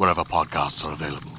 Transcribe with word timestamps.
wherever 0.00 0.22
podcasts 0.22 0.82
are 0.82 0.94
available. 0.94 1.30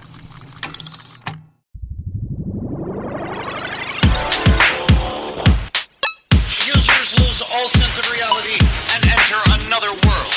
Users 6.68 7.20
lose 7.20 7.42
all 7.42 7.68
sense 7.70 7.98
of 7.98 8.12
reality 8.12 8.62
and 8.94 9.04
enter 9.10 9.42
another 9.66 9.90
world. 10.06 10.34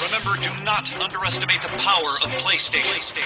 Remember, 0.00 0.40
do 0.40 0.64
not 0.64 0.90
underestimate 0.98 1.60
the 1.60 1.68
power 1.76 2.16
of 2.24 2.30
PlayStation. 2.40 3.20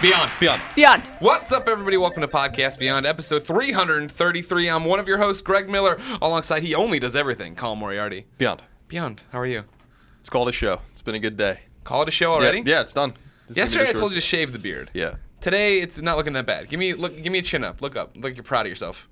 Beyond. 0.00 0.30
Beyond. 0.38 0.62
Beyond. 0.76 1.02
What's 1.18 1.50
up, 1.50 1.66
everybody? 1.66 1.96
Welcome 1.96 2.20
to 2.20 2.28
Podcast 2.28 2.78
Beyond, 2.78 3.04
episode 3.04 3.44
333. 3.44 4.70
I'm 4.70 4.84
one 4.84 5.00
of 5.00 5.08
your 5.08 5.18
hosts, 5.18 5.42
Greg 5.42 5.68
Miller. 5.68 5.98
Alongside, 6.22 6.62
he 6.62 6.76
only 6.76 7.00
does 7.00 7.16
everything, 7.16 7.56
Colin 7.56 7.80
Moriarty. 7.80 8.26
Beyond. 8.38 8.62
Beyond, 8.86 9.22
how 9.32 9.40
are 9.40 9.46
you? 9.46 9.64
It's 10.20 10.30
called 10.30 10.48
a 10.48 10.52
show. 10.52 10.78
It's 11.02 11.06
been 11.06 11.16
a 11.16 11.18
good 11.18 11.36
day. 11.36 11.58
Call 11.82 12.02
it 12.02 12.08
a 12.08 12.12
show 12.12 12.32
already? 12.32 12.58
Yeah, 12.58 12.76
yeah 12.76 12.80
it's 12.82 12.92
done. 12.92 13.12
This 13.48 13.56
Yesterday, 13.56 13.88
I 13.88 13.92
told 13.92 14.12
you 14.12 14.14
to 14.14 14.20
shave 14.20 14.52
the 14.52 14.58
beard. 14.60 14.88
Yeah. 14.94 15.16
Today, 15.40 15.80
it's 15.80 15.98
not 15.98 16.16
looking 16.16 16.32
that 16.34 16.46
bad. 16.46 16.68
Give 16.68 16.78
me 16.78 16.94
look. 16.94 17.20
Give 17.20 17.32
me 17.32 17.40
a 17.40 17.42
chin 17.42 17.64
up. 17.64 17.82
Look 17.82 17.96
up. 17.96 18.12
Look, 18.14 18.36
you're 18.36 18.44
proud 18.44 18.66
of 18.66 18.70
yourself. 18.70 19.08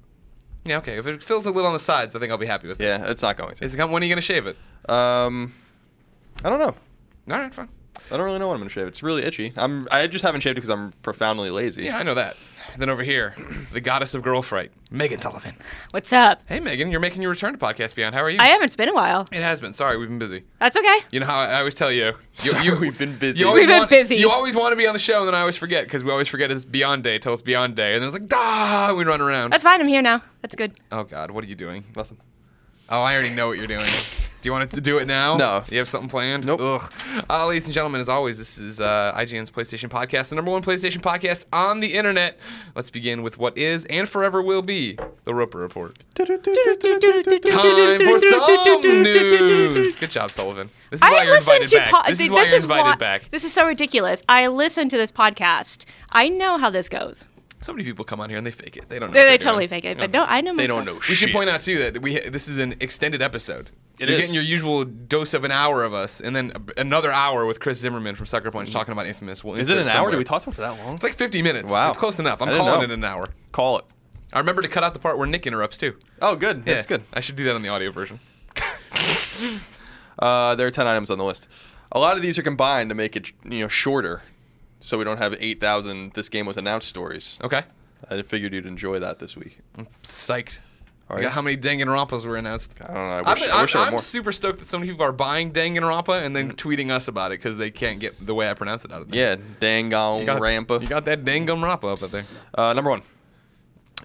Yeah, 0.65 0.79
okay. 0.79 0.99
If 0.99 1.09
it 1.09 1.25
feels 1.25 1.47
a 1.47 1.51
little 1.51 1.67
on 1.67 1.73
the 1.73 1.81
sides, 1.81 2.15
I 2.15 2.21
think 2.21 2.31
I'll 2.31 2.39
be 2.39 2.47
happy 2.47 2.69
with 2.69 2.81
it. 2.81 2.85
Yeah, 2.85 3.11
it's 3.11 3.23
not 3.23 3.37
going 3.37 3.57
to. 3.57 3.65
Is 3.65 3.75
it 3.75 3.77
come- 3.77 3.91
when 3.91 4.05
are 4.05 4.07
you 4.07 4.13
gonna 4.13 4.21
shave 4.21 4.47
it? 4.47 4.57
Um, 4.89 5.53
I 6.45 6.49
don't 6.49 6.61
know. 6.61 6.77
All 7.35 7.41
right, 7.41 7.53
fine. 7.53 7.69
I 8.09 8.17
don't 8.17 8.25
really 8.25 8.39
know 8.39 8.47
when 8.47 8.55
I'm 8.55 8.61
gonna 8.61 8.71
shave. 8.71 8.87
It's 8.87 9.03
really 9.03 9.25
itchy. 9.25 9.53
I'm. 9.57 9.89
I 9.91 10.07
just 10.07 10.25
haven't 10.25 10.43
shaved 10.43 10.59
it 10.59 10.61
because 10.61 10.71
I'm 10.71 10.93
profoundly 11.03 11.51
lazy. 11.51 11.83
Yeah, 11.83 11.99
I 11.99 12.05
know 12.05 12.15
that. 12.15 12.37
Then 12.81 12.89
over 12.89 13.03
here, 13.03 13.35
the 13.75 13.81
goddess 13.83 14.15
of 14.15 14.23
girl 14.23 14.41
fright, 14.41 14.73
Meghan 14.91 15.21
Sullivan. 15.21 15.55
What's 15.91 16.15
up? 16.15 16.41
Hey, 16.47 16.61
Meghan, 16.61 16.91
you're 16.91 16.99
making 16.99 17.21
your 17.21 17.31
return 17.31 17.53
to 17.53 17.59
Podcast 17.59 17.95
Beyond. 17.95 18.15
How 18.15 18.23
are 18.23 18.31
you? 18.31 18.39
I 18.41 18.47
haven't. 18.47 18.65
It's 18.65 18.75
been 18.75 18.89
a 18.89 18.95
while. 18.95 19.29
It 19.31 19.43
has 19.43 19.61
been. 19.61 19.75
Sorry, 19.75 19.99
we've 19.99 20.09
been 20.09 20.19
busy. 20.19 20.45
That's 20.61 20.79
okay. 20.79 21.01
You 21.11 21.21
know 21.21 21.27
how 21.27 21.41
I 21.41 21.59
always 21.59 21.75
tell 21.75 21.93
you, 21.93 22.07
you, 22.07 22.15
Sorry, 22.33 22.65
you 22.65 22.79
we've 22.79 22.97
been 22.97 23.19
busy. 23.19 23.41
You 23.41 23.49
always 23.49 23.61
We've 23.61 23.69
been 23.69 23.79
want, 23.81 23.91
busy. 23.91 24.17
You 24.17 24.31
always 24.31 24.57
want 24.57 24.73
to 24.73 24.77
be 24.77 24.87
on 24.87 24.95
the 24.95 24.99
show, 24.99 25.19
and 25.19 25.29
then 25.29 25.35
I 25.35 25.41
always 25.41 25.59
forget 25.59 25.85
because 25.85 26.03
we 26.03 26.11
always 26.11 26.29
forget 26.29 26.51
it's 26.51 26.65
Beyond 26.65 27.05
Day 27.05 27.19
till 27.19 27.35
it's 27.35 27.43
Beyond 27.43 27.77
Day, 27.77 27.93
and 27.93 28.03
then 28.03 28.09
it's 28.09 28.19
like, 28.19 28.33
ah, 28.33 28.89
and 28.89 28.97
we 28.97 29.05
run 29.05 29.21
around. 29.21 29.53
That's 29.53 29.63
fine. 29.65 29.79
I'm 29.79 29.87
here 29.87 30.01
now. 30.01 30.23
That's 30.41 30.57
good. 30.57 30.73
oh 30.91 31.05
God, 31.05 31.33
what 31.33 31.45
are 31.45 31.49
you 31.49 31.57
doing? 31.57 31.85
Nothing. 31.95 32.17
Oh, 32.89 33.03
I 33.03 33.13
already 33.13 33.35
know 33.35 33.47
what 33.47 33.59
you're 33.59 33.67
doing. 33.67 33.91
Do 34.43 34.49
you 34.49 34.53
want 34.53 34.65
it 34.65 34.71
to 34.75 34.81
do 34.81 34.97
it 34.97 35.07
now? 35.07 35.37
No. 35.37 35.65
You 35.69 35.77
have 35.79 35.89
something 35.89 36.09
planned? 36.09 36.47
Nope. 36.47 36.61
Ugh. 36.63 36.93
Uh, 37.29 37.47
ladies 37.47 37.67
and 37.67 37.75
gentlemen, 37.75 38.01
as 38.01 38.09
always, 38.09 38.39
this 38.39 38.57
is 38.57 38.81
uh, 38.81 39.13
IGN's 39.15 39.51
PlayStation 39.51 39.91
Podcast, 39.91 40.31
the 40.31 40.37
number 40.37 40.51
one 40.51 40.63
PlayStation 40.63 41.03
podcast 41.03 41.45
on 41.53 41.81
the 41.81 41.93
internet. 41.95 42.39
Let's 42.75 42.89
begin 42.89 43.23
with 43.23 43.37
what 43.37 43.59
is 43.59 43.85
and 43.87 44.09
forever 44.09 44.41
will 44.41 44.63
be 44.63 44.97
the 45.25 45.35
Roper 45.35 45.59
Report. 45.59 45.99
Time 46.15 46.27
for 46.39 48.19
some 48.19 49.03
news. 49.03 49.97
Good 49.97 50.11
job, 50.11 50.31
Sullivan. 50.31 50.71
This 50.91 50.99
is 50.99 51.03
why 51.03 51.19
I 51.21 51.23
you're 51.25 51.33
listen 51.35 51.55
invited 51.55 51.69
to 51.69 51.77
back. 51.77 51.91
po- 51.91 52.03
this 52.09 52.21
is 52.21 52.31
why 52.31 52.45
you're 52.45 52.57
invited 52.57 52.83
why- 52.85 52.95
back. 52.97 53.31
This 53.31 53.45
is 53.45 53.53
so 53.53 53.67
ridiculous. 53.67 54.23
I 54.29 54.47
listen 54.49 54.89
to 54.89 54.97
this 54.97 55.13
podcast. 55.13 55.85
I 56.11 56.29
know 56.29 56.59
how 56.59 56.71
this 56.71 56.89
goes. 56.89 57.25
So 57.61 57.73
many 57.75 57.85
people 57.85 58.07
come 58.07 58.21
on 58.21 58.31
here 58.31 58.39
and 58.39 58.47
they 58.47 58.51
fake 58.51 58.79
it. 58.79 58.89
They 58.89 58.99
don't 58.99 59.11
know. 59.11 59.13
They, 59.13 59.19
what 59.21 59.25
they 59.25 59.29
they're 59.33 59.39
totally 59.39 59.67
doing. 59.67 59.83
fake 59.83 59.91
it. 59.91 59.99
But 59.99 60.11
no, 60.13 60.25
I 60.27 60.41
know 60.41 60.55
my 60.55 60.63
They 60.63 60.67
don't 60.67 60.85
stuff. 60.85 60.95
know 60.95 61.01
We 61.09 61.15
should 61.15 61.29
shit. 61.29 61.33
point 61.33 61.51
out 61.51 61.61
too 61.61 61.79
that 61.93 62.01
we 62.01 62.19
this 62.31 62.49
is 62.49 62.57
an 62.57 62.75
extended 62.81 63.21
episode. 63.21 63.71
It 64.01 64.09
You're 64.09 64.17
is. 64.17 64.21
getting 64.23 64.35
your 64.35 64.43
usual 64.45 64.85
dose 64.85 65.35
of 65.35 65.45
an 65.45 65.53
hour 65.53 65.85
of 65.85 65.93
us, 65.93 66.21
and 66.23 66.35
then 66.35 66.53
another 66.79 67.13
hour 67.13 67.45
with 67.45 67.61
Chris 67.61 67.79
Zimmerman 67.79 68.17
from 68.17 68.25
Sucker 68.25 68.51
Punch 68.51 68.71
talking 68.73 68.93
about 68.93 69.07
Infamous. 69.07 69.45
We'll 69.45 69.57
Is 69.61 69.69
it 69.69 69.77
an 69.77 69.87
hour? 69.87 69.93
somewhere. 69.93 70.11
Did 70.13 70.17
we 70.19 70.25
talk 70.25 70.43
to 70.45 70.49
him 70.49 70.55
for 70.55 70.63
that 70.63 70.79
long? 70.79 70.95
It's 70.95 71.03
like 71.03 71.15
50 71.15 71.43
minutes. 71.43 71.71
Wow. 71.71 71.91
It's 71.91 71.99
close 71.99 72.19
enough. 72.19 72.41
I'm 72.41 72.49
calling 72.49 72.65
know. 72.65 72.81
it 72.83 72.91
an 72.91 73.05
hour. 73.05 73.29
Call 73.53 73.79
it. 73.79 73.85
I 74.33 74.39
remember 74.39 74.63
to 74.63 74.69
cut 74.69 74.83
out 74.83 74.95
the 74.95 75.01
part 75.01 75.19
where 75.19 75.27
Nick 75.27 75.47
interrupts 75.47 75.77
too. 75.77 75.97
Oh, 76.23 76.35
good. 76.35 76.63
Yeah, 76.67 76.75
That's 76.75 76.87
good. 76.87 77.03
I 77.13 77.21
should 77.21 77.37
do 77.37 77.45
that 77.45 77.55
on 77.55 77.63
the 77.63 77.69
audio 77.69 77.93
version. 77.93 78.21
Uh, 80.19 80.55
there 80.55 80.67
are 80.67 80.71
ten 80.71 80.87
items 80.87 81.09
on 81.09 81.17
the 81.17 81.25
list. 81.25 81.49
A 81.93 81.99
lot 81.99 82.17
of 82.17 82.23
these 82.23 82.39
are 82.39 82.43
combined 82.43 82.91
to 82.91 82.95
make 82.95 83.17
it, 83.17 83.33
you 83.43 83.61
know, 83.61 83.69
shorter, 83.69 84.21
so 84.81 84.99
we 84.99 85.05
don't 85.05 85.17
have 85.17 85.35
eight 85.41 85.61
thousand. 85.61 86.13
This 86.13 86.29
game 86.29 86.45
was 86.45 86.59
announced 86.59 86.89
stories. 86.89 87.39
Okay. 87.43 87.63
I 88.11 88.21
figured 88.23 88.53
you'd 88.53 88.67
enjoy 88.67 88.99
that 88.99 89.19
this 89.19 89.35
week. 89.37 89.59
Psyched. 90.03 90.59
Right. 91.15 91.23
got 91.23 91.33
how 91.33 91.43
many 91.43 91.57
Danganronpas 91.57 92.25
were 92.25 92.37
announced? 92.37 92.73
I 92.81 92.87
don't 92.87 92.95
know. 92.95 93.01
I 93.01 93.19
I'm, 93.19 93.35
wish, 93.35 93.49
I 93.49 93.63
wish 93.63 93.77
I'm, 93.77 93.85
were 93.87 93.91
more. 93.93 94.01
super 94.01 94.33
stoked 94.33 94.61
that 94.61 94.69
so 94.69 94.79
many 94.79 94.91
people 94.91 95.05
are 95.05 95.13
buying 95.13 95.53
Danganronpa 95.53 96.23
and 96.25 96.37
then 96.37 96.53
tweeting 96.53 96.91
us 96.91 97.09
about 97.09 97.33
it 97.33 97.39
because 97.39 97.57
they 97.57 97.71
can't 97.71 97.99
get 98.01 98.25
the 98.25 98.35
way 98.35 98.49
I 98.51 98.55
pronounce 98.55 98.85
it 98.85 98.93
out 98.93 99.03
of 99.03 99.11
there. 99.11 99.19
Yeah, 99.19 99.37
Rampa. 100.41 100.81
You 100.81 100.89
got 100.89 101.05
that 101.07 101.25
Danganronpa 101.25 102.03
up 102.03 102.11
there. 102.11 102.25
Uh, 102.55 102.73
number 102.73 102.91
one. 102.91 103.03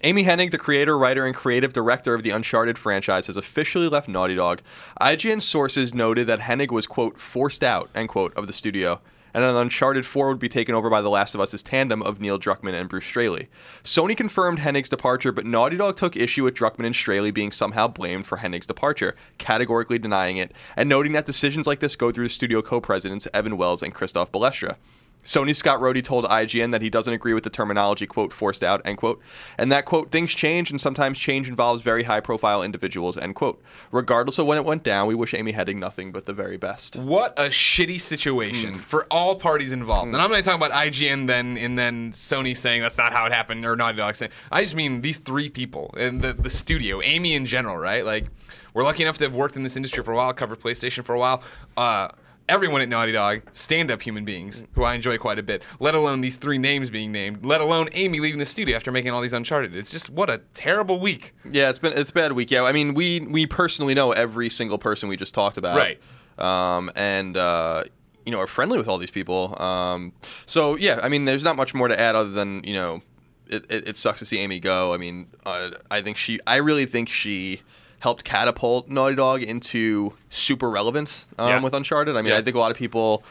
Amy 0.04 0.24
Hennig, 0.24 0.52
the 0.52 0.58
creator, 0.58 0.98
writer, 0.98 1.26
and 1.26 1.34
creative 1.34 1.74
director 1.74 2.14
of 2.14 2.22
the 2.22 2.30
Uncharted 2.30 2.78
franchise, 2.78 3.28
has 3.28 3.38
officially 3.38 3.88
left 3.88 4.08
Naughty 4.08 4.36
Dog. 4.36 4.62
IGN 5.00 5.42
sources 5.42 5.94
noted 5.94 6.28
that 6.28 6.42
Hennig 6.42 6.70
was, 6.70 6.86
quote, 6.86 7.20
forced 7.20 7.64
out, 7.64 7.90
end 7.96 8.10
quote, 8.10 8.34
of 8.36 8.46
the 8.46 8.54
studio, 8.54 9.00
and 9.36 9.44
that 9.44 9.54
Uncharted 9.54 10.06
4 10.06 10.30
would 10.30 10.40
be 10.40 10.48
taken 10.48 10.74
over 10.74 10.90
by 10.90 11.02
The 11.02 11.10
Last 11.10 11.36
of 11.36 11.42
Us' 11.42 11.62
tandem 11.62 12.02
of 12.02 12.22
Neil 12.22 12.40
Druckmann 12.40 12.74
and 12.74 12.88
Bruce 12.88 13.04
Straley. 13.04 13.50
Sony 13.84 14.16
confirmed 14.16 14.60
Hennig's 14.60 14.88
departure, 14.88 15.34
but 15.34 15.46
Naughty 15.46 15.76
Dog 15.76 15.98
took 15.98 16.16
issue 16.16 16.46
with 16.46 16.56
Druckmann 16.56 16.86
and 16.86 16.96
Straley 16.96 17.32
being 17.32 17.52
somehow 17.52 17.90
blamed 17.90 18.28
for 18.28 18.38
Hennig's 18.38 18.66
departure, 18.66 19.14
categorically 19.38 20.00
denying 20.00 20.38
it, 20.38 20.54
and 20.78 20.88
noting 20.88 21.12
that 21.12 21.26
decisions 21.26 21.68
like 21.68 21.82
this 21.82 21.98
go 21.98 22.14
through 22.14 22.24
the 22.24 22.30
studio 22.30 22.62
co-presidents 22.62 23.28
Evan 23.34 23.58
Wells 23.58 23.84
and 23.84 23.94
Christophe 23.94 24.32
Balestra. 24.32 24.78
Sony 25.26 25.56
Scott 25.56 25.80
Rohde 25.80 26.04
told 26.04 26.26
IGN 26.26 26.72
that 26.72 26.82
he 26.82 26.90
doesn't 26.90 27.12
agree 27.14 27.34
with 27.34 27.44
the 27.44 27.50
terminology, 27.50 28.06
quote, 28.06 28.32
forced 28.32 28.64
out, 28.64 28.82
end 28.86 28.98
quote, 28.98 29.20
and 29.58 29.72
that, 29.72 29.86
quote, 29.86 30.12
things 30.12 30.32
change 30.32 30.70
and 30.70 30.80
sometimes 30.80 31.18
change 31.18 31.50
involves 31.50 31.82
very 31.82 32.04
high 32.04 32.20
profile 32.20 32.62
individuals, 32.62 33.18
end 33.18 33.36
quote. 33.36 33.62
Regardless 33.92 34.38
of 34.38 34.46
when 34.46 34.58
it 34.58 34.66
went 34.66 34.84
down, 34.84 35.08
we 35.08 35.16
wish 35.16 35.34
Amy 35.34 35.52
Hennig 35.52 35.78
nothing 35.78 36.12
but 36.12 36.26
the 36.26 36.34
very 36.34 36.58
best. 36.58 36.96
What 36.96 37.34
a 37.38 37.46
shitty 37.46 38.00
situation 38.00 38.80
for 38.80 39.06
all 39.12 39.36
parties 39.36 39.72
involved. 39.72 40.14
And 40.14 40.22
I'm 40.22 40.32
not 40.32 40.44
talking 40.44 40.64
about 40.64 40.72
IGN 40.72 41.28
then 41.28 41.58
and 41.58 41.78
then 41.78 42.12
Sony 42.12 42.56
saying 42.56 42.82
that's 42.82 42.98
not 42.98 43.12
how 43.12 43.26
it 43.26 43.34
happened 43.34 43.66
or 43.66 43.76
Naughty 43.76 43.98
Dog 43.98 44.16
saying. 44.16 44.32
I 44.52 44.62
just 44.62 44.76
mean 44.76 45.02
these 45.02 45.18
three 45.18 45.50
people 45.50 45.94
and 45.98 46.22
the 46.22 46.34
the 46.34 46.50
studio, 46.50 47.02
Amy 47.02 47.34
in 47.34 47.46
general, 47.46 47.78
right? 47.78 48.06
Like 48.06 48.28
we're 48.74 48.84
lucky 48.84 49.04
enough 49.04 49.18
to 49.20 49.24
have 49.24 49.34
worked 49.34 49.56
in 49.56 49.64
this 49.64 49.76
industry 49.76 50.04
for 50.04 50.12
a 50.12 50.16
while, 50.16 50.34
covered 50.34 50.60
PlayStation 50.60 51.04
for 51.04 51.16
a 51.16 51.20
while. 51.20 51.42
Uh, 51.78 52.10
everyone 52.48 52.82
at 52.82 52.90
Naughty 52.90 53.12
Dog, 53.12 53.42
stand-up 53.54 54.02
human 54.02 54.26
beings 54.26 54.64
who 54.74 54.84
I 54.84 54.94
enjoy 54.94 55.18
quite 55.18 55.40
a 55.40 55.44
bit. 55.44 55.64
Let 55.80 55.96
alone 55.96 56.22
these 56.22 56.38
three 56.38 56.58
names 56.58 56.90
being 56.90 57.12
named. 57.12 57.46
Let 57.46 57.62
alone 57.62 57.90
Amy 57.94 58.20
leaving 58.20 58.40
the 58.40 58.46
studio 58.46 58.76
after 58.76 58.92
making 58.92 59.12
all 59.12 59.22
these 59.22 59.34
Uncharted. 59.34 59.76
It's 59.76 59.92
just 59.92 60.10
what 60.10 60.30
a 60.30 60.40
terrible 60.54 61.00
week. 61.00 61.34
Yeah, 61.50 61.70
it's 61.70 61.80
been 61.80 61.94
it's 61.94 62.12
a 62.12 62.14
bad 62.14 62.34
week. 62.34 62.52
Yeah, 62.52 62.64
I 62.64 62.72
mean, 62.72 62.94
we 62.94 63.22
we 63.22 63.46
personally 63.46 63.94
know 63.94 64.12
every 64.12 64.50
single 64.50 64.78
person 64.78 65.10
we 65.10 65.18
just 65.18 65.34
talked 65.34 65.58
about, 65.58 65.78
Right. 65.78 66.00
Um, 66.38 66.92
and 66.96 67.38
uh, 67.38 67.86
you 68.26 68.32
know, 68.32 68.40
are 68.40 68.48
friendly 68.48 68.78
with 68.78 68.88
all 68.88 68.98
these 68.98 69.12
people. 69.12 69.60
Um, 69.62 70.14
so 70.46 70.76
yeah, 70.76 71.00
I 71.02 71.10
mean, 71.10 71.26
there's 71.26 71.44
not 71.44 71.56
much 71.56 71.74
more 71.74 71.88
to 71.88 72.00
add 72.00 72.16
other 72.16 72.32
than 72.32 72.64
you 72.64 72.74
know, 72.74 73.02
it, 73.48 73.66
it, 73.72 73.88
it 73.90 73.98
sucks 73.98 74.20
to 74.20 74.26
see 74.26 74.40
Amy 74.40 74.60
go. 74.60 74.94
I 74.94 74.98
mean, 74.98 75.28
uh, 75.46 75.72
I 75.90 76.02
think 76.02 76.18
she, 76.18 76.40
I 76.46 76.58
really 76.58 76.86
think 76.86 77.10
she 77.10 77.62
helped 78.06 78.24
catapult 78.24 78.88
Naughty 78.88 79.16
Dog 79.16 79.42
into 79.42 80.14
super 80.30 80.70
relevance 80.70 81.26
um, 81.40 81.50
Yeah. 81.50 81.60
with 81.62 81.74
Uncharted. 81.74 82.16
I 82.16 82.22
mean, 82.22 82.32
Yeah. 82.34 82.38
I 82.38 82.42
think 82.44 82.56
a 82.56 82.60
lot 82.60 82.70
of 82.72 82.78
people. 82.78 83.24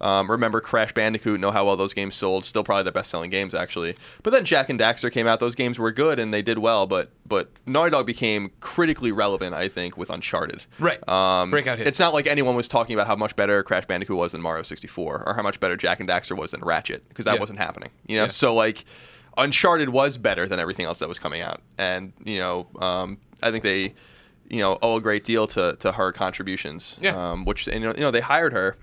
Um, 0.00 0.28
remember 0.28 0.60
Crash 0.60 0.92
Bandicoot? 0.92 1.38
Know 1.38 1.52
how 1.52 1.64
well 1.64 1.76
those 1.76 1.92
games 1.94 2.16
sold? 2.16 2.44
Still 2.44 2.64
probably 2.64 2.82
the 2.82 2.90
best-selling 2.90 3.30
games 3.30 3.54
actually. 3.54 3.94
But 4.24 4.30
then 4.30 4.44
Jak 4.44 4.68
and 4.68 4.80
Daxter 4.80 5.12
came 5.12 5.28
out. 5.28 5.38
Those 5.38 5.54
games 5.54 5.78
were 5.78 5.92
good 5.92 6.18
and 6.18 6.34
they 6.34 6.42
did 6.42 6.58
well. 6.58 6.86
But 6.88 7.10
but 7.24 7.50
Naughty 7.66 7.90
Dog 7.92 8.04
became 8.06 8.50
critically 8.60 9.12
relevant, 9.12 9.54
I 9.54 9.68
think, 9.68 9.96
with 9.96 10.10
Uncharted. 10.10 10.64
Right. 10.80 11.06
Um, 11.08 11.50
Breakout 11.52 11.78
hit. 11.78 11.86
It's 11.86 12.00
not 12.00 12.12
like 12.14 12.26
anyone 12.26 12.56
was 12.56 12.66
talking 12.66 12.94
about 12.94 13.06
how 13.06 13.14
much 13.14 13.36
better 13.36 13.62
Crash 13.62 13.84
Bandicoot 13.86 14.16
was 14.16 14.32
than 14.32 14.40
Mario 14.40 14.64
64 14.64 15.22
or 15.24 15.34
how 15.34 15.42
much 15.42 15.60
better 15.60 15.76
Jak 15.76 16.00
and 16.00 16.08
Daxter 16.08 16.36
was 16.36 16.50
than 16.50 16.62
Ratchet 16.62 17.06
because 17.08 17.26
that 17.26 17.34
Yeah. 17.34 17.40
wasn't 17.40 17.58
happening. 17.60 17.90
You 18.08 18.16
know, 18.16 18.24
Yeah. 18.24 18.30
so 18.30 18.54
like 18.54 18.84
Uncharted 19.36 19.90
was 19.90 20.16
better 20.18 20.48
than 20.48 20.58
everything 20.58 20.84
else 20.86 20.98
that 20.98 21.08
was 21.08 21.18
coming 21.20 21.42
out, 21.42 21.60
and 21.78 22.12
you 22.24 22.38
know, 22.38 22.66
um, 22.80 23.18
I 23.42 23.50
think 23.52 23.62
they, 23.62 23.94
you 24.52 24.60
know, 24.60 24.78
owe 24.82 24.96
a 24.96 25.00
great 25.00 25.24
deal 25.24 25.46
to, 25.48 25.74
to 25.80 25.90
her 25.92 26.12
contributions. 26.12 26.96
Yeah. 27.00 27.16
Um, 27.30 27.44
which 27.44 27.66
and, 27.66 27.82
you 27.82 27.92
know, 27.94 28.10
they 28.12 28.20
hired 28.20 28.52
her 28.52 28.76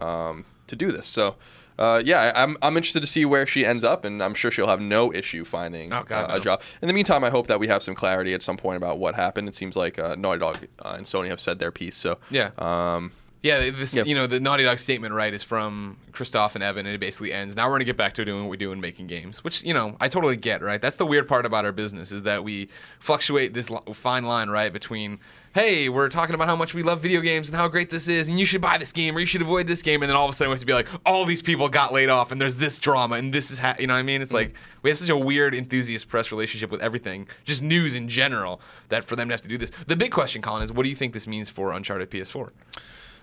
um, 0.00 0.44
to 0.66 0.76
do 0.76 0.92
this, 0.92 1.06
so. 1.08 1.36
Uh, 1.78 2.00
yeah, 2.04 2.32
I'm, 2.36 2.56
I'm 2.60 2.76
interested 2.76 3.00
to 3.00 3.06
see 3.06 3.24
where 3.24 3.46
she 3.46 3.64
ends 3.64 3.82
up, 3.82 4.04
and 4.04 4.22
I'm 4.22 4.34
sure 4.34 4.50
she'll 4.50 4.66
have 4.68 4.80
no 4.80 5.10
issue 5.12 5.42
finding 5.44 5.90
Oh, 5.92 6.02
God, 6.04 6.30
uh, 6.30 6.36
a 6.36 6.38
job. 6.38 6.60
In 6.82 6.86
the 6.86 6.92
meantime, 6.94 7.24
I 7.24 7.30
hope 7.30 7.46
that 7.46 7.58
we 7.58 7.66
have 7.66 7.82
some 7.82 7.94
clarity 7.94 8.34
at 8.34 8.42
some 8.42 8.58
point 8.58 8.76
about 8.76 8.98
what 8.98 9.14
happened. 9.14 9.48
It 9.48 9.54
seems 9.54 9.74
like 9.74 9.98
uh, 9.98 10.14
Naughty 10.14 10.38
Dog 10.38 10.58
uh, 10.84 10.94
and 10.98 11.06
Sony 11.06 11.28
have 11.28 11.40
said 11.40 11.58
their 11.58 11.72
piece, 11.72 11.96
so 11.96 12.18
Yeah. 12.30 12.50
um, 12.58 13.12
Yeah, 13.42 13.70
this 13.70 13.92
Yeah. 13.92 14.04
you 14.04 14.14
know 14.14 14.28
the 14.28 14.38
Naughty 14.38 14.62
Dog 14.62 14.78
statement 14.78 15.12
right 15.14 15.34
is 15.34 15.42
from 15.42 15.96
Christophe 16.12 16.54
and 16.54 16.62
Evan, 16.62 16.86
and 16.86 16.94
it 16.94 16.98
basically 16.98 17.32
ends. 17.32 17.56
Now 17.56 17.66
we're 17.66 17.74
gonna 17.74 17.84
get 17.84 17.96
back 17.96 18.12
to 18.14 18.24
doing 18.24 18.44
what 18.44 18.50
we 18.50 18.56
do 18.56 18.70
and 18.70 18.80
making 18.80 19.08
games, 19.08 19.42
which 19.42 19.64
you 19.64 19.74
know 19.74 19.96
I 20.00 20.08
totally 20.08 20.36
get. 20.36 20.62
Right, 20.62 20.80
that's 20.80 20.96
the 20.96 21.06
weird 21.06 21.26
part 21.26 21.44
about 21.44 21.64
our 21.64 21.72
business 21.72 22.12
is 22.12 22.22
that 22.22 22.44
we 22.44 22.68
fluctuate 23.00 23.52
this 23.52 23.68
fine 23.94 24.24
line 24.24 24.48
right 24.48 24.72
between 24.72 25.18
hey 25.54 25.88
we're 25.88 26.08
talking 26.08 26.34
about 26.34 26.48
how 26.48 26.56
much 26.56 26.72
we 26.72 26.82
love 26.82 27.02
video 27.02 27.20
games 27.20 27.48
and 27.48 27.56
how 27.58 27.66
great 27.66 27.90
this 27.90 28.06
is, 28.06 28.28
and 28.28 28.38
you 28.38 28.46
should 28.46 28.60
buy 28.60 28.78
this 28.78 28.92
game 28.92 29.16
or 29.16 29.20
you 29.20 29.26
should 29.26 29.42
avoid 29.42 29.66
this 29.66 29.82
game, 29.82 30.02
and 30.02 30.08
then 30.08 30.16
all 30.16 30.24
of 30.24 30.30
a 30.30 30.34
sudden 30.34 30.50
we 30.50 30.54
have 30.54 30.60
to 30.60 30.66
be 30.66 30.72
like 30.72 30.88
all 31.04 31.24
these 31.24 31.42
people 31.42 31.68
got 31.68 31.92
laid 31.92 32.10
off 32.10 32.30
and 32.30 32.40
there's 32.40 32.58
this 32.58 32.78
drama 32.78 33.16
and 33.16 33.34
this 33.34 33.50
is 33.50 33.58
ha-, 33.58 33.74
you 33.76 33.88
know 33.88 33.94
what 33.94 33.98
I 33.98 34.04
mean? 34.04 34.22
It's 34.22 34.30
mm. 34.30 34.36
like 34.36 34.54
we 34.82 34.90
have 34.90 34.98
such 34.98 35.10
a 35.10 35.16
weird 35.16 35.52
enthusiast 35.52 36.08
press 36.08 36.30
relationship 36.30 36.70
with 36.70 36.80
everything, 36.80 37.26
just 37.44 37.60
news 37.60 37.96
in 37.96 38.08
general, 38.08 38.60
that 38.88 39.02
for 39.02 39.16
them 39.16 39.26
to 39.28 39.34
have 39.34 39.40
to 39.40 39.48
do 39.48 39.58
this. 39.58 39.72
The 39.88 39.96
big 39.96 40.12
question, 40.12 40.42
Colin, 40.42 40.62
is 40.62 40.72
what 40.72 40.84
do 40.84 40.88
you 40.88 40.94
think 40.94 41.12
this 41.12 41.26
means 41.26 41.50
for 41.50 41.72
Uncharted 41.72 42.08
PS4? 42.08 42.50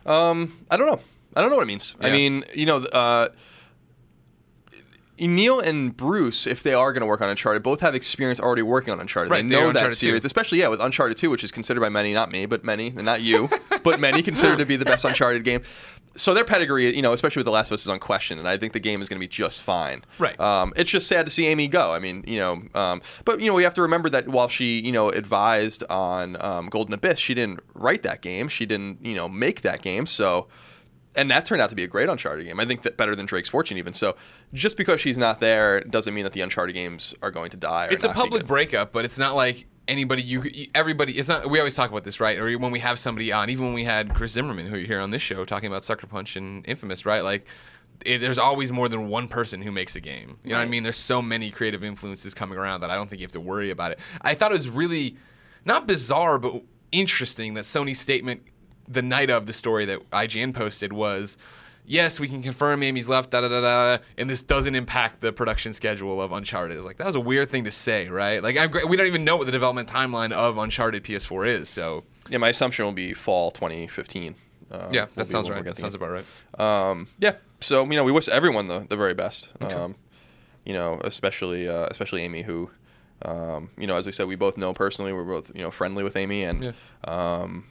Um, 0.06 0.66
I 0.70 0.78
don't 0.78 0.88
know. 0.88 1.02
I 1.36 1.42
don't 1.42 1.50
know 1.50 1.58
what 1.58 1.64
it 1.64 1.68
means. 1.68 1.96
I 2.00 2.10
mean, 2.10 2.44
you 2.56 2.66
know, 2.66 2.78
uh, 2.78 3.30
Neil 5.20 5.60
and 5.60 5.96
Bruce, 5.96 6.48
if 6.48 6.64
they 6.64 6.74
are 6.74 6.94
going 6.94 7.02
to 7.02 7.06
work 7.06 7.22
on 7.22 7.30
Uncharted, 7.30 7.62
both 7.62 7.82
have 7.82 7.94
experience 7.94 8.40
already 8.40 8.62
working 8.62 8.94
on 8.94 9.00
Uncharted. 9.00 9.32
Right, 9.32 9.48
they 9.48 9.56
know 9.56 9.68
that 9.68 9.70
Uncharted 9.70 9.98
series, 9.98 10.22
2. 10.22 10.28
especially 10.28 10.60
yeah, 10.60 10.70
with 10.70 10.82
Uncharted 10.82 11.18
2, 11.18 11.30
which 11.30 11.44
is 11.44 11.52
considered 11.52 11.82
by 11.82 11.90
many, 11.90 12.14
not 12.14 12.32
me, 12.32 12.46
but 12.46 12.64
many, 12.64 12.88
and 12.88 13.04
not 13.04 13.22
you, 13.22 13.50
but 13.84 14.00
many 14.00 14.22
consider 14.22 14.56
to 14.56 14.66
be 14.66 14.76
the 14.78 14.86
best 14.86 15.04
Uncharted 15.10 15.44
game. 15.44 15.62
So 16.20 16.34
their 16.34 16.44
pedigree, 16.44 16.96
you 16.96 17.02
know, 17.02 17.14
especially 17.14 17.40
with 17.40 17.46
The 17.46 17.52
Last 17.52 17.68
of 17.68 17.74
Us, 17.74 17.82
is 17.82 17.88
unquestioned, 17.88 18.40
and 18.40 18.50
I 18.50 18.58
think 18.58 18.74
the 18.74 18.80
game 18.80 19.02
is 19.02 19.08
going 19.08 19.20
to 19.20 19.24
be 19.24 19.28
just 19.28 19.64
fine. 19.64 20.04
Right. 20.18 20.40
Um, 20.40 20.74
it's 20.76 20.90
just 20.90 21.08
sad 21.08 21.26
to 21.26 21.32
see 21.32 21.48
Amy 21.48 21.68
go. 21.68 21.94
I 21.94 22.00
mean, 22.00 22.24
you 22.28 22.40
know, 22.40 22.62
um, 22.76 23.02
but 23.26 23.40
you 23.40 23.48
know, 23.48 23.54
we 23.54 23.64
have 23.64 23.74
to 23.76 23.82
remember 23.82 24.10
that 24.10 24.28
while 24.28 24.50
she, 24.50 24.80
you 24.80 24.92
know, 24.92 25.10
advised 25.10 25.84
on 25.90 26.42
um, 26.42 26.70
Golden 26.70 26.94
Abyss, 26.94 27.20
she 27.20 27.34
didn't 27.34 27.62
write 27.74 28.04
that 28.04 28.22
game. 28.22 28.50
She 28.50 28.66
didn't, 28.66 29.04
you 29.06 29.16
know, 29.16 29.30
make 29.30 29.62
that 29.62 29.82
game. 29.82 30.06
So 30.06 30.48
and 31.16 31.30
that 31.32 31.46
turned 31.46 31.62
out 31.62 31.70
to 31.70 31.76
be 31.76 31.84
a 31.84 31.88
great 31.88 32.08
Uncharted 32.08 32.46
game. 32.46 32.60
I 32.60 32.66
think 32.66 32.84
that 32.84 32.98
better 32.98 33.16
than 33.16 33.26
Drake's 33.26 33.50
Fortune 33.50 33.78
even. 33.78 33.94
So 33.94 34.16
just 34.54 34.78
because 34.78 35.02
she's 35.02 35.18
not 35.18 35.40
there 35.40 35.82
doesn't 35.82 36.14
mean 36.14 36.24
that 36.24 36.34
the 36.34 36.42
Uncharted 36.42 36.74
games 36.74 37.14
are 37.22 37.32
going 37.32 37.50
to 37.52 37.58
die. 37.58 37.88
Or 37.88 37.92
it's 37.92 38.04
a 38.04 38.10
public 38.10 38.46
breakup, 38.46 38.92
but 38.92 39.06
it's 39.06 39.18
not 39.18 39.36
like 39.36 39.68
anybody 39.90 40.22
you 40.22 40.68
everybody. 40.74 41.18
It's 41.18 41.28
not. 41.28 41.50
We 41.50 41.60
always 41.60 41.76
talk 41.76 41.90
about 41.90 42.04
this, 42.04 42.20
right? 42.20 42.38
Or 42.38 42.58
when 42.58 42.72
we 42.72 42.80
have 42.80 43.00
somebody 43.00 43.32
on, 43.32 43.50
even 43.50 43.66
when 43.66 43.74
we 43.74 43.84
had 43.84 44.14
Chris 44.14 44.32
Zimmerman, 44.32 44.68
who 44.68 44.78
you 44.78 44.86
hear 44.86 45.02
on 45.02 45.10
this 45.10 45.22
show, 45.22 45.44
talking 45.44 45.68
about 45.68 45.84
Sucker 45.84 46.08
Punch 46.08 46.36
and 46.36 46.68
Infamous, 46.68 47.06
right? 47.06 47.24
Like. 47.24 47.46
It, 48.06 48.20
there's 48.20 48.38
always 48.38 48.72
more 48.72 48.88
than 48.88 49.10
one 49.10 49.28
person 49.28 49.62
who 49.62 49.74
makes 49.74 49.98
a 49.98 50.00
game. 50.00 50.38
You 50.46 50.52
know 50.52 50.60
what 50.60 50.62
I 50.64 50.68
mean? 50.68 50.84
There's 50.84 50.96
so 50.96 51.22
many 51.22 51.52
creative 51.52 51.84
influences 51.84 52.34
coming 52.34 52.58
around 52.58 52.80
that 52.80 52.90
I 52.90 52.96
don't 52.96 53.10
think 53.10 53.20
you 53.20 53.26
have 53.26 53.34
to 53.34 53.42
worry 53.42 53.72
about 53.72 53.92
it. 53.92 54.00
I 54.22 54.36
thought 54.36 54.52
it 54.52 54.56
was 54.56 54.70
really 54.70 55.18
not 55.66 55.86
bizarre, 55.86 56.40
but 56.40 56.64
interesting 56.94 57.56
that 57.56 57.66
Sony's 57.66 58.00
statement 58.00 58.44
the 58.88 59.02
night 59.02 59.30
of 59.30 59.46
the 59.46 59.54
story 59.54 59.86
that 59.86 60.10
IGN 60.12 60.54
posted 60.54 60.92
was, 60.92 61.38
"Yes, 61.90 62.20
we 62.20 62.28
can 62.30 62.42
confirm 62.42 62.82
Amy's 62.84 63.10
left, 63.10 63.32
da 63.32 63.42
da 63.42 63.48
da 63.50 63.62
da, 63.62 64.04
and 64.18 64.30
this 64.30 64.42
doesn't 64.42 64.76
impact 64.76 65.20
the 65.22 65.34
production 65.34 65.74
schedule 65.74 66.22
of 66.22 66.32
Uncharted." 66.32 66.78
It's 66.78 66.86
like 66.86 66.98
that 66.98 67.06
was 67.08 67.16
a 67.16 67.20
weird 67.20 67.50
thing 67.52 67.66
to 67.66 67.72
say, 67.72 68.08
right? 68.08 68.42
Like 68.42 68.58
I'm, 68.58 68.72
we 68.88 68.96
don't 68.96 69.08
even 69.08 69.24
know 69.26 69.36
what 69.36 69.46
the 69.46 69.52
development 69.52 69.90
timeline 69.90 70.32
of 70.32 70.58
Uncharted 70.58 71.04
PS4 71.04 71.48
is, 71.48 71.68
so 71.70 72.04
Yeah, 72.30 72.38
my 72.38 72.50
assumption 72.50 72.86
will 72.86 72.94
be 72.94 73.14
fall 73.14 73.52
2015. 73.52 74.36
Uh, 74.72 74.88
yeah, 74.92 75.08
that 75.16 75.28
sounds 75.28 75.50
right. 75.50 75.66
That 75.66 75.78
sounds 75.78 75.96
about 75.96 76.12
right. 76.12 76.26
Um, 76.60 77.08
yeah. 77.20 77.38
So 77.60 77.84
you 77.84 77.96
know, 77.98 78.04
we 78.04 78.12
wish 78.12 78.30
everyone 78.30 78.68
the, 78.68 78.86
the 78.88 78.96
very 78.96 79.14
best. 79.16 79.50
Um, 79.60 79.96
you 80.66 80.74
know, 80.74 81.02
especially 81.04 81.68
uh, 81.68 81.88
especially 81.90 82.22
Amy, 82.22 82.44
who, 82.44 82.70
um, 83.24 83.72
you 83.78 83.88
know, 83.88 83.96
as 83.98 84.06
we 84.06 84.12
said, 84.12 84.28
we 84.28 84.36
both 84.36 84.58
know 84.58 84.74
personally. 84.74 85.12
We're 85.12 85.24
both 85.24 85.52
you 85.56 85.64
know 85.64 85.72
friendly 85.72 86.04
with 86.04 86.16
Amy, 86.16 86.44
and 86.44 86.64
Yeah. 86.64 86.72
um, 87.06 87.66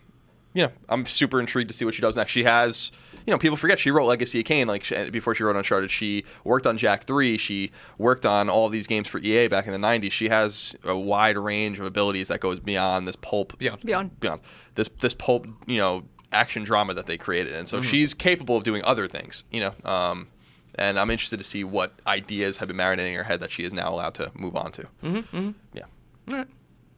you 0.55 0.65
know, 0.65 0.71
I'm 0.89 1.07
super 1.07 1.39
intrigued 1.39 1.69
to 1.69 1.75
see 1.77 1.85
what 1.85 1.95
she 1.95 2.03
does 2.03 2.17
next. 2.17 2.33
She 2.33 2.43
has, 2.45 2.91
you 3.27 3.31
know, 3.33 3.39
people 3.39 3.57
forget 3.57 3.79
she 3.79 3.91
wrote 3.91 4.07
Legacy 4.07 4.41
of 4.41 4.47
Kain. 4.47 4.67
Like 4.69 4.85
she, 4.85 5.11
before 5.11 5.35
she 5.35 5.43
wrote 5.45 5.57
Uncharted, 5.57 5.91
she 5.91 6.25
worked 6.45 6.67
on 6.67 6.79
Jak 6.79 7.05
Three. 7.05 7.39
She 7.39 7.71
worked 7.99 8.25
on 8.27 8.49
all 8.49 8.69
these 8.69 8.87
games 8.87 9.09
for 9.09 9.19
EA 9.19 9.49
back 9.49 9.67
in 9.67 9.73
the 9.73 9.79
'90s. 9.79 10.13
She 10.13 10.29
has 10.29 10.77
a 10.85 10.97
wide 10.97 11.37
range 11.39 11.79
of 11.79 11.87
abilities 11.87 12.29
that 12.29 12.41
goes 12.41 12.61
beyond 12.61 13.07
this 13.09 13.17
pulp 13.17 13.59
Beyond. 13.59 13.83
Beyond. 13.83 14.21
beyond 14.21 14.41
this 14.75 14.89
this 15.01 15.15
pulp 15.15 15.47
you 15.67 15.79
know 15.79 16.05
action 16.33 16.63
drama 16.65 16.93
that 16.95 17.07
they 17.07 17.17
created 17.17 17.55
and 17.55 17.69
so 17.69 17.79
Mm-hmm. 17.81 17.89
she's 17.91 18.13
capable 18.15 18.57
of 18.57 18.63
doing 18.65 18.83
other 18.85 19.09
things 19.09 19.45
you 19.51 19.61
know 19.61 19.73
um, 19.91 20.29
and 20.75 20.99
i'm 21.01 21.09
interested 21.11 21.39
to 21.39 21.43
see 21.45 21.65
what 21.65 21.95
ideas 22.07 22.59
have 22.59 22.69
been 22.69 22.77
marinating 22.77 23.09
in 23.13 23.15
her 23.15 23.25
head 23.25 23.41
that 23.41 23.51
she 23.51 23.65
is 23.65 23.73
now 23.73 23.91
allowed 23.93 24.13
to 24.15 24.31
move 24.35 24.55
on 24.55 24.71
to 24.73 24.87
mm-hmm, 25.03 25.51
yeah 25.73 25.85
All 26.31 26.37
right. 26.37 26.47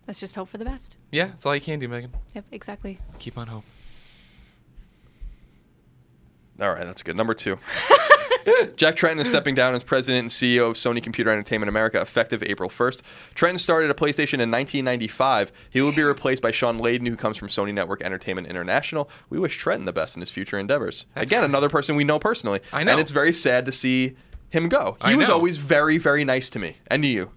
Let's 0.09 0.19
just 0.19 0.35
hope 0.35 0.49
for 0.49 0.59
the 0.59 0.65
best. 0.65 0.97
Yeah, 1.13 1.27
that's 1.27 1.47
all 1.47 1.55
you 1.55 1.61
can 1.61 1.79
do, 1.79 1.89
Meghan. 1.89 2.11
Yep, 2.35 2.47
exactly. 2.51 2.99
Keep 3.21 3.39
on 3.39 3.47
hope. 3.47 3.63
All 6.61 6.73
right 6.73 6.85
that's 6.85 7.03
good 7.03 7.17
number 7.17 7.35
two 7.35 7.59
Jack 8.77 8.97
Tretton 8.97 9.21
is 9.21 9.29
stepping 9.29 9.55
down 9.55 9.75
as 9.75 9.83
president 9.83 10.23
and 10.23 10.31
CEO 10.31 10.71
of 10.71 10.77
Sony 10.77 11.03
Computer 11.03 11.31
Entertainment 11.31 11.69
America 11.69 12.01
effective 12.01 12.43
April 12.43 12.71
1st. 12.71 13.01
Tretton 13.35 13.59
started 13.59 13.91
at 13.91 13.97
PlayStation 13.97 14.35
in 14.41 14.51
1995. 14.51 15.53
He 15.69 15.81
will 15.83 15.93
be 15.93 16.03
replaced 16.03 16.41
by 16.41 16.51
Shawn 16.51 16.79
Layden, 16.79 17.07
who 17.07 17.17
comes 17.17 17.37
from 17.37 17.49
Sony 17.49 17.75
Network 17.75 18.03
Entertainment 18.03 18.47
International. 18.49 19.11
We 19.29 19.39
wish 19.39 19.63
Tretton 19.63 19.85
the 19.85 19.93
best 19.93 20.17
in 20.17 20.21
his 20.21 20.31
future 20.31 20.59
endeavors. 20.59 21.07
Again, 21.17 21.45
another 21.45 21.69
person 21.69 21.97
we 21.97 22.05
know 22.05 22.19
personally. 22.19 22.61
I 22.73 22.83
know. 22.83 22.93
And 22.93 23.01
it's 23.01 23.11
very 23.11 23.33
sad 23.33 23.67
to 23.67 23.73
see 23.73 24.17
him 24.49 24.69
go. 24.69 24.97
He 25.05 25.13
I 25.13 25.15
was 25.17 25.29
know. 25.29 25.35
always 25.35 25.59
very, 25.59 25.99
very 25.99 26.25
nice 26.25 26.49
to 26.51 26.59
me 26.59 26.77
and 26.87 27.03
to 27.03 27.09
you. 27.09 27.31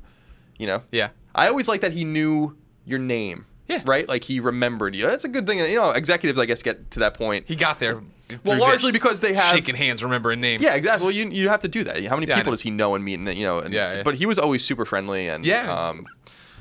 You 0.57 0.67
know? 0.67 0.83
Yeah. 0.91 1.09
I 1.35 1.47
always 1.47 1.67
like 1.67 1.81
that 1.81 1.91
he 1.91 2.05
knew 2.05 2.55
your 2.85 2.99
name. 2.99 3.45
Yeah. 3.67 3.81
Right? 3.85 4.07
Like 4.07 4.23
he 4.23 4.39
remembered 4.39 4.95
you. 4.95 5.05
That's 5.05 5.25
a 5.25 5.29
good 5.29 5.47
thing. 5.47 5.59
You 5.59 5.75
know, 5.75 5.91
executives, 5.91 6.39
I 6.39 6.45
guess, 6.45 6.63
get 6.63 6.91
to 6.91 6.99
that 6.99 7.13
point. 7.13 7.45
He 7.47 7.55
got 7.55 7.79
there. 7.79 8.01
Well, 8.45 8.57
largely 8.57 8.91
because 8.91 9.21
they 9.21 9.33
have- 9.33 9.55
shaking 9.55 9.75
hands, 9.75 10.03
remembering 10.03 10.41
names. 10.41 10.63
Yeah, 10.63 10.73
exactly. 10.75 11.05
Well, 11.05 11.13
you 11.13 11.29
you 11.29 11.49
have 11.49 11.59
to 11.61 11.67
do 11.67 11.83
that. 11.83 12.03
How 12.05 12.15
many 12.15 12.27
Yeah, 12.27 12.37
people 12.37 12.51
does 12.51 12.61
he 12.61 12.71
know 12.71 12.95
and 12.95 13.03
meet? 13.03 13.15
And 13.19 13.27
you 13.37 13.45
know, 13.45 13.59
and, 13.59 13.73
Yeah, 13.73 13.95
yeah. 13.95 14.03
but 14.03 14.15
he 14.15 14.25
was 14.25 14.39
always 14.39 14.63
super 14.63 14.85
friendly 14.85 15.27
and 15.29 15.45
Yeah. 15.45 15.71
um, 15.71 16.05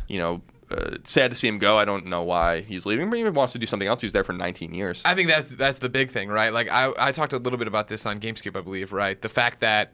you 0.08 0.18
know, 0.18 0.42
uh, 0.70 0.96
sad 1.04 1.30
to 1.30 1.36
see 1.36 1.46
him 1.48 1.58
go. 1.58 1.78
I 1.78 1.84
don't 1.84 2.06
know 2.06 2.22
why 2.22 2.60
he's 2.62 2.84
leaving, 2.86 3.08
but 3.10 3.16
he 3.16 3.24
wants 3.24 3.52
to 3.54 3.58
do 3.58 3.66
something 3.66 3.86
else. 3.88 4.00
He 4.00 4.06
was 4.06 4.12
there 4.12 4.24
for 4.24 4.32
19 4.32 4.74
years. 4.74 5.02
I 5.04 5.14
think 5.14 5.28
that's 5.28 5.50
that's 5.50 5.78
the 5.78 5.88
big 5.88 6.10
thing, 6.10 6.28
right? 6.28 6.52
Like 6.52 6.68
I, 6.70 6.92
I 6.98 7.12
talked 7.12 7.32
a 7.32 7.38
little 7.38 7.58
bit 7.58 7.68
about 7.68 7.88
this 7.88 8.06
on 8.06 8.20
GameScoop, 8.20 8.56
I 8.56 8.60
believe, 8.62 8.92
right? 8.92 9.20
The 9.20 9.28
fact 9.28 9.60
that 9.60 9.92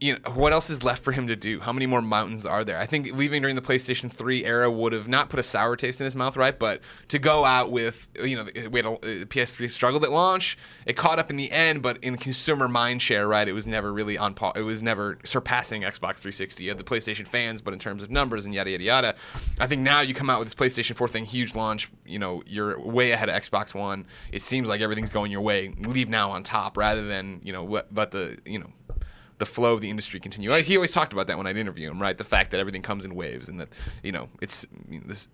you 0.00 0.14
know 0.14 0.30
what 0.32 0.52
else 0.52 0.70
is 0.70 0.82
left 0.82 1.04
for 1.04 1.12
him 1.12 1.26
to 1.26 1.36
do? 1.36 1.60
How 1.60 1.72
many 1.72 1.86
more 1.86 2.00
mountains 2.00 2.46
are 2.46 2.64
there? 2.64 2.78
I 2.78 2.86
think 2.86 3.12
leaving 3.12 3.42
during 3.42 3.54
the 3.54 3.62
PlayStation 3.62 4.10
3 4.10 4.44
era 4.46 4.70
would 4.70 4.92
have 4.94 5.08
not 5.08 5.28
put 5.28 5.38
a 5.38 5.42
sour 5.42 5.76
taste 5.76 6.00
in 6.00 6.06
his 6.06 6.16
mouth, 6.16 6.36
right? 6.38 6.58
But 6.58 6.80
to 7.08 7.18
go 7.18 7.44
out 7.44 7.70
with 7.70 8.08
you 8.22 8.36
know 8.36 8.48
we 8.70 8.78
had 8.78 8.86
a, 8.86 8.92
uh, 8.92 9.24
PS3 9.26 9.70
struggled 9.70 10.02
at 10.04 10.10
launch, 10.10 10.56
it 10.86 10.96
caught 10.96 11.18
up 11.18 11.30
in 11.30 11.36
the 11.36 11.50
end, 11.52 11.82
but 11.82 11.98
in 12.02 12.16
consumer 12.16 12.66
mind 12.66 13.02
share, 13.02 13.28
right? 13.28 13.46
It 13.46 13.52
was 13.52 13.66
never 13.66 13.92
really 13.92 14.16
on 14.16 14.32
par. 14.32 14.54
It 14.56 14.62
was 14.62 14.82
never 14.82 15.18
surpassing 15.24 15.82
Xbox 15.82 16.20
360. 16.20 16.64
You 16.64 16.70
had 16.70 16.78
the 16.78 16.84
PlayStation 16.84 17.28
fans, 17.28 17.60
but 17.60 17.74
in 17.74 17.78
terms 17.78 18.02
of 18.02 18.10
numbers 18.10 18.46
and 18.46 18.54
yada 18.54 18.70
yada 18.70 18.84
yada, 18.84 19.14
I 19.60 19.66
think 19.66 19.82
now 19.82 20.00
you 20.00 20.14
come 20.14 20.30
out 20.30 20.38
with 20.38 20.46
this 20.48 20.54
PlayStation 20.54 20.96
4 20.96 21.08
thing, 21.08 21.26
huge 21.26 21.54
launch. 21.54 21.90
You 22.06 22.18
know 22.18 22.42
you're 22.46 22.80
way 22.80 23.12
ahead 23.12 23.28
of 23.28 23.40
Xbox 23.40 23.74
One. 23.74 24.06
It 24.32 24.40
seems 24.40 24.66
like 24.66 24.80
everything's 24.80 25.10
going 25.10 25.30
your 25.30 25.42
way. 25.42 25.74
Leave 25.78 26.08
now 26.08 26.30
on 26.30 26.42
top 26.42 26.78
rather 26.78 27.06
than 27.06 27.40
you 27.44 27.52
know 27.52 27.64
let, 27.64 27.94
let 27.94 28.10
the 28.12 28.38
you 28.46 28.58
know 28.58 28.70
the 29.40 29.46
flow 29.46 29.74
of 29.74 29.80
the 29.80 29.90
industry 29.90 30.20
continue. 30.20 30.52
He 30.62 30.76
always 30.76 30.92
talked 30.92 31.12
about 31.12 31.26
that 31.26 31.36
when 31.36 31.46
I'd 31.48 31.56
interview 31.56 31.90
him, 31.90 32.00
right? 32.00 32.16
The 32.16 32.22
fact 32.24 32.52
that 32.52 32.60
everything 32.60 32.82
comes 32.82 33.04
in 33.04 33.14
waves 33.16 33.48
and 33.48 33.58
that 33.60 33.68
you 34.04 34.12
know 34.12 34.28
it's 34.40 34.64
you 34.88 35.00
know, 35.00 35.04
this 35.06 35.26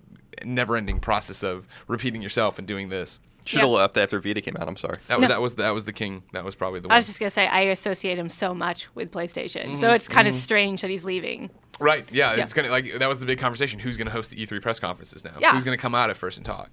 never-ending 0.44 1.00
process 1.00 1.42
of 1.42 1.66
repeating 1.88 2.22
yourself 2.22 2.58
and 2.58 2.66
doing 2.66 2.88
this. 2.88 3.18
Should 3.44 3.60
have 3.60 3.68
Yeah. 3.68 3.74
left 3.76 3.96
after 3.96 4.18
Vita 4.20 4.40
came 4.40 4.56
out. 4.58 4.66
I'm 4.66 4.76
sorry. 4.76 4.96
That, 5.06 5.20
No. 5.20 5.26
was 5.26 5.28
that 5.28 5.40
was 5.42 5.54
that 5.54 5.70
was 5.74 5.84
the 5.84 5.92
king. 5.92 6.22
That 6.32 6.44
was 6.44 6.54
probably 6.56 6.80
the 6.80 6.88
One. 6.88 6.94
I 6.94 6.98
was 6.98 7.06
just 7.06 7.20
gonna 7.20 7.30
say 7.30 7.46
I 7.46 7.60
associate 7.62 8.18
him 8.18 8.28
so 8.28 8.52
much 8.54 8.88
with 8.96 9.12
PlayStation, 9.12 9.66
Mm-hmm. 9.66 9.76
so 9.76 9.92
it's 9.92 10.08
kind 10.08 10.26
of 10.26 10.34
strange 10.34 10.80
that 10.80 10.90
he's 10.90 11.04
leaving. 11.04 11.50
right? 11.78 12.04
Yeah, 12.10 12.34
Yeah. 12.34 12.42
it's 12.42 12.52
gonna 12.54 12.68
like 12.70 12.98
that 12.98 13.08
was 13.08 13.20
the 13.20 13.26
big 13.26 13.38
conversation. 13.38 13.78
Who's 13.78 13.96
gonna 13.96 14.10
host 14.10 14.30
the 14.30 14.36
E3 14.40 14.60
press 14.60 14.78
conferences 14.80 15.24
now? 15.24 15.32
Yeah. 15.38 15.52
Who's 15.52 15.62
gonna 15.64 15.76
come 15.76 15.94
out 15.94 16.10
at 16.10 16.16
first 16.16 16.38
and 16.38 16.46
talk? 16.46 16.70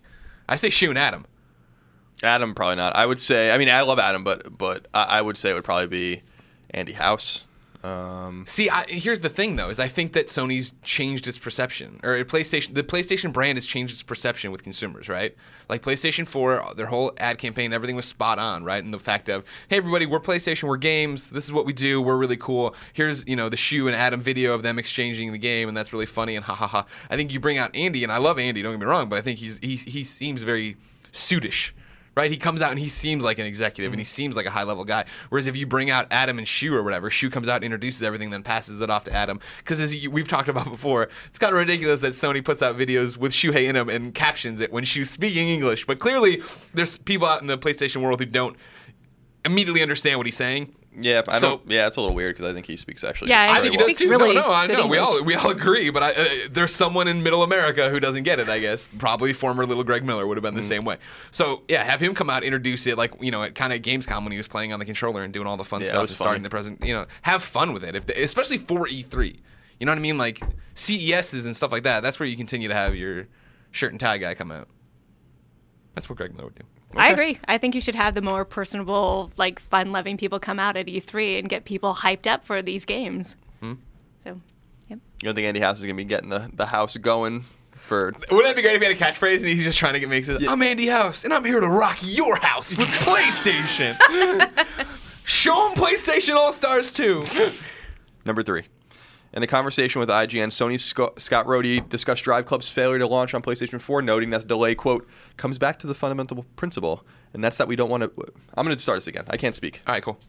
I 0.49 0.55
say 0.55 0.69
Shun 0.69 0.97
Adam. 0.97 1.25
Adam 2.21 2.53
probably 2.55 2.77
not. 2.77 2.95
I 2.95 3.05
would 3.05 3.19
say. 3.19 3.51
I 3.51 3.57
mean, 3.57 3.69
I 3.69 3.81
love 3.81 3.99
Adam, 3.99 4.23
but 4.23 4.57
but 4.57 4.87
I, 4.93 5.03
I 5.19 5.21
would 5.21 5.37
say 5.37 5.49
it 5.49 5.53
would 5.53 5.63
probably 5.63 5.87
be 5.87 6.21
Andy 6.73 6.93
House. 6.93 7.43
Um, 7.83 8.45
See, 8.47 8.69
I, 8.69 8.85
here's 8.87 9.19
the 9.19 9.29
thing 9.29 9.57
though: 9.57 9.69
is 9.69 9.77
I 9.77 9.89
think 9.89 10.13
that 10.13 10.27
Sony's 10.27 10.71
changed 10.83 11.27
its 11.27 11.37
perception, 11.37 11.99
or 12.01 12.23
PlayStation, 12.23 12.73
the 12.73 12.83
PlayStation 12.83 13.33
brand 13.33 13.57
has 13.57 13.65
changed 13.65 13.91
its 13.91 14.01
perception 14.01 14.53
with 14.53 14.63
consumers, 14.63 15.09
right? 15.09 15.35
Like 15.67 15.81
PlayStation 15.81 16.25
4, 16.25 16.75
their 16.77 16.85
whole 16.85 17.11
ad 17.17 17.39
campaign, 17.39 17.73
everything 17.73 17.97
was 17.97 18.05
spot 18.05 18.39
on, 18.39 18.63
right? 18.63 18.81
And 18.81 18.93
the 18.93 18.99
fact 18.99 19.27
of, 19.27 19.43
hey, 19.67 19.77
everybody, 19.77 20.05
we're 20.05 20.21
PlayStation, 20.21 20.63
we're 20.69 20.77
games. 20.77 21.29
This 21.29 21.43
is 21.43 21.51
what 21.51 21.65
we 21.65 21.73
do. 21.73 22.01
We're 22.01 22.15
really 22.15 22.37
cool. 22.37 22.73
Here's 22.93 23.27
you 23.27 23.35
know 23.35 23.49
the 23.49 23.57
Shu 23.57 23.87
and 23.87 23.95
Adam 23.95 24.21
video 24.21 24.53
of 24.53 24.63
them 24.63 24.79
exchanging 24.79 25.33
the 25.33 25.37
game, 25.37 25.67
and 25.67 25.75
that's 25.75 25.91
really 25.91 26.05
funny 26.05 26.37
and 26.37 26.45
ha 26.45 26.55
ha 26.55 26.67
ha. 26.67 26.85
I 27.09 27.17
think 27.17 27.33
you 27.33 27.41
bring 27.41 27.57
out 27.57 27.75
Andy, 27.75 28.03
and 28.03 28.13
I 28.13 28.17
love 28.17 28.39
Andy. 28.39 28.61
Don't 28.61 28.71
get 28.71 28.79
me 28.79 28.85
wrong, 28.85 29.09
but 29.09 29.19
I 29.19 29.21
think 29.21 29.39
he's 29.39 29.59
he 29.59 29.75
he 29.75 30.05
seems 30.05 30.43
very 30.43 30.77
suitish. 31.11 31.71
Right, 32.15 32.29
he 32.29 32.37
comes 32.37 32.61
out 32.61 32.69
and 32.69 32.79
he 32.79 32.89
seems 32.89 33.23
like 33.23 33.39
an 33.39 33.47
executive 33.47 33.91
and 33.91 33.99
he 33.99 34.05
mm. 34.05 34.09
seems 34.09 34.35
like 34.35 34.45
a 34.45 34.51
high 34.51 34.63
level 34.63 34.85
guy. 34.85 35.05
Whereas 35.29 35.47
if 35.47 35.55
you 35.55 35.65
bring 35.65 35.89
out 35.89 36.05
Adam 36.11 36.37
and 36.37 36.47
Shu 36.47 36.75
or 36.75 36.83
whatever, 36.83 37.09
Shu 37.09 37.31
comes 37.31 37.47
out, 37.47 37.63
introduces 37.63 38.03
everything, 38.03 38.29
then 38.29 38.43
passes 38.43 38.81
it 38.81 38.89
off 38.91 39.03
to 39.05 39.13
Adam. 39.13 39.39
Because 39.57 39.79
as 39.79 39.95
you, 39.95 40.11
we've 40.11 40.27
talked 40.27 40.47
about 40.47 40.69
before, 40.69 41.09
it's 41.25 41.39
kind 41.39 41.51
of 41.51 41.57
ridiculous 41.57 42.01
that 42.01 42.13
Sony 42.13 42.45
puts 42.45 42.61
out 42.61 42.77
videos 42.77 43.17
with 43.17 43.31
Shuhei 43.31 43.67
in 43.67 43.73
them 43.73 43.89
and 43.89 44.13
captions 44.13 44.61
it 44.61 44.71
when 44.71 44.83
Shu's 44.83 45.09
speaking 45.09 45.47
English. 45.47 45.87
But 45.87 45.97
clearly, 45.97 46.43
there's 46.75 46.99
people 46.99 47.27
out 47.27 47.41
in 47.41 47.47
the 47.47 47.57
PlayStation 47.57 48.03
world 48.03 48.19
who 48.19 48.27
don't 48.27 48.55
immediately 49.43 49.81
understand 49.81 50.19
what 50.19 50.27
he's 50.27 50.37
saying. 50.37 50.75
Yeah, 50.99 51.21
I 51.27 51.39
So- 51.39 51.49
don't. 51.57 51.71
Yeah, 51.71 51.87
it's 51.87 51.97
a 51.97 52.01
little 52.01 52.15
weird 52.15 52.35
because 52.35 52.49
I 52.49 52.53
think 52.53 52.65
he 52.65 52.77
speaks 52.77 53.03
actually. 53.03 53.29
Yeah, 53.31 53.47
I 53.51 53.61
think 53.61 53.73
he 53.73 53.77
well. 53.77 53.87
does 53.87 53.95
Speaks 53.97 54.01
too. 54.01 54.09
really 54.09 54.33
no, 54.33 54.41
no, 54.41 54.49
I 54.51 54.67
good 54.67 54.77
know. 54.77 54.87
We 54.87 54.97
all 54.97 55.23
we 55.23 55.35
all 55.35 55.49
agree, 55.49 55.89
but 55.89 56.03
I, 56.03 56.11
uh, 56.11 56.25
there's 56.51 56.73
someone 56.73 57.07
in 57.07 57.23
Middle 57.23 57.43
America 57.43 57.89
who 57.89 57.99
doesn't 57.99 58.23
get 58.23 58.39
it. 58.39 58.49
I 58.49 58.59
guess 58.59 58.87
probably 58.99 59.33
former 59.33 59.65
little 59.65 59.83
Greg 59.83 60.03
Miller 60.03 60.25
would 60.27 60.37
have 60.37 60.43
been 60.43 60.55
the 60.55 60.61
Mm. 60.61 60.67
same 60.67 60.85
way. 60.85 60.97
So 61.31 61.63
yeah, 61.67 61.83
have 61.83 62.01
him 62.01 62.13
come 62.15 62.29
out, 62.29 62.43
introduce 62.43 62.85
it, 62.87 62.97
like 62.97 63.11
you 63.21 63.31
know, 63.31 63.43
at 63.43 63.55
kind 63.55 63.73
of 63.73 63.81
Gamescom 63.81 64.23
when 64.23 64.31
he 64.31 64.37
was 64.37 64.47
playing 64.47 64.73
on 64.73 64.79
the 64.79 64.85
controller 64.85 65.23
and 65.23 65.33
doing 65.33 65.47
all 65.47 65.57
the 65.57 65.63
fun 65.63 65.81
Yeah, 65.81 65.87
stuff, 65.87 66.01
and 66.01 66.09
starting 66.11 66.43
the 66.43 66.49
present. 66.49 66.83
You 66.83 66.93
know, 66.93 67.05
have 67.23 67.43
fun 67.43 67.73
with 67.73 67.83
it, 67.83 67.95
if 67.95 68.07
especially 68.09 68.57
for 68.57 68.87
E3. 68.87 69.39
You 69.79 69.85
know 69.85 69.91
what 69.91 69.97
I 69.97 70.01
mean? 70.01 70.17
Like 70.17 70.41
CESs 70.75 71.45
and 71.45 71.55
stuff 71.55 71.71
like 71.71 71.83
that. 71.83 72.01
That's 72.03 72.19
where 72.19 72.27
you 72.29 72.37
continue 72.37 72.67
to 72.69 72.73
have 72.75 72.95
your 72.95 73.27
shirt 73.71 73.91
and 73.91 73.99
tie 73.99 74.17
guy 74.19 74.33
come 74.35 74.51
out. 74.51 74.67
That's 75.95 76.07
what 76.09 76.17
Greg 76.17 76.33
Miller 76.35 76.45
would 76.45 76.55
do. 76.55 76.63
I 76.95 77.11
agree. 77.11 77.39
I 77.47 77.57
think 77.57 77.75
you 77.75 77.81
should 77.81 77.95
have 77.95 78.15
the 78.15 78.21
more 78.21 78.45
personable, 78.45 79.31
like 79.37 79.59
fun-loving 79.59 80.17
people 80.17 80.39
come 80.39 80.59
out 80.59 80.77
at 80.77 80.87
E3 80.87 81.39
and 81.39 81.49
get 81.49 81.65
people 81.65 81.93
hyped 81.93 82.27
up 82.27 82.45
for 82.45 82.61
these 82.61 82.85
games. 82.85 83.35
Hmm. 83.59 83.73
So, 84.23 84.39
yep. 84.89 84.99
You 85.21 85.25
don't 85.27 85.35
think 85.35 85.45
Andy 85.47 85.59
House 85.59 85.77
is 85.77 85.83
gonna 85.83 85.95
be 85.95 86.03
getting 86.03 86.29
the, 86.29 86.49
the 86.53 86.65
house 86.65 86.95
going 86.97 87.45
for? 87.71 88.13
Wouldn't 88.31 88.51
it 88.51 88.55
be 88.55 88.61
great 88.61 88.75
if 88.75 88.81
he 88.81 88.87
had 88.87 88.95
a 88.95 88.99
catchphrase 88.99 89.39
and 89.39 89.47
he's 89.47 89.63
just 89.63 89.77
trying 89.77 89.93
to 89.93 89.99
get 89.99 90.09
makes 90.09 90.29
it? 90.29 90.47
I'm 90.47 90.61
Andy 90.61 90.87
House 90.87 91.23
and 91.23 91.33
I'm 91.33 91.43
here 91.43 91.59
to 91.59 91.67
rock 91.67 91.97
your 92.01 92.35
house 92.37 92.69
with 92.75 92.87
PlayStation. 93.05 93.97
Show 95.25 95.69
him 95.69 95.75
PlayStation 95.75 96.35
All 96.35 96.51
Stars 96.53 96.91
2. 96.93 97.25
Number 98.25 98.43
three. 98.43 98.63
In 99.33 99.41
a 99.41 99.47
conversation 99.47 99.99
with 99.99 100.09
IGN, 100.09 100.49
Sony's 100.49 100.83
Scott 100.83 101.45
Rohde 101.47 101.89
discussed 101.89 102.23
Drive 102.23 102.45
Club's 102.45 102.69
failure 102.69 102.99
to 102.99 103.07
launch 103.07 103.33
on 103.33 103.41
PlayStation 103.41 103.81
4, 103.81 104.03
noting 104.03 104.29
that 104.29 104.41
the 104.41 104.47
delay, 104.47 104.75
quote, 104.75 105.07
comes 105.37 105.57
back 105.57 105.79
to 105.79 105.87
the 105.87 105.95
fundamental 105.95 106.45
principle, 106.55 107.03
and 107.33 107.43
that's 107.43 107.57
that 107.57 107.67
we 107.67 107.75
don't 107.75 107.89
want 107.89 108.03
to. 108.03 108.11
I'm 108.53 108.63
going 108.63 108.77
to 108.77 108.81
start 108.81 108.97
this 108.97 109.07
again. 109.07 109.25
I 109.29 109.37
can't 109.37 109.55
speak. 109.55 109.81
All 109.87 109.93
right, 109.93 110.03
cool. 110.03 110.19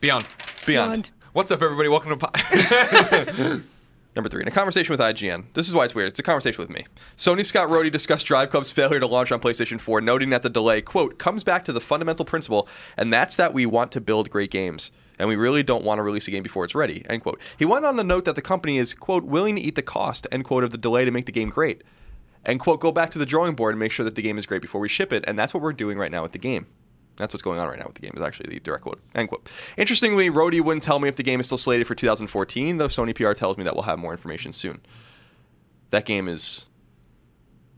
Beyond. 0.00 0.26
Beyond. 0.66 1.12
What's 1.32 1.50
up, 1.50 1.62
everybody? 1.62 1.88
Welcome 1.88 2.18
to. 2.18 2.26
Po- 2.26 3.62
Number 4.14 4.28
three, 4.28 4.42
in 4.42 4.48
a 4.48 4.50
conversation 4.50 4.92
with 4.92 5.00
IGN, 5.00 5.46
this 5.54 5.66
is 5.66 5.74
why 5.74 5.86
it's 5.86 5.94
weird. 5.94 6.08
It's 6.08 6.18
a 6.18 6.22
conversation 6.22 6.60
with 6.60 6.70
me. 6.70 6.86
Sony 7.16 7.44
Scott 7.44 7.70
Rohde 7.70 7.90
discussed 7.90 8.26
Drive 8.26 8.50
Club's 8.50 8.70
failure 8.70 9.00
to 9.00 9.06
launch 9.06 9.32
on 9.32 9.40
PlayStation 9.40 9.80
4, 9.80 10.02
noting 10.02 10.28
that 10.28 10.42
the 10.42 10.50
delay, 10.50 10.82
quote, 10.82 11.18
comes 11.18 11.42
back 11.42 11.64
to 11.64 11.72
the 11.72 11.80
fundamental 11.80 12.26
principle, 12.26 12.68
and 12.98 13.10
that's 13.10 13.34
that 13.36 13.54
we 13.54 13.64
want 13.64 13.92
to 13.92 14.00
build 14.02 14.28
great 14.28 14.50
games. 14.50 14.90
And 15.18 15.28
we 15.28 15.36
really 15.36 15.62
don't 15.62 15.84
want 15.84 15.98
to 15.98 16.02
release 16.02 16.28
a 16.28 16.30
game 16.30 16.42
before 16.42 16.64
it's 16.64 16.74
ready, 16.74 17.04
end 17.08 17.22
quote. 17.22 17.40
He 17.58 17.64
went 17.64 17.84
on 17.84 17.96
to 17.96 18.04
note 18.04 18.26
that 18.26 18.34
the 18.34 18.42
company 18.42 18.78
is, 18.78 18.92
quote, 18.92 19.24
willing 19.24 19.56
to 19.56 19.62
eat 19.62 19.74
the 19.74 19.82
cost, 19.82 20.26
end 20.30 20.44
quote, 20.44 20.64
of 20.64 20.70
the 20.70 20.78
delay 20.78 21.04
to 21.04 21.10
make 21.10 21.26
the 21.26 21.32
game 21.32 21.48
great. 21.48 21.82
And, 22.44 22.60
quote, 22.60 22.80
go 22.80 22.92
back 22.92 23.10
to 23.10 23.18
the 23.18 23.26
drawing 23.26 23.54
board 23.54 23.72
and 23.72 23.80
make 23.80 23.90
sure 23.90 24.04
that 24.04 24.14
the 24.14 24.22
game 24.22 24.38
is 24.38 24.46
great 24.46 24.62
before 24.62 24.80
we 24.80 24.88
ship 24.88 25.12
it. 25.12 25.24
And 25.26 25.38
that's 25.38 25.52
what 25.52 25.62
we're 25.62 25.72
doing 25.72 25.98
right 25.98 26.12
now 26.12 26.22
with 26.22 26.32
the 26.32 26.38
game. 26.38 26.66
That's 27.16 27.32
what's 27.32 27.42
going 27.42 27.58
on 27.58 27.66
right 27.66 27.78
now 27.78 27.86
with 27.86 27.94
the 27.94 28.02
game, 28.02 28.12
is 28.14 28.22
actually 28.22 28.50
the 28.50 28.60
direct 28.60 28.84
quote. 28.84 29.00
End 29.14 29.28
quote. 29.28 29.48
Interestingly, 29.76 30.30
Rohde 30.30 30.60
wouldn't 30.60 30.82
tell 30.82 30.98
me 30.98 31.08
if 31.08 31.16
the 31.16 31.22
game 31.22 31.40
is 31.40 31.46
still 31.46 31.58
slated 31.58 31.86
for 31.86 31.94
2014, 31.94 32.76
though 32.76 32.88
Sony 32.88 33.14
PR 33.14 33.32
tells 33.32 33.56
me 33.56 33.64
that 33.64 33.74
we'll 33.74 33.84
have 33.84 33.98
more 33.98 34.12
information 34.12 34.52
soon. 34.52 34.80
That 35.90 36.04
game 36.04 36.28
is 36.28 36.66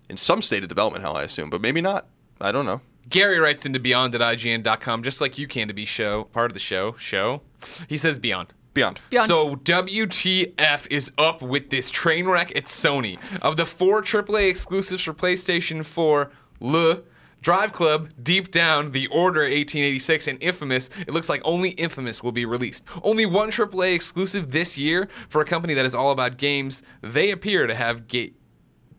in 0.09 0.16
some 0.16 0.42
state 0.42 0.62
of 0.62 0.68
development, 0.68 1.02
hell, 1.02 1.16
I 1.16 1.23
assume, 1.23 1.50
but 1.50 1.61
maybe 1.61 1.80
not. 1.80 2.07
I 2.40 2.52
don't 2.52 2.66
know. 2.66 2.80
Gary 3.09 3.38
writes 3.38 3.65
into 3.67 3.79
beyond 3.79 4.15
at 4.15 4.21
IGN.com, 4.21 5.03
just 5.03 5.21
like 5.21 5.38
you 5.38 5.47
can 5.49 5.69
to 5.69 5.75
be 5.75 5.85
show 5.85 6.25
part 6.25 6.50
of 6.50 6.55
the 6.55 6.61
show. 6.61 6.95
Show. 6.99 7.43
He 7.88 7.97
says 7.97 8.19
beyond. 8.19 8.53
Beyond. 8.75 9.00
Beyond. 9.11 9.29
So 9.29 9.57
WTF 9.57 10.87
is 10.91 11.11
up 11.19 11.43
with 11.43 11.71
this 11.71 11.91
train 11.91 12.27
wreck 12.27 12.55
at 12.57 12.65
Sony. 12.65 13.19
Of 13.43 13.57
the 13.57 13.67
four 13.67 14.03
AAA 14.03 14.49
exclusives 14.50 15.03
for 15.03 15.12
PlayStation 15.15 15.85
4, 15.85 16.31
Le, 16.61 17.03
Drive 17.41 17.73
Club, 17.73 18.11
Deep 18.23 18.50
Down, 18.50 18.91
The 18.93 19.07
Order 19.09 19.41
1886, 19.43 20.29
and 20.29 20.43
Infamous, 20.43 20.91
it 21.07 21.15
looks 21.15 21.29
like 21.29 21.41
only 21.45 21.71
Infamous 21.71 22.23
will 22.23 22.33
be 22.33 22.45
released. 22.45 22.85
Only 23.03 23.27
one 23.27 23.50
AAA 23.50 23.95
exclusive 23.95 24.50
this 24.50 24.77
year 24.77 25.09
for 25.29 25.41
a 25.41 25.45
company 25.45 25.75
that 25.75 25.85
is 25.87 25.95
all 25.95 26.11
about 26.11 26.37
games. 26.37 26.83
They 27.00 27.31
appear 27.31 27.67
to 27.67 27.75
have 27.75 28.09
ga- 28.09 28.33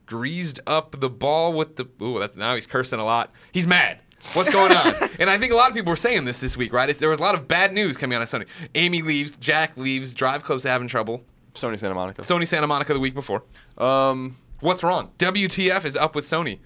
greased 0.09 0.59
up 0.65 0.99
the 0.99 1.09
ball 1.09 1.53
with 1.53 1.75
the. 1.75 1.87
Ooh, 2.01 2.19
that's 2.19 2.35
now 2.35 2.55
he's 2.55 2.65
cursing 2.65 2.99
a 2.99 3.05
lot. 3.05 3.31
He's 3.51 3.67
mad. 3.67 3.99
What's 4.33 4.51
going 4.51 4.73
on? 4.73 4.95
and 5.19 5.29
I 5.29 5.37
think 5.37 5.53
a 5.53 5.55
lot 5.55 5.69
of 5.69 5.75
people 5.75 5.91
were 5.91 5.95
saying 5.95 6.25
this 6.25 6.39
this 6.41 6.57
week, 6.57 6.73
right? 6.73 6.89
It's, 6.89 6.99
there 6.99 7.09
was 7.09 7.19
a 7.19 7.23
lot 7.23 7.35
of 7.35 7.47
bad 7.47 7.73
news 7.73 7.95
coming 7.95 8.17
out 8.17 8.21
of 8.21 8.29
Sony. 8.29 8.47
Amy 8.75 9.01
leaves, 9.01 9.31
Jack 9.37 9.77
leaves, 9.77 10.13
Drive 10.13 10.43
Club's 10.43 10.63
having 10.63 10.87
trouble. 10.89 11.23
Sony 11.53 11.79
Santa 11.79 11.95
Monica. 11.95 12.23
Sony 12.23 12.47
Santa 12.47 12.67
Monica 12.67 12.93
the 12.93 12.99
week 12.99 13.13
before. 13.13 13.43
um, 13.77 14.35
What's 14.59 14.83
wrong? 14.83 15.11
WTF 15.19 15.85
is 15.85 15.95
up 15.95 16.15
with 16.15 16.25
Sony 16.25 16.59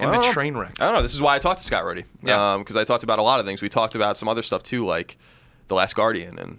and 0.00 0.14
the 0.14 0.22
train 0.32 0.56
wreck. 0.56 0.80
I 0.80 0.86
don't 0.86 0.94
know. 0.94 1.02
This 1.02 1.14
is 1.14 1.20
why 1.20 1.34
I 1.34 1.38
talked 1.38 1.60
to 1.60 1.66
Scott 1.66 1.84
Rohde. 1.84 2.04
Yeah. 2.22 2.56
Because 2.58 2.76
I 2.76 2.84
talked 2.84 3.02
about 3.02 3.18
a 3.18 3.22
lot 3.22 3.40
of 3.40 3.46
things. 3.46 3.60
We 3.60 3.68
talked 3.68 3.94
about 3.94 4.16
some 4.16 4.26
other 4.28 4.42
stuff 4.42 4.62
too, 4.62 4.86
like 4.86 5.18
The 5.68 5.74
Last 5.74 5.94
Guardian 5.94 6.38
and 6.38 6.58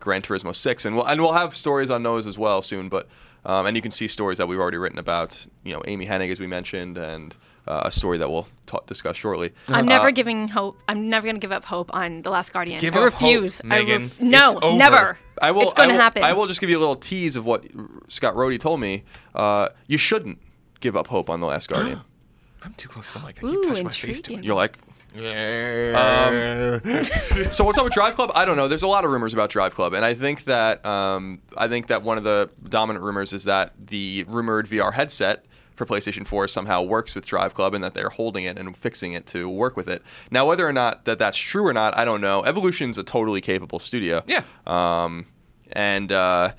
Gran 0.00 0.22
Turismo 0.22 0.54
6. 0.54 0.84
And 0.84 0.96
we'll, 0.96 1.06
and 1.06 1.20
we'll 1.20 1.32
have 1.32 1.56
stories 1.56 1.90
on 1.90 2.02
those 2.02 2.26
as 2.26 2.36
well 2.36 2.60
soon. 2.60 2.88
But 2.88 3.06
um, 3.44 3.66
And 3.66 3.76
you 3.76 3.82
can 3.82 3.90
see 3.90 4.08
stories 4.08 4.38
that 4.38 4.46
we've 4.48 4.58
already 4.58 4.76
written 4.78 4.98
about, 4.98 5.46
you 5.64 5.72
know, 5.72 5.82
Amy 5.86 6.06
Hennig, 6.06 6.30
as 6.32 6.40
we 6.40 6.46
mentioned, 6.46 6.98
and 6.98 7.34
uh, 7.66 7.82
a 7.84 7.90
story 7.92 8.18
that 8.18 8.30
we'll 8.30 8.48
ta- 8.66 8.80
discuss 8.86 9.16
shortly. 9.16 9.52
I'm 9.68 9.86
never 9.86 10.08
Uh, 10.08 10.10
giving 10.10 10.48
hope. 10.48 10.78
I'm 10.88 11.08
never 11.08 11.24
going 11.26 11.36
to 11.36 11.40
give 11.40 11.52
up 11.52 11.64
hope 11.64 11.90
on 11.94 12.22
The 12.22 12.30
Last 12.30 12.52
Guardian. 12.52 12.80
Give 12.80 12.94
I 12.94 12.98
up 13.06 13.12
hope, 13.12 13.22
refuse. 13.22 13.60
I 13.62 13.64
Meghan. 13.64 13.98
ref- 14.00 14.20
no, 14.20 14.58
It's 14.62 14.78
never. 14.78 15.18
I 15.42 15.50
will. 15.52 15.62
It's 15.62 15.74
going 15.74 15.88
to 15.90 15.94
happen. 15.94 16.22
I 16.22 16.32
will 16.32 16.46
just 16.46 16.60
give 16.60 16.68
you 16.70 16.78
a 16.78 16.80
little 16.80 16.96
tease 16.96 17.36
of 17.36 17.44
what 17.44 17.64
Scott 18.08 18.34
Rohde 18.34 18.58
told 18.60 18.80
me. 18.80 19.04
Uh, 19.34 19.68
you 19.86 19.98
shouldn't 19.98 20.38
give 20.80 20.96
up 20.96 21.06
hope 21.06 21.30
on 21.30 21.40
The 21.40 21.46
Last 21.46 21.68
Guardian. 21.68 22.00
I'm 22.62 22.74
too 22.74 22.88
close 22.88 23.08
to 23.12 23.18
the 23.18 23.26
mic. 23.26 23.38
I 23.38 23.40
keep 23.40 23.44
Ooh, 23.44 23.64
touching 23.64 23.84
my 23.84 23.90
face 23.90 24.00
to 24.02 24.06
it. 24.06 24.16
intriguing. 24.18 24.44
You're 24.44 24.54
like, 24.56 24.76
Yeah. 24.78 24.89
Um, 25.14 27.04
so 27.50 27.64
what's 27.64 27.78
up 27.78 27.84
with 27.84 27.92
Drive 27.92 28.14
Club? 28.14 28.30
I 28.34 28.44
don't 28.44 28.56
know. 28.56 28.68
There's 28.68 28.82
a 28.82 28.88
lot 28.88 29.04
of 29.04 29.10
rumors 29.10 29.32
about 29.32 29.50
Drive 29.50 29.74
Club, 29.74 29.92
and 29.92 30.04
I 30.04 30.14
think 30.14 30.44
that 30.44 30.84
um, 30.84 31.40
I 31.56 31.68
think 31.68 31.88
that 31.88 32.02
one 32.02 32.18
of 32.18 32.24
the 32.24 32.50
dominant 32.68 33.04
rumors 33.04 33.32
is 33.32 33.44
that 33.44 33.72
the 33.78 34.24
rumored 34.28 34.68
VR 34.68 34.92
headset 34.92 35.44
for 35.74 35.86
PlayStation 35.86 36.26
4 36.26 36.46
somehow 36.46 36.82
works 36.82 37.14
with 37.14 37.24
Drive 37.24 37.54
Club, 37.54 37.74
and 37.74 37.82
that 37.82 37.94
they're 37.94 38.10
holding 38.10 38.44
it 38.44 38.58
and 38.58 38.76
fixing 38.76 39.14
it 39.14 39.26
to 39.28 39.48
work 39.48 39.76
with 39.76 39.88
it. 39.88 40.02
Now, 40.30 40.46
whether 40.46 40.68
or 40.68 40.72
not 40.72 41.06
that 41.06 41.18
that's 41.18 41.38
true 41.38 41.66
or 41.66 41.72
not, 41.72 41.96
I 41.96 42.04
don't 42.04 42.20
know. 42.20 42.42
Evolution's 42.42 42.98
a 42.98 43.02
totally 43.02 43.40
capable 43.40 43.78
studio. 43.78 44.22
Yeah. 44.26 44.44
Um, 44.66 45.26
and 45.72 46.12
uh, 46.12 46.52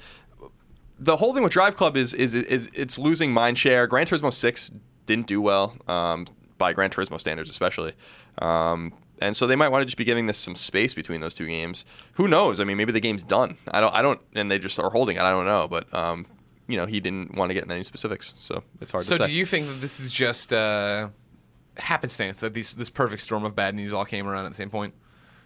the 1.00 1.18
whole 1.18 1.34
thing 1.34 1.44
with 1.44 1.52
Drive 1.52 1.76
Club 1.76 1.98
is 1.98 2.14
is 2.14 2.34
is 2.34 2.70
it's 2.74 2.98
losing 2.98 3.32
mind 3.32 3.58
share. 3.58 3.88
Gran 3.88 4.08
Turismo 4.08 4.34
Six 4.34 4.72
didn't 5.06 5.28
do 5.28 5.42
well 5.42 5.76
um, 5.88 6.28
by 6.62 6.74
Gran 6.74 6.92
Turismo 6.92 7.20
standards, 7.20 7.50
especially. 7.50 7.94
Um, 8.38 8.94
and 9.20 9.36
so 9.36 9.46
they 9.48 9.56
might 9.56 9.70
want 9.70 9.82
to 9.82 9.86
just 9.86 9.98
be 9.98 10.04
giving 10.04 10.28
this 10.28 10.38
some 10.38 10.56
space 10.56 10.94
between 10.94 11.22
those 11.22 11.34
two 11.34 11.48
games. 11.48 11.86
Who 12.14 12.28
knows? 12.28 12.60
I 12.60 12.64
mean, 12.64 12.78
maybe 12.78 12.92
the 12.92 13.00
game's 13.00 13.24
done. 13.24 13.58
I 13.68 13.82
don't. 13.82 13.94
I 13.94 14.02
don't. 14.02 14.22
And 14.34 14.50
they 14.50 14.60
just 14.60 14.80
are 14.80 14.90
holding 14.90 15.18
it. 15.18 15.22
I 15.22 15.32
don't 15.32 15.46
know. 15.46 15.68
But 15.68 15.94
um, 15.94 16.26
you 16.68 16.78
know, 16.78 16.86
he 16.86 17.00
didn't 17.00 17.36
want 17.36 17.50
to 17.50 17.54
get 17.54 17.66
in 17.66 17.72
any 17.72 17.84
specifics, 17.84 18.34
so 18.38 18.64
it's 18.80 18.92
hard 18.92 19.04
So 19.04 19.18
to 19.18 19.24
say. 19.24 19.24
So 19.26 19.28
do 19.28 19.36
you 19.36 19.46
think 19.46 19.68
that 19.68 19.82
this 19.82 20.00
is 20.00 20.12
just 20.12 20.54
uh, 20.54 21.10
happenstance 21.78 22.40
that 22.40 22.54
these 22.54 22.74
this 22.74 22.90
perfect 22.90 23.22
storm 23.22 23.44
of 23.44 23.56
bad 23.56 23.76
news 23.76 23.94
all 23.94 24.06
came 24.06 24.28
around 24.28 24.46
at 24.46 24.50
the 24.50 24.58
same 24.58 24.70
point? 24.70 24.94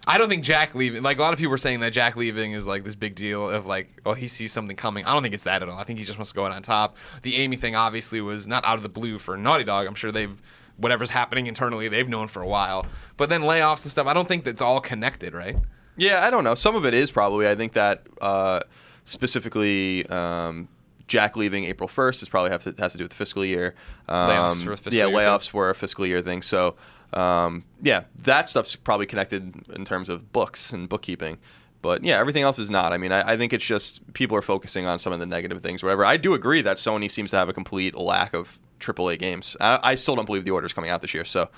I 0.08 0.18
don't 0.18 0.28
think 0.28 0.44
Jack 0.44 0.76
leaving, 0.76 1.02
like 1.02 1.18
a 1.18 1.20
lot 1.20 1.32
of 1.32 1.38
people 1.40 1.50
were 1.50 1.58
saying 1.58 1.80
that 1.80 1.92
Jack 1.92 2.14
leaving 2.14 2.52
is 2.52 2.64
like 2.64 2.84
this 2.84 2.94
big 2.94 3.16
deal 3.16 3.50
of 3.50 3.66
like, 3.66 4.00
oh, 4.06 4.14
he 4.14 4.28
sees 4.28 4.52
something 4.52 4.76
coming. 4.76 5.04
I 5.04 5.12
don't 5.12 5.22
think 5.22 5.34
it's 5.34 5.42
that 5.44 5.62
at 5.62 5.68
all. 5.68 5.78
I 5.78 5.82
think 5.82 5.98
he 5.98 6.04
just 6.04 6.16
wants 6.16 6.30
to 6.30 6.36
go 6.36 6.44
out 6.44 6.52
on 6.52 6.62
top. 6.62 6.96
The 7.22 7.34
Amy 7.36 7.56
thing 7.56 7.74
obviously 7.74 8.20
was 8.20 8.46
not 8.46 8.64
out 8.64 8.76
of 8.76 8.84
the 8.84 8.88
blue 8.88 9.18
for 9.18 9.36
Naughty 9.36 9.64
Dog. 9.64 9.88
I'm 9.88 9.96
sure 9.96 10.12
they've 10.12 10.40
whatever's 10.76 11.10
happening 11.10 11.46
internally, 11.46 11.88
they've 11.88 12.08
known 12.08 12.28
for 12.28 12.42
a 12.42 12.46
while. 12.46 12.86
But 13.16 13.28
then 13.28 13.42
layoffs 13.42 13.82
and 13.82 13.90
stuff, 13.90 14.06
I 14.06 14.12
don't 14.12 14.28
think 14.28 14.44
that's 14.44 14.62
all 14.62 14.80
connected, 14.80 15.34
right? 15.34 15.56
Yeah, 15.96 16.24
I 16.24 16.30
don't 16.30 16.44
know. 16.44 16.54
Some 16.54 16.76
of 16.76 16.84
it 16.84 16.94
is 16.94 17.10
probably. 17.10 17.48
I 17.48 17.54
think 17.54 17.72
that 17.72 18.06
uh, 18.20 18.60
specifically 19.04 20.06
um, 20.06 20.68
Jack 21.06 21.36
leaving 21.36 21.64
April 21.64 21.88
first 21.88 22.22
is 22.22 22.28
probably 22.28 22.50
have 22.50 22.62
to, 22.64 22.74
has 22.78 22.92
to 22.92 22.98
do 22.98 23.04
with 23.04 23.12
the 23.12 23.16
fiscal 23.16 23.44
year. 23.44 23.74
Um, 24.08 24.30
Layoffs 24.30 24.64
for 24.64 24.76
fiscal 24.76 24.92
yeah, 24.92 25.04
layoffs 25.06 25.52
were 25.52 25.70
a 25.70 25.74
fiscal 25.74 26.06
year 26.06 26.20
thing. 26.20 26.42
So 26.42 26.76
um, 27.12 27.64
yeah, 27.82 28.04
that 28.22 28.48
stuff's 28.48 28.76
probably 28.76 29.06
connected 29.06 29.54
in 29.70 29.84
terms 29.84 30.08
of 30.08 30.32
books 30.32 30.72
and 30.72 30.88
bookkeeping. 30.88 31.38
But 31.82 32.02
yeah, 32.02 32.18
everything 32.18 32.42
else 32.42 32.58
is 32.58 32.70
not. 32.70 32.92
I 32.92 32.98
mean, 32.98 33.12
I, 33.12 33.32
I 33.32 33.36
think 33.36 33.52
it's 33.52 33.64
just 33.64 34.12
people 34.12 34.36
are 34.36 34.42
focusing 34.42 34.86
on 34.86 34.98
some 34.98 35.12
of 35.12 35.20
the 35.20 35.26
negative 35.26 35.62
things, 35.62 35.82
whatever. 35.82 36.04
I 36.04 36.16
do 36.16 36.34
agree 36.34 36.62
that 36.62 36.78
Sony 36.78 37.10
seems 37.10 37.30
to 37.30 37.36
have 37.36 37.48
a 37.48 37.52
complete 37.52 37.94
lack 37.94 38.34
of 38.34 38.58
AAA 38.80 39.18
games. 39.18 39.56
I, 39.60 39.78
I 39.82 39.94
still 39.94 40.14
don't 40.16 40.26
believe 40.26 40.44
the 40.44 40.50
order 40.50 40.66
is 40.66 40.72
coming 40.72 40.90
out 40.90 41.02
this 41.02 41.14
year. 41.14 41.24
So, 41.24 41.48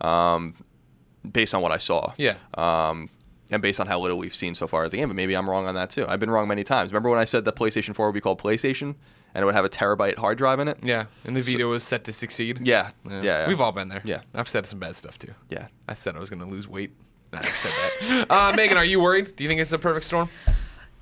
um, 0.00 0.54
based 1.30 1.54
on 1.54 1.62
what 1.62 1.72
I 1.72 1.78
saw, 1.78 2.12
Yeah. 2.16 2.36
um, 2.54 3.10
and 3.50 3.62
based 3.62 3.78
on 3.80 3.86
how 3.86 4.00
little 4.00 4.18
we've 4.18 4.34
seen 4.34 4.54
so 4.54 4.66
far 4.66 4.84
at 4.84 4.90
the 4.90 4.96
game, 4.96 5.08
but 5.08 5.14
maybe 5.14 5.34
I'm 5.36 5.48
wrong 5.48 5.66
on 5.66 5.74
that 5.76 5.90
too. 5.90 6.04
I've 6.08 6.20
been 6.20 6.30
wrong 6.30 6.48
many 6.48 6.64
times. 6.64 6.90
Remember 6.92 7.10
when 7.10 7.18
I 7.18 7.24
said 7.24 7.44
that 7.44 7.54
PlayStation 7.56 7.94
4 7.94 8.06
would 8.06 8.12
be 8.14 8.20
called 8.20 8.40
PlayStation 8.40 8.94
and 9.34 9.42
it 9.42 9.44
would 9.44 9.54
have 9.54 9.64
a 9.64 9.68
terabyte 9.68 10.16
hard 10.16 10.36
drive 10.38 10.58
in 10.60 10.66
it? 10.68 10.78
Yeah, 10.82 11.06
and 11.24 11.36
the 11.36 11.42
Vita 11.42 11.64
was 11.66 11.84
set 11.84 12.04
to 12.04 12.12
succeed. 12.12 12.66
Yeah, 12.66 12.90
yeah, 13.08 13.22
yeah. 13.22 13.48
We've 13.48 13.60
all 13.60 13.72
been 13.72 13.88
there. 13.88 14.02
Yeah. 14.04 14.22
I've 14.34 14.48
said 14.48 14.66
some 14.66 14.78
bad 14.80 14.96
stuff 14.96 15.18
too. 15.18 15.32
Yeah. 15.48 15.68
I 15.88 15.94
said 15.94 16.16
I 16.16 16.20
was 16.20 16.28
going 16.30 16.40
to 16.40 16.46
lose 16.46 16.66
weight. 16.66 16.90
I 17.32 17.36
never 17.36 17.56
said 17.56 17.72
that. 17.72 18.26
uh, 18.30 18.52
Meghan, 18.52 18.76
are 18.76 18.84
you 18.84 18.98
worried? 19.00 19.36
Do 19.36 19.44
you 19.44 19.48
think 19.48 19.60
it's 19.60 19.72
a 19.72 19.78
perfect 19.78 20.06
storm? 20.06 20.28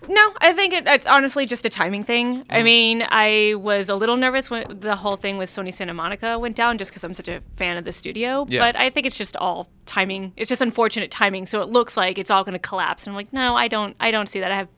No, 0.09 0.33
I 0.41 0.53
think 0.53 0.73
it, 0.75 0.87
it's 0.87 1.07
honestly 1.07 1.47
just 1.47 1.65
a 1.65 1.71
timing 1.71 2.05
thing. 2.05 2.45
I 2.51 2.61
Mm. 2.61 2.65
mean, 2.65 3.07
I 3.09 3.55
was 3.57 3.89
a 3.89 3.95
little 3.95 4.17
nervous 4.17 4.51
when 4.51 4.81
the 4.81 4.97
whole 4.97 5.17
thing 5.17 5.39
with 5.39 5.49
Sony 5.51 5.73
Santa 5.73 5.95
Monica 5.95 6.39
went 6.39 6.57
down 6.57 6.79
just 6.79 6.91
because 6.91 7.05
I'm 7.05 7.15
such 7.15 7.29
a 7.29 7.43
fan 7.57 7.77
of 7.77 7.85
the 7.85 7.93
studio. 7.93 8.47
Yeah. 8.49 8.61
But 8.61 8.77
I 8.77 8.91
think 8.91 9.07
it's 9.07 9.17
just 9.17 9.37
all 9.37 9.69
timing. 9.87 10.33
It's 10.37 10.49
just 10.49 10.63
unfortunate 10.63 11.11
timing. 11.11 11.47
So 11.47 11.63
it 11.63 11.69
looks 11.69 11.97
like 11.97 12.19
it's 12.19 12.31
all 12.31 12.45
going 12.45 12.55
to 12.55 12.59
collapse. 12.59 13.07
And 13.07 13.13
I'm 13.13 13.17
like, 13.17 13.33
no, 13.33 13.57
I 13.57 13.69
don't. 13.69 13.97
I 14.01 14.11
don't 14.11 14.29
see 14.29 14.41
that. 14.41 14.51
I 14.53 14.57
have 14.57 14.69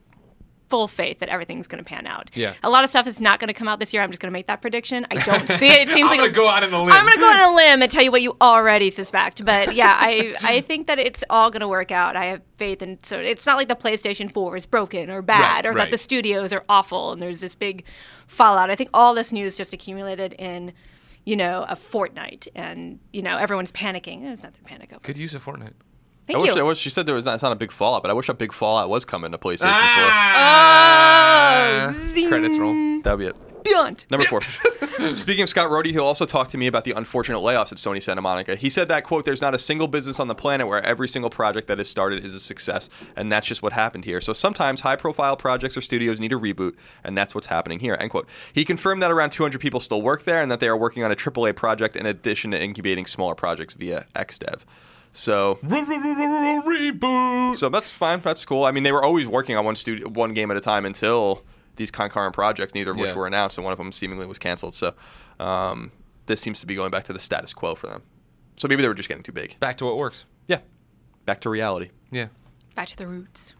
full 0.69 0.87
faith 0.87 1.19
that 1.19 1.29
everything's 1.29 1.65
going 1.67 1.83
to 1.83 1.87
pan 1.87 2.05
out. 2.05 2.29
Yeah. 2.33 2.53
A 2.63 2.69
lot 2.69 2.83
of 2.83 2.89
stuff 2.89 3.07
is 3.07 3.21
not 3.21 3.39
going 3.39 3.47
to 3.47 3.53
come 3.53 3.67
out 3.67 3.79
this 3.79 3.93
year. 3.93 4.03
I'm 4.03 4.11
just 4.11 4.21
going 4.21 4.29
to 4.31 4.33
make 4.33 4.47
that 4.47 4.61
prediction. 4.61 5.07
I 5.09 5.15
don't 5.15 5.47
see 5.49 5.67
it. 5.67 5.81
It 5.81 5.89
seems 5.93 6.09
like 6.09 6.19
I'm 6.19 6.25
going 6.25 6.29
to 6.31 6.35
go 6.35 6.47
out 6.49 6.63
on 6.63 6.73
a 6.73 6.83
limb. 6.83 6.91
I'm 6.93 7.05
gonna 7.05 7.17
go 7.17 7.27
on 7.31 7.53
a 7.53 7.55
limb 7.55 7.81
and 7.81 7.89
tell 7.91 8.03
you 8.03 8.11
what 8.11 8.21
you 8.21 8.35
already 8.41 8.89
suspect. 8.89 9.45
But 9.45 9.75
yeah, 9.75 9.95
I 9.99 10.35
I 10.43 10.61
think 10.61 10.87
that 10.87 10.99
it's 10.99 11.23
all 11.29 11.49
gonna 11.51 11.67
work 11.67 11.91
out. 11.91 12.15
I 12.15 12.25
have 12.25 12.41
faith 12.55 12.81
and 12.81 12.97
so 13.05 13.19
it's 13.19 13.45
not 13.45 13.55
like 13.57 13.67
the 13.69 13.75
PlayStation 13.75 14.31
4 14.31 14.57
is 14.57 14.65
broken 14.65 15.09
or 15.09 15.21
bad 15.21 15.37
Right, 15.39 15.65
or 15.65 15.69
right. 15.73 15.85
that 15.85 15.91
the 15.91 15.97
studios 15.97 16.51
are 16.53 16.63
awful 16.67 17.11
and 17.13 17.21
there's 17.21 17.39
this 17.39 17.55
big 17.55 17.83
fallout. 18.27 18.69
I 18.69 18.75
think 18.75 18.89
all 18.93 19.13
this 19.13 19.31
news 19.31 19.55
just 19.55 19.73
accumulated 19.73 20.33
in, 20.33 20.73
you 21.25 21.35
know, 21.35 21.65
a 21.69 21.75
fortnight 21.75 22.47
and 22.55 22.99
you 23.13 23.21
know 23.21 23.37
everyone's 23.37 23.71
panicking. 23.71 24.23
There's 24.23 24.43
nothing 24.43 24.59
to 24.63 24.69
panic 24.69 24.91
over. 24.91 24.99
Could 24.99 25.17
use 25.17 25.33
a 25.35 25.39
Fortnite. 25.39 25.73
Thank 26.27 26.39
I 26.39 26.41
wish, 26.41 26.55
you. 26.55 26.59
I 26.59 26.63
wish 26.63 26.77
she 26.77 26.89
said 26.89 27.05
there 27.05 27.15
was 27.15 27.23
not, 27.25 27.35
it's 27.35 27.43
not 27.43 27.53
a 27.53 27.55
big 27.55 27.71
fallout, 27.71 28.03
but 28.03 28.11
I 28.11 28.13
wish 28.13 28.27
a 28.27 28.33
big 28.33 28.51
fallout 28.51 28.89
was 28.89 29.05
coming 29.05 29.31
to 29.31 29.37
PlayStation 29.37 29.69
Ah! 29.71 31.93
zing. 32.11 32.27
Credits 32.27 32.57
roll. 32.57 33.01
That'd 33.01 33.19
be 33.19 33.25
it. 33.27 33.63
Beyond. 33.63 34.05
Number 34.09 34.25
four. 34.27 34.41
Speaking 35.15 35.43
of 35.43 35.49
Scott 35.49 35.69
Rohde, 35.69 35.91
he'll 35.91 36.03
also 36.03 36.25
talk 36.25 36.49
to 36.49 36.57
me 36.57 36.67
about 36.67 36.83
the 36.83 36.91
unfortunate 36.91 37.39
layoffs 37.39 37.71
at 37.71 37.77
Sony 37.77 38.01
Santa 38.03 38.21
Monica. 38.21 38.55
He 38.55 38.69
said 38.69 38.87
that, 38.87 39.03
quote, 39.03 39.25
there's 39.25 39.41
not 39.41 39.53
a 39.53 39.59
single 39.59 39.87
business 39.87 40.19
on 40.19 40.27
the 40.27 40.35
planet 40.35 40.67
where 40.67 40.81
every 40.83 41.07
single 41.07 41.29
project 41.29 41.67
that 41.67 41.79
is 41.79 41.89
started 41.89 42.23
is 42.25 42.33
a 42.33 42.39
success, 42.39 42.89
and 43.15 43.31
that's 43.31 43.47
just 43.47 43.61
what 43.61 43.73
happened 43.73 44.05
here. 44.05 44.21
So 44.21 44.33
sometimes 44.33 44.81
high 44.81 44.95
profile 44.95 45.35
projects 45.37 45.75
or 45.75 45.81
studios 45.81 46.19
need 46.19 46.33
a 46.33 46.37
reboot, 46.37 46.75
and 47.03 47.17
that's 47.17 47.35
what's 47.35 47.47
happening 47.47 47.79
here, 47.79 47.97
end 47.99 48.11
quote. 48.11 48.27
He 48.53 48.65
confirmed 48.65 49.01
that 49.01 49.11
around 49.11 49.31
200 49.31 49.59
people 49.59 49.79
still 49.79 50.01
work 50.01 50.23
there 50.23 50.41
and 50.41 50.51
that 50.51 50.59
they 50.59 50.67
are 50.67 50.77
working 50.77 51.03
on 51.03 51.11
a 51.11 51.15
AAA 51.15 51.55
project 51.55 51.95
in 51.95 52.05
addition 52.05 52.51
to 52.51 52.61
incubating 52.61 53.05
smaller 53.05 53.35
projects 53.35 53.73
via 53.73 54.05
XDev. 54.15 54.61
So 55.13 55.59
Reboot. 55.63 57.55
so 57.57 57.69
that's 57.69 57.89
fine. 57.89 58.21
That's 58.21 58.45
cool. 58.45 58.63
I 58.65 58.71
mean, 58.71 58.83
they 58.83 58.91
were 58.91 59.03
always 59.03 59.27
working 59.27 59.55
on 59.55 59.65
one 59.65 59.75
studio, 59.75 60.07
one 60.09 60.33
game 60.33 60.51
at 60.51 60.57
a 60.57 60.61
time 60.61 60.85
until 60.85 61.43
these 61.75 61.91
concurrent 61.91 62.33
projects, 62.33 62.73
neither 62.73 62.91
of 62.91 62.97
which 62.97 63.09
Yeah. 63.09 63.15
were 63.15 63.27
announced, 63.27 63.57
and 63.57 63.63
one 63.65 63.71
of 63.71 63.77
them 63.77 63.91
seemingly 63.91 64.25
was 64.25 64.39
canceled. 64.39 64.73
So 64.75 64.93
um, 65.39 65.91
this 66.25 66.41
seems 66.41 66.59
to 66.61 66.65
be 66.65 66.75
going 66.75 66.91
back 66.91 67.03
to 67.05 67.13
the 67.13 67.19
status 67.19 67.53
quo 67.53 67.75
for 67.75 67.87
them. 67.87 68.01
So 68.57 68.67
maybe 68.67 68.81
they 68.81 68.87
were 68.87 68.93
just 68.95 69.09
getting 69.09 69.23
too 69.23 69.31
big. 69.31 69.59
Back 69.59 69.77
to 69.77 69.85
what 69.85 69.97
works. 69.97 70.25
Yeah, 70.47 70.59
back 71.25 71.41
to 71.41 71.49
reality. 71.49 71.91
Yeah. 72.11 72.27
Back 72.75 72.87
to 72.89 72.97
the 72.97 73.07
roots. 73.07 73.53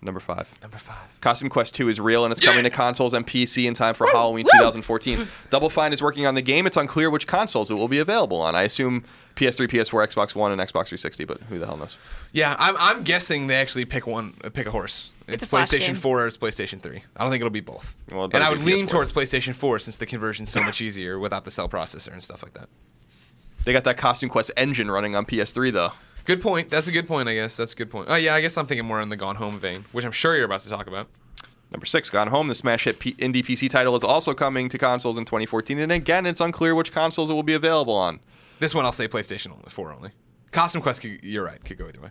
Number 0.00 0.20
five. 0.20 0.48
Number 0.62 0.78
five. 0.78 0.96
Costume 1.20 1.48
Quest 1.48 1.74
2 1.74 1.88
is 1.88 1.98
real 1.98 2.24
and 2.24 2.30
it's 2.30 2.40
coming 2.40 2.62
to 2.62 2.70
consoles 2.70 3.14
and 3.14 3.26
PC 3.26 3.66
in 3.66 3.74
time 3.74 3.94
for 3.94 4.06
Halloween 4.06 4.46
2014. 4.46 5.26
Double 5.50 5.68
Fine 5.68 5.92
is 5.92 6.00
working 6.00 6.24
on 6.24 6.36
the 6.36 6.42
game. 6.42 6.66
It's 6.68 6.76
unclear 6.76 7.10
which 7.10 7.26
consoles 7.26 7.68
it 7.70 7.74
will 7.74 7.88
be 7.88 7.98
available 7.98 8.40
on. 8.40 8.54
I 8.54 8.62
assume 8.62 9.04
PS3, 9.34 9.68
PS4, 9.68 10.08
Xbox 10.08 10.36
One, 10.36 10.52
and 10.52 10.60
Xbox 10.60 10.88
360, 10.88 11.24
but 11.24 11.40
who 11.42 11.58
the 11.58 11.66
hell 11.66 11.76
knows? 11.76 11.98
Yeah, 12.32 12.54
I'm, 12.60 12.76
I'm 12.78 13.02
guessing 13.02 13.48
they 13.48 13.56
actually 13.56 13.86
pick 13.86 14.06
one, 14.06 14.34
uh, 14.44 14.50
pick 14.50 14.68
a 14.68 14.70
horse. 14.70 15.10
It's, 15.26 15.44
a 15.44 15.46
flash 15.48 15.68
PlayStation 15.68 15.86
game. 15.86 15.94
4 15.96 16.22
or 16.22 16.26
it's 16.26 16.36
PlayStation 16.36 16.80
3. 16.80 17.02
I 17.16 17.22
don't 17.22 17.30
think 17.30 17.40
it'll 17.40 17.50
be 17.50 17.60
both. 17.60 17.94
Well, 18.10 18.26
it 18.26 18.34
and 18.34 18.44
I 18.44 18.48
be 18.48 18.56
would 18.56 18.64
lean 18.64 18.86
PS4. 18.86 18.90
towards 18.90 19.12
PlayStation 19.12 19.54
4 19.54 19.80
since 19.80 19.96
the 19.96 20.06
conversion's 20.06 20.50
so 20.50 20.62
much 20.62 20.80
easier 20.80 21.18
without 21.18 21.44
the 21.44 21.50
cell 21.50 21.68
processor 21.68 22.12
and 22.12 22.22
stuff 22.22 22.42
like 22.42 22.54
that. 22.54 22.68
They 23.64 23.72
got 23.72 23.84
that 23.84 23.98
Costume 23.98 24.30
Quest 24.30 24.52
engine 24.56 24.90
running 24.90 25.16
on 25.16 25.26
PS3, 25.26 25.72
though. 25.72 25.92
Good 26.28 26.42
point. 26.42 26.68
That's 26.68 26.88
a 26.88 26.92
good 26.92 27.08
point, 27.08 27.26
I 27.26 27.32
guess. 27.32 27.56
That's 27.56 27.72
a 27.72 27.74
good 27.74 27.88
point. 27.90 28.08
Oh, 28.10 28.14
yeah, 28.14 28.34
I 28.34 28.42
guess 28.42 28.58
I'm 28.58 28.66
thinking 28.66 28.84
more 28.86 29.00
in 29.00 29.08
the 29.08 29.16
Gone 29.16 29.36
Home 29.36 29.58
vein, 29.58 29.86
which 29.92 30.04
I'm 30.04 30.12
sure 30.12 30.36
you're 30.36 30.44
about 30.44 30.60
to 30.60 30.68
talk 30.68 30.86
about. 30.86 31.08
Number 31.70 31.86
six, 31.86 32.10
Gone 32.10 32.28
Home. 32.28 32.48
The 32.48 32.54
smash 32.54 32.84
hit 32.84 32.98
P- 32.98 33.14
indie 33.14 33.42
PC 33.42 33.70
title 33.70 33.96
is 33.96 34.04
also 34.04 34.34
coming 34.34 34.68
to 34.68 34.76
consoles 34.76 35.16
in 35.16 35.24
2014, 35.24 35.78
and 35.78 35.90
again, 35.90 36.26
it's 36.26 36.42
unclear 36.42 36.74
which 36.74 36.92
consoles 36.92 37.30
it 37.30 37.32
will 37.32 37.42
be 37.42 37.54
available 37.54 37.94
on. 37.94 38.20
This 38.58 38.74
one 38.74 38.84
I'll 38.84 38.92
say 38.92 39.08
PlayStation 39.08 39.70
4 39.70 39.90
only. 39.90 40.10
Costume 40.50 40.82
Quest, 40.82 41.00
could, 41.00 41.18
you're 41.22 41.46
right, 41.46 41.64
could 41.64 41.78
go 41.78 41.88
either 41.88 42.02
way. 42.02 42.10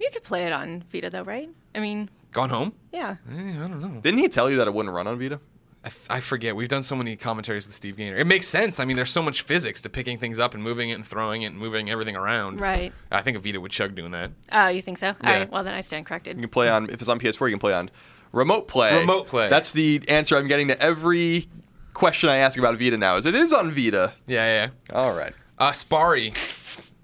You 0.00 0.10
could 0.12 0.24
play 0.24 0.46
it 0.46 0.52
on 0.52 0.82
Vita 0.90 1.08
though, 1.08 1.22
right? 1.22 1.48
I 1.72 1.78
mean, 1.78 2.10
Gone 2.32 2.50
Home? 2.50 2.72
yeah. 2.92 3.14
Eh, 3.30 3.38
I 3.38 3.68
don't 3.68 3.80
know. 3.80 4.00
Didn't 4.00 4.18
he 4.18 4.26
tell 4.28 4.50
you 4.50 4.56
that 4.56 4.66
it 4.66 4.74
wouldn't 4.74 4.92
run 4.92 5.06
on 5.06 5.20
Vita? 5.20 5.38
I, 5.84 5.88
f- 5.88 6.06
I 6.08 6.20
forget. 6.20 6.56
We've 6.56 6.66
done 6.68 6.82
so 6.82 6.96
many 6.96 7.14
commentaries 7.14 7.66
with 7.66 7.74
Steve 7.76 7.96
Gaynor. 7.98 8.16
It 8.16 8.26
makes 8.26 8.48
sense. 8.48 8.80
I 8.80 8.86
mean, 8.86 8.96
there's 8.96 9.10
so 9.12 9.20
much 9.22 9.42
physics 9.42 9.82
to 9.82 9.90
picking 9.90 10.18
things 10.18 10.40
up 10.40 10.54
and 10.54 10.62
moving 10.62 10.88
it 10.88 10.94
and 10.94 11.06
throwing 11.06 11.42
it 11.42 11.48
and 11.48 11.58
moving 11.58 11.90
everything 11.90 12.16
around. 12.16 12.58
Right. 12.58 12.92
I 13.12 13.20
think 13.20 13.36
a 13.36 13.40
Vita 13.40 13.60
would 13.60 13.70
chug 13.70 13.94
doing 13.94 14.12
that. 14.12 14.30
Oh, 14.50 14.68
you 14.68 14.80
think 14.80 14.96
so? 14.96 15.08
All 15.08 15.14
Yeah. 15.22 15.38
right. 15.40 15.52
Well, 15.52 15.62
then 15.62 15.74
I 15.74 15.82
stand 15.82 16.06
corrected. 16.06 16.36
You 16.36 16.42
can 16.42 16.50
play 16.50 16.70
on 16.70 16.88
if 16.88 17.00
it's 17.02 17.08
on 17.08 17.20
PS4, 17.20 17.48
you 17.48 17.52
can 17.54 17.60
play 17.60 17.74
on 17.74 17.90
remote 18.32 18.66
play. 18.66 18.98
Remote 18.98 19.26
play. 19.26 19.48
That's 19.50 19.72
the 19.72 20.00
answer 20.08 20.36
I'm 20.38 20.46
getting 20.48 20.68
to 20.68 20.80
every 20.82 21.48
question 21.92 22.30
I 22.30 22.36
ask 22.38 22.58
about 22.58 22.78
Vita 22.78 22.96
now. 22.96 23.16
Is 23.16 23.26
it 23.26 23.34
is 23.34 23.52
on 23.52 23.70
Vita? 23.72 24.14
Yeah, 24.26 24.70
yeah. 24.90 24.96
All 24.98 25.14
right, 25.14 25.34
Uh, 25.58 25.70
Spari 25.70 26.34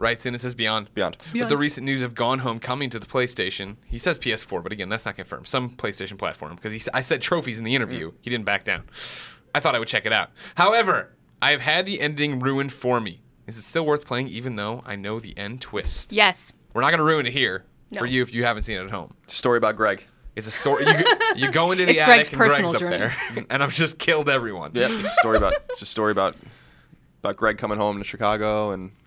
writes 0.01 0.27
in. 0.27 0.35
It 0.35 0.41
says 0.41 0.55
Beyond. 0.55 0.93
Beyond. 0.95 1.19
With 1.33 1.49
the 1.49 1.57
recent 1.57 1.85
news 1.85 2.03
of 2.03 2.15
Gone 2.15 2.41
Home 2.41 2.59
coming 2.59 2.91
to 2.91 2.99
the 2.99 3.07
PlayStation, 3.07 3.77
he 3.87 3.99
says 3.99 4.19
PS4, 4.19 4.63
but 4.63 4.73
again, 4.73 4.89
that's 4.89 5.05
not 5.05 5.17
confirmed. 5.17 5.47
Some 5.47 5.71
PlayStation 5.71 6.19
platform 6.19 6.57
because 6.57 6.73
he. 6.73 6.79
s- 6.79 6.89
I 6.95 7.01
said 7.03 7.21
trophies 7.23 7.59
in 7.59 7.65
the 7.65 7.75
interview. 7.75 8.11
Mm. 8.11 8.15
He 8.23 8.31
didn't 8.31 8.45
back 8.47 8.65
down. 8.65 8.85
I 9.55 9.61
thought 9.61 9.75
I 9.75 9.79
would 9.79 9.89
check 9.89 10.07
it 10.07 10.13
out. 10.13 10.31
However, 10.55 11.15
I 11.43 11.51
have 11.53 11.61
had 11.61 11.87
the 11.87 12.01
ending 12.01 12.39
ruined 12.41 12.73
for 12.73 13.01
me. 13.01 13.21
Is 13.47 13.57
it 13.59 13.63
still 13.63 13.85
worth 13.85 14.05
playing, 14.05 14.29
even 14.29 14.57
though 14.57 14.83
I 14.87 14.95
know 14.97 15.19
the 15.21 15.37
end 15.37 15.61
twist? 15.61 16.13
Yes. 16.13 16.53
We're 16.73 16.83
not 16.83 16.91
going 16.91 16.99
to 16.99 17.05
ruin 17.05 17.27
it 17.27 17.33
here 17.33 17.65
for 17.99 18.07
you 18.07 18.23
if 18.23 18.33
you 18.33 18.45
haven't 18.45 18.63
seen 18.63 18.77
it 18.79 18.85
at 18.85 18.91
home. 18.91 19.13
It's 19.25 19.35
a 19.35 19.37
story 19.37 19.59
about 19.59 19.75
Greg. 19.77 20.05
It's 20.37 20.47
a 20.47 20.51
story. 20.53 20.87
You, 20.87 20.93
go- 20.95 21.35
you 21.35 21.51
go 21.51 21.73
into 21.73 21.85
the 21.87 21.91
It's 21.93 22.01
attic 22.01 22.15
Greg's 22.15 22.29
and 22.29 22.39
personal 22.39 22.71
Greg's 22.71 22.75
up 22.75 22.81
journey. 22.81 22.99
there, 23.35 23.47
and 23.51 23.63
I've 23.63 23.75
just 23.75 23.99
killed 23.99 24.29
everyone. 24.29 24.71
Yeah, 24.75 24.87
it's 24.89 25.11
a 25.11 25.15
story 25.15 25.37
about 25.37 25.55
it's 25.71 25.83
a 25.83 25.87
story 25.87 26.13
about 26.13 26.37
about 27.25 27.37
Greg 27.37 27.59
coming 27.59 27.79
home 27.79 27.99
to 27.99 28.05
Chicago 28.05 28.71
and 28.71 28.93
W- 28.93 29.00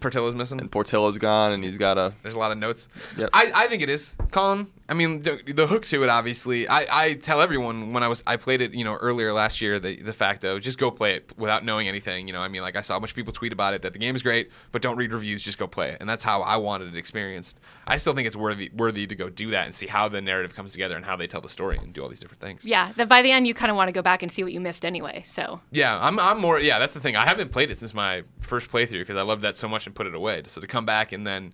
Portillo's 0.00 0.34
missing. 0.34 0.60
and 0.60 0.70
Portillo's 0.70 1.18
gone 1.18 1.52
and 1.52 1.62
he's 1.62 1.78
got 1.78 1.98
a 1.98 2.12
There's 2.22 2.34
a 2.34 2.38
lot 2.38 2.50
of 2.52 2.58
notes. 2.58 2.88
Yep. 3.16 3.30
I, 3.32 3.52
I 3.54 3.66
think 3.68 3.82
it 3.82 3.90
is, 3.90 4.16
Colin. 4.30 4.70
I 4.90 4.94
mean, 4.94 5.22
the, 5.22 5.42
the 5.46 5.66
hook 5.66 5.84
to 5.86 6.02
it, 6.02 6.08
obviously. 6.08 6.66
I, 6.66 6.86
I 7.06 7.14
tell 7.14 7.42
everyone 7.42 7.90
when 7.90 8.02
I 8.02 8.08
was 8.08 8.22
I 8.26 8.36
played 8.36 8.62
it, 8.62 8.72
you 8.72 8.84
know, 8.84 8.94
earlier 8.94 9.34
last 9.34 9.60
year, 9.60 9.78
the 9.78 10.00
the 10.00 10.14
fact 10.14 10.44
of 10.44 10.62
just 10.62 10.78
go 10.78 10.90
play 10.90 11.16
it 11.16 11.30
without 11.36 11.62
knowing 11.62 11.88
anything. 11.88 12.26
You 12.26 12.32
know, 12.32 12.40
I 12.40 12.48
mean, 12.48 12.62
like 12.62 12.74
I 12.74 12.80
saw 12.80 12.96
a 12.96 13.00
bunch 13.00 13.10
of 13.10 13.16
people 13.16 13.34
tweet 13.34 13.52
about 13.52 13.74
it 13.74 13.82
that 13.82 13.92
the 13.92 13.98
game 13.98 14.16
is 14.16 14.22
great, 14.22 14.50
but 14.72 14.80
don't 14.80 14.96
read 14.96 15.12
reviews, 15.12 15.42
just 15.42 15.58
go 15.58 15.66
play 15.66 15.90
it, 15.90 15.98
and 16.00 16.08
that's 16.08 16.22
how 16.22 16.40
I 16.40 16.56
wanted 16.56 16.88
it 16.88 16.96
experienced. 16.96 17.60
I 17.86 17.98
still 17.98 18.14
think 18.14 18.26
it's 18.26 18.36
worthy 18.36 18.70
worthy 18.74 19.06
to 19.06 19.14
go 19.14 19.28
do 19.28 19.50
that 19.50 19.66
and 19.66 19.74
see 19.74 19.86
how 19.86 20.08
the 20.08 20.22
narrative 20.22 20.54
comes 20.54 20.72
together 20.72 20.96
and 20.96 21.04
how 21.04 21.16
they 21.16 21.26
tell 21.26 21.42
the 21.42 21.50
story 21.50 21.76
and 21.76 21.92
do 21.92 22.02
all 22.02 22.08
these 22.08 22.20
different 22.20 22.40
things. 22.40 22.64
Yeah. 22.64 22.92
Then 22.96 23.08
by 23.08 23.20
the 23.20 23.30
end, 23.30 23.46
you 23.46 23.52
kind 23.52 23.70
of 23.70 23.76
want 23.76 23.88
to 23.88 23.94
go 23.94 24.02
back 24.02 24.22
and 24.22 24.32
see 24.32 24.42
what 24.42 24.54
you 24.54 24.60
missed 24.60 24.86
anyway. 24.86 25.22
So 25.26 25.60
Yeah, 25.70 25.98
I'm, 26.00 26.18
I'm 26.18 26.38
more. 26.38 26.60
Yeah, 26.60 26.78
that's 26.78 26.94
the 26.94 27.00
thing. 27.00 27.14
I 27.14 27.26
haven't 27.26 27.52
played 27.52 27.70
it 27.70 27.78
since 27.78 27.92
my 27.92 28.22
first 28.40 28.70
playthrough 28.70 29.00
because 29.00 29.16
I 29.16 29.22
loved 29.22 29.42
that 29.42 29.56
so 29.56 29.68
much 29.68 29.86
and 29.86 29.94
put 29.94 30.06
it 30.06 30.14
away. 30.14 30.42
So 30.46 30.62
to 30.62 30.66
come 30.66 30.86
back 30.86 31.12
and 31.12 31.26
then 31.26 31.52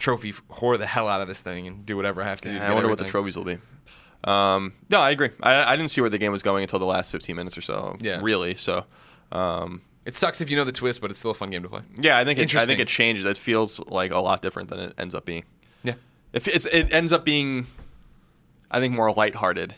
trophy 0.00 0.32
whore 0.32 0.76
the 0.76 0.86
hell 0.86 1.06
out 1.06 1.20
of 1.20 1.28
this 1.28 1.40
thing 1.42 1.68
and 1.68 1.86
do 1.86 1.96
whatever 1.96 2.20
I 2.22 2.26
have 2.26 2.40
to 2.40 2.50
do. 2.50 2.58
to 2.58 2.64
I 2.64 2.72
wonder 2.74 2.88
what 2.88 2.98
the 2.98 3.04
trophies 3.04 3.36
will 3.36 3.44
be. 3.44 3.58
Um, 4.24 4.72
no, 4.88 4.98
I 5.00 5.10
agree. 5.10 5.30
I, 5.42 5.72
I 5.72 5.76
didn't 5.76 5.90
see 5.92 6.00
where 6.00 6.10
the 6.10 6.18
game 6.18 6.32
was 6.32 6.42
going 6.42 6.62
until 6.62 6.78
the 6.78 6.84
last 6.86 7.10
15 7.12 7.36
minutes 7.36 7.56
or 7.56 7.62
so. 7.62 7.96
Yeah. 8.00 8.18
Really. 8.20 8.54
So, 8.54 8.84
um, 9.32 9.80
It 10.04 10.16
sucks 10.16 10.40
if 10.40 10.50
you 10.50 10.56
know 10.56 10.64
the 10.64 10.72
twist, 10.72 11.00
but 11.00 11.10
it's 11.10 11.18
still 11.20 11.30
a 11.30 11.34
fun 11.34 11.50
game 11.50 11.62
to 11.62 11.68
play. 11.68 11.82
yeah, 11.98 12.18
I 12.18 12.24
think 12.24 12.38
it, 12.38 12.54
I 12.54 12.66
think 12.66 12.80
it 12.80 12.88
changed. 12.88 13.24
It 13.24 13.38
feels 13.38 13.78
like 13.86 14.10
a 14.10 14.18
lot 14.18 14.42
different 14.42 14.68
than 14.68 14.80
it 14.80 14.94
ends 14.98 15.14
up 15.14 15.24
being. 15.24 15.44
Yeah. 15.82 15.94
If 16.32 16.48
it's 16.48 16.66
it 16.66 16.92
ends 16.92 17.12
up 17.12 17.24
being, 17.24 17.66
I 18.70 18.80
think 18.80 18.94
more 18.94 19.12
lighthearted 19.12 19.74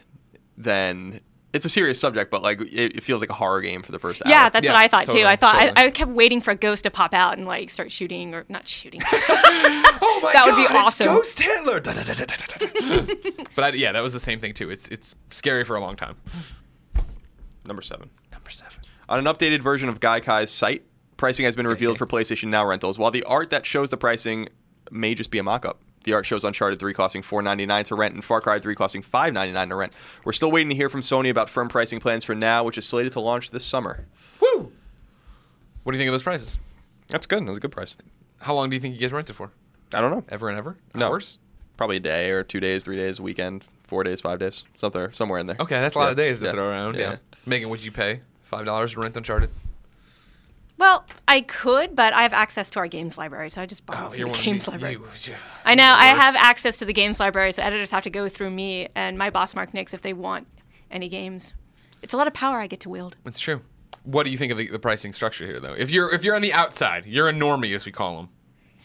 than 0.57 1.21
it's 1.53 1.67
a 1.67 1.69
serious 1.69 2.01
subject, 2.01 2.31
but 2.31 2.43
like 2.43 2.61
it, 2.61 2.97
it 2.97 3.03
feels 3.03 3.21
like 3.21 3.29
a 3.31 3.35
horror 3.35 3.61
game 3.61 3.83
for 3.83 3.93
the 3.93 3.99
first 3.99 4.25
hour. 4.25 4.31
yeah, 4.31 4.49
that's 4.49 4.65
Yeah, 4.65 4.73
what 4.73 4.79
I 4.83 4.89
thought 4.89 5.09
too. 5.09 5.25
I 5.25 5.37
thought 5.37 5.53
totally. 5.53 5.73
I, 5.77 5.87
I 5.87 5.91
kept 5.91 6.11
waiting 6.11 6.41
for 6.41 6.51
a 6.53 6.55
ghost 6.57 6.85
to 6.85 6.91
pop 6.91 7.13
out 7.13 7.37
and 7.37 7.47
like 7.47 7.69
start 7.71 7.93
shooting 7.93 8.35
or 8.35 8.45
not 8.49 8.67
shooting. 8.67 9.01
Oh 10.05 10.21
my 10.23 10.33
That 10.33 10.47
would 10.47 10.57
be 10.57 10.67
awesome. 10.75 11.07
Ghost 11.07 11.39
Hitler. 11.39 11.81
but 13.55 13.65
I, 13.65 13.69
yeah, 13.75 13.93
that 13.93 14.01
was 14.03 14.13
the 14.13 14.21
same 14.21 14.41
thing 14.41 14.55
too. 14.55 14.71
It's 14.71 14.89
it's 14.89 15.15
scary 15.31 15.65
for 15.65 15.77
a 15.77 15.81
long 15.81 15.97
time. 15.97 16.17
number 17.65 17.83
seven. 17.83 18.11
Number 18.33 18.51
seven. 18.51 18.79
On 19.09 19.19
an 19.19 19.25
updated 19.27 19.61
version 19.63 19.89
of 19.89 20.01
Gaikai's 20.01 20.51
site, 20.51 20.85
pricing 21.17 21.45
has 21.45 21.55
been 21.57 21.67
revealed 21.67 21.99
for 21.99 22.07
PlayStation 22.07 22.49
Now 22.49 22.67
rentals. 22.67 22.99
While 22.99 23.11
the 23.11 23.23
art 23.25 23.51
that 23.51 23.67
shows 23.67 23.91
the 23.91 23.97
pricing 23.97 24.49
may 24.91 25.15
just 25.15 25.31
be 25.31 25.39
a 25.39 25.43
mock-up. 25.43 25.81
The 26.05 26.13
art 26.15 26.27
shows 26.27 26.45
Uncharted 26.45 26.79
3 26.79 26.93
costing 26.95 27.23
$4.99 27.23 27.85
to 27.87 27.95
rent 27.95 28.15
and 28.15 28.25
Far 28.25 28.41
Cry 28.41 28.59
3 28.59 28.75
costing 28.75 29.03
$5.99 29.03 29.69
to 29.69 29.77
rent. 29.77 29.93
We're 30.25 30.33
still 30.33 30.51
waiting 30.51 30.69
to 30.71 30.75
hear 30.75 30.89
from 30.89 31.01
Sony 31.03 31.31
about 31.31 31.49
firm 31.49 31.69
pricing 31.69 32.01
plans 32.01 32.25
for 32.25 32.35
Now, 32.35 32.65
which 32.65 32.77
is 32.79 32.87
slated 32.89 33.13
to 33.13 33.21
launch 33.21 33.51
this 33.51 33.65
summer. 33.65 34.05
Woo! 34.41 34.73
What 35.85 35.93
do 35.93 35.99
you 35.99 36.01
think 36.01 36.09
of 36.09 36.13
those 36.15 36.23
prices? 36.23 36.59
That's 37.09 37.27
good. 37.27 37.47
That's 37.47 37.59
a 37.59 37.61
good 37.61 37.73
price. 37.73 37.97
How 38.39 38.55
long 38.55 38.71
do 38.71 38.77
you 38.77 38.81
think 38.81 38.95
you 38.95 39.01
guys 39.01 39.13
rent 39.13 39.31
it 39.31 39.35
for? 39.35 39.51
I 39.95 40.01
don't 40.01 40.11
know. 40.11 40.25
Ever 40.29 40.49
and 40.49 40.59
ever? 40.59 40.77
No. 40.95 41.09
Hours? 41.09 41.39
Probably 41.77 41.97
a 41.97 42.01
day 42.01 42.31
or 42.31 42.43
two 42.43 42.61
days, 42.61 42.85
three 42.85 42.97
days, 42.97 43.19
a 43.19 43.23
weekend, 43.23 43.65
four 43.85 44.03
days, 44.05 44.21
five 44.21 44.39
days, 44.39 44.65
something 44.79 45.13
somewhere 45.13 45.39
in 45.39 45.47
there. 45.47 45.57
Okay, 45.61 45.81
that's 45.81 45.95
a 45.95 45.99
lot 45.99 46.05
Yeah, 46.07 46.11
of 46.13 46.17
days 46.17 46.39
to 46.41 46.47
yeah, 46.47 46.53
throw 46.53 46.69
around. 46.69 46.95
Yeah. 46.97 47.11
yeah. 47.13 47.17
Meghan, 47.47 47.69
would 47.71 47.85
you 47.85 47.93
pay 47.93 48.21
five 48.45 48.65
dollars 48.65 48.93
to 48.93 49.01
rent 49.01 49.17
Uncharted? 49.17 49.51
Well, 50.83 51.05
I 51.29 51.43
could, 51.43 51.95
but 51.95 52.13
I 52.13 52.25
have 52.25 52.33
access 52.33 52.69
to 52.71 52.81
our 52.81 52.89
games 52.89 53.17
library, 53.17 53.51
so 53.51 53.63
I 53.63 53.67
just 53.67 53.87
borrow 53.87 54.07
oh, 54.07 54.11
from 54.11 54.19
you're 54.19 54.29
the 54.31 54.35
games 54.43 54.67
library. 54.67 54.95
you- 55.23 55.35
I 55.65 55.77
know 55.77 55.85
I 55.85 56.07
have 56.07 56.35
access 56.35 56.79
to 56.79 56.85
the 56.85 56.93
games 56.93 57.21
library, 57.21 57.53
so 57.53 57.63
editors 57.63 57.93
have 57.93 58.03
to 58.03 58.11
go 58.11 58.29
through 58.29 58.51
me 58.51 58.89
and 58.97 59.17
my 59.17 59.31
boss 59.31 59.55
Marc 59.55 59.73
Nix 59.75 59.95
if 59.95 60.03
they 60.03 60.13
want 60.13 60.49
any 60.91 61.09
games. 61.09 61.55
It's 62.03 62.15
a 62.15 62.17
lot 62.17 62.27
of 62.27 62.35
power 62.35 62.59
I 62.59 62.67
get 62.67 62.81
to 62.81 62.89
wield. 62.89 63.17
It's 63.25 63.39
true. 63.39 63.61
What 64.03 64.25
do 64.25 64.33
you 64.33 64.37
think 64.37 64.51
of 64.51 64.59
the, 64.59 64.67
the 64.67 64.81
pricing 64.81 65.13
structure 65.13 65.47
here, 65.47 65.61
though? 65.61 65.73
If 65.73 65.93
you're 65.93 66.13
if 66.13 66.25
you're 66.25 66.35
on 66.35 66.43
the 66.43 66.53
outside, 66.53 67.07
you're 67.07 67.29
a 67.29 67.33
normie, 67.33 67.77
as 67.77 67.87
we 67.87 67.93
call 67.93 68.17
them. 68.17 68.29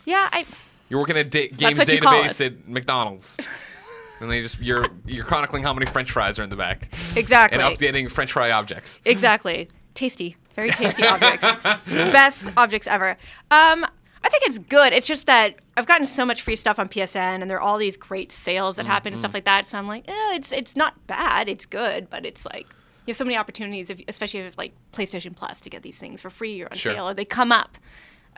Yeah, 0.06 0.30
I 0.32 0.46
You're 0.90 1.00
working 1.00 1.18
at 1.18 1.32
da- 1.32 1.50
games 1.50 1.80
what 1.80 1.92
you 1.92 2.00
call 2.00 2.22
us. 2.22 2.40
database 2.40 2.46
at 2.46 2.68
McDonald's, 2.68 3.40
and 4.20 4.30
they 4.30 4.44
just 4.44 4.60
you're 4.60 4.86
you're 5.08 5.26
chronicling 5.26 5.64
how 5.64 5.74
many 5.74 5.88
French 5.88 6.12
fries 6.12 6.38
are 6.38 6.44
in 6.44 6.52
the 6.52 6.56
back 6.56 6.94
exactly 7.16 7.60
and 7.60 7.76
updating 7.76 8.12
French 8.12 8.34
fry 8.34 8.52
objects. 8.52 9.00
exactly 9.04 9.68
tasty, 9.98 10.38
very 10.56 10.70
tasty 10.70 11.04
objects, 11.06 11.44
best 11.86 12.52
objects 12.56 12.88
ever. 12.88 13.12
Um, 13.52 13.86
I 14.24 14.30
think 14.30 14.44
it's 14.46 14.58
good. 14.60 14.94
It's 14.94 15.08
just 15.08 15.26
that 15.28 15.56
I've 15.76 15.86
gotten 15.88 16.06
so 16.06 16.26
much 16.26 16.42
free 16.42 16.56
stuff 16.56 16.80
on 16.80 16.88
PSN, 16.90 17.42
and 17.42 17.50
there 17.50 17.58
are 17.58 17.62
all 17.62 17.78
these 17.78 17.98
great 17.98 18.32
sales 18.32 18.76
that 18.78 18.86
happen 18.86 19.14
and 19.14 19.20
stuff 19.20 19.34
like 19.34 19.46
that. 19.46 19.66
So 19.66 19.78
I'm 19.78 19.88
like, 19.88 20.08
eh, 20.08 20.36
it's 20.36 20.52
it's 20.52 20.76
not 20.76 21.06
bad. 21.08 21.50
It's 21.50 21.66
good, 21.66 22.10
but 22.10 22.26
it's 22.26 22.46
like 22.46 22.68
you 23.06 23.12
have 23.12 23.18
so 23.18 23.24
many 23.26 23.38
opportunities, 23.38 23.90
if, 23.90 24.02
especially 24.08 24.42
if 24.42 24.58
like 24.58 24.74
PlayStation 24.94 25.36
Plus, 25.36 25.62
to 25.62 25.70
get 25.70 25.82
these 25.82 25.98
things 26.00 26.22
for 26.22 26.30
free 26.30 26.62
or 26.62 26.68
on 26.72 26.78
Sure. 26.78 26.94
sale, 26.94 27.08
or 27.10 27.14
they 27.14 27.26
come 27.26 27.52
up, 27.52 27.78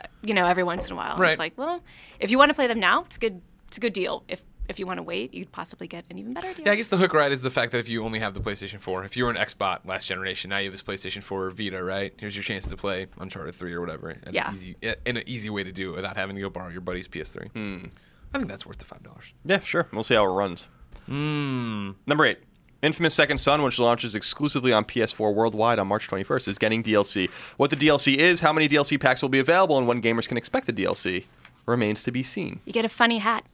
uh, 0.02 0.06
you 0.22 0.32
know, 0.34 0.46
every 0.46 0.62
once 0.64 0.86
in 0.86 0.92
a 0.92 0.96
while. 0.96 1.12
And 1.12 1.20
Right. 1.20 1.30
It's 1.30 1.38
like, 1.38 1.58
well, 1.58 1.82
if 2.20 2.30
you 2.30 2.38
want 2.38 2.50
to 2.50 2.54
play 2.54 2.66
them 2.68 2.78
now, 2.80 3.02
it's 3.04 3.18
good. 3.18 3.40
It's 3.68 3.78
a 3.78 3.80
good 3.80 3.92
deal. 3.92 4.22
If 4.28 4.42
if 4.70 4.78
you 4.78 4.86
want 4.86 4.98
to 4.98 5.02
wait, 5.02 5.34
you'd 5.34 5.52
possibly 5.52 5.86
get 5.86 6.04
an 6.10 6.18
even 6.18 6.32
better 6.32 6.52
deal. 6.54 6.64
Yeah, 6.66 6.72
I 6.72 6.76
guess 6.76 6.88
the 6.88 6.96
hook 6.96 7.12
ride 7.12 7.32
is 7.32 7.42
the 7.42 7.50
fact 7.50 7.72
that 7.72 7.78
if 7.78 7.88
you 7.88 8.02
only 8.04 8.18
have 8.20 8.32
the 8.34 8.40
PlayStation 8.40 8.80
4, 8.80 9.04
if 9.04 9.16
you 9.16 9.24
were 9.24 9.30
an 9.30 9.36
Xbox 9.36 9.84
last 9.86 10.06
generation, 10.06 10.50
now 10.50 10.58
you 10.58 10.70
have 10.70 10.72
this 10.72 10.82
PlayStation 10.82 11.22
4 11.22 11.50
Vita, 11.50 11.82
right? 11.82 12.14
Here's 12.18 12.34
your 12.34 12.42
chance 12.44 12.66
to 12.68 12.76
play 12.76 13.06
Uncharted 13.18 13.54
3 13.54 13.72
or 13.74 13.80
whatever. 13.80 14.08
And 14.10 14.34
Yeah. 14.34 14.50
Easy, 14.52 14.76
in 15.04 15.16
an 15.16 15.24
easy 15.26 15.50
way 15.50 15.64
to 15.64 15.72
do 15.72 15.92
it 15.92 15.96
without 15.96 16.16
having 16.16 16.36
to 16.36 16.42
go 16.42 16.48
borrow 16.48 16.70
your 16.70 16.80
buddy's 16.80 17.08
PS3. 17.08 17.90
I 18.32 18.38
think 18.38 18.48
that's 18.48 18.64
worth 18.64 18.78
the 18.78 18.84
five 18.84 19.02
dollars. 19.02 19.24
Yeah, 19.44 19.58
sure. 19.60 19.88
We'll 19.92 20.04
see 20.04 20.14
how 20.14 20.24
it 20.24 20.28
runs. 20.28 20.68
Hmm. 21.06 21.90
Number 22.06 22.24
eight. 22.26 22.38
Infamous 22.82 23.12
Second 23.14 23.38
Son, 23.38 23.62
which 23.62 23.78
launches 23.78 24.14
exclusively 24.14 24.72
on 24.72 24.84
PS4 24.86 25.34
worldwide 25.34 25.78
on 25.78 25.86
March 25.88 26.08
21st, 26.08 26.48
is 26.48 26.56
getting 26.56 26.82
DLC. 26.82 27.28
What 27.58 27.68
the 27.68 27.76
DLC 27.76 28.16
is, 28.16 28.40
how 28.40 28.52
many 28.54 28.68
DLC 28.68 28.98
packs 28.98 29.20
will 29.20 29.28
be 29.28 29.38
available, 29.38 29.76
and 29.76 29.86
when 29.86 30.00
gamers 30.00 30.26
can 30.26 30.38
expect 30.38 30.66
the 30.66 30.72
DLC 30.72 31.24
remains 31.66 32.02
to 32.04 32.10
be 32.10 32.22
seen. 32.22 32.60
You 32.64 32.72
get 32.72 32.86
a 32.86 32.88
funny 32.88 33.18
hat. 33.18 33.44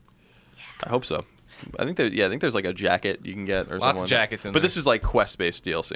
I 0.83 0.89
hope 0.89 1.05
so. 1.05 1.25
I 1.79 1.85
think 1.85 1.97
there, 1.97 2.07
yeah, 2.07 2.25
I 2.27 2.29
think 2.29 2.41
there's 2.41 2.53
like 2.55 2.65
a 2.65 2.73
jacket 2.73 3.21
you 3.23 3.33
can 3.33 3.45
get 3.45 3.67
or 3.71 3.79
Lots 3.79 3.83
of 3.83 3.99
something. 3.99 4.07
jackets 4.07 4.45
in 4.45 4.51
But 4.51 4.59
there. 4.59 4.63
this 4.67 4.77
is 4.77 4.85
like 4.85 5.01
quest-based 5.01 5.63
DLC, 5.65 5.93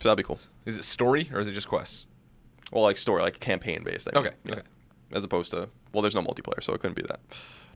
so 0.00 0.08
that'd 0.08 0.16
be 0.16 0.22
cool. 0.22 0.38
Is 0.64 0.78
it 0.78 0.84
story 0.84 1.28
or 1.32 1.40
is 1.40 1.48
it 1.48 1.52
just 1.52 1.68
quests? 1.68 2.06
Well, 2.70 2.82
like 2.84 2.96
story, 2.96 3.20
like 3.22 3.38
campaign-based. 3.40 4.08
I 4.14 4.18
Okay, 4.18 4.30
yeah. 4.44 4.52
okay. 4.54 4.62
As 5.12 5.24
opposed 5.24 5.50
to 5.50 5.68
well, 5.92 6.00
there's 6.00 6.14
no 6.14 6.22
multiplayer, 6.22 6.62
so 6.64 6.72
it 6.72 6.80
couldn't 6.80 6.96
be 6.96 7.02
that. 7.02 7.20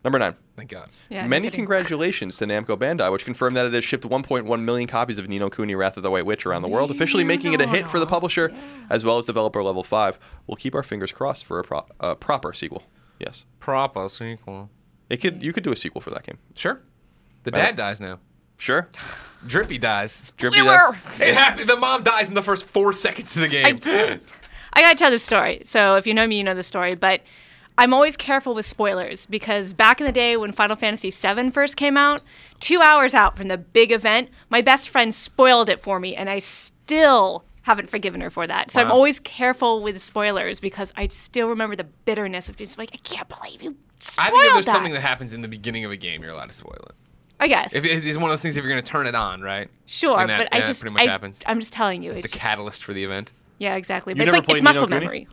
Number 0.05 0.19
nine. 0.19 0.37
Thank 0.57 0.71
God. 0.71 0.89
Yeah, 1.11 1.23
no 1.25 1.29
Many 1.29 1.49
kidding. 1.49 1.59
congratulations 1.59 2.37
to 2.39 2.47
Namco 2.47 2.79
Bandai, 2.79 3.11
which 3.13 3.25
confirmed 3.25 3.57
that 3.57 3.67
it 3.67 3.75
has 3.75 3.85
shipped 3.85 4.05
1.1 4.05 4.61
million 4.63 4.89
copies 4.89 5.19
of 5.19 5.29
Ni 5.29 5.39
no 5.39 5.51
Kuni 5.51 5.75
Wrath 5.75 5.97
of 5.99 6.03
the 6.05 6.11
White 6.11 6.25
Witch 6.25 6.47
around 6.47 6.63
the 6.63 6.69
world, 6.69 6.91
officially 6.91 7.25
making 7.25 7.53
it 7.53 7.61
a 7.61 7.67
hit 7.67 7.87
for 7.91 7.99
the 7.99 8.07
publisher 8.07 8.55
as 8.89 9.05
well 9.05 9.19
as 9.19 9.25
developer 9.25 9.63
level 9.63 9.83
5. 9.83 10.19
We'll 10.47 10.57
keep 10.57 10.75
our 10.75 10.83
fingers 10.85 11.13
crossed 11.13 11.45
for 11.45 11.59
a 11.59 11.65
pro- 11.65 11.87
uh, 12.01 12.15
proper 12.15 12.53
sequel. 12.55 12.85
Yes. 13.19 13.45
Proper 13.61 14.09
sequel. 14.09 14.71
It 15.09 15.19
could 15.19 15.43
you 15.43 15.53
could 15.53 15.63
do 15.65 15.73
a 15.73 15.77
sequel 15.77 16.01
for 16.01 16.11
that 16.11 16.25
game. 16.25 16.39
Sure. 16.55 16.81
The 17.45 17.51
Right. 17.53 17.61
dad 17.61 17.77
dies 17.77 18.01
now. 18.01 18.19
Sure. 18.59 18.89
Drippy 19.47 19.79
dies. 19.79 20.33
Drippy 20.37 20.59
does- 20.59 20.95
It 21.21 21.35
happened. 21.35 21.69
The 21.69 21.77
mom 21.77 22.03
dies 22.03 22.29
in 22.29 22.35
the 22.35 22.43
first 22.43 22.65
four 22.65 22.93
seconds 22.93 23.37
of 23.37 23.43
the 23.43 23.49
game. 23.49 23.79
I 24.73 24.81
gotta 24.83 24.97
tell 24.97 25.11
this 25.11 25.23
story. 25.25 25.63
So 25.65 25.95
if 25.95 26.07
you 26.07 26.15
know 26.15 26.27
me, 26.27 26.37
you 26.39 26.45
know 26.45 26.55
the 26.55 26.63
story. 26.63 26.95
But 26.95 27.21
I'm 27.79 27.93
always 27.95 28.17
careful 28.17 28.55
with 28.55 28.67
spoilers 28.67 29.27
because 29.27 29.73
back 29.73 30.01
in 30.01 30.07
the 30.07 30.13
day 30.13 30.37
when 30.37 30.51
Final 30.53 30.77
Fantasy 30.77 31.11
VII 31.11 31.51
first 31.51 31.77
came 31.77 31.97
out, 31.97 32.23
two 32.61 32.81
hours 32.81 33.15
out 33.15 33.37
from 33.37 33.49
the 33.49 33.59
big 33.59 33.93
event, 33.93 34.31
my 34.51 34.63
best 34.63 34.89
friend 34.89 35.15
spoiled 35.15 35.69
it 35.69 35.81
for 35.81 36.01
me, 36.01 36.17
and 36.17 36.29
I 36.31 36.39
still 36.41 37.45
haven't 37.63 37.91
forgiven 37.91 38.21
her 38.23 38.31
for 38.31 38.47
that. 38.47 38.71
So 38.71 38.81
I'm 38.81 38.89
Wow. 38.89 38.95
always 38.95 39.21
careful 39.21 39.83
with 39.83 40.01
spoilers 40.01 40.59
because 40.61 40.93
I 40.97 41.09
still 41.09 41.49
remember 41.49 41.77
the 41.77 41.85
bitterness 41.85 42.49
of 42.49 42.57
just 42.57 42.79
like 42.79 42.91
I 42.95 42.99
can't 42.99 43.29
believe 43.29 43.63
you 43.63 43.71
spoiled 43.71 43.77
I 44.19 44.31
think 44.31 44.45
if 44.45 44.53
there's 44.55 44.67
that. 44.67 44.73
something 44.73 44.93
that 44.93 45.03
happens 45.03 45.33
in 45.35 45.43
the 45.43 45.49
beginning 45.49 45.85
of 45.85 45.91
a 45.91 45.97
game, 45.97 46.23
you're 46.23 46.33
allowed 46.33 46.47
to 46.51 46.53
spoil 46.55 46.79
it. 46.89 46.95
I 47.39 47.49
guess 47.49 47.75
If 47.75 47.85
it's, 47.85 48.05
it's 48.07 48.17
one 48.17 48.25
of 48.25 48.31
those 48.31 48.41
things, 48.43 48.57
if 48.57 48.63
you're 48.65 48.71
going 48.73 48.83
to 48.83 48.91
turn 48.91 49.07
it 49.07 49.15
on, 49.15 49.43
right? 49.43 49.69
sure, 49.87 50.19
and 50.21 50.31
that- 50.31 50.49
but 50.51 50.55
I 50.55 50.65
just 50.65 50.81
pretty 50.81 50.95
much 50.95 51.03
I, 51.07 51.11
happens. 51.11 51.41
I'm 51.47 51.61
just 51.61 51.73
telling 51.73 52.03
you, 52.03 52.13
The 52.13 52.21
it's 52.21 52.29
just- 52.33 52.41
catalyst 52.41 52.83
for 52.85 52.93
the 52.95 53.05
event. 53.05 53.33
yeah, 53.59 53.75
exactly. 53.77 54.13
You 54.13 54.17
But 54.17 54.23
it's 54.29 54.33
never 54.33 54.37
like 54.37 54.43
it's 54.51 54.61
played 54.61 54.65
muscle 54.65 54.87
Kuni? 54.89 55.01
memory. 55.01 55.29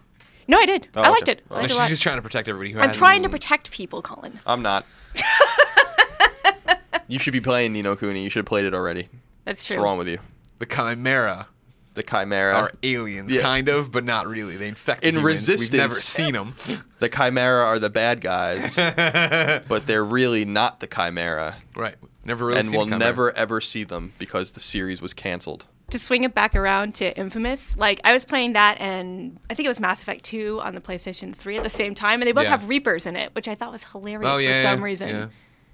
No, 0.47 0.60
I 0.60 0.65
did. 0.65 0.89
Oh, 0.95 1.02
I 1.02 1.10
liked 1.10 1.23
okay. 1.23 1.32
it. 1.34 1.43
Oh, 1.49 1.56
I 1.56 1.58
Oh. 1.58 1.62
liked 1.62 1.71
it 1.71 1.71
a 1.71 1.73
She's 1.76 1.80
lot. 1.80 1.89
just 1.89 2.04
trying 2.04 2.17
to 2.17 2.21
protect 2.21 2.49
everybody 2.49 2.71
who 2.73 2.80
I'm 2.82 2.91
trying 2.91 3.23
to 3.23 3.30
protect 3.30 3.71
people, 3.71 4.02
Colin. 4.02 4.39
I'm 4.45 4.62
not. 4.62 4.86
you 7.08 7.19
should 7.19 7.32
be 7.34 7.41
playing 7.41 7.73
Ni 7.73 7.82
no 7.82 7.95
Kuni. 7.95 8.23
You 8.23 8.30
should 8.30 8.39
have 8.39 8.45
played 8.45 8.65
it 8.65 8.73
already. 8.73 9.08
That's 9.45 9.63
true. 9.63 9.78
What's 9.78 9.84
wrong 9.86 9.97
with 9.97 10.08
you? 10.08 10.19
The 10.60 10.65
Chimera 10.65 11.47
The 11.95 12.03
Chimera. 12.03 12.56
are 12.56 12.71
aliens, 12.82 13.32
yeah. 13.32 13.41
kind 13.41 13.69
of, 13.69 13.91
but 13.91 14.03
not 14.03 14.27
really. 14.27 14.58
They 14.58 14.67
infect 14.67 15.03
In 15.03 15.15
humans. 15.15 15.47
We've 15.47 15.73
never 15.73 15.93
seen 15.95 16.34
them. 16.34 16.56
The 16.99 17.10
Chimera 17.10 17.65
are 17.65 17.79
the 17.79 17.89
bad 17.89 18.21
guys, 18.21 18.75
but 19.67 19.86
they're 19.88 20.06
really 20.06 20.45
not 20.45 20.79
the 20.79 20.88
Chimera. 20.88 21.58
right. 21.75 21.95
Never 22.25 22.45
really 22.45 22.60
and 22.60 22.67
seen 22.69 22.77
we'll 22.77 22.86
Chimera. 22.88 22.99
never 22.99 23.32
ever 23.36 23.60
see 23.60 23.84
them 23.84 24.13
because 24.17 24.51
the 24.51 24.62
series 24.62 25.01
was 25.01 25.13
canceled. 25.13 25.65
to 25.89 25.99
swing 25.99 26.23
it 26.23 26.34
back 26.34 26.56
around 26.56 26.95
to 26.95 27.15
Infamous, 27.17 27.75
like 27.77 27.99
I 28.06 28.13
was 28.13 28.23
playing 28.23 28.53
that 28.53 28.79
and 28.79 29.38
I 29.49 29.53
think 29.53 29.65
it 29.65 29.69
was 29.69 29.82
Mass 29.82 30.01
Effect 30.01 30.23
2 30.23 30.62
on 30.62 30.73
the 30.75 30.79
PlayStation 30.82 31.36
3 31.36 31.58
at 31.58 31.63
the 31.63 31.69
same 31.69 31.93
time, 31.93 32.21
and 32.21 32.27
they 32.27 32.32
both 32.32 32.45
Yeah. 32.45 32.51
have 32.51 32.69
Reapers 32.69 33.06
in 33.06 33.17
it, 33.17 33.36
which 33.36 33.47
I 33.49 33.56
thought 33.56 33.71
was 33.73 33.84
hilarious 33.84 34.38
Oh 34.38 34.39
yeah. 34.39 34.56
for 34.56 34.62
some 34.69 34.79
yeah, 34.79 34.86
reason. 34.86 35.10
Yeah. 35.10 35.19
Yeah. 35.19 35.27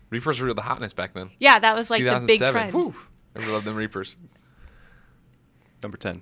Reapers 0.10 0.42
were 0.42 0.52
the 0.56 0.62
hotness 0.64 0.94
back 0.94 1.14
then. 1.14 1.30
Yeah, 1.40 1.60
that 1.60 1.76
was 1.76 1.92
like 1.92 2.04
the 2.04 2.24
big 2.26 2.40
trend. 2.40 2.74
Whew. 2.74 2.96
Everyone 3.36 3.54
loved 3.54 3.68
them 3.68 3.76
Reapers. 3.76 4.18
Number 5.84 5.98
10. 5.98 6.22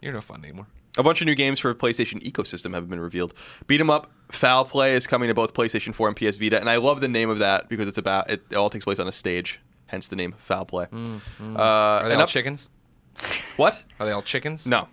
You're 0.00 0.12
no 0.12 0.20
fun 0.20 0.42
anymore. 0.44 0.66
A 0.96 1.02
bunch 1.02 1.20
of 1.20 1.26
new 1.26 1.34
games 1.34 1.60
for 1.60 1.72
PlayStation 1.74 2.22
ecosystem 2.22 2.74
have 2.74 2.88
been 2.88 3.00
revealed. 3.00 3.32
Beat 3.66 3.80
'em 3.80 3.90
up, 3.90 4.10
Foul 4.32 4.64
Play 4.64 4.94
is 4.96 5.06
coming 5.06 5.28
to 5.28 5.34
both 5.34 5.54
PlayStation 5.54 5.94
4 5.94 6.08
and 6.08 6.16
PS 6.16 6.36
Vita, 6.38 6.58
and 6.58 6.68
I 6.68 6.76
love 6.76 7.00
the 7.00 7.08
name 7.08 7.30
of 7.30 7.38
that 7.38 7.68
because 7.68 7.86
it's 7.86 7.98
about 7.98 8.30
it, 8.30 8.42
it 8.50 8.56
all 8.56 8.68
takes 8.70 8.84
place 8.84 8.98
on 8.98 9.06
a 9.06 9.12
stage, 9.12 9.60
hence 9.86 10.08
the 10.08 10.16
name 10.16 10.34
Foul 10.38 10.64
Play. 10.64 10.86
Uh, 10.92 10.96
Are 10.96 12.02
they 12.04 12.10
and 12.10 12.14
all 12.14 12.22
up- 12.22 12.28
chickens? 12.28 12.68
What? 13.56 13.82
Are 14.00 14.06
they 14.06 14.12
all 14.12 14.22
chickens? 14.22 14.66
No. 14.66 14.88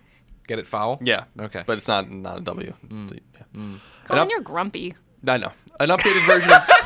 Get 0.48 0.58
it 0.60 0.66
foul? 0.66 0.98
Yeah. 1.02 1.24
Okay. 1.40 1.62
But 1.66 1.78
it's 1.78 1.88
not 1.88 2.08
not 2.10 2.38
a 2.38 2.40
W. 2.40 2.72
Mm. 2.88 3.12
Yeah. 3.34 3.42
Colin, 3.52 3.80
And 4.10 4.18
up- 4.20 4.28
you're 4.30 4.40
grumpy. 4.40 4.94
I 5.26 5.38
know. 5.38 5.52
An 5.80 5.88
updated 5.88 6.24
version 6.26 6.50
of 6.52 6.62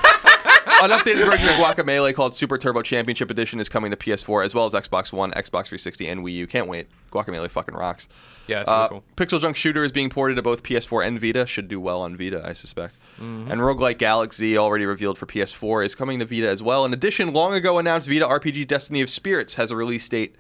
an 0.67 0.91
updated 0.91 1.31
version 1.31 1.49
of 1.49 1.55
Guacamelee 1.57 2.15
called 2.15 2.35
Super 2.35 2.59
Turbo 2.59 2.83
Championship 2.83 3.31
Edition 3.31 3.61
is 3.61 3.69
coming 3.69 3.91
to 3.91 3.97
PS4 3.97 4.45
as 4.45 4.55
well 4.55 4.67
as 4.67 4.73
Xbox 4.73 5.13
One, 5.13 5.31
Xbox 5.33 5.67
360, 5.67 6.09
and 6.09 6.21
Wii 6.25 6.33
U. 6.37 6.47
Can't 6.47 6.69
wait. 6.69 6.89
Guacamelee 7.13 7.51
fucking 7.51 7.75
rocks. 7.75 8.09
Yeah, 8.47 8.61
it's 8.61 8.69
Uh, 8.69 8.89
really 8.91 9.01
cool. 9.01 9.05
Pixel 9.17 9.41
Junk 9.41 9.57
Shooter 9.57 9.85
is 9.85 9.93
being 9.93 10.11
ported 10.11 10.37
to 10.37 10.43
both 10.43 10.63
PS4 10.63 11.07
and 11.07 11.21
Vita. 11.21 11.47
Should 11.47 11.69
do 11.69 11.81
well 11.81 12.01
on 12.03 12.17
Vita, 12.17 12.43
I 12.47 12.53
suspect. 12.53 12.97
Mm-hmm. 13.21 13.51
And 13.51 13.65
Rogue 13.65 13.81
Legacy, 13.81 14.57
already 14.59 14.87
revealed 14.87 15.19
for 15.19 15.27
PS4, 15.27 15.85
is 15.85 15.95
coming 15.95 16.19
to 16.19 16.25
Vita 16.25 16.49
as 16.49 16.63
well. 16.63 16.85
In 16.85 16.93
addition, 16.93 17.33
long 17.33 17.55
ago 17.55 17.79
announced 17.79 18.09
Vita 18.09 18.27
RPG 18.27 18.67
Destiny 18.69 19.01
of 19.01 19.11
Spirits 19.11 19.55
has 19.57 19.71
a 19.71 19.77
release 19.77 20.09
date. 20.09 20.35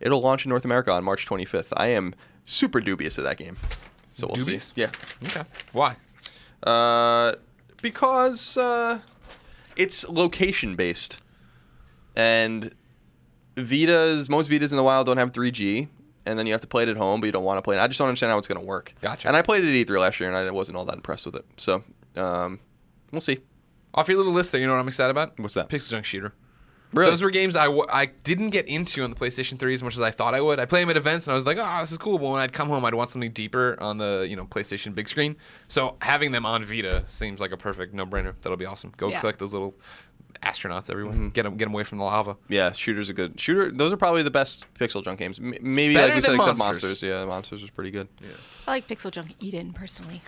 It'll 0.00 0.20
launch 0.20 0.44
in 0.44 0.48
North 0.50 0.64
America 0.64 0.90
on 0.92 1.04
March 1.04 1.26
25th. 1.26 1.68
I 1.76 1.88
am 1.88 2.14
super 2.44 2.80
dubious 2.80 3.18
of 3.18 3.24
that 3.24 3.36
game. 3.38 3.56
So 4.12 4.26
we'll 4.26 4.34
Dubious? 4.34 4.64
see. 4.74 4.82
Yeah. 4.82 4.90
Okay. 5.24 5.42
Why? 5.72 5.96
Uh, 6.62 7.34
because 7.80 8.56
uh, 8.58 8.98
it's 9.82 10.08
location 10.08 10.76
based, 10.76 11.18
and 12.14 12.74
Vitas, 13.56 14.28
most 14.28 14.50
Vitas 14.50 14.70
in 14.70 14.76
the 14.76 14.82
wild 14.82 15.06
don't 15.06 15.16
have 15.18 15.32
3G, 15.32 15.88
and 16.24 16.38
then 16.38 16.46
you 16.46 16.52
have 16.52 16.60
to 16.60 16.66
play 16.66 16.84
it 16.84 16.88
at 16.88 16.96
home, 16.96 17.20
but 17.20 17.26
you 17.26 17.32
don't 17.32 17.44
want 17.44 17.58
to 17.58 17.62
play 17.62 17.76
it. 17.76 17.80
I 17.80 17.88
just 17.88 17.98
don't 17.98 18.08
understand 18.08 18.30
how 18.30 18.38
it's 18.38 18.48
going 18.48 18.60
to 18.60 18.66
work. 18.66 18.94
Gotcha. 19.00 19.28
And 19.28 19.36
I 19.36 19.42
played 19.42 19.64
it 19.64 19.80
at 19.80 19.86
E3 19.86 20.00
last 20.00 20.20
year, 20.20 20.32
and 20.32 20.36
I 20.36 20.50
wasn't 20.50 20.76
all 20.76 20.84
that 20.84 20.94
impressed 20.94 21.26
with 21.26 21.36
it. 21.36 21.44
So, 21.56 21.82
um, 22.16 22.60
we'll 23.10 23.20
see. 23.20 23.38
Off 23.94 24.08
your 24.08 24.16
little 24.16 24.32
list 24.32 24.52
there, 24.52 24.60
you 24.60 24.66
know 24.66 24.72
what 24.72 24.80
I'm 24.80 24.88
excited 24.88 25.10
about? 25.10 25.38
What's 25.38 25.54
that? 25.54 25.68
Pixel 25.68 25.90
Junk 25.90 26.04
Shooter. 26.04 26.32
Really? 26.92 27.10
Those 27.10 27.22
were 27.22 27.30
games 27.30 27.56
I, 27.56 27.64
w- 27.64 27.86
I 27.90 28.06
didn't 28.06 28.50
get 28.50 28.66
into 28.68 29.02
on 29.02 29.10
the 29.10 29.16
PlayStation 29.16 29.58
3 29.58 29.72
as 29.72 29.82
much 29.82 29.94
as 29.94 30.00
I 30.02 30.10
thought 30.10 30.34
I 30.34 30.40
would. 30.42 30.60
I 30.60 30.66
play 30.66 30.80
them 30.80 30.90
at 30.90 30.96
events 30.98 31.26
and 31.26 31.32
I 31.32 31.34
was 31.34 31.46
like, 31.46 31.56
oh, 31.58 31.80
this 31.80 31.90
is 31.90 31.98
cool. 31.98 32.18
But 32.18 32.30
when 32.30 32.40
I'd 32.40 32.52
come 32.52 32.68
home, 32.68 32.84
I'd 32.84 32.94
want 32.94 33.08
something 33.10 33.30
deeper 33.32 33.76
on 33.80 33.96
the 33.98 34.26
you 34.28 34.36
know 34.36 34.44
PlayStation 34.44 34.94
big 34.94 35.08
screen. 35.08 35.36
So 35.68 35.96
having 36.02 36.32
them 36.32 36.44
on 36.44 36.64
Vita 36.64 37.04
seems 37.06 37.40
like 37.40 37.52
a 37.52 37.56
perfect 37.56 37.94
no-brainer. 37.94 38.34
That'll 38.42 38.56
be 38.58 38.66
awesome. 38.66 38.92
Go 38.96 39.08
Yeah. 39.08 39.20
collect 39.20 39.38
those 39.38 39.52
little 39.52 39.74
astronauts, 40.42 40.90
everyone. 40.90 41.14
Mm-hmm. 41.14 41.28
Get 41.28 41.44
them 41.44 41.56
get 41.56 41.64
them 41.66 41.72
away 41.74 41.84
from 41.84 41.98
the 41.98 42.04
lava. 42.04 42.36
Yeah, 42.48 42.72
shooters 42.72 43.08
are 43.08 43.12
good. 43.14 43.40
Shooter, 43.40 43.70
those 43.70 43.92
are 43.92 43.96
probably 43.96 44.22
the 44.22 44.30
best 44.30 44.66
pixel 44.74 45.02
junk 45.04 45.18
games. 45.18 45.38
M- 45.38 45.54
maybe 45.62 45.94
Better 45.94 46.08
like 46.08 46.16
we 46.16 46.20
said, 46.22 46.30
than 46.32 46.40
except 46.40 46.58
Monsters. 46.58 46.82
monsters. 46.82 47.02
Yeah, 47.02 47.24
monsters 47.24 47.62
was 47.62 47.70
pretty 47.70 47.90
good. 47.90 48.08
Yeah. 48.20 48.28
i 48.66 48.70
like 48.72 48.86
Pixel 48.88 49.10
Junk 49.10 49.34
Eden 49.40 49.72
personally. 49.72 50.20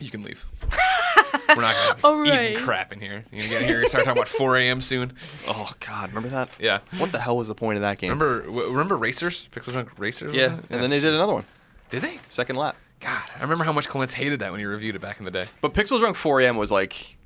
You 0.00 0.10
can 0.10 0.22
leave. 0.22 0.44
We're 1.32 1.54
not 1.56 1.74
gonna 1.74 1.74
have 1.74 2.04
All 2.04 2.26
eating 2.26 2.58
crap 2.58 2.92
in 2.92 3.00
here. 3.00 3.24
You're 3.30 3.46
gonna 3.46 3.60
get 3.60 3.62
here 3.68 3.80
and 3.80 3.88
start 3.88 4.04
talking 4.04 4.18
about 4.18 4.28
4 4.38 4.56
a.m. 4.58 4.80
soon. 4.80 5.12
Oh 5.46 5.72
God, 5.80 6.10
remember 6.10 6.28
that? 6.30 6.48
Yeah. 6.58 6.80
What 6.98 7.12
the 7.12 7.20
hell 7.20 7.36
was 7.36 7.48
the 7.48 7.54
point 7.54 7.76
of 7.76 7.82
that 7.82 7.98
game? 7.98 8.10
Remember 8.10 8.42
w- 8.42 8.68
remember 8.70 8.96
Racers? 8.96 9.48
Pixel 9.52 9.72
Junk 9.72 9.90
Racers? 9.98 10.34
Yeah, 10.34 10.56
it? 10.58 10.64
and 10.70 10.82
then 10.82 10.90
they 10.90 11.00
did 11.00 11.14
another 11.14 11.32
one, 11.34 11.44
Did 11.90 12.02
they? 12.02 12.18
second 12.30 12.56
lap. 12.56 12.76
God, 13.00 13.22
I 13.36 13.42
remember 13.42 13.64
how 13.64 13.72
much 13.72 13.88
Clint 13.88 14.12
hated 14.12 14.40
that 14.40 14.50
when 14.50 14.60
he 14.60 14.66
reviewed 14.66 14.94
it 14.94 15.00
back 15.00 15.18
in 15.20 15.24
the 15.24 15.30
day. 15.30 15.46
But 15.62 15.72
Pixel 15.72 15.98
Drunk 15.98 16.16
4am 16.18 16.56
was 16.56 16.70
like, 16.70 17.16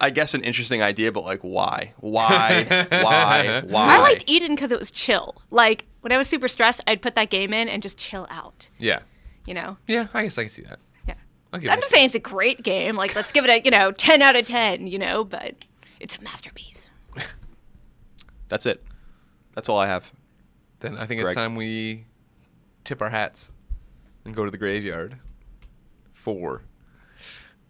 I 0.00 0.10
guess 0.10 0.34
an 0.34 0.42
interesting 0.42 0.82
idea, 0.82 1.12
but 1.12 1.24
like, 1.24 1.40
why? 1.42 1.92
Why? 1.98 2.64
why? 2.90 3.62
Why? 3.64 3.96
I 3.96 3.98
liked 3.98 4.24
Eden 4.26 4.54
because 4.54 4.72
it 4.72 4.78
was 4.78 4.90
chill. 4.90 5.36
Like 5.50 5.86
when 6.00 6.12
I 6.12 6.16
was 6.16 6.28
super 6.28 6.48
stressed, 6.48 6.80
I'd 6.86 7.02
put 7.02 7.14
that 7.14 7.30
game 7.30 7.52
in 7.52 7.68
and 7.68 7.82
just 7.82 7.98
chill 7.98 8.26
out. 8.30 8.68
Yeah. 8.78 9.00
You 9.46 9.54
know. 9.54 9.76
Yeah, 9.86 10.06
I 10.14 10.22
guess 10.24 10.38
I 10.38 10.42
can 10.42 10.50
see 10.50 10.62
that. 10.62 10.78
Yeah. 11.52 11.56
I'll 11.56 11.60
give 11.60 11.70
I'm 11.70 11.78
it 11.78 11.80
not 11.82 11.90
saying 11.90 12.06
it's 12.06 12.14
a 12.14 12.18
great 12.20 12.62
game. 12.62 12.96
Like 12.96 13.14
let's 13.14 13.32
give 13.32 13.44
it 13.44 13.50
a 13.50 13.60
you 13.60 13.70
know 13.70 13.92
10 13.92 14.22
out 14.22 14.36
of 14.36 14.46
10. 14.46 14.86
You 14.86 14.98
know, 14.98 15.24
but 15.24 15.54
it's 16.00 16.16
a 16.16 16.22
masterpiece. 16.22 16.90
That's 18.48 18.66
it. 18.66 18.82
That's 19.54 19.68
all 19.68 19.78
I 19.78 19.86
have. 19.86 20.10
Then 20.80 20.96
I 20.96 21.06
think 21.06 21.20
it's 21.20 21.34
time 21.34 21.54
we 21.54 22.04
tip 22.84 23.00
our 23.02 23.10
hats 23.10 23.52
and 24.24 24.34
go 24.34 24.44
to 24.44 24.50
the 24.50 24.58
graveyard 24.58 25.16
for 26.12 26.62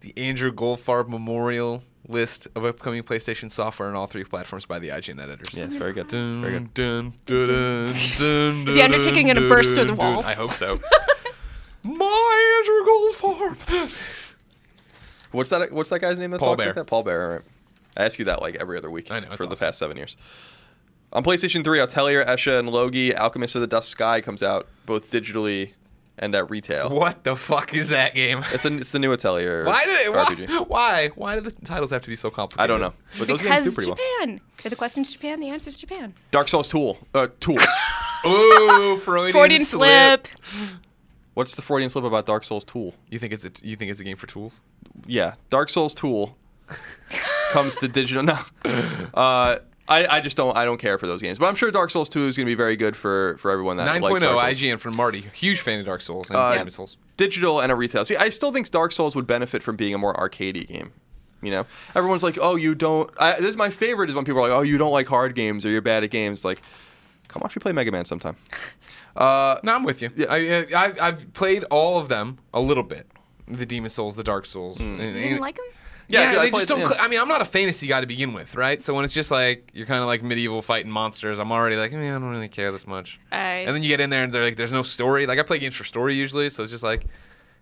the 0.01 0.13
Andrew 0.17 0.51
Goldfarb 0.51 1.07
Memorial 1.07 1.83
list 2.07 2.47
of 2.55 2.65
upcoming 2.65 3.03
PlayStation 3.03 3.51
software 3.51 3.87
on 3.87 3.95
all 3.95 4.07
three 4.07 4.23
platforms 4.23 4.65
by 4.65 4.79
the 4.79 4.89
IGN 4.89 5.21
editors. 5.21 5.53
Yes, 5.53 5.73
very 5.75 5.93
good. 5.93 6.07
Dun, 6.07 6.41
Very 6.41 6.53
good. 6.59 6.73
dun, 6.73 7.13
dun, 7.25 7.47
dun, 7.47 7.93
dun, 8.17 8.67
Is 8.67 8.75
the 8.75 8.81
Undertaking 8.83 9.27
gonna 9.27 9.41
dun, 9.41 9.49
burst 9.49 9.73
through 9.73 9.85
the 9.85 9.93
wall? 9.93 10.23
I 10.23 10.33
hope 10.33 10.51
so. 10.53 10.79
My 12.65 13.11
Andrew 13.33 13.49
Goldfarb. 13.59 13.97
What's 15.31 15.49
that? 15.49 15.71
What's 15.71 15.89
that 15.89 15.99
guy's 15.99 16.19
name 16.19 16.31
that 16.31 16.39
Paul 16.39 16.49
talks 16.49 16.63
Bear. 16.63 16.67
like 16.67 16.75
that? 16.75 16.85
Paul 16.85 17.03
Bear. 17.03 17.29
Right. 17.29 17.41
I 17.97 18.05
ask 18.05 18.19
you 18.19 18.25
that 18.25 18.41
like 18.41 18.55
every 18.55 18.77
other 18.77 18.89
week 18.89 19.11
I 19.11 19.19
know, 19.19 19.27
it's 19.27 19.37
for 19.37 19.45
the 19.45 19.55
past 19.55 19.79
seven 19.79 19.97
years. 19.97 20.17
On 21.11 21.23
PlayStation 21.23 21.63
3, 21.63 21.79
Atelier, 21.79 22.25
Escha, 22.25 22.57
and 22.57 22.69
Logy, 22.69 23.15
Alchemist 23.15 23.53
of 23.53 23.61
the 23.61 23.67
Dusk 23.67 23.87
Sky 23.87 24.19
comes 24.19 24.41
out 24.41 24.67
both 24.87 25.11
digitally 25.11 25.73
and 26.17 26.33
at 26.33 26.49
retail. 26.49 26.89
What 26.89 27.23
the 27.23 27.35
fuck 27.35 27.73
is 27.75 27.89
that 27.89 28.15
game? 28.15 28.43
It's, 28.51 28.65
a, 28.65 28.75
it's 28.77 28.89
the 28.91 28.97
new 28.97 29.11
Atelier 29.13 29.63
Why 29.63 29.85
did 29.85 30.07
it? 30.07 30.11
Why, 30.11 30.25
RPG. 30.25 30.67
why? 30.67 31.07
Why 31.09 31.35
do 31.35 31.41
the 31.41 31.51
titles 31.65 31.91
have 31.91 32.01
to 32.03 32.09
be 32.09 32.15
so 32.15 32.31
complicated? 32.31 32.63
I 32.63 32.67
don't 32.67 32.81
know, 32.81 32.93
but 33.19 33.27
those 33.27 33.41
games 33.43 33.57
do 33.63 33.69
Because 33.69 33.75
pretty 33.75 33.91
well. 33.91 33.97
Japan. 34.19 34.41
If 34.63 34.69
the 34.71 34.75
question's 34.75 35.11
Japan, 35.13 35.39
the 35.39 35.49
answer's 35.49 35.75
Japan. 35.75 36.15
Dark 36.31 36.47
Souls 36.49 36.69
Tool. 36.69 36.97
Uh, 37.13 37.27
Tool. 37.39 37.57
Ooh, 38.25 38.99
Freudian, 39.03 39.33
Freudian 39.33 39.65
slip. 39.65 40.27
What's 41.33 41.55
the 41.55 41.61
Freudian 41.61 41.89
slip 41.89 42.03
about 42.03 42.25
Dark 42.25 42.43
Souls 42.43 42.63
Tool? 42.63 42.93
You 43.09 43.19
think 43.19 43.33
it's 43.33 43.45
a 43.45 43.51
you 43.61 43.75
think 43.75 43.91
it's 43.91 43.99
a 43.99 44.03
game 44.03 44.17
for 44.17 44.27
tools? 44.27 44.61
Yeah, 45.07 45.33
Dark 45.49 45.69
Souls 45.69 45.93
Tool 45.95 46.37
comes 47.51 47.75
to 47.77 47.87
digital. 47.87 48.23
now. 48.23 48.45
uh, 49.13 49.57
I, 49.87 50.07
I 50.07 50.21
just 50.21 50.37
don't 50.37 50.55
I 50.55 50.63
don't 50.65 50.77
care 50.77 50.97
for 50.97 51.07
those 51.07 51.21
games. 51.21 51.39
But 51.39 51.47
I'm 51.47 51.55
sure 51.55 51.69
Dark 51.71 51.89
Souls 51.89 52.07
2 52.09 52.27
is 52.27 52.37
going 52.37 52.45
to 52.45 52.49
be 52.51 52.55
very 52.55 52.77
good 52.77 52.95
for 52.95 53.37
for 53.39 53.51
everyone 53.51 53.77
that 53.77 53.87
9.0 53.89 54.01
likes 54.01 54.21
Dark 54.21 54.39
Souls. 54.39 54.61
IGN 54.61 54.79
from 54.79 54.95
Marty, 54.95 55.21
huge 55.33 55.59
fan 55.61 55.79
of 55.79 55.85
Dark 55.85 56.01
Souls 56.01 56.29
and 56.29 56.37
Uh, 56.37 56.53
Demon 56.53 56.69
Souls. 56.69 56.97
digital 57.17 57.59
and 57.59 57.71
a 57.71 57.75
retail. 57.75 58.05
See, 58.05 58.15
I 58.15 58.29
still 58.29 58.51
think 58.51 58.69
Dark 58.71 58.91
Souls 58.91 59.15
would 59.15 59.27
benefit 59.27 59.61
from 59.63 59.75
being 59.75 59.93
a 59.93 59.97
more 59.97 60.13
arcadey 60.13 60.67
game. 60.67 60.93
You 61.41 61.51
know, 61.51 61.65
everyone's 61.93 62.23
like, 62.23 62.37
"Oh, 62.41 62.55
you 62.55 62.73
don't." 62.75 63.09
I, 63.19 63.33
this 63.39 63.49
is 63.49 63.57
my 63.57 63.69
favorite 63.69 64.09
is 64.09 64.15
when 64.15 64.23
people 64.23 64.39
are 64.39 64.47
like, 64.47 64.57
"Oh, 64.57 64.61
you 64.61 64.77
don't 64.77 64.93
like 64.93 65.07
hard 65.07 65.35
games 65.35 65.65
or 65.65 65.69
you're 65.69 65.81
bad 65.81 66.05
at 66.05 66.09
games." 66.09 66.45
Like, 66.45 66.61
come 67.27 67.41
watch 67.41 67.53
me 67.53 67.59
play 67.59 67.73
Mega 67.73 67.91
Man 67.91 68.05
sometime. 68.05 68.37
Uh, 69.15 69.59
No, 69.63 69.75
I'm 69.75 69.83
with 69.83 70.01
you. 70.01 70.09
Yeah. 70.15 70.27
I, 70.29 70.65
I 70.75 70.93
I've 71.07 71.33
played 71.33 71.63
all 71.65 71.99
of 71.99 72.09
them 72.09 72.39
a 72.53 72.59
little 72.61 72.83
bit. 72.83 73.07
The 73.47 73.65
Demon 73.65 73.89
Souls, 73.89 74.15
the 74.15 74.23
Dark 74.23 74.45
Souls. 74.45 74.79
and- 74.79 74.99
You 74.99 75.11
didn't 75.13 75.39
like 75.41 75.57
them? 75.57 75.65
Yeah, 76.09 76.19
Yeah, 76.19 76.31
yeah, 76.33 76.39
I 76.39 76.43
they 76.45 76.51
just 76.51 76.67
don't. 76.67 76.79
cl- 76.87 76.95
I 76.99 77.07
mean, 77.07 77.19
I'm 77.19 77.27
not 77.29 77.41
a 77.41 77.45
fantasy 77.45 77.87
guy 77.87 78.01
to 78.01 78.07
begin 78.07 78.33
with, 78.33 78.55
right? 78.55 78.81
So 78.81 78.93
when 78.93 79.05
it's 79.05 79.13
just 79.13 79.31
like 79.31 79.71
you're 79.73 79.85
kind 79.85 80.01
of 80.01 80.07
like 80.07 80.21
medieval 80.21 80.61
fighting 80.61 80.91
monsters, 80.91 81.39
I'm 81.39 81.51
already 81.51 81.75
like, 81.77 81.91
man, 81.93 82.15
I 82.15 82.19
don't 82.19 82.29
really 82.29 82.49
care 82.49 82.71
this 82.71 82.85
much. 82.85 83.19
Right. 83.31 83.65
And 83.65 83.73
then 83.75 83.83
you 83.83 83.89
get 83.89 84.01
in 84.01 84.09
there 84.09 84.23
and 84.23 84.33
they're 84.33 84.43
like, 84.43 84.57
there's 84.57 84.73
no 84.73 84.81
story. 84.83 85.25
Like 85.25 85.39
I 85.39 85.43
play 85.43 85.59
games 85.59 85.75
for 85.75 85.85
story 85.85 86.15
usually, 86.15 86.49
so 86.49 86.63
it's 86.63 86.71
just 86.71 86.83
like, 86.83 87.05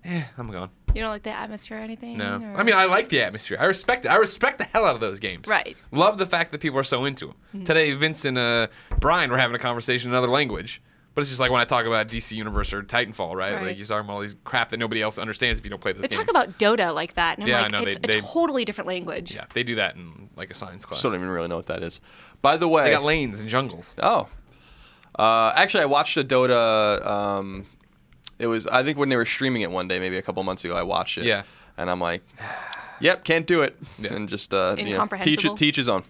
eh, 0.06 0.24
I'm 0.38 0.52
gone. 0.52 0.70
You 0.96 1.02
don't 1.02 1.12
like 1.12 1.24
the 1.24 1.30
atmosphere 1.32 1.78
or 1.78 1.82
anything? 1.82 2.18
No, 2.18 2.36
or- 2.44 2.58
I 2.60 2.64
mean 2.64 2.74
I 2.76 2.86
like 2.86 3.10
the 3.10 3.22
atmosphere. 3.22 3.58
I 3.60 3.66
respect 3.66 4.06
it. 4.06 4.10
I 4.10 4.16
respect 4.16 4.58
the 4.58 4.66
hell 4.66 4.86
out 4.86 4.96
of 4.96 5.02
those 5.02 5.20
games. 5.20 5.48
Right. 5.48 5.78
Love 5.92 6.18
the 6.18 6.26
fact 6.26 6.52
that 6.52 6.62
people 6.62 6.80
are 6.80 6.84
so 6.84 7.06
into 7.06 7.34
them. 7.54 7.64
Today, 7.66 7.94
Vince 7.94 8.26
and 8.26 8.38
uh, 8.38 8.68
Brian 9.00 9.30
were 9.32 9.38
having 9.38 9.56
a 9.56 9.60
conversation 9.60 10.10
in 10.10 10.16
another 10.16 10.32
language. 10.32 10.82
But 11.14 11.22
it's 11.22 11.30
just 11.30 11.42
like 11.42 11.52
when 11.52 11.60
I 11.60 11.66
talk 11.66 11.86
about 11.86 12.08
DC 12.08 12.32
Universe 12.38 12.72
or 12.72 12.84
Titanfall, 12.84 13.36
right? 13.36 13.54
Right. 13.54 13.64
Like 13.68 13.78
you're 13.78 13.86
talking 13.86 14.06
about 14.06 14.14
all 14.14 14.22
these 14.22 14.36
crap 14.46 14.70
that 14.70 14.78
nobody 14.78 15.02
else 15.02 15.18
understands 15.18 15.60
if 15.60 15.66
you 15.66 15.70
don't 15.70 15.82
play 15.82 15.92
those 15.92 16.04
They 16.04 16.08
games. 16.08 16.24
talk 16.26 16.30
about 16.30 16.58
Dota 16.58 16.94
like 16.96 17.16
that, 17.16 17.38
and 17.38 17.44
I'm 17.44 17.50
Yeah, 17.50 17.60
I 17.60 17.62
like, 17.64 17.72
know, 17.72 17.80
it's 17.84 17.98
they- 17.98 18.18
a 18.18 18.22
they- 18.22 18.28
totally 18.28 18.64
different 18.64 18.88
language. 18.88 19.36
yeah, 19.36 19.44
they 19.54 19.64
do 19.64 19.76
that 19.76 19.96
in 19.96 20.30
like 20.38 20.52
a 20.52 20.54
science 20.54 20.86
class. 20.86 21.00
still 21.00 21.12
don't 21.12 21.20
even 21.20 21.30
really 21.30 21.50
know 21.50 21.58
what 21.58 21.66
that 21.68 21.84
is. 21.84 22.00
By 22.42 22.56
the 22.56 22.68
way, 22.70 22.86
They 22.86 22.92
got 22.92 23.04
lanes 23.04 23.42
and 23.42 23.50
jungles. 23.50 23.94
Oh. 24.02 24.28
Uh, 25.20 25.52
actually, 25.56 25.84
I 25.84 25.88
watched 25.88 26.16
a 26.16 26.24
Dota. 26.24 27.06
Um, 27.06 27.66
it 28.40 28.48
was 28.48 28.66
I 28.68 28.82
think 28.82 28.98
when 28.98 29.10
they 29.10 29.18
were 29.18 29.26
streaming 29.26 29.62
it 29.64 29.70
one 29.72 29.88
day, 29.90 30.00
maybe 30.00 30.18
a 30.18 30.22
couple 30.22 30.42
months 30.44 30.64
ago. 30.64 30.74
I 30.76 30.84
watched 30.84 31.18
it. 31.18 31.26
Yeah. 31.26 31.44
And 31.78 31.90
I'm 31.90 32.00
like, 32.00 32.24
yep, 33.02 33.26
can't 33.26 33.46
do 33.46 33.62
it. 33.64 33.78
Yeah. 34.00 34.14
And 34.14 34.30
just 34.30 34.54
uh, 34.54 34.76
you 34.78 34.84
know, 34.84 34.86
teach 34.86 34.88
Incomprehensible. 34.94 35.54
it, 35.56 35.58
teach 35.58 35.76
his 35.76 35.90
own. 35.90 36.04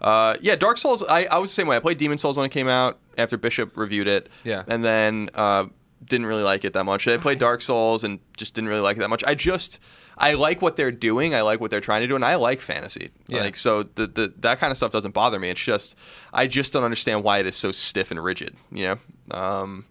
Uh, 0.00 0.36
yeah, 0.40 0.56
Dark 0.56 0.78
Souls. 0.78 1.02
I, 1.02 1.24
I 1.24 1.38
was 1.38 1.50
the 1.50 1.54
same 1.54 1.66
way. 1.66 1.76
I 1.76 1.80
played 1.80 1.98
Demon 1.98 2.18
Souls 2.18 2.36
when 2.36 2.46
it 2.46 2.52
came 2.52 2.68
out 2.68 2.98
after 3.16 3.36
Bishop 3.36 3.76
reviewed 3.76 4.06
it. 4.06 4.28
Yeah. 4.44 4.64
And 4.66 4.84
then 4.84 5.30
uh, 5.34 5.66
didn't 6.04 6.26
really 6.26 6.42
like 6.42 6.64
it 6.64 6.72
that 6.74 6.84
much. 6.84 7.08
I 7.08 7.16
played 7.16 7.38
Dark 7.38 7.62
Souls 7.62 8.04
and 8.04 8.20
just 8.36 8.54
didn't 8.54 8.68
really 8.68 8.80
like 8.80 8.96
it 8.96 9.00
that 9.00 9.08
much. 9.08 9.24
I 9.26 9.34
just 9.34 9.80
I 10.16 10.34
like 10.34 10.62
what 10.62 10.76
they're 10.76 10.92
doing. 10.92 11.34
I 11.34 11.42
like 11.42 11.60
what 11.60 11.70
they're 11.70 11.80
trying 11.80 12.02
to 12.02 12.06
do, 12.06 12.14
and 12.14 12.24
I 12.24 12.36
like 12.36 12.60
fantasy. 12.60 13.10
Yeah. 13.26 13.40
Like 13.40 13.56
so, 13.56 13.84
the, 13.84 14.06
the 14.06 14.32
that 14.38 14.58
kind 14.58 14.70
of 14.70 14.76
stuff 14.76 14.92
doesn't 14.92 15.14
bother 15.14 15.38
me. 15.38 15.50
It's 15.50 15.60
just 15.60 15.94
I 16.32 16.46
just 16.46 16.72
don't 16.72 16.84
understand 16.84 17.24
why 17.24 17.38
it 17.38 17.46
is 17.46 17.56
so 17.56 17.72
stiff 17.72 18.10
and 18.10 18.22
rigid. 18.22 18.56
You 18.70 18.86
know. 18.86 18.98
Um, 19.30 19.84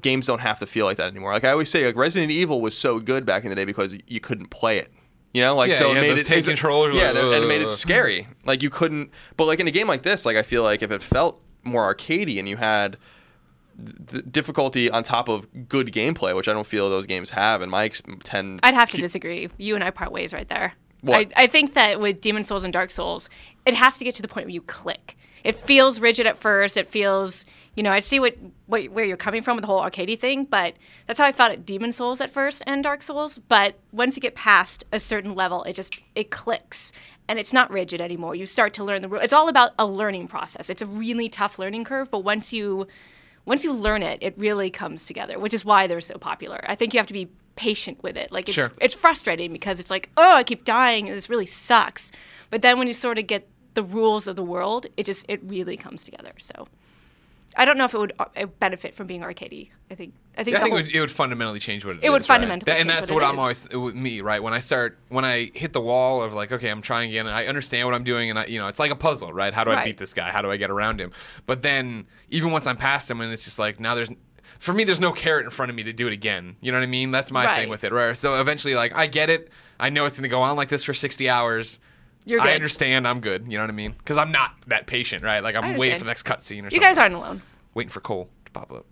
games 0.00 0.26
don't 0.26 0.40
have 0.40 0.58
to 0.58 0.66
feel 0.66 0.84
like 0.84 0.98
that 0.98 1.08
anymore. 1.08 1.32
Like 1.32 1.44
I 1.44 1.50
always 1.50 1.70
say, 1.70 1.86
like 1.86 1.96
Resident 1.96 2.30
Evil 2.30 2.60
was 2.60 2.76
so 2.76 2.98
good 2.98 3.24
back 3.24 3.44
in 3.44 3.50
the 3.50 3.56
day 3.56 3.64
because 3.64 3.96
you 4.06 4.20
couldn't 4.20 4.46
play 4.46 4.78
it. 4.78 4.92
You 5.34 5.42
know, 5.42 5.54
like 5.56 5.72
Yeah, 5.72 5.78
so 5.78 5.90
it 5.90 5.96
had 5.96 6.00
made 6.02 6.10
those 6.12 6.20
it 6.20 6.26
take 6.26 6.38
it's- 6.38 6.46
controllers, 6.48 6.94
Yeah, 6.94 7.08
like, 7.08 7.16
and 7.16 7.18
it- 7.28 7.34
and 7.34 7.44
it 7.44 7.48
made 7.48 7.60
it 7.60 7.66
uh, 7.66 7.70
scary. 7.70 8.28
Like 8.44 8.62
you 8.62 8.70
couldn't. 8.70 9.10
But 9.36 9.44
like 9.46 9.60
in 9.60 9.68
a 9.68 9.70
game 9.72 9.88
like 9.88 10.02
this, 10.04 10.24
like 10.24 10.36
I 10.36 10.42
feel 10.42 10.62
like 10.62 10.80
if 10.82 10.90
it 10.90 11.02
felt 11.02 11.42
more 11.64 11.92
arcadey 11.94 12.38
and 12.38 12.48
you 12.48 12.56
had 12.56 12.96
the 13.76 14.22
difficulty 14.22 14.88
on 14.88 15.02
top 15.02 15.28
of 15.28 15.46
good 15.68 15.88
gameplay, 15.88 16.34
which 16.36 16.46
I 16.46 16.52
don't 16.52 16.66
feel 16.66 16.88
those 16.88 17.06
games 17.06 17.30
have, 17.30 17.60
in 17.62 17.68
my 17.70 17.86
ex- 17.86 18.00
ten. 18.22 18.60
I'd 18.62 18.74
have 18.74 18.90
to 18.92 18.96
disagree. 18.98 19.48
You 19.58 19.74
and 19.74 19.82
I 19.82 19.90
part 19.90 20.12
ways 20.12 20.32
right 20.32 20.48
there. 20.48 20.74
What? 21.00 21.32
I, 21.36 21.44
I 21.44 21.46
think 21.48 21.74
that 21.74 22.00
with 22.00 22.20
Demon 22.20 22.44
Souls 22.44 22.62
and 22.64 22.72
Dark 22.72 22.90
Souls, 22.92 23.28
it 23.66 23.74
has 23.74 23.98
to 23.98 24.04
get 24.04 24.14
to 24.14 24.22
the 24.22 24.28
point 24.28 24.46
where 24.46 24.54
you 24.54 24.62
click. 24.62 25.16
It 25.44 25.56
feels 25.56 26.00
rigid 26.00 26.26
at 26.26 26.38
first. 26.38 26.76
It 26.76 26.88
feels, 26.88 27.44
you 27.76 27.82
know, 27.82 27.92
I 27.92 28.00
see 28.00 28.18
what, 28.18 28.36
what 28.66 28.88
where 28.88 29.04
you're 29.04 29.16
coming 29.16 29.42
from 29.42 29.56
with 29.56 29.62
the 29.62 29.66
whole 29.66 29.82
arcadey 29.82 30.18
thing, 30.18 30.44
but 30.44 30.74
that's 31.06 31.18
how 31.20 31.26
I 31.26 31.32
felt 31.32 31.52
at 31.52 31.66
Demon 31.66 31.92
Souls 31.92 32.20
at 32.22 32.32
first 32.32 32.62
and 32.66 32.82
Dark 32.82 33.02
Souls. 33.02 33.38
But 33.38 33.78
once 33.92 34.16
you 34.16 34.22
get 34.22 34.34
past 34.34 34.84
a 34.90 34.98
certain 34.98 35.34
level, 35.34 35.62
it 35.64 35.74
just 35.74 36.02
it 36.14 36.30
clicks 36.30 36.92
and 37.28 37.38
it's 37.38 37.52
not 37.52 37.70
rigid 37.70 38.00
anymore. 38.00 38.34
You 38.34 38.46
start 38.46 38.74
to 38.74 38.84
learn 38.84 39.02
the 39.02 39.08
rules. 39.08 39.24
It's 39.24 39.32
all 39.32 39.48
about 39.48 39.72
a 39.78 39.86
learning 39.86 40.28
process. 40.28 40.70
It's 40.70 40.82
a 40.82 40.86
really 40.86 41.28
tough 41.28 41.58
learning 41.58 41.84
curve, 41.84 42.10
but 42.10 42.20
once 42.20 42.52
you 42.52 42.86
once 43.44 43.62
you 43.64 43.72
learn 43.72 44.02
it, 44.02 44.18
it 44.22 44.34
really 44.38 44.70
comes 44.70 45.04
together, 45.04 45.38
which 45.38 45.52
is 45.52 45.64
why 45.64 45.86
they're 45.86 46.00
so 46.00 46.16
popular. 46.16 46.64
I 46.66 46.74
think 46.74 46.94
you 46.94 46.98
have 46.98 47.06
to 47.08 47.12
be 47.12 47.28
patient 47.56 48.02
with 48.02 48.16
it. 48.16 48.32
Like 48.32 48.48
it's 48.48 48.54
Sure. 48.56 48.72
it's 48.80 48.94
frustrating 48.94 49.52
because 49.52 49.78
it's 49.80 49.90
like, 49.90 50.10
oh, 50.16 50.32
I 50.36 50.42
keep 50.42 50.64
dying 50.64 51.08
and 51.08 51.16
this 51.16 51.28
really 51.28 51.46
sucks. 51.46 52.10
But 52.50 52.62
then 52.62 52.78
when 52.78 52.88
you 52.88 52.94
sort 52.94 53.18
of 53.18 53.26
get 53.26 53.46
the 53.74 53.82
rules 53.82 54.26
of 54.26 54.36
the 54.36 54.42
world, 54.44 54.86
it 54.96 55.04
just 55.04 55.24
it 55.28 55.40
really 55.44 55.76
comes 55.76 56.04
together. 56.04 56.32
So 56.38 56.68
I 57.56 57.64
don't 57.64 57.78
know 57.78 57.84
if 57.84 57.94
it 57.94 57.98
would 57.98 58.12
uh, 58.18 58.46
benefit 58.58 58.96
from 58.96 59.06
being 59.06 59.20
arcadey. 59.20 59.68
I 59.90 59.94
think 59.94 60.12
I 60.36 60.42
think 60.42 60.54
Yeah, 60.56 60.60
I 60.60 60.62
think 60.64 60.72
it 60.72 60.82
would, 60.86 60.94
it 60.96 61.00
would 61.00 61.10
fundamentally 61.10 61.60
change 61.60 61.84
what 61.84 61.96
it, 61.96 62.04
It 62.04 62.10
would 62.10 62.22
is, 62.22 62.28
right? 62.28 62.34
fundamentally 62.34 62.72
That- 62.72 62.80
and 62.80 62.90
that's 62.90 63.10
what 63.10 63.22
what, 63.22 63.24
I'm 63.24 63.38
always 63.38 63.68
with 63.72 63.94
me, 63.94 64.20
right? 64.22 64.42
When 64.42 64.52
I 64.52 64.58
start, 64.58 64.98
when 65.08 65.24
I 65.24 65.50
hit 65.54 65.72
the 65.72 65.80
wall 65.80 66.22
of 66.22 66.32
like, 66.34 66.50
okay, 66.50 66.68
I'm 66.68 66.82
trying 66.82 67.10
again, 67.10 67.26
and 67.26 67.34
I 67.36 67.46
understand 67.46 67.86
what 67.86 67.94
I'm 67.94 68.02
doing, 68.02 68.30
and 68.30 68.38
I, 68.40 68.46
you 68.46 68.58
know, 68.58 68.66
it's 68.66 68.80
like 68.80 68.90
a 68.90 68.96
puzzle, 68.96 69.32
right? 69.32 69.54
How 69.54 69.62
do 69.62 69.70
I 69.70 69.74
Right. 69.74 69.84
beat 69.84 69.98
this 69.98 70.14
guy? 70.14 70.30
How 70.32 70.42
do 70.42 70.50
I 70.50 70.56
get 70.56 70.70
around 70.70 71.00
him? 71.00 71.12
But 71.46 71.62
then, 71.62 72.06
even 72.30 72.50
once 72.50 72.66
I'm 72.66 72.76
past 72.76 73.08
him, 73.10 73.20
and 73.20 73.32
it's 73.32 73.44
just 73.44 73.58
like 73.60 73.78
now 73.80 73.94
there's. 73.94 74.08
For 74.60 74.72
me, 74.72 74.84
there's 74.84 75.00
no 75.00 75.12
carrot 75.12 75.44
in 75.44 75.50
front 75.50 75.68
of 75.68 75.76
me 75.76 75.82
to 75.82 75.92
do 75.92 76.06
it 76.06 76.12
again. 76.12 76.56
You 76.60 76.72
know 76.72 76.78
what 76.78 76.84
I 76.84 76.86
mean? 76.86 77.10
That's 77.10 77.30
my 77.30 77.44
Right. 77.44 77.56
thing 77.56 77.68
with 77.68 77.84
it. 77.84 77.92
Right? 77.92 78.16
So 78.16 78.40
eventually, 78.40 78.74
like, 78.74 78.94
I 78.96 79.06
get 79.06 79.28
it. 79.28 79.50
I 79.78 79.90
know 79.90 80.06
it's 80.06 80.16
going 80.16 80.22
to 80.22 80.28
go 80.28 80.40
on 80.40 80.56
like 80.56 80.68
this 80.70 80.84
for 80.84 80.94
60 80.94 81.28
hours. 81.28 81.80
You're 82.24 82.40
I 82.40 82.54
understand. 82.54 83.06
I'm 83.06 83.20
good. 83.20 83.44
You 83.50 83.58
know 83.58 83.64
what 83.64 83.70
I 83.70 83.74
mean? 83.74 83.92
Because 83.98 84.16
I'm 84.16 84.32
not 84.32 84.52
that 84.68 84.86
patient, 84.86 85.22
right? 85.22 85.42
Like 85.42 85.54
I'm 85.56 85.76
waiting 85.76 85.94
understand. 85.96 85.98
for 85.98 86.04
the 86.04 86.10
next 86.10 86.22
cutscene 86.24 86.58
or 86.60 86.70
something. 86.70 86.74
You 86.76 86.80
guys 86.80 86.98
aren't 86.98 87.14
alone. 87.14 87.42
waiting 87.74 87.90
for 87.90 88.00
Cole 88.00 88.28
to 88.46 88.50
pop 88.52 88.72
up. 88.72 88.86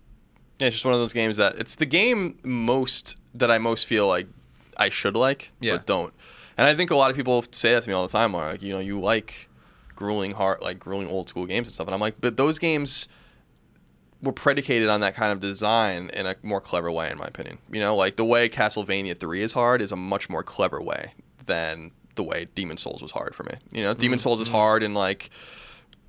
Yeah, 0.59 0.67
it's 0.67 0.75
just 0.75 0.85
one 0.85 0.93
of 0.93 0.99
those 0.99 1.13
games 1.13 1.37
that 1.37 1.57
it's 1.57 1.75
the 1.75 1.85
game 1.87 2.37
most 2.43 3.17
that 3.33 3.49
I 3.49 3.57
most 3.57 3.87
feel 3.87 4.07
like 4.07 4.27
I 4.77 4.89
should 4.89 5.15
like, 5.15 5.51
Yeah. 5.59 5.73
but 5.77 5.85
don't. 5.87 6.13
And 6.57 6.67
I 6.67 6.75
think 6.75 6.91
a 6.91 6.95
lot 6.95 7.09
of 7.09 7.17
people 7.17 7.43
say 7.51 7.73
that 7.73 7.83
to 7.83 7.89
me 7.89 7.95
all 7.95 8.03
the 8.05 8.11
time. 8.11 8.35
Are 8.35 8.51
Like, 8.51 8.61
you 8.61 8.71
know, 8.73 8.79
you 8.79 8.99
like 8.99 9.49
grueling 9.95 10.31
hard, 10.31 10.61
like 10.61 10.79
grueling 10.79 11.07
old 11.09 11.27
school 11.29 11.45
games 11.47 11.67
and 11.67 11.73
stuff. 11.73 11.87
And 11.87 11.93
I'm 11.95 11.99
like, 12.01 12.21
but 12.21 12.37
those 12.37 12.59
games 12.59 13.07
were 14.21 14.31
predicated 14.31 14.87
on 14.89 15.01
that 15.01 15.15
kind 15.15 15.31
of 15.31 15.39
design 15.41 16.09
in 16.13 16.25
a 16.27 16.35
more 16.43 16.61
clever 16.61 16.91
way, 16.91 17.09
in 17.09 17.17
my 17.17 17.25
opinion. 17.25 17.57
You 17.71 17.79
know, 17.79 17.95
like 17.95 18.15
the 18.15 18.23
way 18.25 18.47
Castlevania 18.47 19.19
3 19.19 19.41
is 19.41 19.53
hard 19.53 19.81
is 19.81 19.91
a 19.91 19.95
much 19.95 20.29
more 20.29 20.43
clever 20.43 20.81
way 20.81 21.13
than 21.45 21.91
the 22.15 22.23
way 22.23 22.47
Demon 22.55 22.77
Souls 22.77 23.01
was 23.01 23.11
hard 23.11 23.35
for 23.35 23.43
me. 23.43 23.53
You 23.71 23.83
know, 23.83 23.93
Demon 23.93 24.19
Souls 24.19 24.41
is 24.41 24.49
hard 24.49 24.83
and 24.83 24.93
like, 24.93 25.29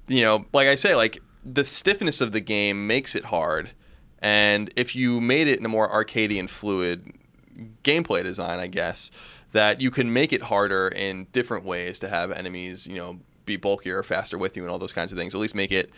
you 0.08 0.22
know, 0.22 0.46
like 0.52 0.68
I 0.68 0.74
say, 0.74 0.94
like 0.94 1.20
the 1.44 1.64
stiffness 1.64 2.20
of 2.20 2.32
the 2.32 2.40
game 2.40 2.86
makes 2.86 3.14
it 3.14 3.24
hard. 3.24 3.70
And 4.20 4.72
if 4.76 4.96
you 4.96 5.20
made 5.20 5.48
it 5.48 5.58
in 5.58 5.64
a 5.66 5.68
more 5.68 5.88
arcadey 5.88 6.38
and 6.38 6.50
fluid 6.50 7.12
gameplay 7.82 8.22
design, 8.22 8.58
I 8.58 8.66
guess, 8.66 9.10
that 9.52 9.80
you 9.80 9.90
can 9.90 10.12
make 10.12 10.32
it 10.32 10.42
harder 10.42 10.88
in 10.88 11.26
different 11.32 11.64
ways 11.64 11.98
to 12.00 12.08
have 12.08 12.32
enemies, 12.32 12.86
you 12.86 12.96
know, 12.96 13.20
be 13.46 13.56
bulkier 13.56 13.98
or 13.98 14.02
faster 14.02 14.38
with 14.38 14.56
you 14.56 14.62
and 14.62 14.70
all 14.70 14.78
those 14.78 14.92
kinds 14.92 15.12
of 15.12 15.18
things. 15.18 15.34
At 15.34 15.40
least 15.40 15.54
make 15.54 15.72
it. 15.72 15.90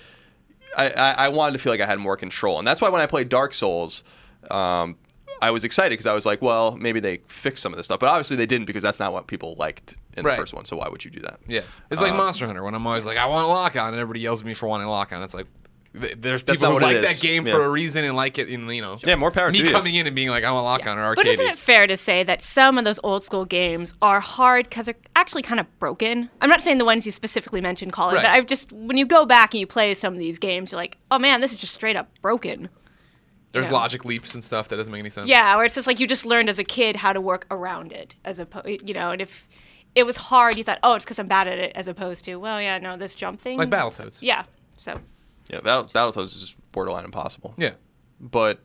I, 0.76 0.90
I, 0.90 1.10
I 1.12 1.28
wanted 1.28 1.52
to 1.52 1.58
feel 1.58 1.72
like 1.72 1.80
I 1.80 1.86
had 1.86 1.98
more 1.98 2.16
control, 2.16 2.58
and 2.58 2.66
that's 2.66 2.80
why 2.80 2.88
when 2.88 3.00
I 3.00 3.06
played 3.06 3.28
Dark 3.28 3.54
Souls, 3.54 4.02
um, 4.50 4.96
I 5.42 5.50
was 5.50 5.64
excited 5.64 5.90
because 5.90 6.06
I 6.06 6.14
was 6.14 6.24
like, 6.26 6.40
well, 6.42 6.76
maybe 6.76 7.00
they 7.00 7.18
fixed 7.28 7.62
some 7.62 7.72
of 7.72 7.76
this 7.76 7.86
stuff, 7.86 8.00
but 8.00 8.08
obviously 8.08 8.36
they 8.36 8.46
didn't 8.46 8.66
because 8.66 8.82
that's 8.82 8.98
not 8.98 9.12
what 9.12 9.26
people 9.26 9.54
liked 9.58 9.94
in 10.16 10.24
Right. 10.24 10.32
the 10.32 10.42
first 10.42 10.54
one. 10.54 10.64
So 10.64 10.76
why 10.76 10.88
would 10.88 11.04
you 11.04 11.10
do 11.10 11.20
that? 11.20 11.40
Yeah, 11.46 11.60
it's 11.90 12.00
like 12.00 12.12
Um, 12.12 12.16
Monster 12.18 12.46
Hunter 12.46 12.62
when 12.62 12.74
I'm 12.74 12.86
always 12.86 13.04
like, 13.06 13.18
I 13.18 13.26
want 13.26 13.44
a 13.44 13.48
lock 13.48 13.76
on, 13.76 13.88
and 13.92 14.00
everybody 14.00 14.20
yells 14.20 14.40
at 14.40 14.46
me 14.46 14.54
for 14.54 14.66
wanting 14.66 14.86
a 14.86 14.90
lock 14.90 15.12
on. 15.12 15.22
It's 15.22 15.34
like 15.34 15.46
there's 15.92 16.42
people 16.42 16.72
who 16.72 16.78
like 16.80 17.00
that 17.00 17.20
game 17.20 17.46
Yeah. 17.46 17.54
for 17.54 17.64
a 17.64 17.70
reason 17.70 18.04
and 18.04 18.14
like 18.14 18.36
it 18.38 18.50
in 18.50 18.68
you 18.68 18.82
know. 18.82 18.98
Yeah, 19.02 19.14
more 19.14 19.30
power 19.30 19.50
Me 19.50 19.60
to 19.60 19.64
you. 19.66 19.72
coming 19.72 19.94
in 19.94 20.06
and 20.06 20.14
being 20.14 20.28
like, 20.28 20.44
I 20.44 20.50
want 20.50 20.60
a 20.60 20.64
lock 20.64 20.86
on 20.86 20.98
or 20.98 21.02
arcade. 21.04 21.24
But 21.24 21.30
isn't 21.30 21.46
it 21.46 21.56
fair 21.56 21.86
to 21.86 21.96
say 21.96 22.22
that 22.22 22.42
some 22.42 22.76
of 22.76 22.84
those 22.84 23.00
old 23.02 23.24
school 23.24 23.46
games 23.46 23.94
are 24.02 24.20
hard 24.20 24.68
because 24.68 24.86
they're 24.86 24.94
actually 25.14 25.40
kind 25.40 25.58
of 25.58 25.66
broken? 25.78 26.28
I'm 26.42 26.50
not 26.50 26.60
saying 26.60 26.76
the 26.76 26.84
ones 26.84 27.06
you 27.06 27.12
specifically 27.12 27.62
mentioned, 27.62 27.94
Colin, 27.94 28.16
Right. 28.16 28.24
but 28.24 28.30
I've 28.30 28.44
just 28.44 28.72
when 28.72 28.98
you 28.98 29.06
go 29.06 29.24
back 29.24 29.54
and 29.54 29.60
you 29.60 29.66
play 29.66 29.94
some 29.94 30.12
of 30.12 30.18
these 30.18 30.38
games, 30.38 30.70
you're 30.72 30.80
like, 30.80 30.98
oh 31.10 31.18
man, 31.18 31.40
this 31.40 31.52
is 31.54 31.58
just 31.58 31.72
straight 31.72 31.96
up 31.96 32.08
broken. 32.20 32.68
There's 33.56 33.66
Yeah. 33.68 33.72
logic 33.74 34.04
leaps 34.04 34.34
and 34.34 34.42
stuff 34.44 34.68
that 34.68 34.76
doesn't 34.76 34.92
make 34.92 35.00
any 35.00 35.10
sense. 35.10 35.28
Yeah, 35.28 35.56
where 35.56 35.64
it's 35.64 35.74
just 35.74 35.86
like 35.86 35.98
you 36.00 36.06
just 36.06 36.24
learned 36.26 36.48
as 36.48 36.58
a 36.58 36.64
kid 36.64 36.96
how 36.96 37.12
to 37.12 37.20
work 37.20 37.46
around 37.50 37.92
it, 37.92 38.16
as 38.24 38.38
opposed, 38.38 38.86
you 38.88 38.94
know, 38.94 39.10
and 39.10 39.20
if 39.22 39.46
it 39.94 40.04
was 40.04 40.16
hard, 40.16 40.56
you 40.58 40.64
thought, 40.64 40.78
oh, 40.82 40.94
it's 40.94 41.04
because 41.04 41.18
I'm 41.18 41.26
bad 41.28 41.48
at 41.48 41.58
it, 41.58 41.72
as 41.74 41.88
opposed 41.88 42.24
to, 42.26 42.36
well, 42.36 42.60
yeah, 42.60 42.78
no, 42.78 42.96
this 42.96 43.14
jump 43.14 43.40
thing. 43.40 43.58
like 43.58 43.70
Battletoads. 43.70 44.18
Yeah. 44.20 44.44
So 44.78 45.00
Yeah, 45.50 45.60
Battle, 45.60 45.84
Battletoads 45.94 46.34
is 46.42 46.54
borderline 46.72 47.04
impossible. 47.04 47.54
Yeah. 47.56 47.72
but 48.20 48.60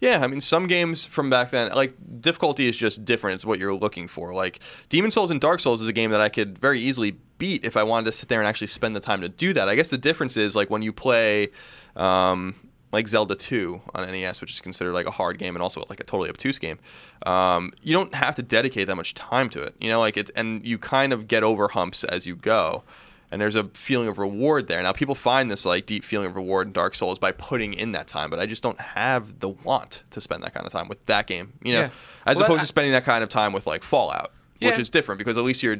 yeah, 0.00 0.20
I 0.22 0.26
mean, 0.26 0.40
some 0.40 0.66
games 0.66 1.04
from 1.04 1.30
back 1.30 1.50
then, 1.52 1.70
like 1.72 1.94
difficulty 2.20 2.66
is 2.68 2.76
just 2.76 3.04
different. 3.04 3.34
It's 3.36 3.44
what 3.44 3.60
you're 3.60 3.74
looking 3.74 4.08
for. 4.08 4.34
Like 4.34 4.58
Demon 4.88 5.10
Souls 5.12 5.30
and 5.30 5.40
Dark 5.40 5.60
Souls 5.60 5.80
is 5.80 5.86
a 5.86 5.92
game 5.92 6.10
that 6.10 6.20
I 6.20 6.28
could 6.28 6.58
very 6.58 6.80
easily 6.80 7.18
beat 7.38 7.64
if 7.64 7.76
I 7.76 7.84
wanted 7.84 8.06
to 8.06 8.12
sit 8.12 8.28
there 8.28 8.40
and 8.40 8.48
actually 8.48 8.66
spend 8.66 8.96
the 8.96 9.00
time 9.00 9.20
to 9.20 9.28
do 9.28 9.52
that. 9.52 9.68
I 9.68 9.76
guess 9.76 9.90
the 9.90 9.98
difference 9.98 10.36
is 10.36 10.56
like 10.56 10.70
when 10.70 10.82
you 10.82 10.92
play, 10.92 11.50
um, 11.94 12.54
like 12.92 13.08
Zelda 13.08 13.34
2 13.34 13.80
on 13.94 14.06
NES, 14.10 14.40
which 14.40 14.52
is 14.52 14.60
considered 14.60 14.92
like 14.92 15.06
a 15.06 15.10
hard 15.10 15.38
game 15.38 15.56
and 15.56 15.62
also 15.62 15.84
like 15.88 15.98
a 16.00 16.04
totally 16.04 16.28
obtuse 16.28 16.58
game. 16.58 16.78
Um, 17.24 17.72
you 17.82 17.92
don't 17.94 18.14
have 18.14 18.34
to 18.36 18.42
dedicate 18.42 18.86
that 18.88 18.96
much 18.96 19.14
time 19.14 19.48
to 19.50 19.62
it. 19.62 19.74
You 19.80 19.88
know, 19.88 19.98
like 20.00 20.16
it's 20.16 20.30
and 20.36 20.64
you 20.64 20.78
kind 20.78 21.12
of 21.12 21.26
get 21.28 21.42
over 21.42 21.68
humps 21.68 22.04
as 22.04 22.26
you 22.26 22.36
go 22.36 22.82
and 23.30 23.40
there's 23.40 23.56
a 23.56 23.64
feeling 23.72 24.08
of 24.08 24.18
reward 24.18 24.68
there. 24.68 24.82
Now 24.82 24.92
people 24.92 25.14
find 25.14 25.50
this 25.50 25.64
like 25.64 25.86
deep 25.86 26.04
feeling 26.04 26.26
of 26.28 26.36
reward 26.36 26.66
in 26.66 26.72
Dark 26.74 26.94
Souls 26.94 27.18
by 27.18 27.32
putting 27.32 27.72
in 27.72 27.92
that 27.92 28.06
time, 28.06 28.28
but 28.28 28.38
I 28.38 28.44
just 28.44 28.62
don't 28.62 28.78
have 28.78 29.40
the 29.40 29.48
want 29.48 30.02
to 30.10 30.20
spend 30.20 30.42
that 30.42 30.52
kind 30.52 30.66
of 30.66 30.72
time 30.72 30.86
with 30.88 31.04
that 31.06 31.26
game. 31.26 31.54
You 31.62 31.72
know, 31.72 31.80
Yeah. 31.80 31.90
as 32.26 32.36
Well, 32.36 32.44
opposed 32.44 32.58
I- 32.60 32.62
to 32.64 32.66
spending 32.66 32.92
that 32.92 33.04
kind 33.04 33.22
of 33.24 33.30
time 33.30 33.54
with 33.54 33.66
like 33.66 33.82
Fallout, 33.84 34.32
which 34.60 34.78
is 34.78 34.90
different 34.90 35.18
because 35.18 35.38
at 35.38 35.44
least 35.44 35.62
you're, 35.62 35.78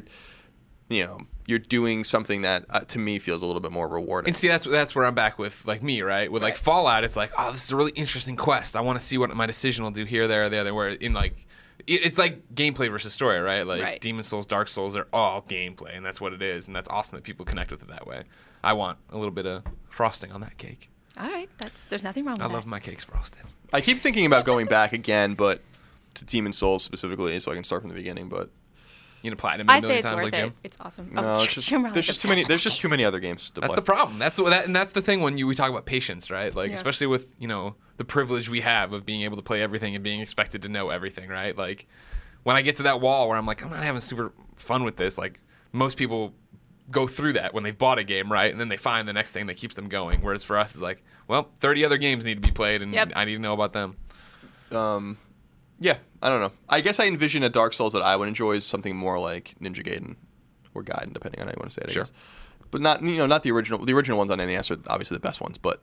you 0.89 1.05
know, 1.05 1.19
you're 1.47 1.59
doing 1.59 2.03
something 2.03 2.41
that 2.43 2.65
uh, 2.69 2.81
to 2.81 2.99
me 2.99 3.19
feels 3.19 3.41
a 3.41 3.45
little 3.45 3.61
bit 3.61 3.71
more 3.71 3.87
rewarding. 3.87 4.29
And 4.29 4.35
see, 4.35 4.47
that's 4.47 4.65
that's 4.65 4.95
where 4.95 5.05
I'm 5.05 5.15
back 5.15 5.37
with 5.39 5.61
like 5.65 5.81
me, 5.83 6.01
right? 6.01 6.31
With 6.31 6.41
like 6.43 6.57
Fallout, 6.57 7.03
it's 7.03 7.15
like, 7.15 7.31
oh, 7.37 7.51
this 7.51 7.63
is 7.65 7.71
a 7.71 7.75
really 7.75 7.91
interesting 7.95 8.35
quest. 8.35 8.75
I 8.75 8.81
want 8.81 8.99
to 8.99 9.05
see 9.05 9.17
what 9.17 9.33
my 9.35 9.45
decision 9.45 9.83
will 9.83 9.91
do 9.91 10.05
here, 10.05 10.27
there, 10.27 10.49
there, 10.49 10.63
there. 10.63 10.73
Where 10.73 10.89
in 10.89 11.13
like, 11.13 11.45
it, 11.87 12.05
it's 12.05 12.17
like 12.17 12.53
gameplay 12.53 12.89
versus 12.89 13.13
story, 13.13 13.39
right? 13.39 13.63
Like 13.63 13.81
Right. 13.81 14.01
Demon 14.01 14.23
Souls, 14.23 14.45
Dark 14.45 14.67
Souls, 14.67 14.95
are 14.95 15.07
all 15.11 15.41
gameplay, 15.41 15.95
and 15.97 16.05
that's 16.05 16.21
what 16.21 16.31
it 16.33 16.41
is, 16.41 16.67
and 16.67 16.75
that's 16.75 16.89
awesome 16.89 17.15
that 17.17 17.23
people 17.23 17.45
connect 17.45 17.71
with 17.71 17.81
it 17.81 17.89
that 17.89 18.07
way. 18.07 18.23
I 18.63 18.73
want 18.73 18.97
a 19.09 19.17
little 19.17 19.31
bit 19.33 19.45
of 19.45 19.63
frosting 19.89 20.31
on 20.31 20.39
that 20.41 20.57
cake. 20.57 20.89
all 21.19 21.29
right, 21.29 21.49
that's 21.57 21.85
there's 21.87 22.03
nothing 22.03 22.23
wrong 22.23 22.35
with 22.35 22.39
that. 22.39 22.45
I 22.45 22.47
that. 22.47 22.53
love 22.53 22.65
my 22.65 22.79
cakes 22.79 23.03
frosted. 23.03 23.41
I 23.73 23.81
keep 23.81 23.99
thinking 23.99 24.25
about 24.25 24.45
going 24.45 24.67
back 24.67 24.93
again, 24.93 25.33
but 25.33 25.61
to 26.13 26.23
Demon 26.25 26.53
Souls 26.53 26.83
specifically, 26.83 27.37
so 27.39 27.51
I 27.51 27.55
can 27.55 27.63
start 27.65 27.81
from 27.81 27.89
the 27.89 27.95
beginning. 27.95 28.29
But 28.29 28.49
You 29.23 29.31
know, 29.31 29.35
platinum 29.37 29.67
it 29.69 29.71
a 29.71 29.75
I 29.75 29.79
say 29.79 29.87
million 29.87 29.97
it's 29.99 30.05
times 30.07 30.15
worth 30.17 30.23
like 30.25 30.33
it. 30.33 30.37
Jim. 30.37 30.53
It's 30.63 30.77
awesome. 30.81 31.09
no, 31.13 31.21
oh, 31.23 31.43
it's 31.43 31.53
just 31.53 31.67
Jim 31.69 31.83
there's 31.93 32.05
just 32.05 32.21
too 32.21 32.27
many 32.27 32.43
there's 32.43 32.61
just 32.61 32.79
too 32.79 32.89
many 32.89 33.03
other 33.05 33.19
games 33.19 33.49
to 33.51 33.61
That's 33.61 33.69
play. 33.69 33.75
the 33.77 33.81
problem. 33.81 34.19
That's 34.19 34.37
what 34.37 34.49
that, 34.51 34.65
and 34.65 34.75
that's 34.75 34.91
the 34.91 35.01
thing 35.01 35.21
when 35.21 35.37
you 35.37 35.47
we 35.47 35.55
talk 35.55 35.69
about 35.71 35.85
patience, 35.85 36.29
right? 36.29 36.53
Like 36.53 36.69
Yeah. 36.69 36.75
especially 36.75 37.07
with 37.07 37.29
you 37.39 37.47
know 37.47 37.75
the 37.97 38.03
privilege 38.05 38.49
we 38.49 38.61
have 38.61 38.91
of 38.93 39.05
being 39.05 39.21
able 39.21 39.37
to 39.37 39.41
play 39.43 39.61
everything 39.61 39.95
and 39.95 40.03
being 40.03 40.19
expected 40.19 40.61
to 40.63 40.69
know 40.69 40.89
everything, 40.89 41.29
right? 41.29 41.57
Like 41.57 41.87
when 42.43 42.55
I 42.57 42.61
get 42.61 42.75
to 42.77 42.83
that 42.83 42.99
wall 43.01 43.29
where 43.29 43.37
I'm 43.37 43.45
like, 43.45 43.63
I'm 43.63 43.71
not 43.71 43.83
having 43.83 44.01
super 44.01 44.33
fun 44.57 44.83
with 44.83 44.97
this. 44.97 45.17
Like 45.17 45.39
most 45.71 45.95
people 45.95 46.33
go 46.91 47.07
through 47.07 47.33
that 47.33 47.53
when 47.53 47.63
they've 47.63 47.77
bought 47.77 47.97
a 47.99 48.03
game, 48.03 48.29
right? 48.29 48.51
And 48.51 48.59
then 48.59 48.67
they 48.67 48.75
find 48.77 49.07
the 49.07 49.13
next 49.13 49.31
thing 49.31 49.45
that 49.47 49.55
keeps 49.55 49.73
them 49.75 49.87
going. 49.87 50.19
Whereas 50.21 50.43
for 50.43 50.57
us, 50.59 50.73
it's 50.73 50.81
like, 50.81 51.01
well, 51.29 51.49
30 51.61 51.85
other 51.85 51.97
games 51.97 52.25
need 52.25 52.35
to 52.35 52.41
be 52.41 52.51
played, 52.51 52.81
and 52.81 52.93
Yep. 52.93 53.13
I 53.15 53.23
need 53.23 53.35
to 53.35 53.41
know 53.41 53.53
about 53.53 53.71
them. 53.71 53.95
Um, 54.71 55.17
yeah, 55.83 55.97
I 56.21 56.29
don't 56.29 56.39
know. 56.41 56.51
I 56.69 56.81
guess 56.81 56.99
I 56.99 57.05
envision 57.05 57.43
a 57.43 57.49
Dark 57.49 57.73
Souls 57.73 57.93
that 57.93 58.01
I 58.01 58.15
would 58.15 58.27
enjoy 58.27 58.53
is 58.53 58.65
something 58.65 58.95
more 58.95 59.19
like 59.19 59.55
Ninja 59.61 59.85
Gaiden 59.85 60.15
or 60.73 60.83
Gaiden, 60.83 61.13
depending 61.13 61.41
on 61.41 61.47
how 61.47 61.53
you 61.53 61.57
want 61.59 61.71
to 61.71 61.73
say 61.75 61.81
it. 61.83 61.89
I 61.89 61.93
Sure. 61.93 62.03
guess. 62.03 62.11
But 62.71 62.81
not 62.81 63.03
you 63.03 63.17
know 63.17 63.25
not 63.27 63.43
the 63.43 63.51
original. 63.51 63.83
The 63.85 63.93
original 63.93 64.17
ones 64.17 64.31
on 64.31 64.37
NES 64.39 64.71
are 64.71 64.77
obviously 64.87 65.15
the 65.15 65.21
best 65.21 65.41
ones, 65.41 65.57
but 65.57 65.81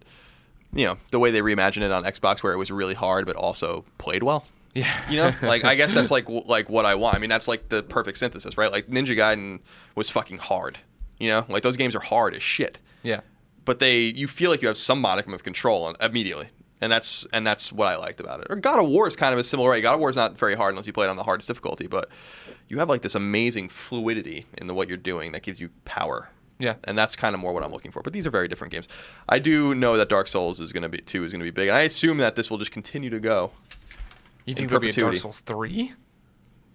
you 0.73 0.85
know 0.85 0.97
the 1.13 1.19
way 1.19 1.31
they 1.31 1.41
reimagined 1.41 1.83
it 1.83 1.93
on 1.93 2.03
Xbox, 2.05 2.43
where 2.43 2.53
it 2.53 2.57
was 2.57 2.71
really 2.73 2.95
hard 2.95 3.27
but 3.27 3.37
also 3.37 3.85
played 3.99 4.23
well. 4.25 4.45
Yeah. 4.75 4.91
You 5.11 5.17
know, 5.19 5.35
like 5.43 5.65
I 5.65 5.75
guess 5.77 5.95
that's 5.95 6.11
like 6.11 6.29
like 6.29 6.69
what 6.69 6.85
I 6.87 6.95
want. 6.97 7.15
I 7.17 7.19
mean, 7.21 7.31
that's 7.31 7.47
like 7.49 7.69
the 7.69 7.83
perfect 7.83 8.19
synthesis, 8.19 8.57
right? 8.59 8.73
Like 8.73 8.89
Ninja 8.89 9.17
Gaiden 9.17 9.61
was 9.95 10.11
fucking 10.11 10.39
hard. 10.39 10.79
You 11.19 11.29
know, 11.29 11.45
like 11.49 11.63
those 11.63 11.77
games 11.77 11.95
are 11.95 12.01
hard 12.01 12.35
as 12.35 12.43
shit 12.43 12.79
yeah. 13.03 13.21
but 13.67 13.79
they 13.79 14.01
you 14.01 14.27
feel 14.27 14.51
like 14.51 14.63
you 14.63 14.69
have 14.69 14.79
some 14.79 15.01
modicum 15.03 15.35
of 15.35 15.43
control 15.45 15.85
on- 15.85 15.95
immediately 16.01 16.49
and 16.81 16.90
that's 16.90 17.27
and 17.33 17.47
that's 17.47 17.73
what 17.73 17.88
i 17.88 17.97
liked 17.97 18.21
about 18.21 18.40
it 18.40 18.47
or 18.51 18.57
god 18.57 18.79
of 18.79 18.88
war 18.88 19.07
is 19.07 19.16
kind 19.16 19.33
of 19.33 19.38
a 19.38 19.45
similar 19.45 19.71
way 19.71 19.81
god 19.81 19.95
of 19.95 20.01
war 20.01 20.11
is 20.11 20.16
not 20.16 20.38
very 20.38 20.55
hard 20.55 20.73
unless 20.73 20.87
you 20.87 20.93
play 20.93 21.07
it 21.07 21.11
on 21.11 21.16
the 21.16 21.23
hardest 21.23 21.47
difficulty 21.49 21.87
but 21.87 22.09
you 22.69 22.79
have 22.79 22.88
like 22.88 23.03
this 23.03 23.14
amazing 23.14 23.69
fluidity 23.69 24.47
in 24.59 24.66
the 24.66 24.75
what 24.75 24.88
you're 24.88 24.97
doing 24.97 25.33
that 25.33 25.43
gives 25.43 25.61
you 25.61 25.71
power 25.85 26.29
Yeah. 26.59 26.75
and 26.85 26.97
that's 26.97 27.16
kind 27.16 27.35
of 27.35 27.40
more 27.40 27.53
what 27.53 27.62
i'm 27.64 27.73
looking 27.73 27.90
for 27.90 28.03
but 28.03 28.12
these 28.12 28.27
are 28.27 28.31
very 28.31 28.49
different 28.49 28.73
games 28.73 28.88
i 29.29 29.38
do 29.38 29.75
know 29.75 29.97
that 29.97 30.09
dark 30.09 30.27
souls 30.29 30.61
is 30.61 30.73
going 30.73 30.83
to 30.83 30.88
be 30.88 30.99
2 30.99 31.25
is 31.25 31.33
going 31.33 31.40
to 31.40 31.45
be 31.45 31.51
big 31.51 31.69
and 31.69 31.77
i 31.77 31.83
assume 31.83 32.19
that 32.19 32.35
this 32.37 32.51
will 32.51 32.59
just 32.59 32.71
continue 32.73 33.11
to 33.11 33.21
go 33.21 33.51
You 34.47 34.55
think 34.55 34.69
there'll 34.69 34.81
be 34.81 34.88
a 34.88 34.93
Dark. 34.93 35.16
Souls 35.16 35.40
3? 35.40 35.93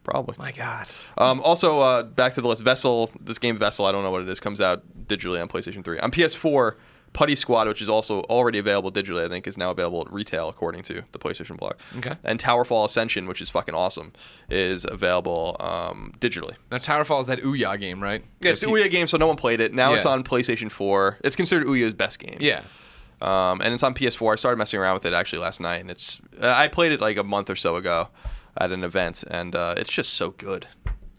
probably 0.04 0.36
My 0.38 0.52
God. 0.52 0.88
Um, 1.18 1.42
also, 1.42 1.80
uh, 1.80 2.04
back 2.04 2.36
to 2.36 2.42
the 2.42 2.48
list. 2.48 2.62
Vessel, 2.62 3.10
this 3.20 3.40
game 3.40 3.58
Vessel, 3.58 3.86
I 3.86 3.92
don't 3.92 4.04
know 4.04 4.12
what 4.12 4.22
it 4.22 4.30
is, 4.30 4.40
comes 4.40 4.62
out 4.62 4.84
digitally 5.08 5.42
on 5.42 5.48
PlayStation 5.50 5.84
3. 5.84 5.98
On 6.00 6.12
PS4, 6.12 6.76
Putty 7.16 7.36
Squad, 7.38 7.70
which 7.70 7.82
is 7.82 7.88
also 7.88 8.20
already 8.24 8.60
available 8.60 8.92
digitally, 8.92 9.26
I 9.26 9.30
think, 9.30 9.48
is 9.48 9.58
now 9.58 9.72
available 9.72 10.02
at 10.02 10.12
retail, 10.12 10.50
according 10.50 10.84
to 10.84 11.02
the 11.14 11.18
PlayStation 11.18 11.56
blog. 11.56 11.76
Okay. 11.98 12.14
And 12.26 12.38
Towerfall 12.38 12.84
Ascension, 12.86 13.26
which 13.26 13.42
is 13.42 13.50
fucking 13.50 13.74
awesome, 13.74 14.12
is 14.50 14.86
available 14.86 15.56
um, 15.62 16.14
digitally. 16.20 16.56
Now 16.70 16.78
Towerfall 16.78 17.22
is 17.22 17.28
that 17.28 17.40
Ouya 17.40 17.80
game, 17.80 18.04
right? 18.04 18.22
Yeah, 18.42 18.52
it's 18.52 18.60
the 18.60 18.68
Ouya 18.68 18.92
game, 18.92 19.08
so 19.08 19.16
no 19.16 19.28
one 19.28 19.38
played 19.38 19.62
it. 19.62 19.74
Now 19.74 19.94
it's 19.94 20.06
on 20.06 20.26
PlayStation 20.26 20.70
4. 20.70 21.20
It's 21.24 21.38
considered 21.38 21.66
Ouya's 21.68 21.94
best 21.94 22.20
game. 22.20 22.38
Yeah. 22.42 22.64
Um, 23.22 23.62
and 23.62 23.74
it's 23.74 23.82
on 23.82 23.94
PS4. 23.94 24.34
I 24.34 24.36
started 24.36 24.58
messing 24.58 24.82
around 24.82 24.96
with 24.96 25.06
it 25.06 25.14
actually 25.14 25.40
last 25.40 25.62
night, 25.62 25.80
and 25.80 25.90
it's 25.90 26.22
uh, 26.42 26.54
I 26.54 26.68
played 26.68 26.92
it 26.92 27.00
like 27.00 27.16
a 27.16 27.24
month 27.24 27.50
or 27.50 27.56
so 27.56 27.78
ago 27.78 28.10
at 28.58 28.74
an 28.74 28.84
event, 28.84 29.24
and 29.30 29.56
uh, 29.56 29.76
it's 29.78 29.92
just 29.92 30.16
so 30.16 30.32
good. 30.32 30.68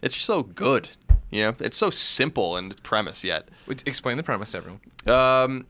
It's 0.03 0.15
so 0.15 0.43
good. 0.43 0.89
You 1.31 1.41
know, 1.41 1.55
it's 1.59 1.75
so 1.75 1.89
simple 1.89 2.55
in 2.55 2.69
its 2.69 2.81
premise 2.81 3.23
yet. 3.23 3.49
Explain 3.87 4.17
the 4.17 4.23
premise 4.23 4.51
to 4.51 4.57
everyone. 4.57 4.81
Um, 5.07 5.65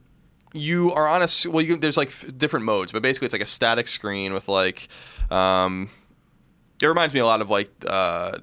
you 0.54 0.92
are 0.94 1.08
on 1.08 1.22
a 1.22 1.28
well. 1.50 1.62
You, 1.62 1.78
there's 1.78 1.98
like 1.98 2.38
different 2.38 2.66
modes, 2.66 2.92
but 2.92 3.02
basically 3.02 3.26
it's 3.26 3.34
like 3.34 3.42
a 3.42 3.48
static 3.48 3.88
screen 3.88 4.34
with 4.34 4.48
like. 4.48 4.88
Um, 5.30 5.90
it 6.82 6.86
reminds 6.86 7.14
me 7.14 7.20
a 7.20 7.26
lot 7.26 7.42
of 7.42 7.50
like 7.50 7.72
uh, 7.86 8.38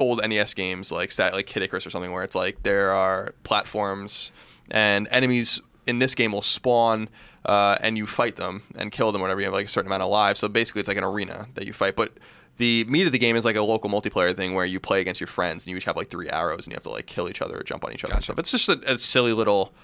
old 0.00 0.20
NES 0.26 0.54
games, 0.54 0.90
like 0.90 1.12
stat, 1.12 1.34
like 1.34 1.46
Kid 1.46 1.62
Icarus 1.62 1.86
or 1.86 1.90
something, 1.90 2.12
where 2.12 2.24
it's 2.24 2.34
like 2.34 2.62
there 2.62 2.90
are 2.90 3.34
platforms 3.42 4.32
and 4.70 5.06
enemies 5.10 5.60
in 5.86 5.98
this 5.98 6.14
game 6.14 6.32
will 6.32 6.42
spawn. 6.42 7.08
Uh, 7.44 7.76
and 7.82 7.98
you 7.98 8.06
fight 8.06 8.36
them 8.36 8.62
and 8.74 8.90
kill 8.90 9.12
them 9.12 9.20
whenever 9.20 9.38
you 9.38 9.44
have 9.44 9.52
like 9.52 9.66
a 9.66 9.68
certain 9.68 9.86
amount 9.86 10.02
of 10.02 10.08
lives. 10.08 10.40
So 10.40 10.48
basically, 10.48 10.80
it's 10.80 10.88
like 10.88 10.96
an 10.96 11.04
arena 11.04 11.46
that 11.56 11.66
you 11.66 11.74
fight. 11.74 11.94
But 11.94 12.14
the 12.56 12.84
meat 12.84 13.06
of 13.06 13.12
the 13.12 13.18
game 13.18 13.36
is 13.36 13.44
like 13.44 13.56
a 13.56 13.62
local 13.62 13.90
multiplayer 13.90 14.34
thing 14.34 14.54
where 14.54 14.64
you 14.64 14.78
play 14.78 15.00
against 15.00 15.20
your 15.20 15.26
friends 15.26 15.64
and 15.64 15.70
you 15.70 15.76
each 15.76 15.84
have 15.84 15.96
like 15.96 16.08
three 16.08 16.28
arrows 16.28 16.66
and 16.66 16.72
you 16.72 16.76
have 16.76 16.84
to 16.84 16.90
like 16.90 17.06
kill 17.06 17.28
each 17.28 17.42
other 17.42 17.58
or 17.58 17.62
jump 17.62 17.84
on 17.84 17.92
each 17.92 18.04
other 18.04 18.14
and 18.14 18.24
stuff. 18.24 18.38
It's 18.38 18.50
just 18.50 18.68
a, 18.68 18.94
a 18.94 18.98
silly 18.98 19.32
little, 19.32 19.74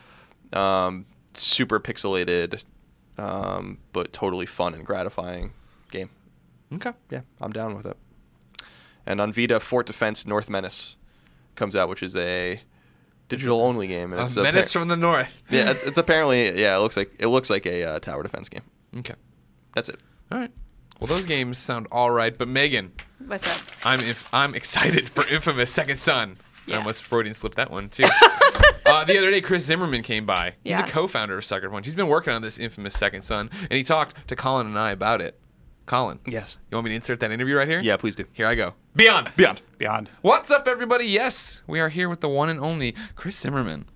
um, 0.53 1.07
super 1.35 1.79
pixelated, 1.81 2.65
um, 3.19 3.79
but 3.93 4.13
totally 4.13 4.47
fun 4.47 4.75
and 4.75 4.85
gratifying 4.85 5.53
game. 5.91 6.11
Okay. 6.75 6.93
Yeah, 7.11 7.21
I'm 7.41 7.53
down 7.53 7.75
with 7.75 7.87
it. 7.87 7.97
And 9.07 9.21
on 9.21 9.33
Vita, 9.33 9.59
Fort 9.61 9.87
Defense 9.87 10.27
North 10.27 10.49
Menace 10.49 10.97
comes 11.57 11.75
out, 11.75 11.89
which 11.89 12.03
is 12.03 12.15
a 12.17 12.61
digital 13.29 13.61
only 13.63 13.87
game. 13.89 14.13
And 14.13 14.21
A 14.21 14.25
it's 14.25 14.37
menace 14.37 14.69
appar- 14.71 14.73
from 14.73 14.89
the 14.89 14.97
north. 14.97 15.43
yeah, 15.51 15.71
it's- 15.71 15.83
it's 15.87 15.99
apparently 15.99 16.61
yeah. 16.61 16.77
It 16.77 16.81
looks 16.81 16.97
like 16.97 17.13
it 17.19 17.27
looks 17.29 17.51
like 17.51 17.67
a 17.67 17.83
uh, 17.85 17.99
tower 18.01 18.23
defense 18.23 18.49
game. 18.49 18.63
Okay. 18.99 19.15
That's 19.75 19.89
it. 19.89 19.99
All 20.31 20.39
right. 20.39 20.51
Well, 21.01 21.07
those 21.09 21.25
games 21.25 21.57
sound 21.59 21.87
all 21.91 22.11
right, 22.11 22.37
but 22.37 22.47
Meghan, 22.47 22.91
What's 23.27 23.47
up? 23.49 23.63
I'm 23.85 24.01
inf- 24.01 24.29
I'm 24.35 24.55
excited 24.55 25.09
for 25.09 25.27
Infamous 25.29 25.71
Second 25.73 25.99
Son. 25.99 26.37
I 26.69 26.75
almost 26.77 27.03
Freudian 27.05 27.35
slipped 27.35 27.57
that 27.57 27.71
one 27.71 27.89
too. 27.89 28.05
uh, 28.91 29.05
the 29.05 29.19
other 29.19 29.31
day, 29.31 29.41
Chris 29.41 29.65
Zimmerman 29.65 30.03
came 30.03 30.27
by. 30.27 30.55
He's 30.65 30.73
Yeah. 30.73 30.85
a 30.85 30.89
co-founder 30.89 31.39
of 31.39 31.45
Sucker 31.45 31.69
Punch. 31.71 31.85
He's 31.87 31.95
been 31.95 32.09
working 32.09 32.33
on 32.33 32.43
this 32.43 32.59
Infamous 32.59 32.95
Second 32.95 33.23
Son, 33.23 33.51
and 33.63 33.73
he 33.77 33.83
talked 33.83 34.29
to 34.29 34.37
Colin 34.37 34.67
and 34.67 34.79
I 34.79 34.91
about 34.91 35.21
it. 35.21 35.39
Colin, 35.87 36.21
Yes. 36.27 36.59
you 36.71 36.77
want 36.77 36.85
me 36.85 36.91
to 36.91 36.95
insert 36.97 37.19
that 37.21 37.33
interview 37.33 37.57
right 37.57 37.67
here? 37.67 37.81
Yeah, 37.81 37.97
please 37.97 38.15
do. 38.15 38.25
Here 38.33 38.47
I 38.47 38.55
go. 38.55 38.75
Beyond. 38.95 39.33
Beyond. 39.37 39.61
Beyond. 39.79 40.09
What's 40.23 40.51
up, 40.51 40.69
everybody? 40.69 41.07
Yes, 41.07 41.63
we 41.67 41.81
are 41.81 41.89
here 41.89 42.09
with 42.09 42.21
the 42.21 42.29
one 42.29 42.49
and 42.49 42.61
only 42.61 42.95
Chris 43.17 43.37
Zimmerman. 43.39 43.87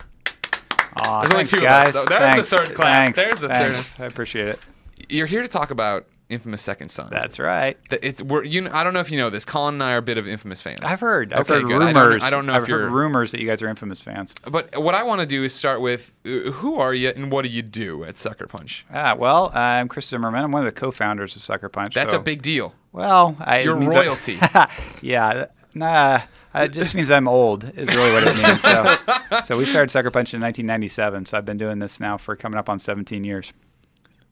Aw, 0.97 1.21
There's 1.23 1.33
only 1.33 1.45
thanks, 1.45 1.51
two 1.51 1.57
of 1.59 1.65
us, 1.65 1.85
guys. 1.85 1.93
though. 1.95 2.05
There's 2.05 2.21
the 2.21 2.27
Thanks. 2.27 2.49
third 2.51 2.75
clap. 2.77 2.93
Thanks. 3.15 3.17
There's 3.19 3.41
the 3.41 3.49
Thanks. 3.49 3.93
third. 3.95 4.03
I 4.05 4.07
appreciate 4.07 4.49
it. 4.49 4.61
You're 5.09 5.27
here 5.27 5.43
to 5.43 5.49
talk 5.49 5.71
about 5.71 6.07
Infamous 6.35 6.61
Second 6.63 6.91
Son. 6.91 7.09
That's 7.11 7.39
right. 7.39 7.79
It's 7.91 8.23
we're 8.23 8.45
you. 8.45 8.69
I 8.71 8.85
don't 8.85 8.93
know 8.93 9.01
if 9.01 9.11
you 9.11 9.17
know 9.17 9.31
this. 9.31 9.45
Colin 9.45 9.75
and 9.77 9.83
I 9.83 9.93
are 9.93 9.99
a 9.99 10.03
bit 10.03 10.19
of 10.19 10.29
Infamous 10.29 10.61
fans. 10.61 10.81
I've 10.83 11.01
heard. 11.01 11.33
I've 11.33 11.41
Okay, 11.41 11.55
heard 11.55 11.67
good. 11.67 11.83
I 11.83 11.93
don't- 11.93 12.03
rumors. 12.05 12.23
I 12.23 12.31
don't 12.31 12.45
know 12.47 12.55
I've 12.55 12.65
if 12.65 12.69
you're- 12.69 12.85
rumors 12.91 13.33
that 13.33 13.41
you 13.41 13.47
guys 13.47 13.63
are 13.63 13.69
infamous 13.69 14.01
fans. 14.01 14.35
But 14.51 14.81
what 14.83 14.95
I 14.95 15.03
want 15.05 15.21
to 15.23 15.27
do 15.27 15.43
is 15.45 15.55
start 15.55 15.81
with 15.81 16.13
uh, 16.27 16.51
who 16.53 16.77
are 16.79 16.93
you 16.93 17.09
and 17.11 17.33
what 17.33 17.43
do 17.43 17.49
you 17.49 17.63
do 17.63 18.05
at 18.05 18.17
Sucker 18.19 18.47
Punch? 18.47 18.85
Ah, 18.93 19.15
well, 19.15 19.51
I'm 19.55 19.89
Chris 19.89 20.07
Zimmerman. 20.07 20.45
I'm 20.45 20.53
one 20.53 20.67
of 20.67 20.75
the 20.75 20.79
co-founders 20.79 21.35
of 21.37 21.43
Sucker 21.43 21.69
Punch. 21.71 21.95
That's 21.95 22.13
so- 22.13 22.19
a 22.19 22.23
big 22.23 22.43
deal. 22.43 22.75
Well, 22.93 23.37
I, 23.41 23.61
You're 23.61 23.77
means 23.77 23.95
I- 23.95 24.01
royalty. 24.01 24.39
yeah. 25.03 25.47
Nah. 25.75 26.21
It 26.57 26.71
just 26.71 26.95
means 26.95 27.11
I'm 27.11 27.27
old. 27.27 27.65
Is 27.77 27.89
really 27.89 28.13
what 28.13 28.23
it 28.25 28.37
means. 28.41 28.63
So, 28.63 29.41
so 29.45 29.59
we 29.59 29.65
started 29.67 29.91
Sucker 29.91 30.13
Punch 30.13 30.33
in 30.33 30.41
1997. 30.41 31.27
So 31.27 31.37
I've 31.37 31.45
been 31.45 31.59
doing 31.59 31.81
this 31.81 31.99
now 31.99 32.17
for 32.17 32.37
coming 32.37 32.59
up 32.59 32.69
on 32.69 32.79
17 32.79 33.25
years. 33.25 33.53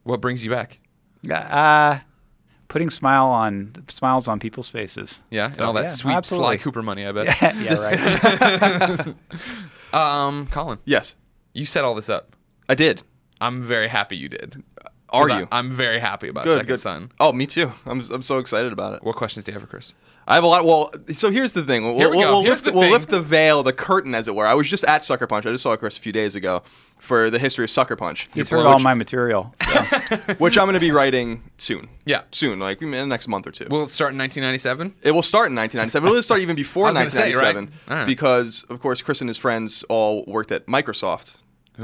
What 0.04 0.20
brings 0.20 0.44
you 0.44 0.50
back? 0.52 0.78
Uh, 1.30 1.98
putting 2.68 2.90
smile 2.90 3.26
on 3.26 3.84
smiles 3.88 4.26
on 4.28 4.40
people's 4.40 4.68
faces. 4.68 5.20
Yeah, 5.30 5.46
and 5.52 5.60
all 5.60 5.72
that 5.74 5.84
yeah, 5.84 5.88
sweet 5.90 6.14
absolutely. 6.14 6.56
Sly 6.58 6.62
Cooper 6.64 6.82
money. 6.82 7.06
I 7.06 7.12
bet. 7.12 7.56
yeah, 7.56 7.74
right. 7.74 9.14
Um, 9.92 10.46
Colin, 10.46 10.78
Yes, 10.86 11.14
you 11.52 11.66
set 11.66 11.84
all 11.84 11.94
this 11.94 12.08
up. 12.08 12.34
I 12.68 12.74
did. 12.74 13.02
I'm 13.42 13.62
very 13.62 13.88
happy 13.88 14.16
you 14.16 14.28
did. 14.30 14.62
Are 15.10 15.26
'Cause 15.28 15.36
I- 15.36 15.40
you? 15.40 15.48
I'm 15.52 15.70
very 15.70 16.00
happy 16.00 16.28
about 16.28 16.44
good. 16.44 16.54
Second 16.54 16.66
good. 16.68 16.80
Son. 16.80 17.12
Oh, 17.20 17.32
me 17.32 17.46
too. 17.46 17.70
I'm 17.84 18.00
I'm 18.10 18.22
so 18.22 18.38
excited 18.38 18.72
about 18.72 18.94
it. 18.94 19.02
What 19.04 19.16
questions 19.16 19.44
do 19.44 19.52
you 19.52 19.54
have 19.54 19.62
for 19.62 19.68
Chris? 19.68 19.92
I 20.26 20.36
have 20.36 20.44
a 20.44 20.46
lot. 20.46 20.64
Well, 20.64 20.92
so 21.14 21.30
here's 21.32 21.52
the 21.52 21.64
thing. 21.64 21.82
We'll, 21.84 21.96
Here 21.98 22.08
we 22.10 22.18
we'll, 22.18 22.26
go. 22.26 22.32
we'll 22.32 22.42
Here's 22.42 22.50
lift 22.52 22.64
the 22.64 22.70
the, 22.70 22.76
we'll 22.76 22.84
thing. 22.84 22.92
lift 22.92 23.08
the 23.10 23.20
veil, 23.20 23.62
the 23.64 23.72
curtain, 23.72 24.14
as 24.14 24.28
it 24.28 24.34
were. 24.34 24.46
I 24.46 24.54
was 24.54 24.68
just 24.68 24.84
at 24.84 25.02
Sucker 25.02 25.26
Punch. 25.26 25.46
I 25.46 25.50
just 25.50 25.62
saw 25.64 25.76
Chris 25.76 25.98
a 25.98 26.00
few 26.00 26.12
days 26.12 26.36
ago 26.36 26.62
for 26.98 27.28
the 27.28 27.38
history 27.40 27.64
of 27.64 27.70
Sucker 27.70 27.96
Punch, 27.96 28.28
He's 28.32 28.44
which, 28.44 28.50
heard 28.50 28.66
all 28.66 28.78
my 28.78 28.94
material. 28.94 29.52
so. 29.66 30.16
which 30.38 30.56
I'm 30.56 30.66
going 30.66 30.74
to 30.74 30.80
be 30.80 30.92
writing 30.92 31.42
soon. 31.58 31.88
Yeah. 32.04 32.22
soon, 32.30 32.60
like 32.60 32.80
in 32.80 32.92
the 32.92 33.04
next 33.06 33.26
month 33.26 33.46
or 33.48 33.50
two. 33.50 33.66
Will 33.68 33.82
it 33.82 33.90
start 33.90 34.12
in 34.12 34.18
1997? 34.18 34.94
It 35.02 35.10
will 35.10 35.22
start 35.22 35.50
in 35.50 35.56
1997. 35.56 36.08
It'll 36.08 36.22
start 36.22 36.40
even 36.40 36.54
before 36.54 36.86
I 36.86 36.90
was 36.90 36.98
gonna 36.98 37.10
say, 37.10 37.32
1997 37.32 37.72
right? 37.98 38.06
Because, 38.06 38.64
of 38.70 38.78
course, 38.80 39.02
Chris 39.02 39.20
and 39.20 39.28
his 39.28 39.36
friends 39.38 39.82
all 39.88 40.24
worked 40.26 40.52
at 40.52 40.66
Microsoft. 40.66 41.34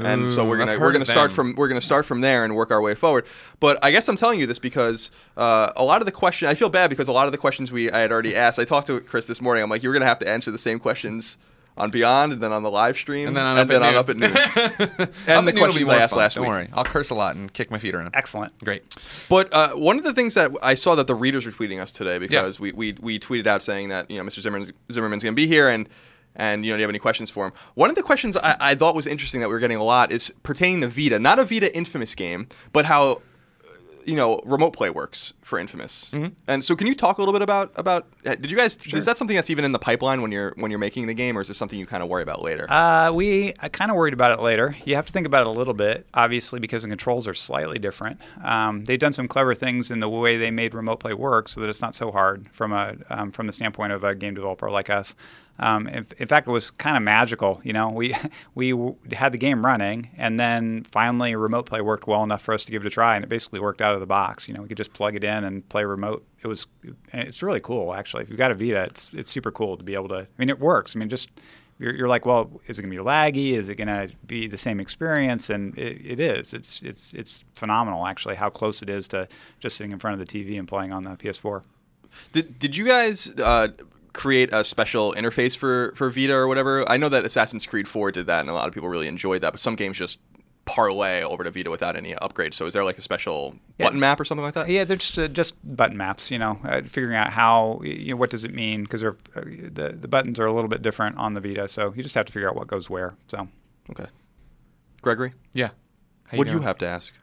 And 0.05 0.33
so 0.33 0.47
we're 0.47 0.57
gonna 0.57 0.79
we're 0.79 0.91
gonna 0.91 1.05
start 1.05 1.29
them. 1.31 1.35
from 1.35 1.55
we're 1.55 1.67
gonna 1.67 1.81
start 1.81 2.05
from 2.05 2.21
there 2.21 2.43
and 2.45 2.55
work 2.55 2.71
our 2.71 2.81
way 2.81 2.95
forward. 2.95 3.25
But 3.59 3.77
I 3.83 3.91
guess 3.91 4.07
I'm 4.07 4.15
telling 4.15 4.39
you 4.39 4.45
this 4.47 4.59
because 4.59 5.11
uh, 5.37 5.71
a 5.75 5.83
lot 5.83 6.01
of 6.01 6.05
the 6.05 6.11
question 6.11 6.47
I 6.47 6.53
feel 6.55 6.69
bad 6.69 6.89
because 6.89 7.07
a 7.07 7.11
lot 7.13 7.25
of 7.27 7.31
the 7.31 7.37
questions 7.37 7.71
we 7.71 7.91
I 7.91 7.99
had 7.99 8.11
already 8.11 8.35
asked. 8.35 8.59
I 8.59 8.65
talked 8.65 8.87
to 8.87 8.99
Chris 9.01 9.25
this 9.25 9.41
morning. 9.41 9.63
I'm 9.63 9.69
like, 9.69 9.83
you're 9.83 9.93
gonna 9.93 10.05
have 10.05 10.19
to 10.19 10.29
answer 10.29 10.51
the 10.51 10.57
same 10.57 10.79
questions 10.79 11.37
on 11.77 11.91
Beyond 11.91 12.33
and 12.33 12.43
then 12.43 12.51
on 12.51 12.61
the 12.63 12.69
live 12.69 12.97
stream 12.97 13.29
And 13.29 13.37
then 13.37 13.45
on 13.45 13.57
and 13.57 13.71
Up 13.71 13.79
then 13.79 13.81
at 13.83 13.95
on 13.95 14.19
Noon. 14.19 14.35
Up 14.35 14.79
at 14.81 14.97
Noon. 14.97 15.09
And 15.27 15.29
at 15.29 15.45
the 15.45 15.51
Noon 15.53 15.61
will 15.61 15.73
be 15.73 15.85
questions 15.85 15.87
more 15.87 15.95
I 15.95 15.99
asked 16.01 16.11
fun. 16.13 16.19
last 16.19 16.33
Don't 16.35 16.43
week. 16.43 16.49
worry. 16.49 16.69
I'll 16.73 16.83
curse 16.83 17.09
a 17.09 17.15
lot 17.15 17.37
and 17.37 17.53
kick 17.53 17.71
my 17.71 17.79
feet 17.79 17.95
around. 17.95 18.09
Excellent. 18.15 18.57
Great. 18.65 18.83
But 19.29 19.53
uh, 19.53 19.69
one 19.75 19.97
of 19.97 20.03
the 20.03 20.13
things 20.13 20.33
that 20.33 20.51
I 20.61 20.73
saw 20.73 20.95
that 20.95 21.07
the 21.07 21.15
readers 21.15 21.45
were 21.45 21.53
tweeting 21.53 21.81
us 21.81 21.93
today 21.93 22.17
because 22.17 22.59
we, 22.59 22.73
we 22.73 22.97
we 22.99 23.17
tweeted 23.17 23.47
out 23.47 23.63
saying 23.63 23.89
that 23.89 24.11
you 24.11 24.17
know 24.17 24.25
Mr. 24.29 24.41
Zimmerman's, 24.41 24.73
Zimmerman's 24.91 25.23
going 25.23 25.33
to 25.33 25.37
be 25.37 25.47
here 25.47 25.69
and 25.69 25.87
and 26.35 26.65
you 26.65 26.71
know 26.71 26.77
do 26.77 26.81
you 26.81 26.83
have 26.83 26.89
any 26.89 26.99
questions 26.99 27.29
for 27.29 27.45
him? 27.45 27.53
One 27.75 27.89
of 27.89 27.95
the 27.95 28.03
questions 28.03 28.37
I, 28.37 28.55
I 28.59 28.75
thought 28.75 28.95
was 28.95 29.07
interesting 29.07 29.41
that 29.41 29.47
we 29.47 29.53
were 29.53 29.59
getting 29.59 29.77
a 29.77 29.83
lot 29.83 30.11
is 30.11 30.33
pertaining 30.43 30.81
to 30.81 30.87
Vita, 30.87 31.19
not 31.19 31.39
a 31.39 31.45
Vita 31.45 31.75
Infamous 31.75 32.15
game, 32.15 32.47
but 32.73 32.85
how 32.85 33.11
uh, 33.11 33.71
you 34.05 34.15
know 34.15 34.39
remote 34.45 34.71
play 34.71 34.89
works 34.89 35.33
for 35.43 35.57
Infamous. 35.59 36.11
And 36.47 36.63
so, 36.63 36.75
can 36.75 36.85
you 36.85 36.93
talk 36.93 37.17
a 37.17 37.21
little 37.21 37.33
bit 37.33 37.41
about 37.41 37.71
about 37.75 38.05
uh, 38.25 38.35
did 38.35 38.51
you 38.51 38.55
guys 38.57 38.77
is 38.93 39.05
that 39.05 39.17
something 39.17 39.35
that's 39.35 39.49
even 39.49 39.65
in 39.65 39.71
the 39.71 39.79
pipeline 39.79 40.21
when 40.21 40.31
you're 40.31 40.53
when 40.57 40.69
you're 40.71 40.79
making 40.79 41.07
the 41.07 41.13
game, 41.13 41.37
or 41.37 41.41
is 41.41 41.47
this 41.47 41.57
something 41.57 41.79
you 41.79 41.87
kind 41.87 42.03
of 42.03 42.09
worry 42.09 42.21
about 42.23 42.41
later? 42.43 42.71
Uh, 42.71 43.11
we 43.11 43.53
I 43.59 43.67
kind 43.67 43.89
of 43.89 43.97
worried 43.97 44.13
about 44.13 44.31
it 44.31 44.41
later. 44.41 44.75
You 44.85 44.95
have 44.95 45.07
to 45.07 45.11
think 45.11 45.25
about 45.25 45.41
it 45.41 45.47
a 45.47 45.51
little 45.51 45.73
bit, 45.73 46.05
obviously, 46.13 46.59
because 46.59 46.83
the 46.83 46.89
controls 46.89 47.27
are 47.27 47.33
slightly 47.33 47.79
different. 47.79 48.19
Um, 48.43 48.85
they've 48.85 48.99
done 48.99 49.13
some 49.13 49.27
clever 49.27 49.55
things 49.55 49.89
in 49.89 49.99
the 49.99 50.07
way 50.09 50.37
they 50.37 50.51
made 50.51 50.75
remote 50.75 50.99
play 50.99 51.13
work, 51.13 51.49
so 51.49 51.59
that 51.61 51.69
it's 51.69 51.81
not 51.81 51.95
so 51.95 52.11
hard 52.11 52.47
from 52.53 52.71
a 52.71 52.95
um, 53.09 53.31
from 53.31 53.47
the 53.47 53.53
standpoint 53.53 53.91
of 53.91 54.03
a 54.03 54.13
game 54.15 54.35
developer 54.35 54.69
like 54.69 54.89
us. 54.89 55.15
Um, 55.59 55.87
in, 55.87 56.07
in 56.17 56.27
fact, 56.27 56.47
it 56.47 56.51
was 56.51 56.71
kind 56.71 56.95
of 56.95 57.03
magical. 57.03 57.59
You 57.63 57.73
know, 57.73 57.89
we 57.89 58.15
we 58.55 58.71
w- 58.71 58.95
had 59.11 59.31
the 59.33 59.37
game 59.37 59.65
running, 59.65 60.09
and 60.17 60.39
then 60.39 60.85
finally, 60.91 61.35
remote 61.35 61.65
play 61.65 61.81
worked 61.81 62.07
well 62.07 62.23
enough 62.23 62.41
for 62.41 62.53
us 62.53 62.65
to 62.65 62.71
give 62.71 62.83
it 62.83 62.87
a 62.87 62.91
try, 62.91 63.15
and 63.15 63.23
it 63.23 63.27
basically 63.27 63.59
worked 63.59 63.81
out 63.81 63.93
of 63.93 63.99
the 63.99 64.05
box. 64.05 64.47
You 64.47 64.53
know, 64.53 64.61
we 64.61 64.67
could 64.67 64.77
just 64.77 64.93
plug 64.93 65.15
it 65.15 65.23
in 65.23 65.43
and 65.43 65.67
play 65.69 65.83
remote. 65.83 66.25
It 66.41 66.47
was 66.47 66.67
it's 67.13 67.43
really 67.43 67.59
cool, 67.59 67.93
actually. 67.93 68.23
If 68.23 68.29
you've 68.29 68.37
got 68.37 68.51
a 68.51 68.55
Vita, 68.55 68.83
it's 68.83 69.09
it's 69.13 69.29
super 69.29 69.51
cool 69.51 69.77
to 69.77 69.83
be 69.83 69.93
able 69.93 70.09
to. 70.09 70.19
I 70.19 70.27
mean, 70.37 70.49
it 70.49 70.59
works. 70.59 70.95
I 70.95 70.99
mean, 70.99 71.09
just 71.09 71.29
you're, 71.79 71.95
you're 71.95 72.07
like, 72.07 72.25
well, 72.25 72.51
is 72.67 72.77
it 72.77 72.81
going 72.81 72.93
to 72.93 73.03
be 73.03 73.03
laggy? 73.03 73.53
Is 73.53 73.69
it 73.69 73.75
going 73.75 73.87
to 73.87 74.09
be 74.27 74.47
the 74.47 74.57
same 74.57 74.79
experience? 74.79 75.49
And 75.49 75.77
it, 75.77 76.01
it 76.05 76.19
is. 76.19 76.53
It's 76.53 76.81
it's 76.81 77.13
it's 77.13 77.43
phenomenal, 77.53 78.05
actually, 78.05 78.35
how 78.35 78.49
close 78.49 78.81
it 78.81 78.89
is 78.89 79.07
to 79.09 79.27
just 79.59 79.77
sitting 79.77 79.91
in 79.91 79.99
front 79.99 80.19
of 80.21 80.27
the 80.27 80.43
TV 80.43 80.59
and 80.59 80.67
playing 80.67 80.91
on 80.91 81.03
the 81.03 81.11
PS4. 81.11 81.63
Did, 82.33 82.59
did 82.59 82.75
you 82.75 82.85
guys 82.85 83.29
uh, 83.39 83.69
create 84.13 84.49
a 84.51 84.63
special 84.63 85.13
interface 85.13 85.55
for, 85.57 85.93
for 85.95 86.09
Vita 86.09 86.33
or 86.33 86.47
whatever? 86.47 86.89
I 86.89 86.97
know 86.97 87.09
that 87.09 87.25
Assassin's 87.25 87.65
Creed 87.65 87.87
4 87.87 88.11
did 88.11 88.25
that, 88.27 88.41
and 88.41 88.49
a 88.49 88.53
lot 88.53 88.67
of 88.67 88.73
people 88.73 88.89
really 88.89 89.07
enjoyed 89.07 89.41
that, 89.41 89.51
but 89.51 89.59
some 89.59 89.75
games 89.75 89.97
just 89.97 90.19
parlay 90.65 91.23
over 91.23 91.43
to 91.43 91.49
Vita 91.49 91.71
without 91.71 91.95
any 91.95 92.13
upgrades. 92.13 92.53
So 92.53 92.67
is 92.67 92.73
there 92.73 92.83
like 92.83 92.99
a 92.99 93.01
special 93.01 93.55
button 93.79 93.99
map 93.99 94.19
or 94.19 94.25
something 94.25 94.43
like 94.43 94.53
that? 94.53 94.69
Yeah, 94.69 94.83
they're 94.83 94.97
just 94.97 95.17
uh, 95.17 95.27
just 95.27 95.55
button 95.63 95.97
maps. 95.97 96.29
You 96.29 96.37
know, 96.37 96.59
uh, 96.63 96.81
figuring 96.83 97.15
out 97.15 97.31
how 97.31 97.81
you 97.83 98.11
know, 98.11 98.17
what 98.17 98.29
does 98.29 98.45
it 98.45 98.53
mean 98.53 98.83
because 98.83 99.03
uh, 99.03 99.13
the 99.35 99.97
the 99.99 100.07
buttons 100.07 100.39
are 100.39 100.45
a 100.45 100.53
little 100.53 100.69
bit 100.69 100.83
different 100.83 101.17
on 101.17 101.33
the 101.33 101.41
Vita, 101.41 101.67
so 101.67 101.91
you 101.95 102.03
just 102.03 102.13
have 102.13 102.27
to 102.27 102.31
figure 102.31 102.47
out 102.47 102.55
what 102.55 102.67
goes 102.67 102.87
where. 102.87 103.15
So 103.27 103.47
Okay. 103.89 104.05
Gregory, 105.01 105.33
Yeah. 105.53 105.69
How 106.25 106.37
what 106.37 106.45
do 106.45 106.53
you 106.53 106.59
have 106.59 106.77
to 106.79 106.87
ask? 106.87 107.13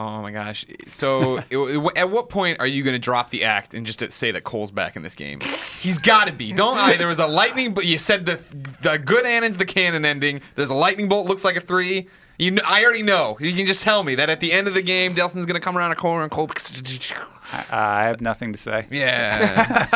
Oh 0.00 0.22
my 0.22 0.30
gosh. 0.30 0.64
So, 0.86 1.38
it- 1.50 1.56
it- 1.58 1.92
at 1.96 2.08
what 2.10 2.28
point 2.28 2.60
are 2.60 2.66
you 2.68 2.84
going 2.84 2.94
to 2.94 3.00
drop 3.00 3.30
the 3.30 3.42
act 3.42 3.74
and 3.74 3.84
just 3.84 4.00
say 4.12 4.30
that 4.30 4.44
Cole's 4.44 4.70
back 4.70 4.94
in 4.94 5.02
this 5.02 5.16
game? 5.16 5.40
He's 5.80 5.98
got 5.98 6.26
to 6.28 6.32
be. 6.32 6.52
Don't 6.52 6.78
I? 6.78 6.94
There 6.96 7.08
was 7.08 7.18
a 7.18 7.26
lightning, 7.26 7.74
but 7.74 7.84
you 7.84 7.98
said 7.98 8.24
the 8.24 8.38
the 8.80 8.96
good 8.98 9.26
annon's 9.26 9.56
the 9.56 9.66
canon 9.66 10.04
ending. 10.04 10.40
There's 10.54 10.70
a 10.70 10.74
lightning 10.74 11.08
bolt, 11.08 11.26
looks 11.26 11.42
like 11.44 11.56
a 11.56 11.60
three. 11.60 12.08
You, 12.38 12.56
I 12.64 12.84
already 12.84 13.02
know. 13.02 13.36
You 13.40 13.52
can 13.52 13.66
just 13.66 13.82
tell 13.82 14.04
me 14.04 14.14
that 14.14 14.30
at 14.30 14.38
the 14.38 14.52
end 14.52 14.68
of 14.68 14.74
the 14.74 14.82
game, 14.82 15.16
Delsin's 15.16 15.44
going 15.44 15.54
to 15.54 15.60
come 15.60 15.76
around 15.76 15.90
a 15.90 15.96
corner 15.96 16.22
and 16.22 16.30
Cole. 16.30 16.48
I, 17.52 17.64
I 17.72 18.02
have 18.04 18.20
nothing 18.20 18.52
to 18.52 18.58
say. 18.58 18.86
Yeah. 18.92 19.86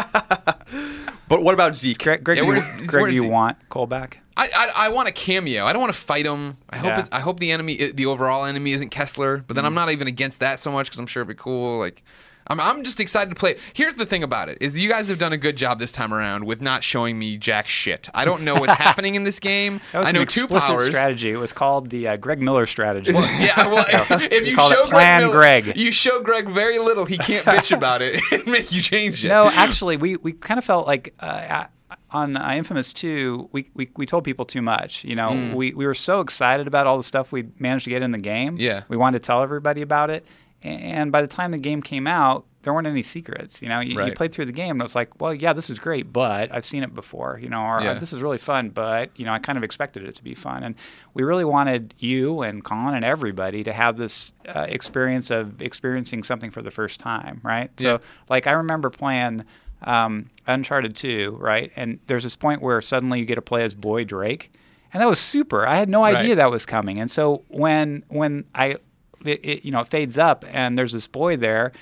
But 1.33 1.43
what 1.43 1.55
about 1.55 1.74
Zeke? 1.74 1.99
Greg, 1.99 2.22
Greg, 2.22 2.37
Yeah, 2.37 2.43
do 2.43 2.47
you- 2.49 2.53
where's- 2.53 2.87
Greg, 2.87 3.03
where's 3.05 3.12
do 3.14 3.16
you 3.16 3.22
he? 3.22 3.28
want 3.30 3.57
Cole 3.70 3.87
back? 3.87 4.18
I, 4.37 4.51
I 4.55 4.66
I 4.87 4.89
want 4.91 5.09
a 5.09 5.12
cameo. 5.12 5.64
I 5.64 5.72
don't 5.72 5.80
want 5.80 5.95
to 5.95 5.99
fight 5.99 6.26
him. 6.26 6.59
I 6.68 6.76
hope 6.76 6.91
Yeah. 6.91 7.01
it's, 7.01 7.09
I 7.11 7.20
hope 7.20 7.41
the 7.41 7.51
enemy, 7.53 7.91
the 7.91 8.05
overall 8.05 8.45
enemy, 8.45 8.72
isn't 8.72 8.91
Kessler. 8.91 9.39
But 9.47 9.55
Mm. 9.55 9.57
then 9.57 9.64
I'm 9.64 9.72
not 9.74 9.91
even 9.91 10.09
against 10.09 10.41
that 10.41 10.61
so 10.61 10.70
much 10.70 10.89
because 10.89 10.99
I'm 10.99 11.07
sure 11.07 11.22
it'd 11.22 11.35
be 11.35 11.43
cool. 11.43 11.78
Like, 11.78 12.03
I'm 12.47 12.61
I'm 12.61 12.82
just 12.84 13.01
excited 13.01 13.30
to 13.30 13.36
play 13.36 13.53
it. 13.53 13.61
Here's 13.74 13.95
the 13.95 14.07
thing 14.07 14.22
about 14.22 14.49
it: 14.49 14.59
is 14.61 14.76
you 14.78 14.88
guys 14.88 15.09
have 15.09 15.18
done 15.18 15.32
a 15.32 15.36
good 15.36 15.57
job 15.57 15.78
this 15.78 15.93
time 15.93 16.12
around 16.12 16.45
with 16.45 16.61
not 16.61 16.82
showing 16.84 17.18
me 17.18 17.36
jack 17.36 17.68
shit. 17.68 18.09
I 18.14 18.24
don't 18.24 18.43
know 18.43 18.55
what's 18.55 18.72
happening 18.78 19.14
in 19.14 19.24
this 19.24 19.38
game. 19.40 19.80
I 19.95 20.12
know 20.12 20.24
two 20.24 20.49
powers. 20.49 20.86
strategy. 20.86 21.30
It 21.30 21.36
was 21.36 21.53
called 21.53 21.90
the 21.90 22.09
uh, 22.09 22.16
Greg 22.16 22.40
Miller 22.40 22.66
strategy. 22.66 23.12
Yeah, 23.12 23.66
well, 23.68 23.84
if 24.11 24.47
you 24.47 24.57
show 24.57 24.86
Greg, 24.88 25.20
Miller- 25.22 25.32
Greg. 25.34 25.76
you 25.76 25.93
show 25.93 26.20
Greg 26.20 26.49
very 26.49 26.78
little, 26.78 27.05
he 27.05 27.18
can't 27.18 27.45
bitch 27.47 27.74
about 27.76 28.03
it 28.03 28.20
and 28.32 28.47
make 28.47 28.72
you 28.72 28.80
change 28.80 29.24
it. 29.24 29.28
No, 29.28 29.49
actually, 29.49 29.97
we, 29.97 30.16
we 30.16 30.32
kind 30.32 30.59
of 30.59 30.64
felt 30.64 30.86
like 30.86 31.14
uh, 31.20 31.66
on 32.11 32.36
uh, 32.36 32.53
Infamous 32.53 32.93
2, 32.93 33.49
we, 33.53 33.70
we, 33.74 33.90
we 33.97 34.05
told 34.07 34.24
people 34.24 34.45
too 34.45 34.61
much. 34.62 35.03
You 35.05 35.14
know, 35.16 35.30
Mm. 35.30 35.55
we, 35.55 35.72
we 35.72 35.86
were 35.86 35.95
so 35.95 36.20
excited 36.20 36.66
about 36.66 36.86
all 36.86 36.97
the 36.99 37.03
stuff 37.03 37.32
we 37.32 37.47
managed 37.59 37.84
to 37.84 37.90
get 37.90 38.03
in 38.03 38.11
the 38.12 38.18
game. 38.18 38.57
Yeah. 38.59 38.82
We 38.88 38.97
wanted 38.99 39.22
to 39.22 39.26
tell 39.26 39.43
everybody 39.43 39.80
about 39.82 40.11
it. 40.11 40.24
And 40.63 41.11
by 41.13 41.21
the 41.23 41.29
time 41.29 41.51
the 41.51 41.59
game 41.59 41.83
came 41.83 42.07
out, 42.07 42.47
there 42.63 42.73
weren't 42.73 42.87
any 42.87 43.03
secrets. 43.03 43.61
You 43.61 43.69
know, 43.69 43.81
you, 43.81 44.01
you 44.01 44.13
played 44.13 44.31
through 44.33 44.45
the 44.47 44.53
game 44.53 44.71
and 44.73 44.81
it 44.81 44.85
was 44.85 44.95
like, 44.95 45.21
well, 45.21 45.35
yeah, 45.35 45.53
this 45.53 45.69
is 45.69 45.81
great, 45.81 46.13
but 46.13 46.55
I've 46.55 46.65
seen 46.65 46.85
it 46.85 46.95
before. 46.95 47.41
You 47.43 47.49
know, 47.49 47.61
or 47.63 47.81
Yeah. 47.83 47.95
this 47.95 48.13
is 48.13 48.23
really 48.23 48.39
fun, 48.39 48.69
but 48.71 49.11
you 49.19 49.25
know, 49.25 49.33
I 49.33 49.41
kind 49.41 49.59
of 49.59 49.65
expected 49.65 50.05
it 50.05 50.15
to 50.15 50.23
be 50.23 50.37
fun. 50.37 50.63
And 50.63 50.77
we 51.15 51.25
really 51.25 51.45
wanted 51.45 51.95
you 51.99 52.43
and 52.43 52.65
Colin 52.65 52.95
and 52.95 53.05
everybody 53.05 53.65
to 53.65 53.73
have 53.73 53.97
this 53.97 54.33
uh, 54.49 54.67
experience 54.69 55.31
of 55.33 55.61
experiencing 55.61 56.23
something 56.23 56.53
for 56.53 56.63
the 56.63 56.71
first 56.71 57.01
time, 57.01 57.41
right? 57.43 57.71
Yeah. 57.79 57.97
So, 57.99 58.05
like, 58.29 58.47
I 58.47 58.53
remember 58.53 58.91
playing 58.91 59.45
um, 59.83 60.31
Uncharted 60.47 60.95
2, 60.95 61.37
right? 61.41 61.73
And 61.75 61.99
there's 62.07 62.23
this 62.23 62.37
point 62.37 62.63
where 62.63 62.81
suddenly 62.81 63.19
you 63.19 63.25
get 63.25 63.35
to 63.35 63.43
play 63.43 63.65
as 63.65 63.75
Boy 63.75 64.05
Drake, 64.05 64.53
and 64.93 65.03
that 65.03 65.09
was 65.09 65.19
super. 65.19 65.67
I 65.67 65.75
had 65.77 65.89
no 65.89 66.05
idea 66.05 66.29
Right. 66.31 66.35
that 66.37 66.51
was 66.53 66.65
coming. 66.67 67.01
And 67.01 67.11
so 67.11 67.43
when 67.49 68.05
when 68.09 68.45
I 68.55 68.77
it, 69.25 69.41
it, 69.45 69.64
you 69.64 69.70
know 69.73 69.81
it 69.81 69.89
fades 69.89 70.18
up 70.18 70.45
and 70.49 70.77
there's 70.79 70.93
this 70.93 71.07
boy 71.07 71.37
there, 71.37 71.73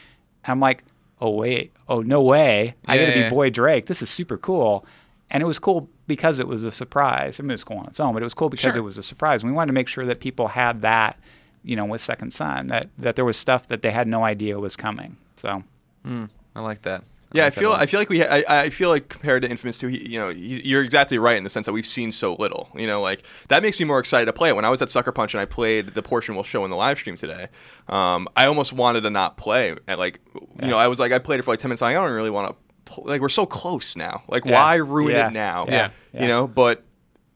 I'm 0.44 0.60
like, 0.60 0.84
oh 1.20 1.30
wait, 1.30 1.72
oh 1.88 2.00
no 2.00 2.22
way, 2.22 2.74
I 2.86 2.96
got 2.98 3.06
to 3.06 3.18
Yeah, 3.18 3.28
be. 3.28 3.34
Boy 3.34 3.50
Drake. 3.50 3.86
This 3.86 4.02
is 4.02 4.08
super 4.10 4.36
cool, 4.38 4.84
and 5.30 5.42
it 5.42 5.46
was 5.46 5.58
cool 5.58 5.88
because 6.06 6.38
it 6.38 6.48
was 6.48 6.64
a 6.64 6.72
surprise. 6.72 7.38
I 7.38 7.42
mean, 7.42 7.50
it's 7.52 7.64
cool 7.64 7.78
on 7.78 7.86
its 7.86 8.00
own, 8.00 8.14
but 8.14 8.22
it 8.22 8.26
was 8.26 8.34
cool 8.34 8.48
because 8.48 8.72
Sure. 8.74 8.78
it 8.78 8.84
was 8.84 8.98
a 8.98 9.02
surprise. 9.02 9.42
And 9.42 9.52
we 9.52 9.56
wanted 9.56 9.68
to 9.68 9.74
make 9.74 9.86
sure 9.88 10.04
that 10.06 10.18
people 10.20 10.48
had 10.48 10.82
that, 10.82 11.18
you 11.62 11.76
know, 11.76 11.84
with 11.84 12.00
Second 12.00 12.32
Son, 12.32 12.66
that 12.68 12.86
that 12.98 13.16
there 13.16 13.24
was 13.24 13.36
stuff 13.36 13.68
that 13.68 13.82
they 13.82 13.90
had 13.90 14.08
no 14.08 14.24
idea 14.24 14.58
was 14.58 14.76
coming. 14.76 15.16
So. 15.36 15.62
Hmm, 16.04 16.24
I 16.56 16.60
like 16.60 16.82
that. 16.82 17.04
Yeah, 17.32 17.42
I 17.42 17.46
like 17.46 17.54
that 17.54 17.58
a 17.58 17.60
feel. 17.60 17.72
I 17.72 17.86
feel 17.86 18.00
like 18.00 18.08
we 18.08 18.24
I, 18.24 18.62
I 18.64 18.70
feel 18.70 18.88
like 18.88 19.08
compared 19.08 19.42
to 19.42 19.50
Infamous 19.50 19.78
2, 19.78 19.86
he, 19.88 20.10
you 20.12 20.18
know, 20.18 20.30
he, 20.30 20.60
you're 20.66 20.82
exactly 20.82 21.18
right 21.18 21.36
in 21.36 21.44
the 21.44 21.50
sense 21.50 21.66
that 21.66 21.72
we've 21.72 21.86
seen 21.86 22.10
so 22.12 22.34
little. 22.34 22.68
You 22.74 22.86
know, 22.86 23.00
like 23.00 23.22
that 23.48 23.62
makes 23.62 23.78
me 23.78 23.84
more 23.86 23.98
excited 24.00 24.26
to 24.26 24.32
play 24.32 24.48
it. 24.48 24.56
When 24.56 24.64
I 24.64 24.68
was 24.70 24.82
at 24.82 24.90
Sucker 24.90 25.12
Punch 25.12 25.34
and 25.34 25.40
I 25.40 25.44
played 25.44 25.88
the 25.88 26.02
portion 26.02 26.34
we'll 26.34 26.44
show 26.44 26.64
in 26.64 26.70
the 26.70 26.76
live 26.76 26.98
stream 26.98 27.16
today, 27.16 27.48
um, 27.88 28.28
I 28.36 28.46
almost 28.46 28.72
wanted 28.72 29.02
to 29.02 29.10
not 29.10 29.36
play. 29.36 29.76
And 29.86 29.98
like, 29.98 30.20
you 30.60 30.68
know, 30.68 30.76
I 30.78 30.88
was 30.88 30.98
like, 30.98 31.12
I 31.12 31.18
played 31.18 31.38
it 31.40 31.44
for 31.44 31.52
like 31.52 31.60
10 31.60 31.68
minutes. 31.68 31.82
Like, 31.82 31.96
I 31.96 32.00
don't 32.04 32.12
really 32.12 32.30
want 32.30 32.56
to. 32.56 33.00
Like 33.02 33.20
we're 33.20 33.28
so 33.28 33.46
close 33.46 33.94
now. 33.94 34.24
Like 34.26 34.44
Yeah. 34.44 34.54
why 34.54 34.74
ruin 34.76 35.14
Yeah. 35.14 35.28
it 35.28 35.32
now? 35.32 35.66
Yeah. 35.68 35.90
You 36.12 36.26
know, 36.26 36.48
but 36.48 36.82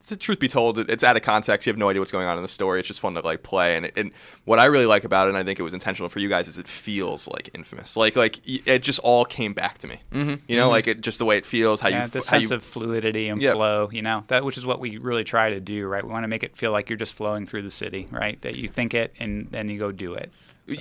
the 0.08 0.16
truth 0.16 0.38
be 0.38 0.48
told, 0.48 0.78
it's 0.78 1.02
out 1.04 1.16
of 1.16 1.22
context. 1.22 1.66
You 1.66 1.72
have 1.72 1.78
no 1.78 1.88
idea 1.88 2.00
what's 2.00 2.10
going 2.10 2.26
on 2.26 2.36
in 2.36 2.42
the 2.42 2.48
story. 2.48 2.78
It's 2.80 2.88
just 2.88 3.00
fun 3.00 3.14
to 3.14 3.20
like 3.20 3.42
play. 3.42 3.76
And, 3.76 3.86
it, 3.86 3.94
and 3.96 4.10
what 4.44 4.58
I 4.58 4.66
really 4.66 4.86
like 4.86 5.04
about 5.04 5.26
it, 5.26 5.30
and 5.30 5.38
I 5.38 5.44
think 5.44 5.58
it 5.58 5.62
was 5.62 5.74
intentional 5.74 6.08
for 6.08 6.18
you 6.18 6.28
guys, 6.28 6.48
is 6.48 6.58
it 6.58 6.68
feels 6.68 7.26
like 7.28 7.50
Infamous. 7.54 7.96
Like 7.96 8.16
like 8.16 8.40
it 8.44 8.80
just 8.80 8.98
all 9.00 9.24
came 9.24 9.54
back 9.54 9.78
to 9.78 9.86
me. 9.86 10.00
Mm-hmm. 10.12 10.34
You 10.48 10.56
know, 10.56 10.68
like 10.68 10.86
it 10.86 11.00
just 11.00 11.18
the 11.18 11.24
way 11.24 11.36
it 11.36 11.46
feels, 11.46 11.80
how 11.80 11.88
yeah, 11.88 12.04
you 12.04 12.10
the 12.10 12.18
how 12.18 12.24
sense 12.24 12.50
you 12.50 12.56
of 12.56 12.64
fluidity 12.64 13.28
and 13.28 13.40
Yeah. 13.40 13.52
flow, 13.52 13.88
you 13.92 14.02
know, 14.02 14.24
that 14.28 14.44
which 14.44 14.58
is 14.58 14.66
what 14.66 14.80
we 14.80 14.98
really 14.98 15.24
try 15.24 15.50
to 15.50 15.60
do, 15.60 15.86
right? 15.86 16.04
We 16.04 16.10
want 16.10 16.24
to 16.24 16.28
make 16.28 16.42
it 16.42 16.56
feel 16.56 16.72
like 16.72 16.88
you're 16.90 16.98
just 16.98 17.14
flowing 17.14 17.46
through 17.46 17.62
the 17.62 17.70
city, 17.70 18.08
right? 18.10 18.40
That 18.42 18.56
you 18.56 18.68
think 18.68 18.94
it 18.94 19.14
and 19.18 19.48
then 19.50 19.68
you 19.68 19.78
go 19.78 19.92
do 19.92 20.14
it. 20.14 20.32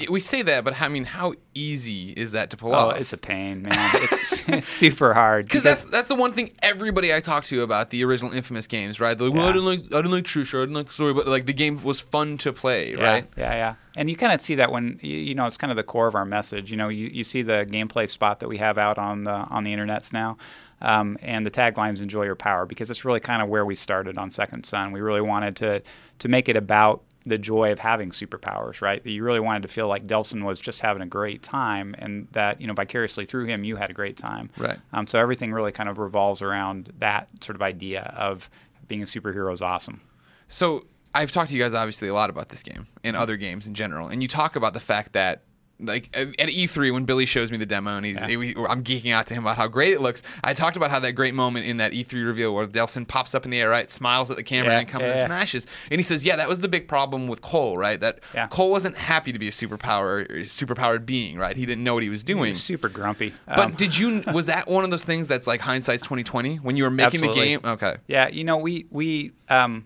We 0.10 0.22
say 0.22 0.44
that, 0.44 0.64
but 0.64 0.80
I 0.80 0.88
mean, 0.88 1.04
how 1.04 1.34
easy 1.54 2.12
is 2.12 2.32
that 2.32 2.50
to 2.52 2.58
pull 2.58 2.74
Oh, 2.74 2.92
off? 2.92 2.98
it's 3.02 3.12
a 3.12 3.18
pain, 3.18 3.64
man. 3.64 3.90
It's, 3.96 4.44
it's 4.48 4.68
super 4.68 5.14
hard 5.14 5.46
Because 5.46 5.64
that's 5.64 5.84
that's 5.84 6.08
the 6.08 6.16
one 6.16 6.32
thing 6.32 6.54
everybody 6.62 7.14
I 7.14 7.20
talk 7.20 7.44
to 7.46 7.64
about 7.64 7.90
the 7.90 8.02
original 8.06 8.32
Infamous 8.32 8.66
games, 8.66 9.02
right? 9.02 9.18
They're 9.18 9.28
like, 9.28 9.36
well, 9.38 9.48
I 9.50 9.52
didn't 9.52 9.66
like 9.66 9.80
I 9.88 9.98
didn't 9.98 10.12
like 10.12 10.24
True 10.24 10.44
I 10.44 10.62
didn't 10.62 10.74
like 10.76 10.88
the 10.88 10.94
story, 10.94 11.14
but 11.14 11.28
like 11.28 11.48
the 11.48 11.54
game 11.54 11.84
was 11.84 12.00
fun 12.00 12.38
to 12.40 12.54
play, 12.54 12.96
yeah, 12.96 13.04
right? 13.04 13.30
Yeah, 13.36 13.54
yeah. 13.54 13.76
And 13.98 14.10
you 14.10 14.16
kind 14.16 14.32
of 14.32 14.40
see 14.40 14.56
that 14.56 14.72
when 14.72 15.00
you, 15.02 15.18
you 15.18 15.36
know 15.36 15.46
it's 15.46 15.58
kind 15.58 15.70
of 15.70 15.76
the 15.76 15.84
core 15.84 16.08
of 16.08 16.16
our 16.16 16.26
message. 16.26 16.72
You 16.72 16.78
know, 16.78 16.88
you, 16.88 17.08
you 17.08 17.26
see 17.26 17.42
the 17.42 17.66
gameplay 17.70 18.08
spot 18.10 18.40
that 18.40 18.48
we 18.48 18.58
have 18.60 18.78
out 18.78 18.98
on 18.98 19.26
the 19.26 19.32
on 19.34 19.66
the 19.66 19.72
internets 19.74 20.14
now, 20.14 20.38
um, 20.82 21.18
and 21.22 21.46
the 21.46 21.52
taglines 21.52 22.02
"Enjoy 22.02 22.24
Your 22.24 22.36
Power" 22.36 22.66
because 22.66 22.90
it's 22.90 23.04
really 23.04 23.20
kind 23.20 23.42
of 23.42 23.50
where 23.50 23.66
we 23.66 23.76
started 23.76 24.18
on 24.18 24.32
Second 24.32 24.66
Son. 24.66 24.94
We 24.94 25.02
really 25.02 25.22
wanted 25.22 25.58
to 25.58 25.82
to 26.20 26.28
make 26.30 26.48
it 26.48 26.56
about 26.56 27.04
the 27.26 27.38
joy 27.38 27.72
of 27.72 27.80
having 27.80 28.12
superpowers, 28.12 28.82
right? 28.82 29.04
That 29.04 29.12
you 29.12 29.24
really 29.24 29.40
wanted 29.40 29.62
to 29.64 29.68
feel 29.68 29.88
like 29.88 30.06
Delsin 30.06 30.44
was 30.44 30.60
just 30.60 30.82
having 30.82 31.02
a 31.02 31.06
great 31.06 31.42
time, 31.42 31.96
and 31.98 32.28
that 32.32 32.60
you 32.60 32.68
know 32.68 32.74
vicariously 32.74 33.26
through 33.26 33.46
him 33.46 33.64
you 33.64 33.76
had 33.76 33.90
a 33.90 33.94
great 33.94 34.18
time. 34.18 34.50
Right. 34.58 34.80
Um, 34.92 35.08
so 35.08 35.20
everything 35.20 35.54
really 35.54 35.72
kind 35.72 35.90
of 35.90 35.98
revolves 35.98 36.42
around 36.42 36.92
that 37.00 37.30
sort 37.42 37.56
of 37.56 37.62
idea 37.62 38.14
of 38.18 38.50
being 38.88 39.02
a 39.02 39.06
superhero 39.06 39.54
is 39.54 39.62
awesome. 39.62 40.02
So 40.48 40.86
I've 41.16 41.32
talked 41.32 41.50
to 41.50 41.56
you 41.56 41.62
guys 41.62 41.74
obviously 41.74 42.08
a 42.08 42.14
lot 42.14 42.30
about 42.30 42.50
this 42.50 42.62
game 42.62 42.88
and 43.04 43.16
other 43.16 43.38
games 43.38 43.68
in 43.68 43.74
general, 43.74 44.08
and 44.10 44.22
you 44.22 44.28
talk 44.28 44.56
about 44.56 44.74
the 44.74 44.82
fact 44.82 45.14
that. 45.14 45.44
Like 45.80 46.10
at 46.14 46.28
at 46.40 46.50
E3, 46.50 46.94
when 46.94 47.04
Billy 47.04 47.26
shows 47.26 47.52
me 47.52 47.58
the 47.58 47.66
demo 47.66 47.98
and 47.98 48.06
he's, 48.06 48.22
we- 48.22 48.56
I'm 48.70 48.84
geeking 48.84 49.12
out 49.12 49.28
to 49.28 49.34
him 49.34 49.44
about 49.44 49.58
how 49.58 49.68
great 49.68 49.92
it 49.94 50.02
looks. 50.02 50.22
I 50.44 50.54
talked 50.54 50.78
about 50.78 50.92
how 50.92 51.00
that 51.00 51.14
great 51.14 51.34
moment 51.34 51.66
in 51.66 51.78
that 51.78 51.92
E3 51.94 52.26
reveal 52.26 52.54
where 52.56 52.66
Delsin 52.68 53.08
pops 53.08 53.34
up 53.36 53.44
in 53.44 53.52
the 53.52 53.60
air, 53.60 53.70
right, 53.70 53.92
smiles 53.92 54.30
at 54.32 54.38
the 54.38 54.44
camera, 54.44 54.74
Yeah, 54.74 54.80
and 54.80 54.88
comes 54.88 55.02
yeah, 55.02 55.10
and 55.10 55.18
yeah. 55.20 55.26
smashes. 55.26 55.68
And 55.92 56.00
he 56.00 56.04
says, 56.04 56.24
"Yeah, 56.24 56.36
that 56.38 56.48
was 56.48 56.60
the 56.60 56.68
big 56.68 56.88
problem 56.88 57.28
with 57.28 57.42
Cole, 57.42 57.78
right? 57.78 58.00
That 58.00 58.20
Yeah. 58.34 58.48
Cole 58.48 58.72
wasn't 58.72 58.96
happy 58.98 59.32
to 59.34 59.40
be 59.40 59.48
a 59.48 59.52
superpower, 59.52 60.26
superpowered 60.44 61.06
being, 61.06 61.38
right? 61.38 61.56
He 61.58 61.66
didn't 61.66 61.84
know 61.84 61.96
what 61.96 62.04
he 62.04 62.10
was 62.10 62.22
He 62.22 62.28
doing. 62.28 62.52
was 62.52 62.64
super 62.64 62.88
grumpy. 62.88 63.34
But 63.48 63.60
Um, 63.60 63.72
did 63.74 63.98
you? 63.98 64.24
Was 64.34 64.46
that 64.46 64.68
one 64.70 64.84
of 64.84 64.92
those 64.92 65.04
things 65.04 65.28
that's 65.28 65.48
like 65.48 65.60
hindsight's 65.60 66.04
twenty 66.04 66.24
twenty 66.24 66.58
when 66.58 66.78
you 66.78 66.84
were 66.84 66.90
making 66.92 67.22
Absolutely. 67.24 67.42
the 67.42 67.46
game? 67.46 67.60
Okay. 67.66 67.96
Yeah, 68.08 68.28
you 68.30 68.44
know, 68.44 68.58
we 68.58 68.86
we 68.90 69.32
um, 69.50 69.86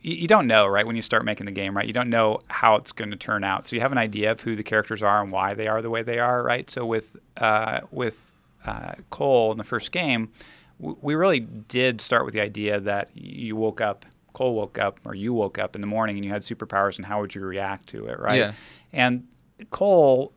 you, 0.00 0.14
you 0.14 0.28
don't 0.28 0.46
know, 0.46 0.66
right, 0.66 0.86
when 0.86 0.96
you 0.96 1.02
start 1.02 1.24
making 1.24 1.46
the 1.46 1.52
game, 1.52 1.76
right? 1.76 1.86
You 1.86 1.92
don't 1.92 2.10
know 2.10 2.40
how 2.48 2.76
it's 2.76 2.92
going 2.92 3.10
to 3.10 3.16
turn 3.16 3.44
out. 3.44 3.66
So 3.66 3.76
you 3.76 3.82
have 3.82 3.92
an 3.92 3.98
idea 3.98 4.32
of 4.32 4.40
who 4.40 4.56
the 4.56 4.62
characters 4.62 5.02
are 5.02 5.22
and 5.22 5.32
why 5.32 5.54
they 5.54 5.66
are 5.66 5.82
the 5.82 5.90
way 5.90 6.02
they 6.02 6.18
are, 6.18 6.42
right? 6.42 6.68
So 6.70 6.86
with 6.86 7.16
uh, 7.36 7.80
with 7.90 8.32
uh, 8.66 8.92
Cole 9.10 9.52
in 9.52 9.58
the 9.58 9.64
first 9.64 9.92
game, 9.92 10.30
w- 10.80 10.98
we 11.00 11.14
really 11.14 11.40
did 11.40 12.00
start 12.00 12.24
with 12.24 12.34
the 12.34 12.40
idea 12.40 12.80
that 12.80 13.10
you 13.14 13.56
woke 13.56 13.80
up, 13.80 14.04
Cole 14.32 14.54
woke 14.54 14.78
up, 14.78 15.00
or 15.04 15.14
you 15.14 15.32
woke 15.32 15.58
up 15.58 15.74
in 15.74 15.80
the 15.80 15.86
morning 15.86 16.16
and 16.16 16.24
you 16.24 16.30
had 16.30 16.42
superpowers, 16.42 16.96
and 16.96 17.06
how 17.06 17.20
would 17.20 17.34
you 17.34 17.40
react 17.40 17.88
to 17.90 18.06
it, 18.06 18.18
right? 18.18 18.38
Yeah. 18.38 18.52
And 18.92 19.26
Cole 19.70 20.32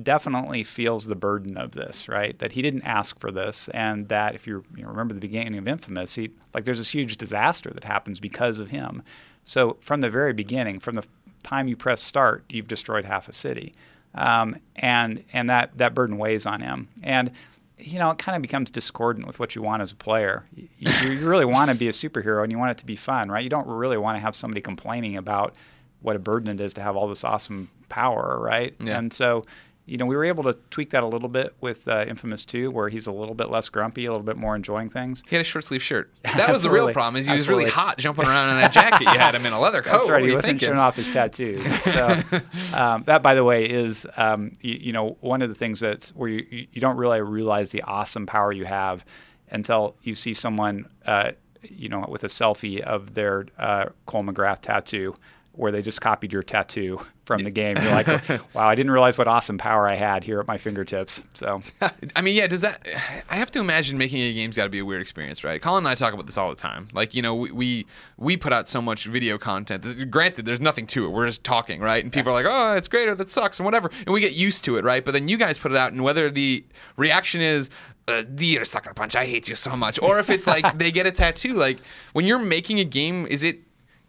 definitely 0.00 0.64
feels 0.64 1.06
the 1.06 1.14
burden 1.14 1.56
of 1.56 1.72
this, 1.72 2.08
right? 2.08 2.38
That 2.38 2.52
he 2.52 2.62
didn't 2.62 2.82
ask 2.82 3.18
for 3.18 3.30
this, 3.30 3.68
and 3.74 4.08
that 4.08 4.34
if 4.34 4.46
you, 4.46 4.64
you 4.74 4.82
know, 4.82 4.88
remember 4.88 5.14
the 5.14 5.20
beginning 5.20 5.58
of 5.58 5.68
Infamous, 5.68 6.14
he 6.14 6.30
like 6.54 6.64
there's 6.64 6.78
this 6.78 6.90
huge 6.94 7.16
disaster 7.16 7.70
that 7.70 7.84
happens 7.84 8.18
because 8.20 8.58
of 8.58 8.70
him. 8.70 9.02
So 9.44 9.76
from 9.80 10.00
the 10.00 10.10
very 10.10 10.32
beginning, 10.32 10.80
from 10.80 10.94
the 10.94 11.04
time 11.42 11.68
you 11.68 11.76
press 11.76 12.02
start, 12.02 12.44
you've 12.48 12.68
destroyed 12.68 13.04
half 13.04 13.28
a 13.28 13.32
city, 13.32 13.74
um, 14.14 14.56
and 14.76 15.24
and 15.32 15.50
that 15.50 15.76
that 15.78 15.94
burden 15.94 16.16
weighs 16.16 16.46
on 16.46 16.60
him, 16.60 16.88
and 17.02 17.30
you 17.78 17.98
know 17.98 18.10
it 18.10 18.18
kind 18.18 18.36
of 18.36 18.42
becomes 18.42 18.70
discordant 18.70 19.26
with 19.26 19.38
what 19.38 19.54
you 19.54 19.62
want 19.62 19.82
as 19.82 19.92
a 19.92 19.96
player. 19.96 20.44
You, 20.54 20.90
you 21.02 21.28
really 21.28 21.44
want 21.44 21.70
to 21.70 21.76
be 21.76 21.88
a 21.88 21.92
superhero, 21.92 22.42
and 22.42 22.50
you 22.50 22.58
want 22.58 22.70
it 22.70 22.78
to 22.78 22.86
be 22.86 22.96
fun, 22.96 23.30
right? 23.30 23.42
You 23.44 23.50
don't 23.50 23.66
really 23.66 23.98
want 23.98 24.16
to 24.16 24.20
have 24.20 24.34
somebody 24.34 24.60
complaining 24.62 25.16
about 25.16 25.54
what 26.00 26.16
a 26.16 26.18
burden 26.18 26.48
it 26.48 26.60
is 26.60 26.74
to 26.74 26.82
have 26.82 26.96
all 26.96 27.08
this 27.08 27.24
awesome 27.24 27.70
power, 27.88 28.38
right? 28.40 28.74
Yeah. 28.80 28.98
And 28.98 29.12
so, 29.12 29.44
you 29.84 29.96
know, 29.96 30.06
we 30.06 30.14
were 30.14 30.24
able 30.24 30.44
to 30.44 30.54
tweak 30.70 30.90
that 30.90 31.02
a 31.02 31.06
little 31.06 31.28
bit 31.28 31.54
with 31.60 31.88
uh, 31.88 32.04
Infamous 32.06 32.44
2, 32.44 32.70
where 32.70 32.88
he's 32.88 33.06
a 33.06 33.12
little 33.12 33.34
bit 33.34 33.50
less 33.50 33.68
grumpy, 33.68 34.04
a 34.04 34.12
little 34.12 34.24
bit 34.24 34.36
more 34.36 34.54
enjoying 34.54 34.88
things. 34.90 35.22
He 35.28 35.34
had 35.34 35.40
a 35.40 35.44
short 35.44 35.64
sleeve 35.64 35.82
shirt. 35.82 36.10
That 36.36 36.52
was 36.52 36.62
the 36.62 36.70
real 36.70 36.92
problem. 36.92 37.20
Is 37.20 37.26
he 37.26 37.34
was 37.34 37.48
really 37.48 37.68
hot 37.68 37.98
jumping 37.98 38.26
around 38.26 38.50
in 38.50 38.56
that 38.56 38.72
jacket. 38.72 39.02
You 39.02 39.18
had 39.18 39.34
him 39.34 39.44
in 39.44 39.52
a 39.52 39.60
leather 39.60 39.82
coat. 39.82 39.98
That's 39.98 40.08
right. 40.08 40.22
were 40.22 40.28
He 40.28 40.34
wasn't 40.34 40.60
thinking? 40.60 40.68
showing 40.68 40.78
off 40.78 40.96
his 40.96 41.10
tattoos. 41.10 41.64
So 41.82 42.22
um, 42.74 43.02
that, 43.04 43.22
by 43.22 43.34
the 43.34 43.44
way, 43.44 43.64
is 43.68 44.06
um, 44.16 44.52
you, 44.60 44.74
you 44.74 44.92
know 44.92 45.16
one 45.20 45.42
of 45.42 45.48
the 45.48 45.54
things 45.54 45.80
that's 45.80 46.10
where 46.14 46.28
you, 46.28 46.46
you 46.50 46.66
you 46.72 46.80
don't 46.80 46.96
really 46.96 47.20
realize 47.20 47.70
the 47.70 47.82
awesome 47.82 48.26
power 48.26 48.52
you 48.52 48.64
have 48.64 49.04
until 49.50 49.96
you 50.02 50.14
see 50.14 50.32
someone 50.34 50.86
uh, 51.06 51.32
you 51.62 51.88
know 51.88 52.04
with 52.08 52.24
a 52.24 52.28
selfie 52.28 52.80
of 52.80 53.14
their 53.14 53.46
uh, 53.58 53.86
Cole 54.06 54.22
McGrath 54.22 54.60
tattoo. 54.60 55.14
Where 55.54 55.70
they 55.70 55.82
just 55.82 56.00
copied 56.00 56.32
your 56.32 56.42
tattoo 56.42 57.00
from 57.26 57.42
the 57.42 57.50
game. 57.50 57.76
You're 57.76 57.92
like, 57.92 58.06
wow, 58.54 58.68
I 58.68 58.74
didn't 58.74 58.90
realize 58.90 59.18
what 59.18 59.26
awesome 59.28 59.58
power 59.58 59.86
I 59.86 59.96
had 59.96 60.24
here 60.24 60.40
at 60.40 60.46
my 60.46 60.56
fingertips. 60.56 61.22
So, 61.34 61.60
I 62.16 62.22
mean, 62.22 62.34
yeah. 62.34 62.46
Does 62.46 62.62
that? 62.62 62.86
I 63.28 63.36
have 63.36 63.50
to 63.52 63.60
imagine 63.60 63.98
making 63.98 64.20
a 64.22 64.32
game's 64.32 64.56
got 64.56 64.64
to 64.64 64.70
be 64.70 64.78
a 64.78 64.84
weird 64.84 65.02
experience, 65.02 65.44
right? 65.44 65.60
Colin 65.60 65.84
and 65.84 65.88
I 65.88 65.94
talk 65.94 66.14
about 66.14 66.24
this 66.24 66.38
all 66.38 66.48
the 66.48 66.56
time. 66.56 66.88
Like, 66.94 67.14
you 67.14 67.20
know, 67.20 67.34
we 67.34 67.50
we, 67.50 67.86
we 68.16 68.36
put 68.38 68.54
out 68.54 68.66
so 68.66 68.80
much 68.80 69.04
video 69.04 69.36
content. 69.36 69.82
This- 69.82 69.92
Granted, 70.04 70.46
there's 70.46 70.60
nothing 70.60 70.86
to 70.88 71.04
it. 71.04 71.08
We're 71.10 71.26
just 71.26 71.44
talking, 71.44 71.80
right? 71.80 72.02
And 72.02 72.10
people 72.10 72.32
are 72.32 72.42
like, 72.42 72.46
"Oh, 72.48 72.74
it's 72.74 72.88
great," 72.88 73.08
or 73.08 73.14
"That 73.14 73.28
sucks," 73.28 73.58
and 73.58 73.66
whatever. 73.66 73.90
And 74.06 74.14
we 74.14 74.20
get 74.22 74.32
used 74.32 74.64
to 74.64 74.76
it, 74.76 74.84
right? 74.84 75.04
But 75.04 75.12
then 75.12 75.28
you 75.28 75.36
guys 75.36 75.58
put 75.58 75.70
it 75.70 75.76
out, 75.76 75.92
and 75.92 76.02
whether 76.02 76.30
the 76.30 76.64
reaction 76.96 77.40
is. 77.42 77.68
Uh, 78.08 78.22
dear 78.22 78.64
sucker 78.64 78.92
punch, 78.92 79.14
I 79.14 79.26
hate 79.26 79.46
you 79.46 79.54
so 79.54 79.76
much. 79.76 80.02
Or 80.02 80.18
if 80.18 80.28
it's 80.28 80.48
like 80.48 80.76
they 80.78 80.90
get 80.90 81.06
a 81.06 81.12
tattoo, 81.12 81.54
like 81.54 81.78
when 82.14 82.24
you're 82.24 82.40
making 82.40 82.80
a 82.80 82.84
game, 82.84 83.26
is 83.28 83.44
it 83.44 83.60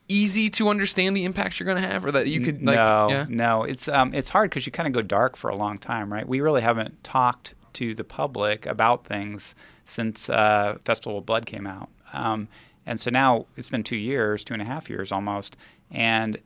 easy 0.07 0.49
to 0.51 0.69
understand 0.69 1.15
the 1.15 1.25
impacts 1.25 1.59
you're 1.59 1.67
gonna 1.67 1.85
have, 1.85 2.05
or 2.05 2.11
that 2.11 2.27
you 2.27 2.41
could 2.41 2.63
like, 2.63 2.75
no, 2.75 3.07
yeah, 3.09 3.25
no, 3.29 3.63
it's 3.63 3.87
um, 3.87 4.13
it's 4.13 4.29
hard 4.29 4.49
because 4.49 4.65
you 4.65 4.71
kind 4.71 4.87
of 4.87 4.93
go 4.93 5.01
dark 5.01 5.35
for 5.35 5.49
a 5.49 5.55
long 5.55 5.77
time, 5.77 6.11
right? 6.11 6.27
We 6.27 6.41
really 6.41 6.61
haven't 6.61 7.03
talked 7.03 7.53
to 7.73 7.95
the 7.95 8.03
public 8.03 8.65
about 8.65 9.05
things 9.05 9.55
since 9.85 10.29
uh, 10.29 10.77
Festival 10.85 11.17
of 11.19 11.25
Blood 11.25 11.45
came 11.45 11.67
out, 11.67 11.89
um, 12.13 12.47
and 12.85 12.99
so 12.99 13.09
now 13.09 13.45
it's 13.57 13.69
been 13.69 13.83
two 13.83 13.97
years, 13.97 14.43
two 14.43 14.53
and 14.53 14.61
a 14.61 14.65
half 14.65 14.89
years 14.89 15.11
almost, 15.11 15.57
and 15.91 16.37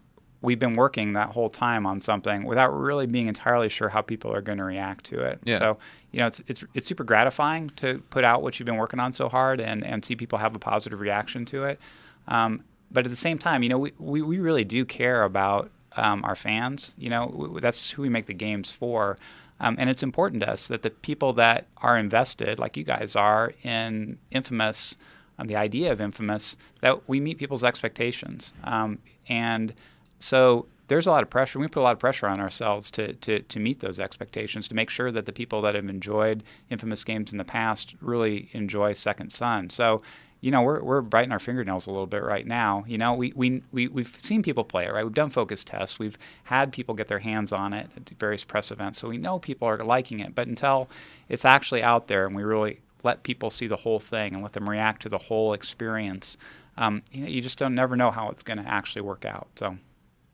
we've 0.41 0.59
been 0.59 0.75
working 0.75 1.13
that 1.13 1.29
whole 1.29 1.49
time 1.49 1.85
on 1.85 1.99
something 1.99 2.43
without 2.43 2.69
really 2.69 3.07
being 3.07 3.27
entirely 3.27 3.69
sure 3.69 3.89
how 3.89 4.01
people 4.01 4.31
are 4.31 4.41
going 4.41 4.59
to 4.59 4.63
react 4.63 5.05
to 5.05 5.21
it. 5.21 5.39
Yeah. 5.43 5.59
So 5.59 5.77
you 6.11 6.19
know, 6.19 6.27
it's 6.27 6.41
it's 6.47 6.63
it's 6.73 6.87
super 6.87 7.03
gratifying 7.03 7.69
to 7.77 8.01
put 8.09 8.23
out 8.23 8.41
what 8.41 8.59
you've 8.59 8.65
been 8.65 8.77
working 8.77 8.99
on 8.99 9.11
so 9.11 9.29
hard 9.29 9.59
and 9.59 9.83
and 9.85 10.03
see 10.03 10.15
people 10.15 10.37
have 10.37 10.55
a 10.55 10.59
positive 10.59 10.99
reaction 10.99 11.45
to 11.45 11.65
it. 11.65 11.79
Um, 12.27 12.63
but 12.91 13.05
at 13.05 13.09
the 13.09 13.15
same 13.15 13.37
time, 13.37 13.63
you 13.63 13.69
know, 13.69 13.77
we, 13.77 13.93
we, 13.99 14.21
we 14.21 14.39
really 14.39 14.63
do 14.63 14.85
care 14.85 15.23
about 15.23 15.69
um, 15.95 16.23
our 16.23 16.35
fans. 16.35 16.93
You 16.97 17.09
know, 17.09 17.25
w- 17.25 17.43
w- 17.43 17.61
that's 17.61 17.89
who 17.89 18.01
we 18.01 18.09
make 18.09 18.25
the 18.25 18.33
games 18.33 18.71
for. 18.71 19.17
Um, 19.59 19.75
and 19.79 19.89
it's 19.89 20.03
important 20.03 20.43
to 20.43 20.49
us 20.49 20.67
that 20.67 20.83
the 20.83 20.91
people 20.91 21.33
that 21.33 21.67
are 21.77 21.97
invested, 21.97 22.59
like 22.59 22.77
you 22.77 22.83
guys 22.83 23.15
are, 23.15 23.53
in 23.63 24.17
Infamous, 24.31 24.97
um, 25.39 25.47
the 25.47 25.55
idea 25.55 25.91
of 25.91 25.99
Infamous, 25.99 26.57
that 26.81 27.09
we 27.09 27.19
meet 27.19 27.39
people's 27.39 27.63
expectations. 27.63 28.53
Um, 28.63 28.99
and 29.27 29.73
so 30.19 30.67
there's 30.87 31.07
a 31.07 31.11
lot 31.11 31.23
of 31.23 31.29
pressure. 31.29 31.59
We 31.59 31.67
put 31.67 31.81
a 31.81 31.83
lot 31.83 31.93
of 31.93 31.99
pressure 31.99 32.27
on 32.27 32.39
ourselves 32.39 32.91
to, 32.91 33.13
to, 33.13 33.41
to 33.41 33.59
meet 33.59 33.79
those 33.79 33.99
expectations, 33.99 34.67
to 34.67 34.75
make 34.75 34.89
sure 34.89 35.11
that 35.11 35.25
the 35.25 35.33
people 35.33 35.61
that 35.63 35.75
have 35.75 35.89
enjoyed 35.89 36.43
Infamous 36.69 37.03
games 37.03 37.31
in 37.31 37.37
the 37.37 37.43
past 37.43 37.95
really 37.99 38.49
enjoy 38.53 38.93
Second 38.93 39.31
Son. 39.31 39.69
So 39.69 40.01
you 40.41 40.51
know, 40.51 40.61
we're, 40.61 40.81
we're 40.81 41.01
biting 41.01 41.31
our 41.31 41.39
fingernails 41.39 41.87
a 41.87 41.91
little 41.91 42.07
bit 42.07 42.23
right 42.23 42.45
now. 42.45 42.83
You 42.87 42.97
know, 42.97 43.13
we, 43.13 43.33
we, 43.35 43.63
we, 43.71 43.87
we've 43.87 44.17
seen 44.21 44.43
people 44.43 44.63
play 44.63 44.85
it, 44.85 44.93
right? 44.93 45.03
We've 45.03 45.13
done 45.13 45.29
focus 45.29 45.63
tests. 45.63 45.97
We've 45.97 46.17
had 46.43 46.71
people 46.71 46.93
get 46.93 47.07
their 47.07 47.19
hands 47.19 47.51
on 47.51 47.73
it 47.73 47.89
at 47.95 48.09
various 48.19 48.43
press 48.43 48.69
events. 48.69 48.99
So 48.99 49.07
we 49.07 49.17
know 49.17 49.39
people 49.39 49.67
are 49.67 49.83
liking 49.83 50.19
it. 50.19 50.35
But 50.35 50.47
until 50.47 50.89
it's 51.27 51.45
actually 51.45 51.81
out 51.81 52.07
there 52.07 52.27
and 52.27 52.35
we 52.35 52.43
really 52.43 52.81
let 53.03 53.23
people 53.23 53.49
see 53.49 53.67
the 53.67 53.77
whole 53.77 53.99
thing 53.99 54.33
and 54.33 54.43
let 54.43 54.53
them 54.53 54.69
react 54.69 55.01
to 55.03 55.09
the 55.09 55.17
whole 55.17 55.53
experience, 55.53 56.37
um, 56.77 57.01
you, 57.11 57.21
know, 57.21 57.27
you 57.27 57.41
just 57.41 57.57
don't 57.57 57.73
never 57.73 57.95
know 57.95 58.11
how 58.11 58.29
it's 58.29 58.43
going 58.43 58.57
to 58.57 58.67
actually 58.67 59.01
work 59.01 59.25
out. 59.25 59.47
So 59.55 59.77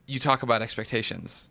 you 0.05 0.19
talk 0.19 0.43
about 0.43 0.61
expectations. 0.61 1.49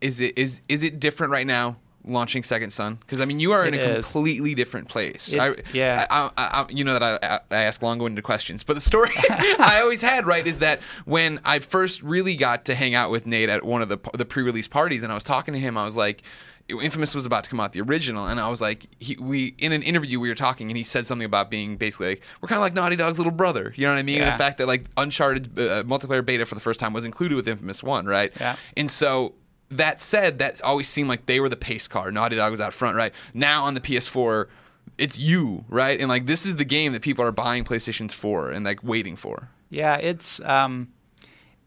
Is 0.00 0.20
it 0.20 0.38
is 0.38 0.60
is 0.68 0.84
it 0.84 1.00
different 1.00 1.32
right 1.32 1.46
now 1.46 1.76
launching 2.08 2.42
Second 2.42 2.70
Son? 2.72 2.96
Because 2.96 3.20
I 3.20 3.24
mean, 3.24 3.38
you 3.40 3.52
are 3.52 3.64
in 3.64 3.74
It 3.74 3.80
a 3.80 3.98
is. 3.98 4.06
completely 4.06 4.54
different 4.54 4.88
place. 4.88 5.32
It- 5.32 5.40
I, 5.40 5.54
yeah. 5.72 6.06
I, 6.10 6.30
I, 6.36 6.66
you 6.70 6.84
know 6.84 6.98
that 6.98 7.02
I, 7.02 7.40
I 7.54 7.62
ask 7.64 7.82
long-winded 7.82 8.24
questions, 8.24 8.62
but 8.62 8.74
the 8.74 8.80
story 8.80 9.12
I 9.30 9.80
always 9.82 10.02
had 10.02 10.26
right 10.26 10.46
is 10.46 10.58
that 10.60 10.80
when 11.04 11.40
I 11.44 11.58
first 11.58 12.02
really 12.02 12.36
got 12.36 12.64
to 12.66 12.74
hang 12.74 12.94
out 12.94 13.10
with 13.10 13.26
Nate 13.26 13.48
at 13.48 13.64
one 13.64 13.82
of 13.82 13.88
the 13.88 13.98
the 14.14 14.24
pre-release 14.24 14.68
parties, 14.68 15.02
and 15.02 15.12
I 15.12 15.14
was 15.14 15.24
talking 15.24 15.54
to 15.54 15.60
him, 15.60 15.76
I 15.76 15.84
was 15.84 15.96
like. 15.96 16.22
Infamous 16.70 17.14
was 17.14 17.24
about 17.24 17.44
to 17.44 17.48
come 17.50 17.60
out 17.60 17.72
the 17.72 17.80
original, 17.80 18.26
and 18.26 18.38
I 18.38 18.48
was 18.50 18.60
like, 18.60 18.88
he, 18.98 19.16
we 19.18 19.54
in 19.56 19.72
an 19.72 19.82
interview 19.82 20.20
we 20.20 20.28
were 20.28 20.34
talking, 20.34 20.68
and 20.70 20.76
he 20.76 20.84
said 20.84 21.06
something 21.06 21.24
about 21.24 21.50
being 21.50 21.78
basically 21.78 22.08
like 22.10 22.22
we're 22.42 22.48
kind 22.50 22.58
of 22.58 22.60
like 22.60 22.74
Naughty 22.74 22.94
Dog's 22.94 23.16
little 23.16 23.32
brother, 23.32 23.72
you 23.74 23.86
know 23.86 23.94
what 23.94 23.98
I 23.98 24.02
mean? 24.02 24.20
And 24.20 24.30
the 24.30 24.36
fact 24.36 24.58
that 24.58 24.66
like 24.66 24.84
Uncharted 24.98 25.58
uh, 25.58 25.82
multiplayer 25.84 26.22
beta 26.22 26.44
for 26.44 26.54
the 26.54 26.60
first 26.60 26.78
time 26.78 26.92
was 26.92 27.06
included 27.06 27.36
with 27.36 27.48
Infamous 27.48 27.82
One, 27.82 28.04
right? 28.04 28.30
Yeah. 28.38 28.56
And 28.76 28.90
so 28.90 29.32
that 29.70 30.00
said, 30.00 30.38
that's 30.38 30.60
always 30.60 30.88
seemed 30.88 31.08
like 31.08 31.26
they 31.26 31.40
were 31.40 31.48
the 31.48 31.56
pace 31.56 31.88
car. 31.88 32.10
Naughty 32.10 32.36
Dog 32.36 32.50
was 32.50 32.60
out 32.60 32.72
front, 32.72 32.96
right? 32.96 33.12
Now 33.34 33.64
on 33.64 33.74
the 33.74 33.80
PS4, 33.80 34.46
it's 34.96 35.18
you, 35.18 35.64
right? 35.68 35.98
And 36.00 36.08
like 36.08 36.26
this 36.26 36.46
is 36.46 36.56
the 36.56 36.64
game 36.64 36.92
that 36.92 37.02
people 37.02 37.24
are 37.24 37.32
buying 37.32 37.64
PlayStations 37.64 38.12
for 38.12 38.50
and 38.50 38.64
like 38.64 38.82
waiting 38.82 39.16
for. 39.16 39.50
Yeah, 39.70 39.96
it's 39.96 40.40
um, 40.40 40.88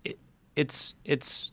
it, 0.04 0.18
it's 0.56 0.96
it's 1.06 1.52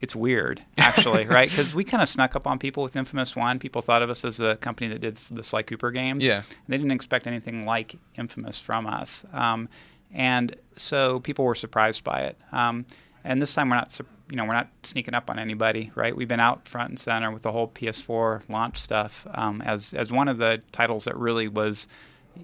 it's 0.00 0.14
weird 0.14 0.64
actually, 0.78 1.26
right? 1.26 1.50
Because 1.50 1.74
we 1.74 1.82
kind 1.84 2.02
of 2.02 2.08
snuck 2.08 2.36
up 2.36 2.46
on 2.46 2.58
people 2.58 2.82
with 2.84 2.94
Infamous 2.96 3.34
One. 3.34 3.58
People 3.58 3.82
thought 3.82 4.00
of 4.02 4.10
us 4.10 4.24
as 4.24 4.38
a 4.38 4.56
company 4.56 4.88
that 4.88 5.00
did 5.00 5.16
the 5.16 5.42
Sly 5.42 5.62
Cooper 5.62 5.90
games. 5.90 6.24
Yeah. 6.24 6.36
and 6.36 6.68
they 6.68 6.76
didn't 6.76 6.92
expect 6.92 7.26
anything 7.26 7.66
like 7.66 7.96
Infamous 8.16 8.60
from 8.60 8.86
us, 8.86 9.24
um, 9.32 9.68
and 10.14 10.54
so 10.76 11.18
people 11.20 11.44
were 11.44 11.56
surprised 11.56 12.04
by 12.04 12.20
it. 12.22 12.38
Um, 12.52 12.86
and 13.24 13.42
this 13.42 13.52
time 13.52 13.68
we're 13.68 13.76
not, 13.76 13.90
sur- 13.92 14.06
you 14.30 14.36
know, 14.36 14.44
we're 14.44 14.54
not 14.54 14.68
sneaking 14.82 15.14
up 15.14 15.30
on 15.30 15.38
anybody, 15.38 15.90
right? 15.94 16.14
We've 16.14 16.28
been 16.28 16.40
out 16.40 16.68
front 16.68 16.90
and 16.90 16.98
center 16.98 17.30
with 17.30 17.42
the 17.42 17.52
whole 17.52 17.68
PS4 17.68 18.42
launch 18.48 18.78
stuff 18.78 19.26
um, 19.34 19.62
as 19.62 19.94
as 19.94 20.12
one 20.12 20.28
of 20.28 20.38
the 20.38 20.62
titles 20.72 21.04
that 21.04 21.16
really 21.16 21.48
was 21.48 21.86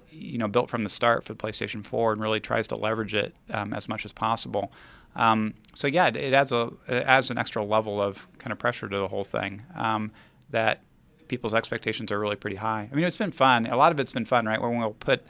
you 0.09 0.37
know 0.37 0.47
built 0.47 0.69
from 0.69 0.83
the 0.83 0.89
start 0.89 1.23
for 1.23 1.33
the 1.33 1.37
PlayStation 1.37 1.85
4 1.85 2.13
and 2.13 2.21
really 2.21 2.39
tries 2.39 2.67
to 2.69 2.75
leverage 2.75 3.13
it 3.13 3.35
um, 3.51 3.73
as 3.73 3.87
much 3.87 4.05
as 4.05 4.11
possible. 4.11 4.71
Um, 5.15 5.53
so 5.73 5.87
yeah, 5.87 6.07
it, 6.07 6.15
it 6.15 6.33
adds 6.33 6.51
a 6.51 6.71
it 6.87 7.03
adds 7.05 7.31
an 7.31 7.37
extra 7.37 7.63
level 7.63 8.01
of 8.01 8.25
kind 8.39 8.51
of 8.51 8.59
pressure 8.59 8.87
to 8.87 8.97
the 8.97 9.07
whole 9.07 9.23
thing 9.23 9.63
um, 9.75 10.11
that 10.49 10.81
people's 11.27 11.53
expectations 11.53 12.11
are 12.11 12.19
really 12.19 12.35
pretty 12.35 12.57
high. 12.57 12.89
I 12.91 12.95
mean, 12.95 13.05
it's 13.05 13.15
been 13.15 13.31
fun. 13.31 13.65
A 13.65 13.77
lot 13.77 13.91
of 13.91 13.99
it's 13.99 14.11
been 14.11 14.25
fun, 14.25 14.45
right? 14.45 14.61
Where 14.61 14.69
we'll 14.69 14.93
put 14.93 15.23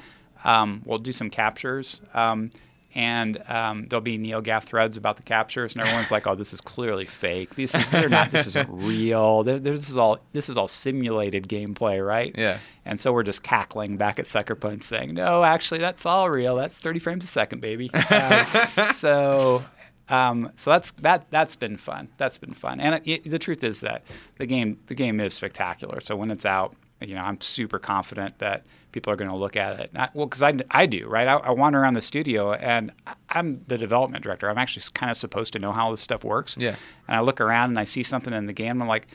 um, 0.44 0.84
we'll 0.86 1.00
do 1.00 1.12
some 1.12 1.30
captures. 1.30 2.02
Um, 2.14 2.50
and 2.96 3.38
um, 3.50 3.86
there'll 3.90 4.02
be 4.02 4.18
NeoGAF 4.18 4.64
threads 4.64 4.96
about 4.98 5.18
the 5.18 5.24
captures, 5.24 5.74
and 5.74 5.82
everyone's 5.82 6.12
like, 6.12 6.26
"Oh, 6.26 6.34
this 6.36 6.54
is 6.54 6.62
clearly 6.62 7.06
fake. 7.06 7.54
This 7.56 7.76
is 7.76 7.92
they're 7.92 8.10
not. 8.10 8.32
This 8.32 8.48
isn't 8.48 8.70
real. 8.72 9.44
There- 9.44 9.60
This 9.60 9.90
is 9.90 9.98
all 9.98 10.18
this 10.32 10.48
is 10.50 10.58
all 10.58 10.68
simulated 10.70 11.48
gameplay, 11.48 12.06
right?" 12.06 12.34
Yeah. 12.38 12.58
And 12.86 13.00
so 13.00 13.12
we're 13.12 13.24
just 13.24 13.44
cackling 13.44 13.98
back 13.98 14.18
at 14.20 14.28
Sucker 14.28 14.56
Punch, 14.56 14.84
saying, 14.84 15.14
"No, 15.14 15.44
actually, 15.44 15.80
that's 15.82 16.06
all 16.06 16.30
real. 16.30 16.56
That's 16.56 16.78
30 16.80 17.00
frames 17.00 17.24
a 17.24 17.28
second, 17.28 17.60
baby." 17.60 17.92
Um, 17.94 18.46
so, 18.96 19.66
um, 20.08 20.52
so 20.56 20.72
that's 20.72 20.92
that. 21.02 21.26
That's 21.32 21.56
been 21.56 21.78
fun. 21.78 22.10
That's 22.18 22.38
been 22.38 22.54
fun. 22.54 22.80
And 22.80 22.96
it, 22.96 23.04
it- 23.26 23.30
the 23.30 23.40
truth 23.40 23.64
is 23.64 23.82
that 23.82 24.04
the 24.38 24.46
game 24.46 24.80
the 24.88 24.96
game 24.96 25.20
is 25.20 25.34
spectacular. 25.34 26.00
So 26.00 26.16
when 26.16 26.32
it's 26.32 26.46
out, 26.46 26.76
you 27.02 27.14
know, 27.16 27.22
I'm 27.22 27.40
super 27.42 27.78
confident 27.80 28.40
that 28.40 28.66
people 28.92 29.12
are 29.12 29.16
going 29.18 29.30
to 29.30 29.36
look 29.36 29.56
at 29.58 29.80
it. 29.80 29.92
I, 29.96 30.10
well, 30.14 30.26
because 30.28 30.42
I, 30.42 30.54
I 30.72 30.86
do, 30.86 31.08
right? 31.08 31.28
I, 31.28 31.34
I 31.36 31.52
wander 31.52 31.82
around 31.82 31.94
the 31.96 32.02
studio 32.02 32.54
and 32.54 32.92
I'm 33.30 33.62
the 33.68 33.78
development 33.78 34.24
director. 34.24 34.50
I'm 34.50 34.58
actually 34.58 34.84
kind 34.94 35.12
of 35.12 35.18
supposed 35.18 35.54
to 35.54 35.60
know 35.60 35.72
how 35.74 35.92
this 35.92 36.02
stuff 36.02 36.24
works. 36.24 36.56
Yeah. 36.58 36.76
And 37.08 37.18
I 37.18 37.20
look 37.20 37.42
around 37.42 37.72
and 37.72 37.80
I 37.80 37.84
see 37.84 38.04
something 38.04 38.34
in 38.34 38.46
the 38.46 38.54
game. 38.54 38.72
And 38.72 38.84
I'm 38.84 38.88
like, 38.88 39.08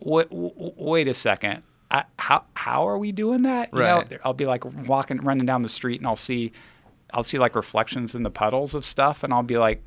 wait, 0.00 0.28
wait 0.30 1.08
a 1.08 1.14
second. 1.14 1.62
I, 1.90 2.04
how 2.20 2.44
how 2.54 2.86
are 2.88 2.96
we 2.98 3.10
doing 3.10 3.42
that? 3.42 3.70
You 3.72 3.80
Right. 3.80 4.08
know, 4.10 4.18
I'll 4.24 4.32
be 4.32 4.46
like 4.46 4.64
walking, 4.86 5.16
running 5.22 5.44
down 5.44 5.62
the 5.62 5.68
street, 5.68 5.98
and 6.00 6.06
I'll 6.06 6.14
see, 6.14 6.52
I'll 7.12 7.24
see 7.24 7.38
like 7.40 7.56
reflections 7.56 8.14
in 8.14 8.22
the 8.22 8.30
puddles 8.30 8.76
of 8.76 8.84
stuff, 8.84 9.24
and 9.24 9.34
I'll 9.34 9.42
be 9.42 9.58
like, 9.58 9.84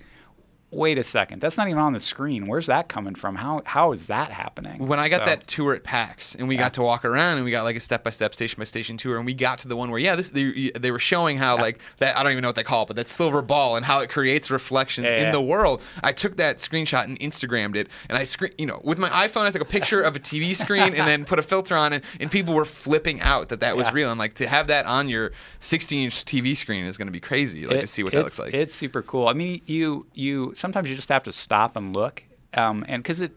wait 0.74 0.98
a 0.98 1.04
second, 1.04 1.42
that's 1.42 1.58
not 1.58 1.68
even 1.68 1.80
on 1.80 1.94
the 1.94 2.00
screen. 2.00 2.48
Where's 2.48 2.66
that 2.68 2.88
coming 2.90 3.16
from? 3.16 3.36
How 3.36 3.62
how 3.66 3.92
is 3.94 4.08
that 4.08 4.32
happening? 4.32 4.88
When 4.88 5.00
I 5.00 5.10
got 5.10 5.22
So- 5.22 5.26
that 5.26 5.48
tour 5.48 5.74
at 5.76 5.84
PAX 5.84 6.36
and 6.36 6.48
we 6.48 6.56
got 6.58 6.74
to 6.76 6.82
walk 6.82 7.06
around 7.06 7.36
and 7.38 7.46
we 7.46 7.52
got 7.52 7.64
like 7.64 7.76
a 7.76 7.80
step 7.80 8.04
by 8.04 8.10
step, 8.10 8.34
station 8.34 8.60
by 8.60 8.64
station 8.66 8.98
tour, 8.98 9.18
and 9.18 9.26
we 9.26 9.34
got 9.34 9.60
to 9.60 9.68
the 9.68 9.76
one 9.76 9.90
where 9.92 10.00
yeah, 10.00 10.16
this 10.16 10.30
they, 10.32 10.72
they 10.80 10.92
were 10.92 11.00
showing 11.00 11.38
how 11.38 11.58
like 11.58 11.80
that 12.00 12.18
I 12.18 12.24
don't 12.24 12.32
even 12.32 12.42
know 12.42 12.50
what 12.50 12.56
they 12.56 12.64
call 12.64 12.84
it, 12.84 12.88
but 12.88 12.96
that 12.96 13.10
silver 13.10 13.42
ball 13.42 13.76
and 13.76 13.86
how 13.86 14.00
it 14.00 14.10
creates 14.10 14.50
reflections 14.52 15.06
Yeah, 15.06 15.26
in 15.28 15.32
the 15.32 15.42
world. 15.42 15.82
I 16.04 16.12
took 16.14 16.38
that 16.38 16.58
screenshot 16.58 17.06
and 17.06 17.20
Instagrammed 17.20 17.76
it, 17.76 17.88
and 18.10 18.18
I 18.18 18.24
screen 18.24 18.52
you 18.58 18.66
know 18.66 18.82
with 18.84 18.98
my 19.00 19.10
iPhone 19.10 19.46
I 19.46 19.52
took 19.52 19.62
a 19.62 19.66
picture 19.66 20.02
of 20.02 20.16
a 20.16 20.20
TV 20.20 20.56
screen 20.64 20.94
and 20.96 21.08
then 21.08 21.26
put 21.26 21.40
a 21.40 21.44
filter 21.44 21.76
on 21.76 21.94
it, 21.94 22.04
and 22.20 22.32
people 22.32 22.54
were 22.54 22.66
flipping 22.66 23.22
out 23.22 23.50
that 23.50 23.60
that 23.60 23.78
was 23.78 23.88
Yeah. 23.88 23.94
real. 23.94 24.10
And 24.12 24.20
like 24.20 24.34
to 24.36 24.48
have 24.48 24.68
that 24.68 24.86
on 24.86 25.10
your 25.10 25.32
16 25.60 26.06
inch 26.06 26.26
TV 26.26 26.56
screen 26.56 26.86
is 26.86 26.98
going 26.98 27.08
to 27.08 27.12
be 27.12 27.20
crazy. 27.20 27.66
Like 27.66 27.82
to 27.82 27.88
see 27.88 28.04
what 28.04 28.14
that 28.14 28.24
looks 28.24 28.40
like. 28.40 28.54
It's 28.54 28.74
super 28.74 29.02
cool. 29.02 29.28
I 29.28 29.34
mean, 29.34 29.62
you 29.66 30.06
you 30.14 30.54
sometimes 30.64 30.90
you 30.90 30.96
just 30.96 31.10
have 31.10 31.24
to 31.24 31.34
stop 31.34 31.76
and 31.76 31.94
look, 31.94 32.24
um, 32.54 32.86
and 32.88 33.04
because 33.04 33.20
it, 33.20 33.34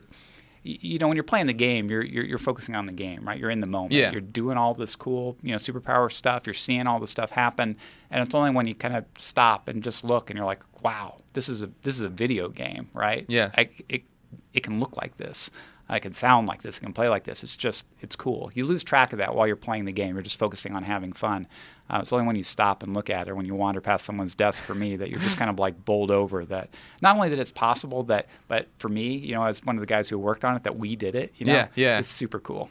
you 0.63 0.97
know, 1.01 1.09
when 1.09 1.17
you're 1.17 1.25
playing 1.25 1.49
the 1.49 1.53
game, 1.53 1.91
you're, 1.91 2.05
you're 2.05 2.25
you're 2.25 2.39
focusing 2.39 2.77
on 2.77 2.87
the 2.87 2.93
game, 2.93 3.27
right? 3.27 3.37
You're 3.37 3.51
in 3.51 3.61
the 3.61 3.67
moment. 3.67 3.95
Yeah. 3.95 4.13
You're 4.13 4.21
doing 4.21 4.57
all 4.57 4.75
this 4.75 4.95
cool, 4.95 5.37
you 5.43 5.51
know, 5.51 5.57
superpower 5.57 6.11
stuff. 6.13 6.47
You're 6.47 6.55
seeing 6.55 6.87
all 6.87 7.01
this 7.01 7.11
stuff 7.11 7.31
happen, 7.31 7.77
and 8.13 8.23
it's 8.23 8.33
only 8.33 8.53
when 8.53 8.69
you 8.69 8.77
kind 8.77 8.95
of 8.95 9.05
stop 9.19 9.67
and 9.67 9.83
just 9.83 10.05
look, 10.05 10.31
and 10.31 10.37
you're 10.37 10.47
like, 10.47 10.63
wow, 10.83 11.17
this 11.33 11.49
is 11.49 11.63
a 11.63 11.71
this 11.83 11.97
is 11.97 12.03
a 12.03 12.09
video 12.09 12.49
game, 12.49 12.89
right? 12.95 13.27
Yeah. 13.29 13.51
I, 13.59 13.71
it 13.89 14.05
it 14.55 14.63
can 14.63 14.79
look 14.79 14.97
like 14.97 15.17
this. 15.17 15.51
I 15.89 16.01
can 16.01 16.13
sound 16.13 16.49
like 16.49 16.63
this. 16.63 16.79
It 16.79 16.81
can 16.81 16.93
play 16.93 17.09
like 17.09 17.25
this. 17.25 17.45
It's 17.45 17.57
just, 17.57 17.87
it's 18.01 18.17
cool. 18.17 18.51
You 18.55 18.67
lose 18.67 18.83
track 18.83 19.13
of 19.13 19.19
that 19.19 19.35
while 19.35 19.47
you're 19.47 19.55
playing 19.55 19.85
the 19.85 19.93
game. 19.93 20.15
You're 20.15 20.23
just 20.23 20.39
focusing 20.39 20.75
on 20.75 20.83
having 20.83 21.13
fun. 21.13 21.47
Uh, 21.89 22.01
it's 22.03 22.13
only 22.13 22.27
when 22.27 22.35
you 22.35 22.43
stop 22.43 22.83
and 22.83 22.93
look 22.93 23.09
at 23.09 23.29
it, 23.29 23.31
or 23.31 23.37
when 23.37 23.47
you 23.47 23.55
wander 23.55 23.81
past 23.81 24.05
someone's 24.05 24.35
desk, 24.35 24.61
for 24.63 24.75
me, 24.75 24.97
that 24.97 25.11
you're 25.11 25.21
just 25.21 25.37
kind 25.37 25.49
of 25.49 25.59
like 25.61 25.85
bowled 25.85 26.11
over 26.11 26.45
that. 26.47 26.71
Not 27.03 27.15
only 27.15 27.29
that 27.29 27.39
it's 27.39 27.53
possible 27.53 28.03
that, 28.05 28.27
but 28.49 28.67
for 28.79 28.89
me, 28.89 29.17
you 29.17 29.35
know, 29.35 29.45
as 29.45 29.65
one 29.65 29.77
of 29.77 29.81
the 29.81 29.87
guys 29.87 30.09
who 30.09 30.19
worked 30.19 30.45
on 30.45 30.57
it, 30.57 30.65
that 30.65 30.77
we 30.77 30.97
did 30.97 31.15
it. 31.15 31.33
You 31.37 31.47
know, 31.47 31.53
Yeah, 31.53 31.69
yeah. 31.77 31.99
It's 32.01 32.09
super 32.09 32.41
cool. 32.41 32.69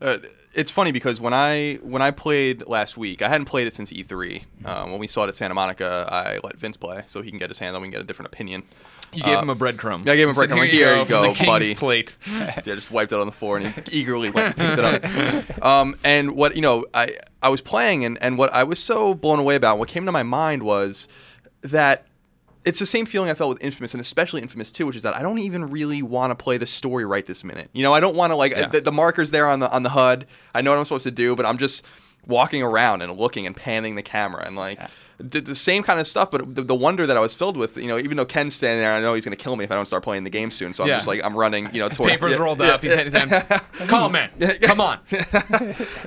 Uh, 0.00 0.18
it's 0.54 0.70
funny 0.70 0.92
because 0.92 1.20
when 1.20 1.34
I 1.34 1.74
when 1.82 2.02
I 2.02 2.10
played 2.10 2.66
last 2.66 2.96
week, 2.96 3.22
I 3.22 3.28
hadn't 3.28 3.46
played 3.46 3.66
it 3.66 3.74
since 3.74 3.90
E3. 3.90 4.44
Um, 4.64 4.90
when 4.90 5.00
we 5.00 5.06
saw 5.06 5.24
it 5.24 5.28
at 5.28 5.36
Santa 5.36 5.54
Monica, 5.54 6.08
I 6.10 6.40
let 6.42 6.56
Vince 6.56 6.76
play 6.76 7.04
so 7.06 7.22
he 7.22 7.30
can 7.30 7.38
get 7.38 7.48
his 7.48 7.58
hands 7.58 7.74
on. 7.74 7.82
We 7.82 7.86
can 7.86 7.92
get 7.92 8.00
a 8.00 8.04
different 8.04 8.32
opinion. 8.32 8.64
You 9.12 9.22
gave 9.22 9.36
uh, 9.36 9.42
him 9.42 9.50
a 9.50 9.56
breadcrumb. 9.56 10.02
I 10.08 10.16
gave 10.16 10.28
him 10.28 10.30
a 10.30 10.38
breadcrumb. 10.38 10.58
Like, 10.58 10.70
Here 10.70 10.94
"Here 10.94 11.02
you 11.02 11.08
go, 11.08 11.32
king's 11.34 11.46
buddy." 11.46 11.74
plate. 11.74 12.16
yeah, 12.30 12.60
just 12.60 12.90
wiped 12.90 13.12
it 13.12 13.18
on 13.18 13.26
the 13.26 13.32
floor 13.32 13.56
and 13.58 13.68
he 13.68 13.82
eagerly 14.00 14.30
went 14.30 14.58
and 14.58 14.76
picked 14.76 14.78
it 14.78 14.84
up. 15.60 15.64
Um, 15.64 15.96
and 16.04 16.32
what 16.32 16.56
you 16.56 16.62
know, 16.62 16.84
I 16.94 17.16
I 17.42 17.48
was 17.48 17.60
playing 17.60 18.04
and 18.04 18.18
and 18.22 18.38
what 18.38 18.52
I 18.52 18.64
was 18.64 18.78
so 18.82 19.14
blown 19.14 19.38
away 19.38 19.54
about, 19.56 19.78
what 19.78 19.88
came 19.88 20.06
to 20.06 20.12
my 20.12 20.22
mind 20.22 20.62
was 20.62 21.08
that 21.62 22.06
it's 22.64 22.78
the 22.80 22.86
same 22.86 23.06
feeling 23.06 23.30
I 23.30 23.34
felt 23.34 23.48
with 23.50 23.62
Infamous 23.64 23.94
and 23.94 24.00
especially 24.00 24.42
Infamous 24.42 24.70
2, 24.72 24.86
which 24.86 24.96
is 24.96 25.02
that 25.04 25.14
I 25.14 25.22
don't 25.22 25.38
even 25.38 25.66
really 25.70 26.02
want 26.02 26.32
to 26.32 26.34
play 26.34 26.58
the 26.58 26.66
story 26.66 27.04
right 27.06 27.24
this 27.24 27.42
minute. 27.42 27.70
You 27.72 27.82
know, 27.82 27.94
I 27.94 28.00
don't 28.00 28.14
want 28.16 28.30
to 28.30 28.34
like 28.36 28.52
Yeah. 28.52 28.66
the, 28.66 28.82
the 28.82 28.92
markers 28.92 29.30
there 29.30 29.48
on 29.48 29.60
the 29.60 29.70
on 29.70 29.84
the 29.84 29.90
HUD. 29.90 30.26
I 30.54 30.60
know 30.60 30.72
what 30.72 30.78
I'm 30.78 30.84
supposed 30.84 31.04
to 31.04 31.10
do, 31.10 31.34
but 31.34 31.46
I'm 31.46 31.56
just 31.56 31.82
walking 32.26 32.62
around 32.62 33.00
and 33.00 33.16
looking 33.16 33.46
and 33.46 33.56
panning 33.56 33.94
the 33.94 34.02
camera 34.02 34.44
and 34.44 34.54
like 34.54 34.78
the, 35.18 35.40
the 35.40 35.54
same 35.54 35.82
kind 35.82 36.00
of 36.00 36.06
stuff. 36.06 36.30
But 36.30 36.54
the, 36.54 36.62
the 36.62 36.74
wonder 36.74 37.06
that 37.06 37.16
I 37.16 37.20
was 37.20 37.34
filled 37.34 37.56
with, 37.56 37.76
you 37.76 37.88
know, 37.88 37.98
even 37.98 38.16
though 38.16 38.24
Ken's 38.24 38.54
standing 38.54 38.80
there, 38.80 38.92
I 38.92 39.00
know 39.00 39.14
he's 39.14 39.24
going 39.24 39.36
to 39.36 39.42
kill 39.42 39.56
me 39.56 39.64
if 39.64 39.70
I 39.70 39.74
don't 39.74 39.86
start 39.86 40.02
playing 40.02 40.24
the 40.24 40.30
game 40.30 40.50
soon. 40.50 40.72
So 40.72 40.84
I'm 40.84 40.90
just 40.90 41.06
like 41.06 41.22
I'm 41.22 41.36
running, 41.36 41.72
you 41.72 41.80
know, 41.80 41.88
towards 41.88 42.14
Papers 42.14 42.32
yeah, 42.32 42.38
rolled 42.38 42.60
yeah, 42.60 42.66
up. 42.68 42.82
He's 42.82 42.94
had 42.94 43.06
his 43.06 43.16
hand. 43.16 43.30
Calm, 43.88 44.12
man. 44.18 44.30
Come 44.62 44.80
on. 44.80 45.00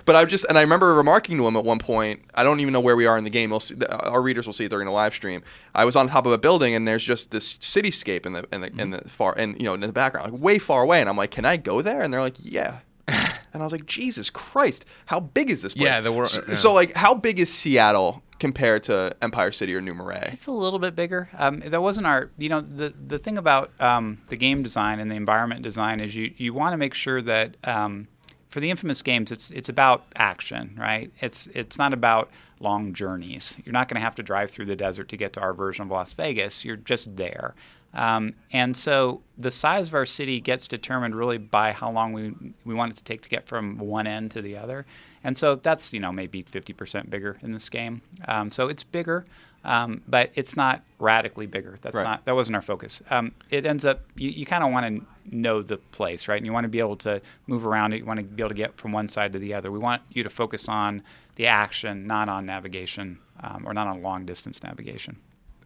but 0.05 0.16
I 0.16 0.26
just 0.26 0.45
and 0.45 0.57
I 0.57 0.62
remember 0.62 0.93
remarking 0.95 1.38
to 1.38 1.47
him 1.47 1.55
at 1.55 1.64
one 1.64 1.80
point. 1.80 2.22
I 2.34 2.43
don't 2.43 2.59
even 2.59 2.74
know 2.74 2.80
where 2.80 2.95
we 2.95 3.05
are 3.05 3.18
in 3.18 3.24
the 3.24 3.30
game. 3.30 3.49
We'll 3.49 3.59
see, 3.59 3.76
uh, 3.76 3.97
our 4.09 4.22
readers 4.22 4.45
will 4.45 4.53
see 4.53 4.66
it 4.66 4.70
during 4.70 4.86
the 4.86 4.91
live 4.91 5.14
stream. 5.14 5.43
I 5.76 5.86
was 5.86 5.95
on 5.95 6.07
top 6.07 6.26
of 6.26 6.32
a 6.32 6.38
building 6.38 6.74
and 6.74 6.88
there's 6.88 7.03
just 7.03 7.32
this 7.32 7.57
cityscape 7.57 8.26
in 8.26 8.34
the 8.34 8.47
in 8.51 8.62
the 8.62 8.68
in 8.68 8.74
mm-hmm. 8.76 8.91
the 8.91 9.09
far 9.09 9.38
and 9.38 9.57
you 9.57 9.64
know 9.64 9.74
in 9.74 9.82
the 9.82 9.91
background, 9.91 10.32
like 10.32 10.41
way 10.41 10.59
far 10.59 10.84
away. 10.84 11.01
And 11.01 11.09
I'm 11.09 11.18
like, 11.18 11.32
can 11.32 11.45
I 11.45 11.57
go 11.57 11.82
there? 11.82 12.01
And 12.01 12.14
they're 12.14 12.22
like, 12.22 12.36
yeah. 12.39 12.80
and 13.07 13.62
I 13.62 13.64
was 13.64 13.72
like, 13.72 13.86
Jesus 13.86 14.30
Christ, 14.30 14.86
how 15.05 15.20
big 15.20 15.49
is 15.49 15.62
this 15.62 15.74
place? 15.74 15.86
Yeah, 15.86 15.99
the 15.99 16.12
world. 16.12 16.30
So, 16.30 16.41
yeah. 16.47 16.53
so, 16.53 16.74
like, 16.74 16.93
how 16.93 17.14
big 17.14 17.39
is 17.39 17.51
Seattle 17.51 18.24
compared 18.42 18.82
to 18.82 19.16
Empire 19.22 19.52
City 19.52 19.76
or 19.76 19.82
New 19.82 19.94
Marais? 19.94 20.30
It's 20.34 20.48
a 20.48 20.52
little 20.52 20.80
bit 20.80 20.96
bigger. 20.96 21.30
Um, 21.38 21.60
that 21.60 21.80
wasn't 21.80 22.08
our, 22.08 22.32
you 22.39 22.50
know, 22.50 22.60
the 22.60 22.92
the 23.08 23.20
thing 23.20 23.38
about 23.38 23.72
um, 23.80 24.20
the 24.30 24.36
game 24.36 24.64
design 24.64 25.00
and 25.00 25.12
the 25.12 25.16
environment 25.16 25.62
design 25.62 26.00
is 26.00 26.16
you 26.16 26.34
you 26.38 26.52
want 26.52 26.74
to 26.74 26.78
make 26.78 26.96
sure 26.96 27.22
that 27.22 27.56
um, 27.64 28.08
for 28.50 28.60
the 28.60 28.72
infamous 28.72 29.04
games, 29.04 29.32
it's 29.32 29.52
it's 29.52 29.70
about 29.70 30.06
action, 30.16 30.76
right? 30.76 31.12
It's 31.22 31.48
it's 31.54 31.78
not 31.78 31.94
about 31.94 32.32
long 32.60 32.94
journeys. 32.94 33.56
You're 33.64 33.74
not 33.74 33.88
going 33.88 34.02
to 34.02 34.04
have 34.04 34.16
to 34.16 34.24
drive 34.24 34.50
through 34.50 34.66
the 34.66 34.76
desert 34.76 35.08
to 35.10 35.18
get 35.18 35.34
to 35.34 35.39
our 35.39 35.54
version 35.54 35.84
of 35.84 35.92
Las 35.92 36.12
Vegas. 36.14 36.66
You're 36.66 36.78
just 36.78 37.16
there. 37.16 37.54
Um, 37.94 38.34
and 38.54 38.76
so 38.76 39.22
the 39.38 39.52
size 39.52 39.89
of 39.89 39.96
our 39.96 40.06
city 40.06 40.39
gets 40.39 40.68
determined 40.68 41.16
really 41.16 41.38
by 41.38 41.74
how 41.74 41.92
long 41.92 42.14
we 42.14 42.34
we 42.66 42.74
want 42.74 42.94
it 42.94 42.98
to 42.98 43.04
take 43.04 43.22
to 43.24 43.30
get 43.30 43.46
from 43.48 43.78
one 43.80 44.08
end 44.08 44.32
to 44.32 44.42
the 44.42 44.58
other. 44.58 44.86
And 45.24 45.38
so 45.38 45.56
that's 45.56 45.92
you 45.94 46.00
know 46.00 46.12
maybe 46.12 46.44
50% 46.44 47.10
bigger 47.10 47.38
in 47.42 47.52
this 47.52 47.70
game. 47.70 48.02
Um, 48.28 48.50
so 48.50 48.70
it's 48.70 48.84
bigger, 48.84 49.26
um, 49.66 50.02
but 50.08 50.32
it's 50.36 50.56
not 50.56 50.84
radically 51.00 51.48
bigger. 51.48 51.78
That's 51.82 51.96
Right. 51.96 52.04
not 52.04 52.26
that 52.26 52.34
wasn't 52.34 52.56
our 52.56 52.62
focus. 52.62 53.02
Um, 53.10 53.34
it 53.50 53.66
ends 53.66 53.84
up 53.86 54.00
you, 54.16 54.30
you 54.30 54.46
kind 54.46 54.64
of 54.64 54.72
want 54.72 54.86
to 54.86 55.36
know 55.36 55.62
the 55.62 55.78
place, 55.78 56.28
right? 56.30 56.38
And 56.38 56.46
you 56.46 56.54
want 56.54 56.64
to 56.64 56.70
be 56.70 56.80
able 56.80 56.96
to 56.98 57.22
move 57.48 57.66
around 57.66 57.94
it. 57.94 57.98
You 57.98 58.06
want 58.06 58.20
to 58.20 58.24
be 58.24 58.42
able 58.42 58.50
to 58.50 58.56
get 58.56 58.78
from 58.78 58.94
one 58.94 59.10
side 59.10 59.34
to 59.34 59.39
the 59.39 59.54
other. 59.54 59.70
We 59.70 59.80
want 59.80 60.02
you 60.12 60.24
to 60.24 60.30
focus 60.30 60.70
on 60.70 61.04
the 61.36 61.48
action, 61.48 62.08
not 62.08 62.30
on 62.30 62.46
navigation 62.46 63.20
um, 63.42 63.64
or 63.68 63.74
not 63.74 63.88
on 63.88 64.02
long 64.02 64.26
distance 64.26 64.64
navigation. 64.64 65.18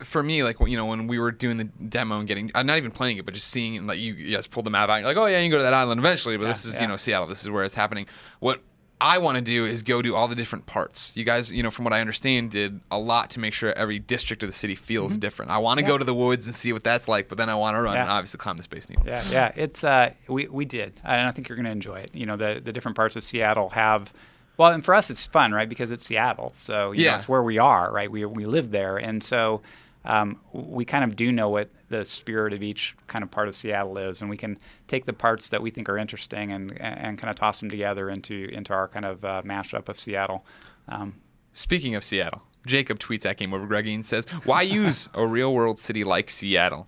For 0.04 0.22
me, 0.22 0.44
like 0.44 0.58
you 0.60 0.76
know, 0.78 0.86
when 0.86 1.08
we 1.08 1.20
were 1.20 1.32
doing 1.32 1.58
the 1.58 1.64
demo 1.66 2.20
and 2.20 2.28
getting, 2.28 2.52
I'm 2.54 2.66
not 2.68 2.78
even 2.78 2.92
playing 2.92 3.18
it, 3.18 3.26
but 3.26 3.34
just 3.34 3.48
seeing 3.50 3.88
like 3.88 4.00
you, 4.00 4.14
you 4.14 4.36
guys 4.36 4.48
pull 4.48 4.64
the 4.64 4.70
map 4.70 4.90
out, 4.90 4.96
you're 4.98 5.08
like, 5.08 5.18
oh 5.18 5.26
yeah, 5.26 5.38
you 5.40 5.46
can 5.46 5.52
go 5.52 5.58
to 5.58 5.64
that 5.64 5.74
island 5.74 6.00
eventually, 6.00 6.38
but 6.38 6.46
this 6.46 6.66
is 6.66 6.76
yeah. 6.76 6.82
you 6.82 6.88
know 6.88 6.98
Seattle, 6.98 7.28
this 7.28 7.42
is 7.44 7.50
where 7.50 7.64
it's 7.64 7.76
happening. 7.76 8.06
What 8.40 8.62
I 9.02 9.18
want 9.18 9.36
to 9.36 9.42
do 9.42 9.66
is 9.66 9.84
go 9.84 10.02
do 10.02 10.16
all 10.16 10.28
the 10.30 10.36
different 10.36 10.66
parts. 10.68 11.16
You 11.18 11.26
guys, 11.26 11.52
you 11.52 11.62
know, 11.64 11.70
from 11.70 11.84
what 11.84 11.94
I 11.94 12.00
understand, 12.00 12.52
did 12.52 12.80
a 12.90 12.98
lot 12.98 13.30
to 13.32 13.40
make 13.42 13.54
sure 13.54 13.74
every 13.74 14.00
district 14.00 14.42
of 14.42 14.48
the 14.48 14.54
city 14.56 14.74
feels 14.76 15.18
different. 15.18 15.52
I 15.52 15.58
want 15.58 15.80
to 15.80 15.86
go 15.86 15.98
to 15.98 16.06
the 16.06 16.14
woods 16.14 16.46
and 16.46 16.56
see 16.56 16.72
what 16.72 16.84
that's 16.86 17.08
like, 17.10 17.28
but 17.28 17.38
then 17.38 17.50
I 17.50 17.56
want 17.56 17.76
to 17.76 17.82
run 17.82 17.88
Mm-hmm. 17.92 17.96
Yeah. 17.98 18.02
and 18.04 18.12
obviously 18.12 18.38
climb 18.38 18.56
the 18.58 18.64
space 18.64 18.88
needle. 18.90 19.04
Yeah, 19.06 19.22
yeah, 19.30 19.52
it's 19.56 19.84
uh, 19.84 20.12
we 20.30 20.48
we 20.48 20.64
did, 20.66 21.00
and 21.04 21.28
I 21.28 21.32
think 21.32 21.50
you're 21.50 21.58
going 21.58 21.66
to 21.66 21.72
enjoy 21.72 21.96
it. 22.00 22.12
You 22.14 22.26
know, 22.26 22.38
the 22.38 22.62
the 22.64 22.72
different 22.72 22.96
parts 22.96 23.16
of 23.18 23.24
Seattle 23.26 23.70
have, 23.70 24.14
well, 24.58 24.72
and 24.72 24.84
for 24.84 24.94
us 24.96 25.10
it's 25.10 25.28
fun, 25.28 25.52
right? 25.52 25.68
Because 25.68 25.92
it's 25.92 26.06
Seattle, 26.06 26.54
so 26.58 26.94
you 26.94 27.04
know, 27.04 27.12
Yeah. 27.12 27.16
it's 27.18 27.28
where 27.28 27.44
we 27.44 27.58
are, 27.58 27.92
right? 27.92 28.10
We 28.10 28.24
we 28.26 28.46
live 28.46 28.72
there, 28.72 28.96
and 28.96 29.22
so 29.22 29.62
um, 30.06 30.40
we 30.54 30.86
kind 30.86 31.04
of 31.04 31.16
do 31.16 31.32
know 31.32 31.50
what 31.50 31.70
the 31.90 32.06
spirit 32.06 32.54
of 32.54 32.62
each 32.64 32.96
kind 33.08 33.24
of 33.24 33.32
part 33.32 33.48
of 33.48 33.56
Seattle 33.56 33.98
is, 33.98 34.22
and 34.22 34.30
we 34.30 34.38
can 34.38 34.58
take 34.88 35.06
the 35.06 35.14
parts 35.14 35.50
that 35.50 35.62
we 35.62 35.72
think 35.72 35.90
are 35.90 35.98
interesting 35.98 36.52
and 36.52 36.80
and 36.80 37.18
kind 37.18 37.30
of 37.30 37.36
toss 37.36 37.60
them 37.60 37.70
together 37.70 38.10
into 38.10 38.50
into 38.52 38.74
our 38.74 38.88
kind 38.88 39.06
of 39.06 39.24
uh, 39.26 39.42
mashup 39.46 39.90
of 39.90 40.00
Seattle. 40.00 40.46
Um, 40.88 41.16
Speaking 41.54 41.96
of 41.96 42.04
Seattle, 42.04 42.42
Jacob 42.66 43.00
tweets 43.00 43.26
at 43.26 43.38
Game 43.38 43.54
Over 43.54 43.66
Greggy 43.66 43.94
and 43.94 44.06
says, 44.06 44.28
"Why 44.44 44.62
use 44.62 45.10
a 45.14 45.26
real 45.26 45.54
world 45.54 45.80
city 45.80 46.04
like 46.04 46.30
Seattle? 46.30 46.88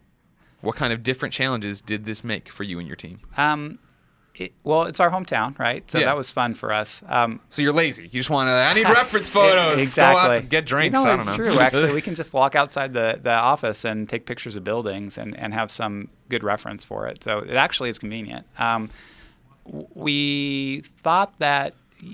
What 0.62 0.76
kind 0.76 0.92
of 0.92 1.04
different 1.04 1.34
challenges 1.34 1.82
did 1.82 2.06
this 2.06 2.24
make 2.24 2.50
for 2.50 2.64
you 2.64 2.80
and 2.80 2.88
your 2.88 2.98
team? 2.98 3.20
um, 3.38 3.80
it, 4.40 4.54
well, 4.64 4.84
it's 4.84 5.00
our 5.00 5.10
hometown, 5.10 5.58
right? 5.58 5.90
So 5.90 5.98
Yeah. 6.00 6.06
that 6.06 6.18
was 6.18 6.30
fun 6.32 6.54
for 6.54 6.72
us. 6.72 7.02
Um, 7.08 7.40
So 7.50 7.62
you're 7.62 7.74
lazy. 7.74 8.04
You 8.04 8.10
just 8.20 8.30
want 8.30 8.48
to. 8.50 8.52
I 8.54 8.74
need 8.74 8.84
reference 8.90 9.28
photos. 9.30 9.80
exactly. 9.80 10.14
Go 10.14 10.20
out 10.20 10.36
to 10.36 10.42
get 10.44 10.66
drinks. 10.66 10.98
You 11.00 11.04
know, 11.06 11.10
I 11.12 11.16
don't 11.16 11.20
it's 11.28 11.30
know. 11.30 11.36
true. 11.36 11.60
Actually, 11.60 11.94
we 11.94 12.02
can 12.08 12.16
just 12.16 12.34
walk 12.34 12.56
outside 12.56 12.94
the, 12.94 13.20
the 13.22 13.32
office 13.32 13.84
and 13.86 14.08
take 14.08 14.26
pictures 14.26 14.56
of 14.56 14.64
buildings 14.64 15.18
and, 15.18 15.36
and 15.40 15.54
have 15.54 15.72
some 15.72 16.10
good 16.30 16.44
reference 16.44 16.84
for 16.84 17.08
it. 17.08 17.24
So 17.24 17.40
it 17.40 17.54
actually 17.54 17.90
is 17.90 17.98
convenient. 17.98 18.46
Um, 18.60 18.90
we 19.96 20.82
thought 20.86 21.38
that 21.40 21.74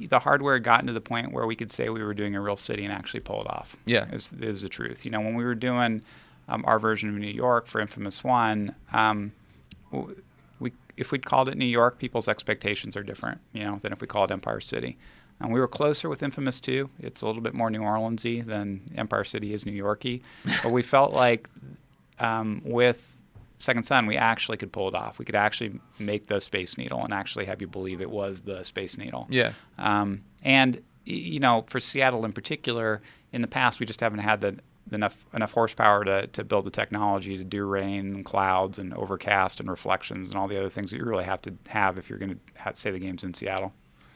the 0.10 0.20
hardware 0.20 0.54
had 0.56 0.64
gotten 0.64 0.88
to 0.88 0.94
the 0.94 1.02
point 1.02 1.34
where 1.34 1.46
we 1.46 1.56
could 1.56 1.72
say 1.72 1.90
we 1.90 2.04
were 2.04 2.14
doing 2.14 2.36
a 2.36 2.42
real 2.42 2.56
city 2.56 2.84
and 2.86 2.94
actually 2.94 3.20
pull 3.20 3.42
it 3.42 3.48
off. 3.48 3.76
Yeah. 3.86 4.06
is, 4.12 4.32
is 4.40 4.62
the 4.62 4.70
truth. 4.70 5.04
You 5.06 5.12
know, 5.12 5.20
when 5.20 5.36
we 5.36 5.44
were 5.44 5.56
doing 5.56 6.04
um, 6.48 6.64
our 6.66 6.80
version 6.80 7.10
of 7.10 7.16
New 7.16 7.28
York 7.28 7.68
for 7.68 7.82
Infamous 7.82 8.24
One, 8.24 8.76
um, 8.94 9.34
if 10.98 11.12
we'd 11.12 11.26
called 11.26 11.50
it 11.50 11.58
New 11.58 11.66
York, 11.66 11.98
people's 11.98 12.28
expectations 12.28 12.96
are 12.96 13.04
different, 13.04 13.40
you 13.52 13.64
know, 13.64 13.80
than 13.82 13.92
if 13.92 14.02
we 14.02 14.08
called 14.08 14.32
it 14.32 14.34
Empire 14.34 14.62
City. 14.62 14.98
And 15.40 15.52
we 15.52 15.60
were 15.60 15.68
closer 15.68 16.10
with 16.10 16.24
Infamous 16.24 16.62
2. 16.62 16.90
It's 17.00 17.22
a 17.22 17.26
little 17.26 17.42
bit 17.42 17.54
more 17.54 17.70
New 17.70 17.82
Orleansy 17.82 18.46
than 18.46 18.82
Empire 18.96 19.24
City 19.24 19.54
is 19.54 19.66
New 19.66 19.72
Yorky, 19.72 20.22
but 20.64 20.72
we 20.72 20.82
felt 20.82 21.14
like 21.14 21.50
um, 22.20 22.62
with 22.64 23.18
Second 23.60 23.86
Son, 23.86 24.06
we 24.06 24.18
actually 24.18 24.58
could 24.58 24.72
pull 24.72 24.88
it 24.90 24.96
off. 24.96 25.20
We 25.20 25.26
could 25.26 25.36
actually 25.36 25.80
make 25.98 26.28
the 26.28 26.40
Space 26.42 26.78
Needle 26.78 27.04
and 27.04 27.14
actually 27.14 27.46
have 27.46 27.62
you 27.62 27.68
believe 27.68 28.02
it 28.02 28.10
was 28.10 28.42
the 28.42 28.64
Space 28.64 28.98
Needle. 28.98 29.26
Yeah. 29.30 29.54
Um, 29.78 30.24
and 30.44 30.82
you 31.06 31.40
know, 31.40 31.66
for 31.68 31.80
Seattle 31.80 32.26
in 32.26 32.34
particular, 32.34 33.02
in 33.32 33.42
the 33.42 33.48
past 33.48 33.80
we 33.80 33.86
just 33.86 34.02
haven't 34.02 34.20
had 34.20 34.42
the, 34.42 34.52
the 34.52 34.60
enough 34.92 35.26
enough 35.34 35.54
horsepower 35.54 36.04
to, 36.04 36.28
to 36.28 36.44
build 36.44 36.66
the 36.66 36.72
technology 36.72 37.38
to 37.38 37.44
do 37.44 37.66
rain, 37.66 38.14
and 38.14 38.26
clouds, 38.26 38.78
and 38.78 38.94
overcast, 38.94 39.60
and 39.60 39.70
reflections, 39.70 40.30
and 40.30 40.38
all 40.38 40.48
the 40.48 40.58
other 40.58 40.70
things 40.70 40.92
that 40.92 40.98
you 40.98 41.06
really 41.06 41.24
have 41.24 41.42
to 41.44 41.54
have 41.68 41.98
if 41.98 42.10
you're 42.10 42.20
going 42.20 42.40
to 42.40 42.72
say 42.74 42.92
the 42.92 43.00
game's 43.00 43.24
in 43.24 43.34
Seattle. 43.34 43.74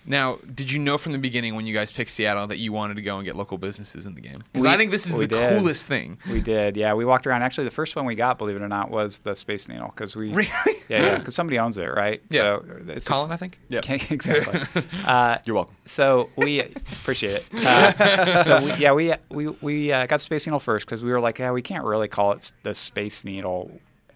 Now, 0.09 0.39
did 0.55 0.71
you 0.71 0.79
know 0.79 0.97
from 0.97 1.11
the 1.11 1.17
beginning 1.17 1.53
when 1.55 1.65
you 1.65 1.73
guys 1.73 1.91
picked 1.91 2.11
Seattle 2.11 2.47
that 2.47 2.59
you 2.59 2.71
wanted 2.71 2.95
to 2.95 3.01
go 3.01 3.17
and 3.17 3.25
get 3.25 3.35
local 3.35 3.57
businesses 3.57 4.05
in 4.05 4.15
the 4.15 4.21
game? 4.21 4.41
Because 4.53 4.65
I 4.65 4.77
think 4.77 4.89
this 4.91 5.05
is 5.05 5.17
the 5.17 5.27
did. 5.27 5.59
coolest 5.59 5.85
thing. 5.87 6.17
We 6.29 6.39
did, 6.39 6.77
yeah. 6.77 6.93
We 6.93 7.03
walked 7.03 7.27
around. 7.27 7.43
Actually, 7.43 7.65
the 7.65 7.71
first 7.71 7.93
one 7.95 8.05
we 8.05 8.15
got, 8.15 8.37
believe 8.37 8.55
it 8.55 8.63
or 8.63 8.69
not, 8.69 8.89
was 8.89 9.17
the 9.19 9.35
Space 9.35 9.67
Needle 9.67 9.87
because 9.93 10.15
we 10.15 10.31
Really? 10.33 10.49
yeah, 10.87 11.03
yeah, 11.03 11.17
because 11.19 11.35
somebody 11.35 11.59
owns 11.59 11.77
it, 11.77 11.87
right? 11.87 12.21
Yeah. 12.29 12.39
So 12.59 12.65
it's 12.87 12.93
just- 13.05 13.07
Colin, 13.09 13.31
I 13.31 13.37
think. 13.37 13.59
Yeah. 13.67 13.81
Exactly. 14.09 14.83
uh, 15.05 15.39
You're 15.45 15.55
welcome. 15.57 15.75
So 15.85 16.29
we 16.37 16.61
appreciate 16.61 17.43
it. 17.51 17.53
Uh, 17.65 18.43
so 18.43 18.63
we, 18.63 18.73
yeah, 18.75 18.93
we 18.93 19.13
we 19.29 19.47
we 19.61 19.91
uh, 19.91 20.05
got 20.05 20.21
Space 20.21 20.47
Needle 20.47 20.59
first 20.61 20.85
because 20.85 21.03
we 21.03 21.11
were 21.11 21.19
like, 21.19 21.39
yeah, 21.39 21.51
we 21.51 21.61
can't 21.61 21.83
really 21.83 22.07
call 22.07 22.31
it 22.31 22.53
the 22.63 22.73
Space 22.73 23.25
Needle, 23.25 23.71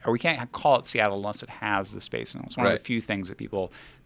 or 0.05 0.13
we 0.13 0.19
can't 0.19 0.51
call 0.53 0.79
it 0.79 0.85
Seattle 0.85 1.17
unless 1.17 1.43
it 1.43 1.49
has 1.49 1.91
the 1.91 1.99
Space 2.01 2.33
Needle. 2.33 2.47
It's 2.47 2.55
one 2.57 2.67
of 2.67 2.73
the 2.73 2.79
few 2.79 3.01
things 3.01 3.27
that 3.27 3.37
people 3.37 3.67
can 3.67 4.00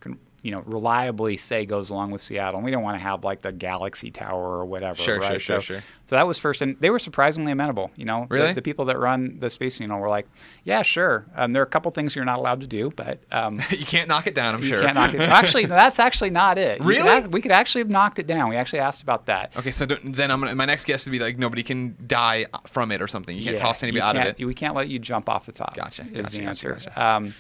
you 0.45 0.51
know 0.51 0.61
reliably 0.67 1.37
say 1.37 1.65
goes 1.65 1.89
along 1.89 2.11
with 2.11 2.21
Seattle. 2.21 2.57
And 2.57 2.65
we 2.65 2.69
don't 2.69 2.83
want 2.83 2.95
to 2.99 3.03
have 3.03 3.23
like 3.23 3.41
the 3.41 3.51
Galaxy 3.51 4.11
Tower 4.11 4.59
or 4.59 4.65
whatever. 4.65 4.95
Sure, 5.01 5.15
sure, 5.15 5.19
right? 5.19 5.41
sure, 5.41 5.57
so, 5.61 5.73
sure. 5.73 5.83
So 6.05 6.15
that 6.15 6.27
was 6.27 6.37
first, 6.37 6.61
and 6.61 6.77
they 6.79 6.91
were 6.91 6.99
surprisingly 6.99 7.51
amenable. 7.51 7.89
You 7.95 8.05
know, 8.05 8.27
The- 8.29 8.35
Really? 8.35 8.53
the, 8.53 8.61
people 8.61 8.85
that 8.85 8.99
run 8.99 9.37
the 9.39 9.49
Space 9.49 9.79
Needle 9.79 9.97
were 9.97 10.07
like, 10.07 10.27
yeah, 10.63 10.83
sure. 10.83 11.25
Um, 11.35 11.51
there 11.53 11.63
are 11.63 11.65
a 11.65 11.69
couple 11.69 11.89
things 11.91 12.15
you're 12.15 12.25
not 12.25 12.37
allowed 12.37 12.61
to 12.61 12.67
do, 12.67 12.91
but 12.95 13.19
um, 13.31 13.59
You 13.71 13.87
can't 13.87 14.07
knock 14.07 14.27
it 14.27 14.35
down, 14.35 14.53
I'm 14.53 14.61
you 14.61 14.69
sure. 14.69 14.81
can't 14.83 14.93
knock 14.93 15.15
it. 15.15 15.21
Actually, 15.21 15.65
that's 15.81 15.97
actually 15.97 16.29
not 16.29 16.59
it. 16.59 16.73
You 16.77 16.83
could 16.83 16.87
Really? 16.87 17.09
ac- 17.17 17.27
we 17.29 17.41
could 17.41 17.51
actually 17.51 17.81
have 17.81 17.89
knocked 17.89 18.19
it 18.19 18.27
down. 18.27 18.49
We 18.49 18.55
actually 18.55 18.79
asked 18.79 19.01
about 19.01 19.25
that. 19.25 19.57
Okay, 19.57 19.71
so 19.71 19.87
then 19.87 20.29
I'm 20.29 20.39
gonna, 20.41 20.53
my 20.53 20.65
next 20.65 20.85
guess 20.85 21.05
would 21.07 21.11
be 21.11 21.17
like 21.19 21.39
nobody 21.39 21.63
can 21.63 21.95
die 22.05 22.45
from 22.67 22.91
it 22.91 23.01
or 23.01 23.07
something. 23.07 23.35
You 23.35 23.43
can't 23.43 23.55
Yeah, 23.57 23.63
toss 23.63 23.81
anybody 23.81 24.01
out 24.01 24.15
of 24.15 24.25
it. 24.39 24.45
We 24.45 24.53
can't 24.53 24.75
let 24.75 24.89
you 24.89 24.99
jump 24.99 25.27
off 25.27 25.47
the 25.47 25.51
top. 25.53 25.73
Gotcha, 25.75 26.03
Is 26.03 26.07
gotcha, 26.09 26.21
the 26.21 26.37
gotcha, 26.37 26.49
answer. 26.49 26.69
gotcha. 26.73 27.03
Um, 27.03 27.33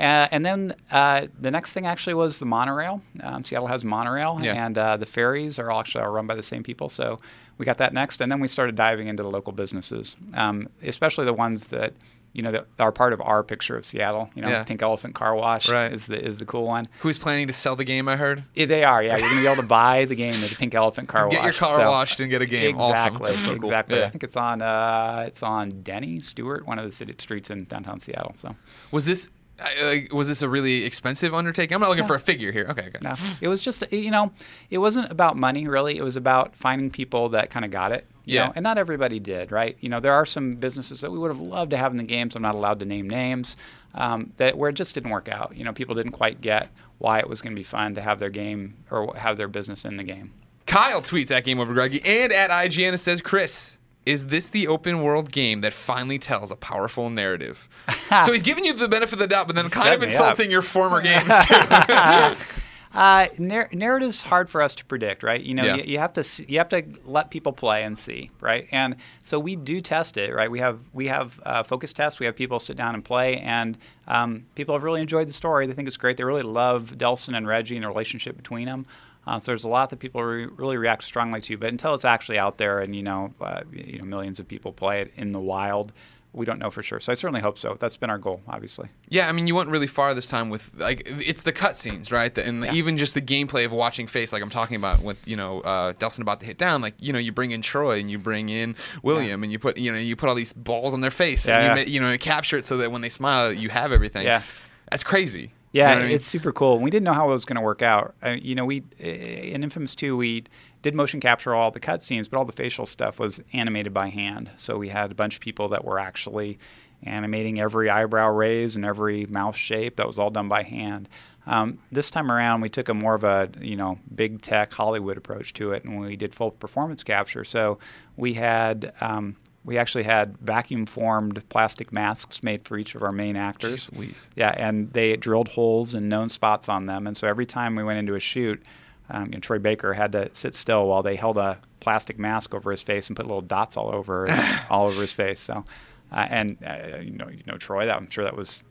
uh, 0.00 0.28
and 0.30 0.44
then 0.44 0.74
uh, 0.90 1.26
the 1.38 1.50
next 1.50 1.72
thing 1.72 1.86
actually 1.86 2.14
was 2.14 2.38
the 2.38 2.46
monorail. 2.46 3.02
Um, 3.22 3.44
Seattle 3.44 3.68
has 3.68 3.84
monorail, 3.84 4.38
Yeah. 4.42 4.64
and 4.66 4.76
uh, 4.78 4.96
the 4.96 5.06
ferries 5.06 5.58
are 5.58 5.70
actually 5.70 6.04
run 6.04 6.26
by 6.26 6.34
the 6.34 6.42
same 6.42 6.62
people. 6.62 6.88
So 6.88 7.18
we 7.58 7.64
got 7.66 7.78
that 7.78 7.92
next, 7.92 8.20
and 8.20 8.30
then 8.32 8.40
we 8.40 8.48
started 8.48 8.74
diving 8.76 9.06
into 9.08 9.22
the 9.22 9.30
local 9.30 9.52
businesses, 9.52 10.16
um, 10.34 10.68
especially 10.82 11.24
the 11.26 11.34
ones 11.34 11.68
that 11.68 11.92
you 12.32 12.42
know 12.42 12.52
that 12.52 12.64
are 12.78 12.92
part 12.92 13.12
of 13.12 13.20
our 13.20 13.42
picture 13.42 13.76
of 13.76 13.84
Seattle. 13.84 14.30
You 14.36 14.42
know, 14.42 14.48
Yeah. 14.48 14.62
Pink 14.62 14.82
Elephant 14.82 15.16
Car 15.16 15.34
Wash 15.34 15.68
Right. 15.68 15.92
is 15.92 16.06
the 16.06 16.24
is 16.24 16.38
the 16.38 16.44
cool 16.44 16.64
one. 16.64 16.86
Who's 17.00 17.18
planning 17.18 17.48
to 17.48 17.52
sell 17.52 17.74
the 17.74 17.82
game? 17.84 18.06
I 18.08 18.14
heard. 18.14 18.44
Yeah, 18.54 18.66
they 18.66 18.84
are. 18.84 19.02
Yeah, 19.02 19.16
you're 19.18 19.28
gonna 19.28 19.40
be 19.40 19.46
able 19.48 19.56
to 19.62 19.68
buy 19.68 20.04
the 20.04 20.14
game 20.14 20.32
at 20.34 20.48
the 20.50 20.54
Pink 20.54 20.72
Elephant 20.76 21.08
Car 21.08 21.28
Get 21.28 21.40
Wash. 21.42 21.54
Get 21.54 21.60
your 21.60 21.68
car 21.68 21.78
so- 21.80 21.90
washed 21.90 22.20
and 22.20 22.30
get 22.30 22.40
a 22.40 22.46
game. 22.46 22.78
Awesome. 22.78 23.16
Exactly. 23.16 23.32
So 23.34 23.46
cool. 23.46 23.54
Exactly. 23.56 23.98
Yeah. 23.98 24.04
I 24.06 24.10
think 24.10 24.22
it's 24.22 24.36
on. 24.36 24.62
Uh, 24.62 25.24
it's 25.26 25.42
on 25.42 25.70
Denny 25.82 26.20
Stewart, 26.20 26.66
one 26.68 26.78
of 26.78 26.84
the 26.84 26.92
city 26.92 27.16
streets 27.18 27.50
in 27.50 27.64
downtown 27.64 27.98
Seattle. 27.98 28.34
So 28.36 28.54
Was 28.92 29.06
this 29.06 29.28
uh, 29.60 29.84
like, 29.86 30.12
was 30.12 30.28
this 30.28 30.42
a 30.42 30.48
really 30.48 30.84
expensive 30.84 31.34
undertaking? 31.34 31.74
I'm 31.74 31.80
not 31.80 31.90
looking 31.90 32.06
for 32.06 32.14
a 32.14 32.20
figure 32.20 32.52
here. 32.52 32.66
Okay, 32.70 32.90
good. 32.90 33.02
no, 33.02 33.14
it 33.40 33.48
was 33.48 33.62
just 33.62 33.84
you 33.92 34.10
know, 34.10 34.32
it 34.70 34.78
wasn't 34.78 35.10
about 35.10 35.36
money 35.36 35.66
really. 35.68 35.96
It 35.96 36.02
was 36.02 36.16
about 36.16 36.54
finding 36.56 36.90
people 36.90 37.28
that 37.30 37.50
kind 37.50 37.64
of 37.64 37.70
got 37.70 37.92
it. 37.92 38.06
you 38.24 38.36
Yeah. 38.36 38.46
know, 38.46 38.52
and 38.56 38.62
not 38.62 38.78
everybody 38.78 39.18
did, 39.20 39.52
right? 39.52 39.76
You 39.80 39.88
know, 39.88 40.00
there 40.00 40.12
are 40.12 40.26
some 40.26 40.56
businesses 40.56 41.00
that 41.02 41.10
we 41.10 41.18
would 41.18 41.30
have 41.30 41.40
loved 41.40 41.70
to 41.72 41.76
have 41.76 41.90
in 41.92 41.96
the 41.96 42.02
games. 42.04 42.36
I'm 42.36 42.42
not 42.42 42.54
allowed 42.54 42.78
to 42.80 42.84
name 42.84 43.08
names. 43.08 43.56
Um, 43.94 44.32
that 44.36 44.56
where 44.56 44.70
it 44.70 44.74
just 44.74 44.94
didn't 44.94 45.10
work 45.10 45.28
out. 45.28 45.56
You 45.56 45.64
know, 45.64 45.72
people 45.72 45.94
didn't 45.96 46.12
quite 46.12 46.40
get 46.40 46.68
why 46.98 47.18
it 47.18 47.28
was 47.28 47.42
going 47.42 47.52
to 47.54 47.58
be 47.58 47.64
fun 47.64 47.94
to 47.96 48.00
have 48.02 48.20
their 48.20 48.30
game 48.30 48.76
or 48.90 49.14
have 49.16 49.36
their 49.36 49.48
business 49.48 49.84
in 49.84 49.96
the 49.96 50.04
game. 50.04 50.32
Kyle 50.66 51.02
tweets 51.02 51.32
at 51.32 51.42
Game 51.44 51.58
Over 51.58 51.74
Greggy 51.74 52.00
and 52.04 52.32
at 52.32 52.50
IGN 52.50 52.90
and 52.90 53.00
says, 53.00 53.20
Chris, 53.20 53.78
is 54.06 54.28
this 54.28 54.48
the 54.48 54.66
open 54.66 55.02
world 55.02 55.30
game 55.30 55.60
that 55.60 55.74
finally 55.74 56.18
tells 56.18 56.50
a 56.50 56.56
powerful 56.56 57.10
narrative? 57.10 57.68
so 58.24 58.32
he's 58.32 58.42
giving 58.42 58.64
you 58.64 58.72
the 58.72 58.88
benefit 58.88 59.14
of 59.14 59.18
the 59.18 59.26
doubt, 59.26 59.46
but 59.46 59.56
then 59.56 59.68
kind 59.68 59.84
set 59.84 59.92
of 59.94 60.00
me 60.00 60.06
up. 60.06 60.12
insulting 60.12 60.50
your 60.50 60.62
former 60.62 61.00
games 61.02 61.32
too. 61.46 62.44
Uh, 62.92 63.28
nar- 63.38 63.68
narrative's 63.72 64.20
hard 64.20 64.50
for 64.50 64.60
us 64.60 64.74
to 64.74 64.84
predict, 64.84 65.22
right? 65.22 65.40
You 65.40 65.54
know, 65.54 65.64
Yeah. 65.64 65.76
you, 65.76 65.82
you 65.84 65.98
have 65.98 66.12
to 66.14 66.24
see, 66.24 66.44
you 66.48 66.58
have 66.58 66.68
to 66.70 66.82
let 67.04 67.30
people 67.30 67.52
play 67.52 67.84
and 67.84 67.96
see, 67.96 68.30
right? 68.40 68.66
And 68.72 68.96
so 69.22 69.38
we 69.38 69.54
do 69.54 69.80
test 69.80 70.16
it, 70.16 70.34
right? 70.34 70.50
We 70.50 70.58
have 70.58 70.80
we 70.92 71.06
have 71.06 71.38
uh, 71.46 71.62
focus 71.62 71.92
tests. 71.92 72.18
We 72.18 72.26
have 72.26 72.34
people 72.34 72.58
sit 72.58 72.76
down 72.76 72.94
and 72.96 73.04
play, 73.04 73.36
and 73.38 73.78
um, 74.08 74.44
people 74.56 74.74
have 74.74 74.82
really 74.82 75.00
enjoyed 75.00 75.28
the 75.28 75.32
story. 75.32 75.68
They 75.68 75.72
think 75.72 75.86
it's 75.86 75.96
great. 75.96 76.16
They 76.16 76.24
really 76.24 76.42
love 76.42 76.94
Delsin 76.96 77.36
and 77.36 77.46
Reggie 77.46 77.76
and 77.76 77.84
the 77.84 77.88
relationship 77.88 78.36
between 78.36 78.66
them. 78.66 78.86
Uh, 79.30 79.38
so 79.38 79.52
there's 79.52 79.62
a 79.62 79.68
lot 79.68 79.90
that 79.90 80.00
people 80.00 80.20
re- 80.22 80.46
really 80.46 80.76
react 80.76 81.04
strongly 81.04 81.40
to, 81.40 81.56
but 81.56 81.68
until 81.68 81.94
it's 81.94 82.04
actually 82.04 82.36
out 82.36 82.58
there 82.58 82.80
and 82.80 82.96
you 82.96 83.02
know, 83.02 83.32
uh, 83.40 83.60
you 83.72 84.00
know, 84.00 84.04
millions 84.04 84.40
of 84.40 84.48
people 84.48 84.72
play 84.72 85.02
it 85.02 85.12
in 85.16 85.30
the 85.30 85.38
wild, 85.38 85.92
we 86.32 86.44
don't 86.44 86.58
know 86.58 86.70
for 86.70 86.82
sure. 86.82 86.98
So 86.98 87.12
I 87.12 87.14
certainly 87.14 87.40
hope 87.40 87.56
so. 87.56 87.76
That's 87.78 87.96
been 87.96 88.10
our 88.10 88.18
goal, 88.18 88.40
obviously. 88.48 88.88
Yeah, 89.08 89.28
I 89.28 89.32
mean, 89.32 89.46
you 89.46 89.54
went 89.54 89.70
really 89.70 89.86
far 89.86 90.14
this 90.14 90.26
time 90.26 90.50
with 90.50 90.68
like 90.74 91.02
it's 91.06 91.44
the 91.44 91.52
cutscenes, 91.52 92.10
right? 92.10 92.34
The, 92.34 92.44
and 92.44 92.64
even 92.66 92.98
just 92.98 93.14
the 93.14 93.20
gameplay 93.20 93.64
of 93.64 93.70
watching 93.70 94.08
face, 94.08 94.32
like 94.32 94.42
I'm 94.42 94.50
talking 94.50 94.76
about 94.76 95.00
with 95.00 95.18
you 95.26 95.36
know 95.36 95.60
uh, 95.60 95.92
Delsin 95.92 96.22
about 96.22 96.40
to 96.40 96.46
hit 96.46 96.58
down. 96.58 96.82
Like 96.82 96.94
you 96.98 97.12
know, 97.12 97.20
you 97.20 97.30
bring 97.30 97.52
in 97.52 97.62
Troy 97.62 98.00
and 98.00 98.10
you 98.10 98.18
bring 98.18 98.48
in 98.48 98.74
William 99.04 99.44
and 99.44 99.52
you 99.52 99.60
put 99.60 99.76
you 99.76 99.92
know 99.92 99.98
you 99.98 100.16
put 100.16 100.28
all 100.28 100.34
these 100.34 100.52
balls 100.52 100.92
on 100.92 101.02
their 101.02 101.12
face 101.12 101.46
Yeah, 101.46 101.58
and 101.58 101.78
you, 101.78 101.84
yeah. 101.84 101.88
you 101.88 102.00
know 102.00 102.18
capture 102.18 102.56
it 102.56 102.66
so 102.66 102.76
that 102.78 102.90
when 102.90 103.00
they 103.00 103.08
smile, 103.08 103.52
you 103.52 103.68
have 103.68 103.92
everything. 103.92 104.26
Yeah. 104.26 104.42
that's 104.90 105.04
crazy. 105.04 105.52
Yeah, 105.72 105.90
You 105.90 105.94
know 105.94 106.00
I 106.00 106.06
mean? 106.06 106.14
it's 106.16 106.26
super 106.26 106.52
cool. 106.52 106.78
We 106.80 106.90
didn't 106.90 107.04
know 107.04 107.12
how 107.12 107.28
it 107.28 107.32
was 107.32 107.44
going 107.44 107.56
to 107.56 107.62
work 107.62 107.82
out. 107.82 108.14
Uh, 108.24 108.30
you 108.30 108.54
know, 108.54 108.64
we 108.64 108.82
uh, 109.00 109.06
in 109.06 109.62
Infamous 109.62 109.94
2 109.94 110.16
we 110.16 110.44
did 110.82 110.94
motion 110.94 111.20
capture 111.20 111.54
all 111.54 111.70
the 111.70 111.80
cutscenes, 111.80 112.28
but 112.28 112.38
all 112.38 112.44
the 112.44 112.52
facial 112.52 112.86
stuff 112.86 113.18
was 113.20 113.40
animated 113.52 113.92
by 113.94 114.08
hand. 114.08 114.50
So 114.56 114.78
we 114.78 114.88
had 114.88 115.10
a 115.10 115.14
bunch 115.14 115.36
of 115.36 115.40
people 115.40 115.68
that 115.68 115.84
were 115.84 115.98
actually 115.98 116.58
animating 117.02 117.60
every 117.60 117.88
eyebrow 117.88 118.30
raise 118.30 118.76
and 118.76 118.84
every 118.84 119.26
mouth 119.26 119.56
shape. 119.56 119.96
That 119.96 120.06
was 120.06 120.18
all 120.18 120.30
done 120.30 120.48
by 120.48 120.62
hand. 120.62 121.08
Um, 121.46 121.78
this 121.90 122.10
time 122.10 122.30
around, 122.30 122.60
we 122.60 122.68
took 122.68 122.88
a 122.88 122.94
more 122.94 123.14
of 123.14 123.24
a 123.24 123.48
you 123.60 123.76
know 123.76 123.98
big 124.14 124.42
tech 124.42 124.72
Hollywood 124.72 125.16
approach 125.16 125.52
to 125.54 125.72
it, 125.72 125.84
and 125.84 126.00
we 126.00 126.16
did 126.16 126.34
full 126.34 126.50
performance 126.50 127.02
capture. 127.04 127.44
So 127.44 127.78
we 128.16 128.34
had 128.34 128.92
um, 129.00 129.36
we 129.64 129.76
actually 129.78 130.04
had 130.04 130.38
vacuum 130.38 130.86
formed 130.86 131.46
plastic 131.48 131.92
masks 131.92 132.42
made 132.42 132.66
for 132.66 132.78
each 132.78 132.94
of 132.94 133.02
our 133.02 133.12
main 133.12 133.36
actors. 133.36 133.88
Jeez 133.90 134.26
Yeah, 134.34 134.54
and 134.56 134.92
they 134.92 135.16
drilled 135.16 135.48
holes 135.48 135.94
in 135.94 136.08
known 136.08 136.28
spots 136.28 136.68
on 136.68 136.86
them, 136.86 137.06
and 137.06 137.16
so 137.16 137.28
every 137.28 137.46
time 137.46 137.76
we 137.76 137.84
went 137.84 137.98
into 137.98 138.14
a 138.14 138.20
shoot, 138.20 138.62
um, 139.10 139.26
you 139.26 139.30
know, 139.32 139.38
Troy 139.40 139.58
Baker 139.58 139.92
had 139.92 140.12
to 140.12 140.30
sit 140.32 140.54
still 140.54 140.86
while 140.86 141.02
they 141.02 141.16
held 141.16 141.36
a 141.36 141.58
plastic 141.80 142.18
mask 142.18 142.54
over 142.54 142.70
his 142.70 142.82
face 142.82 143.08
and 143.08 143.16
put 143.16 143.26
little 143.26 143.42
dots 143.42 143.76
all 143.76 143.94
over 143.94 144.30
all 144.70 144.86
over 144.86 145.00
his 145.00 145.12
face. 145.12 145.40
So, 145.40 145.64
uh, 146.12 146.26
and 146.30 146.56
uh, 146.66 146.98
you 146.98 147.12
know, 147.12 147.28
you 147.28 147.42
know 147.46 147.56
Troy, 147.56 147.86
that 147.86 147.96
I'm 147.96 148.08
sure 148.08 148.24
that 148.24 148.36
was 148.36 148.62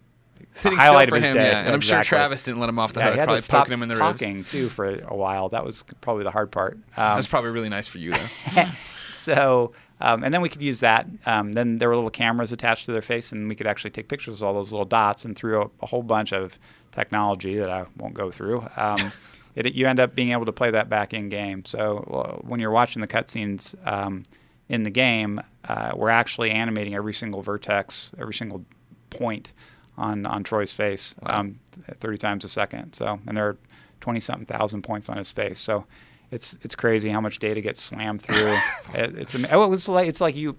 Sitting 0.54 0.80
still 0.80 1.08
for 1.08 1.20
him, 1.20 1.34
day. 1.34 1.48
yeah. 1.52 1.60
And 1.60 1.74
I'm 1.74 1.82
sure 1.82 2.04
Travis 2.04 2.44
didn't 2.44 2.60
let 2.60 2.70
him 2.70 2.80
off 2.80 2.94
the 2.94 3.02
hook, 3.04 3.16
probably 3.16 3.42
poking 3.42 3.74
him 3.74 3.84
in 3.84 3.90
the 3.90 3.96
ribs. 3.96 4.20
talking 4.20 4.44
too 4.44 4.70
for 4.70 4.88
a 4.88 5.16
while. 5.16 5.50
That 5.50 5.66
was 5.66 5.84
probably 6.02 6.24
the 6.24 6.32
hard 6.32 6.52
part. 6.52 6.78
Um, 6.98 7.16
That's 7.16 7.28
probably 7.28 7.52
really 7.52 7.70
nice 7.70 7.88
for 7.88 7.98
you 7.98 8.12
though. 8.12 8.66
so, 9.16 9.72
um, 10.02 10.24
and 10.24 10.34
then 10.34 10.42
we 10.42 10.50
could 10.50 10.62
use 10.62 10.80
that. 10.80 11.08
Um, 11.26 11.52
then 11.52 11.78
there 11.78 11.90
were 11.90 11.96
little 11.96 12.10
cameras 12.10 12.52
attached 12.52 12.86
to 12.86 12.94
their 12.94 13.02
face, 13.02 13.32
and 13.32 13.50
we 13.50 13.56
could 13.56 13.68
actually 13.68 13.92
take 13.92 14.08
pictures 14.08 14.42
of 14.42 14.48
all 14.48 14.54
those 14.54 14.72
little 14.72 14.86
dots. 14.86 15.26
And 15.26 15.36
through 15.36 15.62
a, 15.62 15.70
a 15.82 15.86
whole 15.86 16.04
bunch 16.04 16.32
of 16.34 16.58
technology 16.92 17.58
that 17.58 17.70
I 17.70 17.86
won't 17.98 18.14
go 18.14 18.32
through, 18.32 18.66
um, 18.78 19.12
it, 19.56 19.74
you 19.74 19.88
end 19.88 20.00
up 20.00 20.16
being 20.16 20.32
able 20.32 20.46
to 20.46 20.54
play 20.54 20.72
that 20.72 20.90
back 20.90 21.14
in 21.14 21.30
game. 21.30 21.66
So 21.66 21.98
uh, 21.98 22.42
when 22.48 22.60
you're 22.60 22.72
watching 22.72 23.02
the 23.02 23.08
cutscenes 23.08 23.76
um, 23.88 24.24
in 24.70 24.84
the 24.84 24.90
game, 24.90 25.42
uh, 25.68 25.92
we're 25.96 26.10
actually 26.10 26.52
animating 26.52 26.96
every 26.96 27.14
single 27.14 27.42
vertex, 27.42 28.12
every 28.18 28.34
single 28.34 28.64
point 29.10 29.54
on 29.98 30.26
on 30.26 30.44
Troy's 30.44 30.72
face, 30.72 31.14
um, 31.24 31.60
30 32.00 32.18
times 32.18 32.46
a 32.46 32.50
second. 32.50 32.94
So, 32.94 33.20
and 33.28 33.36
there 33.36 33.50
are 33.50 33.58
20 34.00 34.22
something 34.22 34.46
thousand 34.46 34.84
points 34.84 35.10
on 35.10 35.18
his 35.18 35.32
face. 35.32 35.60
So 35.60 35.86
it's 36.32 36.58
it's 36.62 36.76
crazy 36.76 37.10
how 37.10 37.22
much 37.22 37.40
data 37.40 37.62
gets 37.62 37.82
slammed 37.82 38.22
through. 38.22 38.58
it, 38.94 39.18
it's 39.18 39.36
oh, 39.52 39.74
it's 39.74 39.88
like 39.88 40.08
it's 40.08 40.22
like 40.22 40.36
you. 40.36 40.56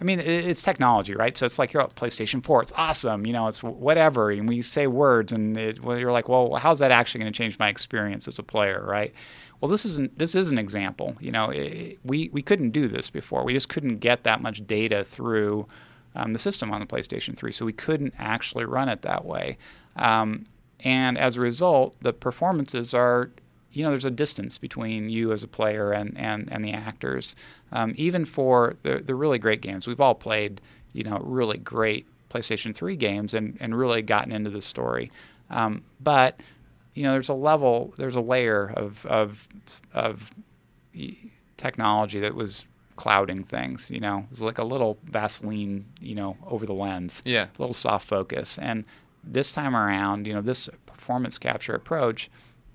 I 0.00 0.04
mean, 0.04 0.18
it, 0.18 0.26
it's 0.26 0.60
technology, 0.60 1.14
right? 1.14 1.36
So 1.36 1.46
it's 1.46 1.58
like 1.58 1.72
you're 1.72 1.82
at 1.82 1.94
PlayStation 1.94 2.44
4. 2.44 2.62
It's 2.62 2.72
awesome, 2.76 3.26
you 3.26 3.32
know. 3.32 3.46
It's 3.46 3.62
whatever, 3.62 4.30
and 4.30 4.48
we 4.48 4.60
say 4.60 4.86
words, 4.88 5.30
and 5.32 5.56
it, 5.56 5.82
well, 5.82 5.98
you're 5.98 6.12
like, 6.12 6.28
well, 6.28 6.54
how's 6.56 6.80
that 6.80 6.90
actually 6.90 7.20
going 7.20 7.32
to 7.32 7.36
change 7.36 7.58
my 7.58 7.68
experience 7.68 8.26
as 8.26 8.38
a 8.38 8.42
player, 8.42 8.84
right? 8.84 9.14
Well, 9.60 9.70
this 9.70 9.84
isn't. 9.84 10.18
This 10.18 10.34
is 10.34 10.50
an 10.50 10.58
example. 10.58 11.16
You 11.20 11.30
know, 11.30 11.50
it, 11.50 11.98
we 12.04 12.28
we 12.32 12.42
couldn't 12.42 12.70
do 12.70 12.88
this 12.88 13.08
before. 13.10 13.44
We 13.44 13.52
just 13.52 13.68
couldn't 13.68 13.98
get 13.98 14.24
that 14.24 14.42
much 14.42 14.66
data 14.66 15.04
through 15.04 15.66
um, 16.16 16.32
the 16.32 16.38
system 16.38 16.72
on 16.72 16.80
the 16.80 16.86
PlayStation 16.86 17.36
3, 17.36 17.52
so 17.52 17.64
we 17.64 17.72
couldn't 17.72 18.14
actually 18.18 18.64
run 18.64 18.88
it 18.88 19.02
that 19.02 19.24
way. 19.24 19.58
Um, 19.96 20.46
and 20.80 21.16
as 21.18 21.36
a 21.36 21.40
result, 21.40 21.96
the 22.02 22.12
performances 22.12 22.94
are, 22.94 23.30
you 23.74 23.82
know, 23.82 23.90
there's 23.90 24.04
a 24.04 24.10
distance 24.10 24.56
between 24.56 25.10
you 25.10 25.32
as 25.32 25.42
a 25.42 25.48
player 25.48 25.92
and, 25.92 26.16
and, 26.16 26.48
and 26.50 26.64
the 26.64 26.72
actors. 26.72 27.34
Um, 27.72 27.92
even 27.96 28.24
for 28.24 28.76
the, 28.82 29.02
the 29.04 29.14
really 29.14 29.38
great 29.38 29.60
games, 29.60 29.86
we've 29.86 30.00
all 30.00 30.14
played, 30.14 30.60
you 30.92 31.02
know, 31.02 31.18
really 31.18 31.58
great 31.58 32.06
PlayStation 32.30 32.74
3 32.74 32.96
games 32.96 33.34
and, 33.34 33.56
and 33.60 33.76
really 33.76 34.00
gotten 34.02 34.32
into 34.32 34.50
the 34.50 34.62
story. 34.62 35.10
Um, 35.50 35.82
but, 36.00 36.40
you 36.94 37.02
know, 37.02 37.12
there's 37.12 37.28
a 37.28 37.34
level, 37.34 37.92
there's 37.96 38.16
a 38.16 38.20
layer 38.20 38.72
of, 38.76 39.04
of, 39.06 39.48
of 39.92 40.30
technology 41.56 42.20
that 42.20 42.34
was 42.34 42.64
clouding 42.96 43.42
things. 43.42 43.90
You 43.90 44.00
know, 44.00 44.18
it 44.18 44.30
was 44.30 44.40
like 44.40 44.58
a 44.58 44.64
little 44.64 44.98
Vaseline, 45.04 45.84
you 46.00 46.14
know, 46.14 46.36
over 46.46 46.64
the 46.64 46.72
lens. 46.72 47.22
Yeah. 47.24 47.46
A 47.46 47.58
little 47.58 47.74
soft 47.74 48.06
focus. 48.06 48.58
And 48.58 48.84
this 49.24 49.50
time 49.52 49.74
around, 49.74 50.26
you 50.26 50.32
know, 50.32 50.40
this 50.40 50.68
performance 50.86 51.38
capture 51.38 51.74
approach, 51.74 52.30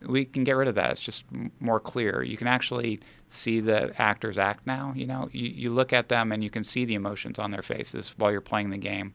we 0.06 0.26
can 0.26 0.44
get 0.44 0.54
rid 0.54 0.68
of 0.68 0.76
that. 0.76 0.92
It's 0.92 1.02
just 1.02 1.26
more 1.60 1.80
clear. 1.80 2.24
You 2.24 2.38
can 2.38 2.48
actually 2.48 3.00
see 3.28 3.60
the 3.60 3.94
actors 4.02 4.38
act 4.38 4.66
now. 4.66 4.94
You 4.96 5.08
know, 5.08 5.30
you, 5.32 5.50
you 5.50 5.70
look 5.70 5.94
at 5.94 6.10
them 6.10 6.32
and 6.32 6.44
you 6.44 6.50
can 6.50 6.64
see 6.64 6.86
the 6.86 6.96
emotions 6.96 7.40
on 7.40 7.52
their 7.52 7.62
faces 7.62 8.14
while 8.18 8.32
you're 8.32 8.42
playing 8.42 8.70
the 8.70 8.78
game. 8.78 9.14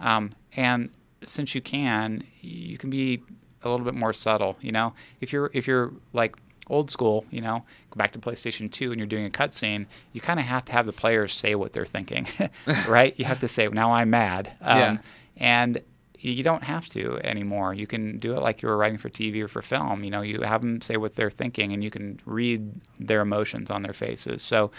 Um, 0.00 0.32
and 0.56 0.90
since 1.26 1.54
you 1.54 1.60
can, 1.60 2.22
you 2.40 2.78
can 2.78 2.90
be 2.90 3.22
a 3.62 3.68
little 3.68 3.84
bit 3.84 3.94
more 3.94 4.12
subtle. 4.12 4.56
You 4.60 4.72
know, 4.72 4.94
if 5.20 5.32
you're 5.32 5.50
if 5.54 5.66
you're 5.66 5.92
like 6.12 6.36
old 6.68 6.90
school, 6.90 7.24
you 7.30 7.40
know, 7.40 7.64
go 7.90 7.96
back 7.96 8.12
to 8.12 8.18
PlayStation 8.18 8.70
2 8.70 8.92
and 8.92 8.98
you're 8.98 9.06
doing 9.06 9.26
a 9.26 9.30
cutscene, 9.30 9.86
you 10.12 10.20
kind 10.20 10.40
of 10.40 10.46
have 10.46 10.64
to 10.66 10.72
have 10.72 10.86
the 10.86 10.92
players 10.92 11.32
say 11.32 11.54
what 11.54 11.72
they're 11.72 11.86
thinking, 11.86 12.26
right? 12.88 13.14
You 13.16 13.24
have 13.24 13.40
to 13.40 13.48
say, 13.48 13.68
now 13.68 13.90
I'm 13.90 14.10
mad. 14.10 14.52
Um, 14.60 14.78
Yeah. 14.78 14.98
And 15.38 15.82
you 16.18 16.42
don't 16.42 16.62
have 16.64 16.88
to 16.90 17.18
anymore. 17.24 17.74
You 17.74 17.86
can 17.86 18.18
do 18.18 18.34
it 18.34 18.40
like 18.40 18.62
you 18.62 18.68
were 18.68 18.76
writing 18.76 18.98
for 18.98 19.08
TV 19.08 19.42
or 19.42 19.48
for 19.48 19.62
film. 19.62 20.04
You 20.04 20.10
know, 20.10 20.22
you 20.22 20.40
have 20.42 20.62
them 20.62 20.80
say 20.80 20.96
what 20.96 21.14
they're 21.14 21.30
thinking 21.30 21.72
and 21.72 21.82
you 21.82 21.90
can 21.90 22.20
read 22.24 22.80
their 22.98 23.20
emotions 23.20 23.70
on 23.70 23.82
their 23.82 23.92
faces. 23.92 24.42
So 24.42 24.70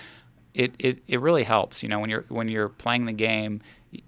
it, 0.54 0.74
it, 0.80 1.00
it 1.08 1.22
really 1.22 1.44
helps. 1.44 1.84
You 1.84 1.90
know, 1.90 2.00
when 2.00 2.10
you're 2.10 2.26
when 2.30 2.48
you're 2.48 2.70
playing 2.70 3.06
the 3.06 3.14
game, 3.14 3.62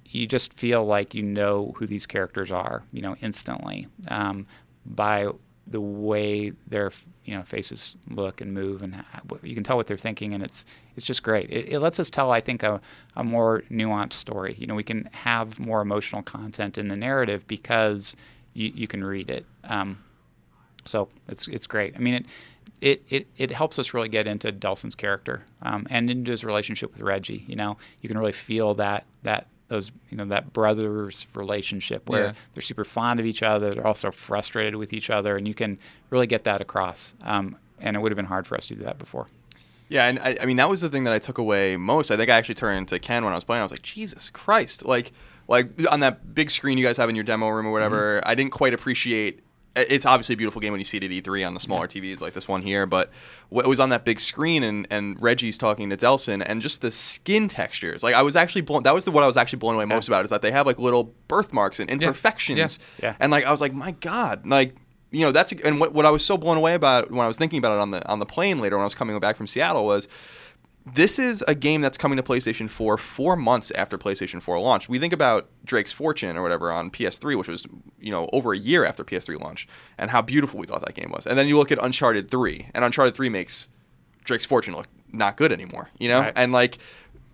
you 0.06 0.28
just 0.28 0.54
feel 0.54 0.86
like 0.86 1.14
you 1.14 1.24
know 1.24 1.74
who 1.78 1.86
these 1.86 2.06
characters 2.06 2.52
are. 2.52 2.84
You 2.92 3.02
know, 3.02 3.16
instantly 3.22 3.88
um, 4.08 4.48
by 4.86 5.28
the 5.70 5.82
way 5.82 6.52
their 6.68 6.92
you 7.26 7.36
know 7.36 7.44
faces 7.44 7.96
look 8.10 8.42
and 8.42 8.54
move, 8.54 8.82
and 8.82 9.04
you 9.44 9.54
can 9.54 9.64
tell 9.64 9.78
what 9.78 9.88
they're 9.88 9.98
thinking, 9.98 10.34
and 10.34 10.44
it's 10.44 10.66
it's 10.96 11.06
just 11.06 11.24
great. 11.24 11.50
It, 11.50 11.74
it 11.74 11.80
lets 11.80 12.00
us 12.00 12.10
tell, 12.10 12.32
I 12.32 12.42
think, 12.42 12.64
a, 12.64 12.82
a 13.16 13.24
more 13.24 13.64
nuanced 13.70 14.14
story. 14.14 14.56
You 14.58 14.68
know, 14.68 14.76
we 14.76 14.84
can 14.84 15.10
have 15.14 15.60
more 15.60 15.82
emotional 15.82 16.24
content 16.24 16.78
in 16.78 16.88
the 16.88 16.96
narrative 16.96 17.48
because 17.48 18.16
you, 18.54 18.72
you 18.74 18.88
can 18.88 19.04
read 19.04 19.30
it. 19.30 19.46
Um, 19.64 20.04
so 20.86 21.10
it's 21.28 21.48
it's 21.48 21.68
great. 21.68 21.96
I 21.96 22.00
mean, 22.00 22.16
it 22.16 22.26
it, 22.82 23.04
it, 23.10 23.28
it 23.38 23.52
helps 23.52 23.78
us 23.78 23.94
really 23.94 24.10
get 24.10 24.26
into 24.26 24.52
Delsin's 24.52 24.96
character 24.96 25.44
um, 25.62 25.86
and 25.90 26.10
into 26.10 26.32
his 26.32 26.44
relationship 26.44 26.94
with 26.94 27.02
Reggie. 27.02 27.44
You 27.48 27.56
know, 27.56 27.78
you 28.02 28.10
can 28.10 28.18
really 28.18 28.32
feel 28.32 28.74
that 28.76 29.06
that 29.24 29.48
those 29.70 29.92
you 30.10 30.18
know 30.18 30.26
that 30.26 30.52
brothers 30.54 31.26
relationship 31.34 32.10
where 32.10 32.26
Yeah. 32.26 32.34
they're 32.54 32.62
super 32.62 32.84
fond 32.84 33.20
of 33.20 33.26
each 33.26 33.42
other. 33.44 33.72
They're 33.72 33.88
also 33.88 34.12
frustrated 34.12 34.76
with 34.76 34.92
each 34.94 35.10
other, 35.10 35.38
and 35.38 35.48
you 35.48 35.54
can 35.54 35.80
really 36.10 36.28
get 36.28 36.44
that 36.44 36.60
across. 36.62 37.14
Um, 37.24 37.56
and 37.80 37.96
it 37.96 38.00
would 38.02 38.12
have 38.12 38.18
been 38.18 38.26
hard 38.26 38.46
for 38.46 38.58
us 38.58 38.68
to 38.68 38.76
do 38.76 38.84
that 38.84 38.98
before. 39.00 39.28
Yeah, 39.88 40.06
and 40.06 40.20
I, 40.20 40.38
I 40.42 40.46
mean 40.46 40.58
that 40.58 40.70
was 40.70 40.82
the 40.82 40.90
thing 40.90 41.06
that 41.06 41.14
I 41.14 41.20
took 41.20 41.38
away 41.38 41.78
most. 41.78 42.12
I 42.12 42.18
think 42.18 42.30
I 42.30 42.36
actually 42.36 42.56
turned 42.56 42.90
to 42.90 43.00
Ken 43.00 43.24
when 43.24 43.32
I 43.34 43.36
was 43.38 43.44
playing. 43.46 43.62
I 43.62 43.64
was 43.64 43.72
like, 43.72 43.82
Jesus 43.82 44.30
Christ! 44.30 44.86
Like, 44.86 45.12
like 45.48 45.70
on 45.92 46.02
that 46.02 46.36
big 46.36 46.52
screen 46.52 46.78
you 46.78 46.86
guys 46.86 46.98
have 46.98 47.10
in 47.10 47.16
your 47.16 47.24
demo 47.24 47.48
room 47.50 47.66
or 47.66 47.72
whatever. 47.72 48.22
I 48.26 48.36
didn't 48.36 48.52
quite 48.52 48.74
appreciate. 48.74 49.40
It's 49.76 50.06
obviously 50.06 50.34
a 50.34 50.38
beautiful 50.38 50.62
game 50.62 50.72
when 50.72 50.80
you 50.80 50.86
see 50.86 50.98
it 50.98 51.04
at 51.04 51.12
E3 51.12 51.46
on 51.46 51.54
the 51.54 51.60
smaller 51.60 51.88
TVs 51.88 52.22
like 52.22 52.34
this 52.34 52.48
one 52.48 52.62
here, 52.62 52.86
but 52.86 53.12
what 53.50 53.68
was 53.68 53.80
on 53.80 53.90
that 53.90 54.04
big 54.04 54.20
screen 54.20 54.64
and, 54.64 54.88
and 54.90 55.22
Reggie's 55.22 55.58
talking 55.58 55.90
to 55.92 55.98
Delsin 55.98 56.44
and 56.46 56.62
just 56.62 56.82
the 56.82 56.92
skin 56.92 57.48
textures. 57.48 58.04
Like 58.04 58.16
I 58.16 58.22
was 58.24 58.36
actually 58.36 58.62
blown. 58.62 58.84
That 58.84 58.94
was 58.94 59.06
the 59.06 59.12
what 59.12 59.24
I 59.24 59.28
was 59.28 59.38
actually 59.38 59.60
blown 59.60 59.76
away 59.76 59.86
most 59.86 60.08
about 60.08 60.24
is 60.24 60.32
that 60.32 60.42
they 60.42 60.52
have 60.52 60.66
like 60.66 60.80
little 60.80 61.14
birthmarks 61.28 61.80
and 61.80 61.90
imperfections. 61.90 62.80
Yeah. 63.02 63.16
And 63.20 63.32
like 63.32 63.46
I 63.46 63.52
was 63.52 63.62
like, 63.62 63.74
my 63.74 63.92
God, 63.92 64.46
like 64.46 64.76
you 65.12 65.22
know 65.22 65.32
that's 65.32 65.52
and 65.52 65.80
what 65.80 65.94
what 65.94 66.06
I 66.06 66.12
was 66.12 66.26
so 66.26 66.38
blown 66.38 66.58
away 66.58 66.74
about 66.74 67.12
when 67.12 67.22
I 67.22 67.28
was 67.28 67.38
thinking 67.38 67.60
about 67.60 67.74
it 67.74 67.80
on 67.80 67.92
the 67.92 68.08
on 68.08 68.20
the 68.20 68.26
plane 68.26 68.60
later 68.60 68.76
when 68.76 68.82
I 68.82 68.86
was 68.86 68.96
coming 68.96 69.18
back 69.20 69.38
from 69.38 69.48
Seattle 69.48 69.86
was 69.86 70.08
this 70.96 71.20
is 71.20 71.44
a 71.48 71.56
game 71.56 71.82
that's 71.82 71.98
coming 71.98 72.18
to 72.18 72.24
PlayStation 72.24 72.70
4 72.70 72.98
four 72.98 73.36
months 73.36 73.72
after 73.72 73.98
PlayStation 73.98 74.42
4 74.42 74.60
launched. 74.60 74.90
We 74.90 75.00
think 75.00 75.14
about 75.14 75.50
Drake's 75.66 75.92
Fortune 75.92 76.38
or 76.38 76.42
whatever 76.42 76.72
on 76.72 76.90
PS3, 76.92 77.38
which 77.38 77.48
was 77.48 77.66
you 78.00 78.12
know 78.12 78.30
over 78.34 78.54
a 78.54 78.58
year 78.58 78.86
after 78.86 79.04
PS3 79.04 79.40
launched, 79.40 79.70
and 79.98 80.10
how 80.12 80.22
beautiful 80.22 80.60
we 80.60 80.68
thought 80.68 80.86
that 80.86 80.96
game 80.96 81.12
was. 81.12 81.26
And 81.28 81.38
then 81.38 81.48
you 81.48 81.58
look 81.58 81.72
at 81.72 81.80
Uncharted 81.82 82.30
3, 82.32 82.70
and 82.74 82.84
Uncharted 82.84 83.16
3 83.16 83.30
makes 83.30 83.68
Drake's 84.24 84.46
Fortune 84.46 84.76
look 84.76 84.88
not 85.12 85.38
good 85.38 85.52
anymore. 85.52 85.90
You 86.00 86.10
know, 86.10 86.20
Right. 86.22 86.34
and 86.36 86.52
like 86.52 86.78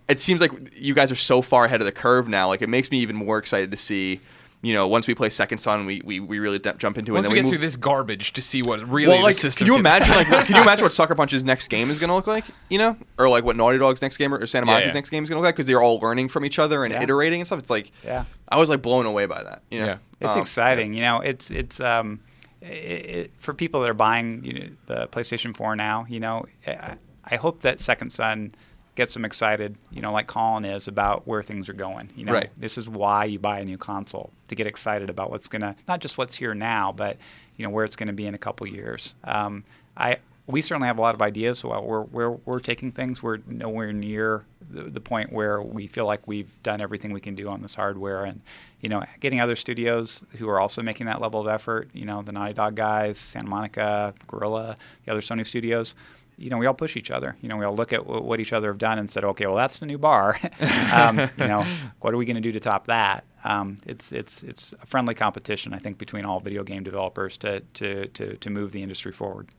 it 0.07 0.21
seems 0.21 0.39
like 0.39 0.51
you 0.77 0.93
guys 0.93 1.11
are 1.11 1.15
so 1.15 1.41
far 1.41 1.65
ahead 1.65 1.81
of 1.81 1.85
the 1.85 1.91
curve 1.91 2.27
now. 2.27 2.47
Like 2.47 2.61
it 2.61 2.69
makes 2.69 2.91
me 2.91 2.99
even 2.99 3.15
more 3.15 3.37
excited 3.37 3.71
to 3.71 3.77
see. 3.77 4.21
You 4.61 4.73
know, 4.73 4.87
once 4.87 5.05
we 5.07 5.13
play 5.13 5.29
Second 5.29 5.59
Son, 5.59 5.85
we, 5.85 6.01
we, 6.03 6.19
we 6.19 6.39
really 6.39 6.57
d- 6.57 6.71
jump 6.79 6.97
into 6.97 7.11
it. 7.11 7.15
Once 7.15 7.25
and 7.27 7.33
we 7.33 7.37
then 7.37 7.43
get 7.45 7.51
move- 7.51 7.59
through 7.59 7.67
this 7.67 7.75
garbage 7.75 8.33
to 8.33 8.41
see 8.41 8.63
what 8.63 8.79
really 8.89 9.09
well, 9.09 9.17
the 9.19 9.23
like, 9.23 9.35
system 9.35 9.65
can 9.67 9.73
you 9.73 9.79
imagine 9.79 10.15
like 10.15 10.27
what- 10.29 10.45
can 10.47 10.55
you 10.55 10.61
imagine 10.63 10.83
what 10.83 10.91
Sucker 10.93 11.13
Punch's 11.13 11.43
next 11.43 11.67
game 11.67 11.91
is 11.91 11.99
going 11.99 12.07
to 12.07 12.15
look 12.15 12.25
like? 12.25 12.45
You 12.69 12.79
know, 12.79 12.97
or 13.19 13.29
like 13.29 13.43
what 13.43 13.55
Naughty 13.55 13.77
Dog's 13.77 14.01
next 14.01 14.17
game 14.17 14.33
or 14.33 14.45
Santa 14.47 14.65
Monica's 14.65 14.89
yeah. 14.89 14.93
next 14.93 15.11
game 15.11 15.23
is 15.23 15.29
going 15.29 15.37
to 15.37 15.41
look 15.41 15.47
like 15.49 15.55
because 15.55 15.67
they're 15.67 15.81
all 15.83 15.99
learning 15.99 16.29
from 16.29 16.45
each 16.45 16.57
other 16.57 16.83
and 16.83 16.93
Yeah. 16.93 17.03
iterating 17.03 17.41
and 17.41 17.47
stuff. 17.47 17.59
It's 17.59 17.69
like, 17.69 17.91
Yeah. 18.03 18.25
I 18.49 18.57
was 18.57 18.69
like 18.69 18.81
blown 18.81 19.05
away 19.05 19.27
by 19.27 19.43
that. 19.43 19.61
You 19.69 19.81
know, 19.81 19.85
Yeah. 19.85 19.97
It's 20.21 20.35
Um, 20.35 20.41
exciting. 20.41 20.93
You 20.95 21.01
know, 21.01 21.19
it's 21.21 21.51
it's 21.51 21.79
um, 21.79 22.19
i 22.63 22.65
it, 22.65 23.31
for 23.37 23.53
people 23.53 23.81
that 23.81 23.89
are 23.89 23.93
buying 23.93 24.43
you 24.43 24.53
know, 24.53 24.65
the 24.87 25.07
PlayStation 25.09 25.55
4 25.55 25.75
now. 25.75 26.07
You 26.09 26.19
know, 26.21 26.45
I, 26.65 26.95
I 27.23 27.35
hope 27.35 27.61
that 27.61 27.79
Second 27.79 28.11
Son 28.11 28.51
gets 28.95 29.13
them 29.13 29.25
excited. 29.25 29.75
You 29.91 30.01
know, 30.01 30.11
like 30.11 30.27
Colin 30.27 30.65
is 30.65 30.87
about 30.87 31.27
where 31.27 31.43
things 31.43 31.69
are 31.69 31.73
going. 31.73 32.09
You 32.15 32.25
know, 32.25 32.33
Right. 32.33 32.49
this 32.57 32.77
is 32.77 32.87
why 32.89 33.25
you 33.25 33.39
buy 33.39 33.59
a 33.59 33.65
new 33.65 33.77
console 33.77 34.31
to 34.47 34.55
get 34.55 34.67
excited 34.67 35.09
about 35.09 35.29
what's 35.31 35.47
gonna 35.47 35.75
not 35.87 35.99
just 35.99 36.17
what's 36.17 36.35
here 36.35 36.53
now, 36.53 36.91
but 36.95 37.17
you 37.57 37.63
know 37.63 37.69
where 37.69 37.85
it's 37.85 37.95
going 37.95 38.07
to 38.07 38.13
be 38.13 38.25
in 38.25 38.33
a 38.35 38.37
couple 38.37 38.67
years. 38.67 39.15
Um, 39.23 39.63
I 39.95 40.17
we 40.47 40.61
certainly 40.61 40.85
have 40.87 40.99
a 40.99 41.01
lot 41.01 41.15
of 41.15 41.23
ideas 41.23 41.63
about 41.63 41.87
where, 41.87 42.01
where 42.01 42.29
we're 42.29 42.59
taking 42.59 42.91
things. 42.91 43.23
We're 43.23 43.39
nowhere 43.47 43.91
near 43.91 44.45
the, 44.69 44.83
the 44.83 44.99
point 44.99 45.33
where 45.33 45.59
we 45.59 45.87
feel 45.87 46.05
like 46.05 46.27
we've 46.27 46.51
done 46.61 46.81
everything 46.81 47.11
we 47.13 47.19
can 47.19 47.33
do 47.33 47.49
on 47.49 47.63
this 47.63 47.73
hardware. 47.73 48.25
And, 48.25 48.41
you 48.79 48.87
know, 48.87 49.03
getting 49.21 49.41
other 49.41 49.55
studios 49.55 50.23
who 50.37 50.47
are 50.47 50.59
also 50.59 50.83
making 50.83 51.07
that 51.07 51.19
level 51.19 51.41
of 51.41 51.47
effort, 51.47 51.89
you 51.93 52.05
know, 52.05 52.21
the 52.21 52.31
Naughty 52.31 52.53
Dog 52.53 52.75
guys, 52.75 53.17
Santa 53.17 53.49
Monica, 53.49 54.13
Guerrilla, 54.27 54.75
the 55.05 55.11
other 55.13 55.21
Sony 55.21 55.47
studios, 55.47 55.95
you 56.37 56.49
know, 56.49 56.57
we 56.57 56.65
all 56.65 56.73
push 56.73 56.95
each 56.97 57.11
other. 57.11 57.35
You 57.41 57.49
know, 57.49 57.57
we 57.57 57.65
all 57.65 57.75
look 57.75 57.93
at 57.93 58.01
w- 58.01 58.21
what 58.23 58.39
each 58.39 58.53
other 58.53 58.67
have 58.67 58.77
done 58.77 58.99
and 58.99 59.09
said, 59.09 59.23
okay, 59.23 59.45
well, 59.45 59.55
that's 59.55 59.79
the 59.79 59.85
new 59.85 59.97
bar. 59.97 60.39
um, 60.93 61.19
you 61.19 61.47
know, 61.47 61.65
what 62.01 62.13
are 62.13 62.17
we 62.17 62.25
going 62.25 62.35
to 62.35 62.41
do 62.41 62.51
to 62.51 62.59
top 62.59 62.87
that? 62.87 63.23
Um, 63.43 63.77
it's 63.85 64.11
it's 64.11 64.43
it's 64.43 64.73
a 64.81 64.85
friendly 64.85 65.13
competition, 65.13 65.73
I 65.73 65.79
think, 65.79 65.97
between 65.97 66.25
all 66.25 66.39
video 66.39 66.63
game 66.63 66.83
developers 66.83 67.37
to 67.37 67.59
to 67.75 68.07
to, 68.07 68.37
to 68.37 68.49
move 68.49 68.71
the 68.71 68.81
industry 68.81 69.11
forward. 69.11 69.49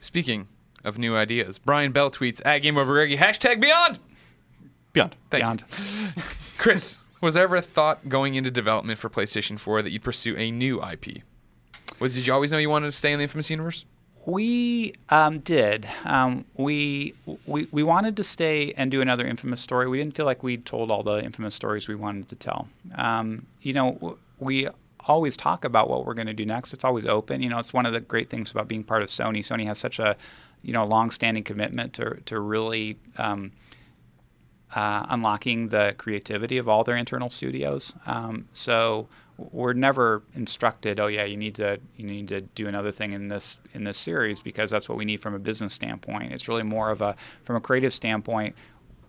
Speaking 0.00 0.48
of 0.84 0.98
new 0.98 1.14
ideas, 1.16 1.58
Brian 1.58 1.92
Bell 1.92 2.10
tweets 2.10 2.40
at 2.44 2.58
Game 2.58 2.78
Over 2.78 2.94
Greggy 2.94 3.16
hashtag 3.16 3.60
Beyond. 3.60 3.98
Beyond. 4.92 5.16
Thank 5.30 5.42
Beyond. 5.44 5.64
you, 6.16 6.22
Chris. 6.58 7.00
Was 7.20 7.34
there 7.34 7.44
ever 7.44 7.56
a 7.56 7.62
thought 7.62 8.08
going 8.08 8.36
into 8.36 8.50
development 8.50 8.98
for 8.98 9.10
PlayStation 9.10 9.58
4 9.58 9.82
that 9.82 9.90
you'd 9.90 10.04
pursue 10.04 10.36
a 10.36 10.52
new 10.52 10.80
IP? 10.82 11.22
Was 11.98 12.14
did 12.14 12.26
you 12.28 12.32
always 12.32 12.52
know 12.52 12.58
you 12.58 12.70
wanted 12.70 12.86
to 12.86 12.92
stay 12.92 13.12
in 13.12 13.18
the 13.18 13.24
Infamous 13.24 13.50
universe? 13.50 13.84
We 14.28 14.92
um, 15.08 15.38
did. 15.38 15.88
Um, 16.04 16.44
we, 16.54 17.14
we 17.46 17.66
we 17.70 17.82
wanted 17.82 18.14
to 18.18 18.22
stay 18.24 18.74
and 18.76 18.90
do 18.90 19.00
another 19.00 19.26
infamous 19.26 19.62
story. 19.62 19.88
We 19.88 19.96
didn't 19.96 20.14
feel 20.14 20.26
like 20.26 20.42
we'd 20.42 20.66
told 20.66 20.90
all 20.90 21.02
the 21.02 21.24
infamous 21.24 21.54
stories 21.54 21.88
we 21.88 21.94
wanted 21.94 22.28
to 22.28 22.36
tell. 22.36 22.68
Um, 22.96 23.46
you 23.62 23.72
know, 23.72 24.18
we 24.38 24.68
always 25.06 25.34
talk 25.34 25.64
about 25.64 25.88
what 25.88 26.04
we're 26.04 26.12
going 26.12 26.26
to 26.26 26.34
do 26.34 26.44
next. 26.44 26.74
It's 26.74 26.84
always 26.84 27.06
open. 27.06 27.40
You 27.40 27.48
know, 27.48 27.58
it's 27.58 27.72
one 27.72 27.86
of 27.86 27.94
the 27.94 28.00
great 28.00 28.28
things 28.28 28.50
about 28.50 28.68
being 28.68 28.84
part 28.84 29.00
of 29.02 29.08
Sony. 29.08 29.38
Sony 29.38 29.64
has 29.64 29.78
such 29.78 29.98
a 29.98 30.14
you 30.60 30.74
know 30.74 30.84
long-standing 30.84 31.42
commitment 31.42 31.94
to 31.94 32.20
to 32.26 32.38
really 32.38 32.98
um, 33.16 33.52
uh, 34.74 35.06
unlocking 35.08 35.68
the 35.68 35.94
creativity 35.96 36.58
of 36.58 36.68
all 36.68 36.84
their 36.84 36.96
internal 36.98 37.30
studios. 37.30 37.94
Um, 38.04 38.46
so 38.52 39.08
we're 39.38 39.72
never 39.72 40.22
instructed, 40.34 40.98
oh 40.98 41.06
yeah, 41.06 41.24
you 41.24 41.36
need 41.36 41.54
to 41.54 41.78
you 41.96 42.06
need 42.06 42.28
to 42.28 42.40
do 42.40 42.66
another 42.66 42.90
thing 42.90 43.12
in 43.12 43.28
this 43.28 43.58
in 43.72 43.84
this 43.84 43.96
series 43.96 44.42
because 44.42 44.70
that's 44.70 44.88
what 44.88 44.98
we 44.98 45.04
need 45.04 45.22
from 45.22 45.34
a 45.34 45.38
business 45.38 45.72
standpoint. 45.72 46.32
It's 46.32 46.48
really 46.48 46.64
more 46.64 46.90
of 46.90 47.00
a 47.00 47.14
from 47.44 47.56
a 47.56 47.60
creative 47.60 47.94
standpoint. 47.94 48.56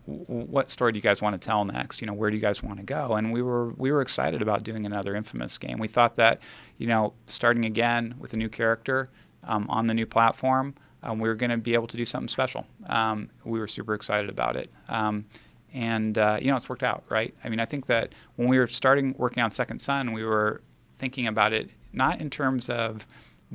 What 0.05 0.71
story 0.71 0.91
do 0.91 0.97
you 0.97 1.03
guys 1.03 1.21
want 1.21 1.39
to 1.39 1.45
tell 1.45 1.65
next? 1.65 2.01
You 2.01 2.07
know, 2.07 2.13
where 2.13 2.29
do 2.29 2.35
you 2.35 2.41
guys 2.41 2.63
want 2.63 2.77
to 2.77 2.83
go? 2.83 3.13
And 3.13 3.33
we 3.33 3.41
were 3.41 3.69
we 3.73 3.91
were 3.91 4.01
excited 4.01 4.41
about 4.41 4.63
doing 4.63 4.85
another 4.85 5.15
Infamous 5.15 5.57
game. 5.57 5.79
We 5.79 5.87
thought 5.87 6.15
that, 6.17 6.41
you 6.77 6.87
know, 6.87 7.13
starting 7.25 7.65
again 7.65 8.15
with 8.19 8.33
a 8.33 8.37
new 8.37 8.49
character 8.49 9.07
um, 9.43 9.67
on 9.69 9.87
the 9.87 9.93
new 9.93 10.05
platform, 10.05 10.75
um, 11.01 11.19
we 11.19 11.27
were 11.27 11.35
going 11.35 11.51
to 11.51 11.57
be 11.57 11.73
able 11.73 11.87
to 11.87 11.97
do 11.97 12.05
something 12.05 12.27
special. 12.27 12.65
Um, 12.87 13.29
we 13.43 13.59
were 13.59 13.67
super 13.67 13.93
excited 13.93 14.29
about 14.29 14.55
it. 14.55 14.71
And 15.73 16.17
uh, 16.17 16.37
you 16.41 16.47
know 16.47 16.55
it's 16.55 16.69
worked 16.69 16.83
out 16.83 17.03
right? 17.09 17.33
I 17.43 17.49
mean 17.49 17.59
i 17.59 17.65
think 17.65 17.85
that 17.87 18.13
when 18.35 18.47
we 18.47 18.57
were 18.57 18.67
starting 18.67 19.15
working 19.17 19.43
on 19.43 19.51
second 19.51 19.79
son 19.79 20.13
we 20.13 20.23
were 20.23 20.61
thinking 20.97 21.27
about 21.27 21.53
it 21.53 21.69
not 21.93 22.19
in 22.19 22.29
terms 22.29 22.69
of 22.69 23.05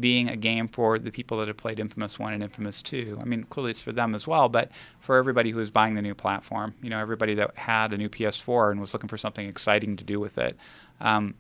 being 0.01 0.29
a 0.29 0.37
game 0.37 0.67
for 0.67 0.99
the 0.99 1.13
people 1.13 1.39
that 1.39 1.47
have 1.47 1.57
played 1.57 1.79
infamous 1.79 2.19
1 2.19 2.33
and 2.33 2.43
infamous 2.43 2.83
2 2.83 3.19
i 3.21 3.25
mean 3.25 3.45
clearly 3.45 3.71
it's 3.71 3.83
for 3.83 3.93
them 3.93 4.15
as 4.15 4.27
well 4.27 4.49
but 4.49 4.71
for 5.01 5.17
everybody 5.17 5.51
who 5.51 5.59
was 5.59 5.71
buying 5.71 5.95
the 5.95 6.03
new 6.03 6.15
platform 6.15 6.75
you 6.83 6.91
know 6.91 6.99
everybody 6.99 7.35
that 7.35 7.57
had 7.57 7.93
a 7.93 7.97
new 7.97 8.09
ps4 8.09 8.73
and 8.73 8.81
was 8.81 8.93
looking 8.93 9.09
for 9.09 9.19
something 9.19 9.49
exciting 9.49 9.97
to 9.97 10.05
do 10.05 10.19
with 10.19 10.37
it 10.39 10.57
um, 11.01 11.35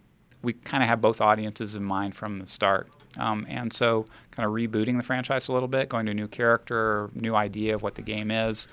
we 0.44 0.52
kind 0.52 0.82
of 0.82 0.88
had 0.88 1.00
both 1.00 1.20
audiences 1.20 1.74
in 1.74 1.84
mind 1.84 2.14
from 2.14 2.38
the 2.38 2.46
start. 2.46 2.88
Um, 3.16 3.46
and 3.48 3.72
so 3.72 4.06
kind 4.32 4.46
of 4.46 4.52
rebooting 4.52 4.96
the 4.96 5.02
franchise 5.02 5.48
a 5.48 5.52
little 5.52 5.68
bit 5.68 5.88
going 5.88 6.06
to 6.06 6.12
a 6.12 6.14
new 6.14 6.26
character 6.26 7.10
new 7.14 7.36
idea 7.36 7.74
of 7.74 7.82
what 7.82 7.94
the 7.94 8.02
game 8.02 8.32
is 8.32 8.66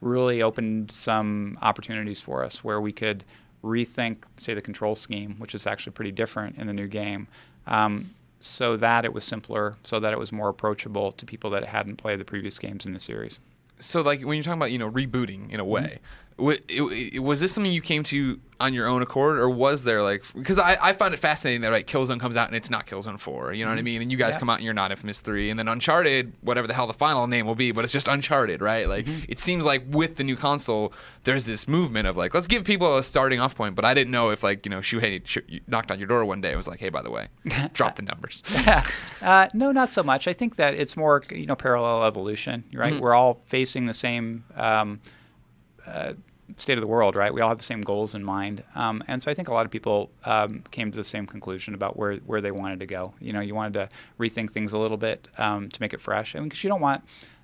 really 0.00 0.42
opened 0.42 0.90
some 0.90 1.58
opportunities 1.62 2.20
for 2.20 2.44
us 2.44 2.62
where 2.62 2.80
we 2.80 2.92
could 2.92 3.24
rethink, 3.64 4.18
say, 4.36 4.54
the 4.54 4.60
control 4.62 4.94
scheme, 4.94 5.34
which 5.38 5.54
is 5.54 5.66
actually 5.66 5.92
pretty 5.92 6.12
different 6.12 6.56
in 6.58 6.66
the 6.66 6.72
new 6.72 6.86
game, 6.86 7.26
um, 7.66 8.10
so 8.40 8.76
that 8.76 9.04
it 9.04 9.12
was 9.12 9.24
simpler, 9.24 9.76
so 9.82 9.98
that 9.98 10.12
it 10.12 10.18
was 10.18 10.30
more 10.30 10.48
approachable 10.48 11.12
to 11.12 11.24
people 11.26 11.50
that 11.50 11.64
hadn't 11.64 11.96
played 11.96 12.20
the 12.20 12.24
previous 12.24 12.58
games 12.58 12.86
in 12.86 12.92
the 12.92 13.00
series. 13.00 13.38
So, 13.80 14.00
like 14.02 14.22
when 14.22 14.36
you're 14.36 14.44
talking 14.44 14.58
about 14.58 14.70
you 14.72 14.78
know 14.78 14.90
rebooting 14.90 15.50
in 15.50 15.58
a 15.60 15.64
way, 15.64 15.80
wa- 15.80 15.88
it- 15.88 15.92
it- 15.92 16.00
was 16.38 17.40
this 17.40 17.52
something 17.52 17.72
you 17.72 17.80
came 17.82 18.02
to 18.04 18.38
on 18.58 18.72
your 18.72 18.86
own 18.86 19.02
accord, 19.02 19.38
or 19.38 19.50
was 19.50 19.84
there 19.84 20.02
like 20.02 20.24
because 20.34 20.58
I, 20.58 20.78
I 20.80 20.92
find 20.94 21.12
it 21.12 21.20
fascinating 21.20 21.60
that 21.60 21.72
like 21.72 21.86
Killzone 21.86 22.18
comes 22.18 22.38
out 22.38 22.48
and 22.48 22.56
it's 22.56 22.70
not 22.70 22.86
Killzone 22.86 23.20
Four, 23.20 23.52
you 23.52 23.64
know 23.66 23.70
what 23.70 23.78
I 23.78 23.82
mean? 23.82 24.00
And 24.00 24.10
you 24.10 24.16
guys 24.16 24.34
Yeah. 24.34 24.38
come 24.40 24.48
out 24.50 24.54
and 24.56 24.64
you're 24.64 24.72
not 24.74 24.90
Infamous 24.90 25.20
Three, 25.20 25.50
and 25.50 25.58
then 25.58 25.68
Uncharted, 25.68 26.32
whatever 26.40 26.66
the 26.66 26.72
hell 26.72 26.86
the 26.86 26.94
final 26.94 27.26
name 27.26 27.46
will 27.46 27.54
be, 27.54 27.70
but 27.70 27.84
it's 27.84 27.92
just 27.92 28.08
Uncharted, 28.08 28.62
right? 28.62 28.88
Like 28.88 29.06
it 29.28 29.38
seems 29.38 29.64
like 29.66 29.82
with 29.88 30.16
the 30.16 30.24
new 30.24 30.36
console, 30.36 30.92
there's 31.24 31.44
this 31.44 31.68
movement 31.68 32.06
of 32.08 32.16
like 32.16 32.32
let's 32.32 32.46
give 32.46 32.64
people 32.64 32.96
a 32.96 33.02
starting 33.02 33.40
off 33.40 33.54
point. 33.54 33.74
But 33.74 33.84
I 33.84 33.92
didn't 33.92 34.10
know 34.10 34.30
if 34.30 34.42
like 34.42 34.64
you 34.64 34.70
know 34.70 34.78
Shuhei 34.80 35.20
sh- 35.26 35.38
knocked 35.66 35.90
on 35.90 35.98
your 35.98 36.08
door 36.08 36.24
one 36.24 36.40
day 36.40 36.48
and 36.48 36.56
was 36.56 36.68
like, 36.68 36.80
hey, 36.80 36.88
by 36.88 37.02
the 37.02 37.10
way, 37.10 37.28
drop 37.74 37.96
the 37.96 38.02
numbers. 38.02 38.42
Uh, 39.22 39.48
no, 39.54 39.72
not 39.72 39.88
so 39.90 40.02
much. 40.02 40.28
I 40.28 40.32
think 40.32 40.56
that 40.56 40.74
it's 40.74 40.96
more, 40.96 41.20
you 41.30 41.46
know, 41.46 41.56
parallel 41.56 42.04
evolution, 42.04 42.62
right? 42.72 43.00
We're 43.00 43.14
all 43.14 43.40
facing 43.46 43.86
the 43.86 43.94
same 43.94 44.44
um, 44.54 45.00
uh, 45.86 46.12
state 46.56 46.78
of 46.78 46.80
the 46.80 46.86
world, 46.86 47.16
right? 47.16 47.34
We 47.34 47.40
all 47.40 47.48
have 47.48 47.58
the 47.58 47.64
same 47.64 47.80
goals 47.80 48.14
in 48.14 48.22
mind, 48.22 48.62
um, 48.74 49.02
and 49.08 49.20
so 49.20 49.30
I 49.30 49.34
think 49.34 49.48
a 49.48 49.52
lot 49.52 49.66
of 49.66 49.72
people 49.72 50.10
um, 50.24 50.62
came 50.70 50.90
to 50.90 50.96
the 50.96 51.04
same 51.04 51.26
conclusion 51.26 51.74
about 51.74 51.96
where 51.96 52.16
where 52.18 52.40
they 52.40 52.52
wanted 52.52 52.80
to 52.80 52.86
go. 52.86 53.14
You 53.20 53.32
know, 53.32 53.40
you 53.40 53.54
wanted 53.54 53.74
to 53.74 53.88
rethink 54.18 54.52
things 54.52 54.72
a 54.72 54.78
little 54.78 54.96
bit 54.96 55.28
um, 55.38 55.68
to 55.70 55.80
make 55.80 55.92
it 55.92 56.00
fresh, 56.00 56.34
I 56.34 56.38
mean, 56.38 56.48
because 56.48 56.62
you 56.62 56.70
don't 56.70 56.80
want 56.80 57.02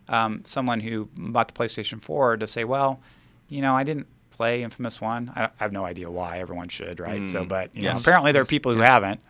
um, 0.08 0.42
someone 0.44 0.80
who 0.80 1.08
bought 1.16 1.48
the 1.48 1.54
PlayStation 1.54 2.00
4 2.00 2.36
to 2.38 2.46
say, 2.46 2.64
well, 2.64 3.00
you 3.48 3.60
know, 3.60 3.76
I 3.76 3.84
didn't 3.84 4.06
play 4.30 4.62
Infamous 4.62 5.00
One. 5.00 5.32
I, 5.36 5.44
I 5.44 5.50
have 5.58 5.72
no 5.72 5.84
idea 5.84 6.10
why 6.10 6.38
everyone 6.38 6.68
should, 6.68 6.98
right? 7.00 7.26
So, 7.26 7.44
but 7.44 7.74
you 7.74 7.82
know, 7.82 7.90
apparently 8.02 8.32
there 8.32 8.42
are 8.42 8.46
people 8.46 8.74
who 8.74 8.80
haven't. 8.80 9.20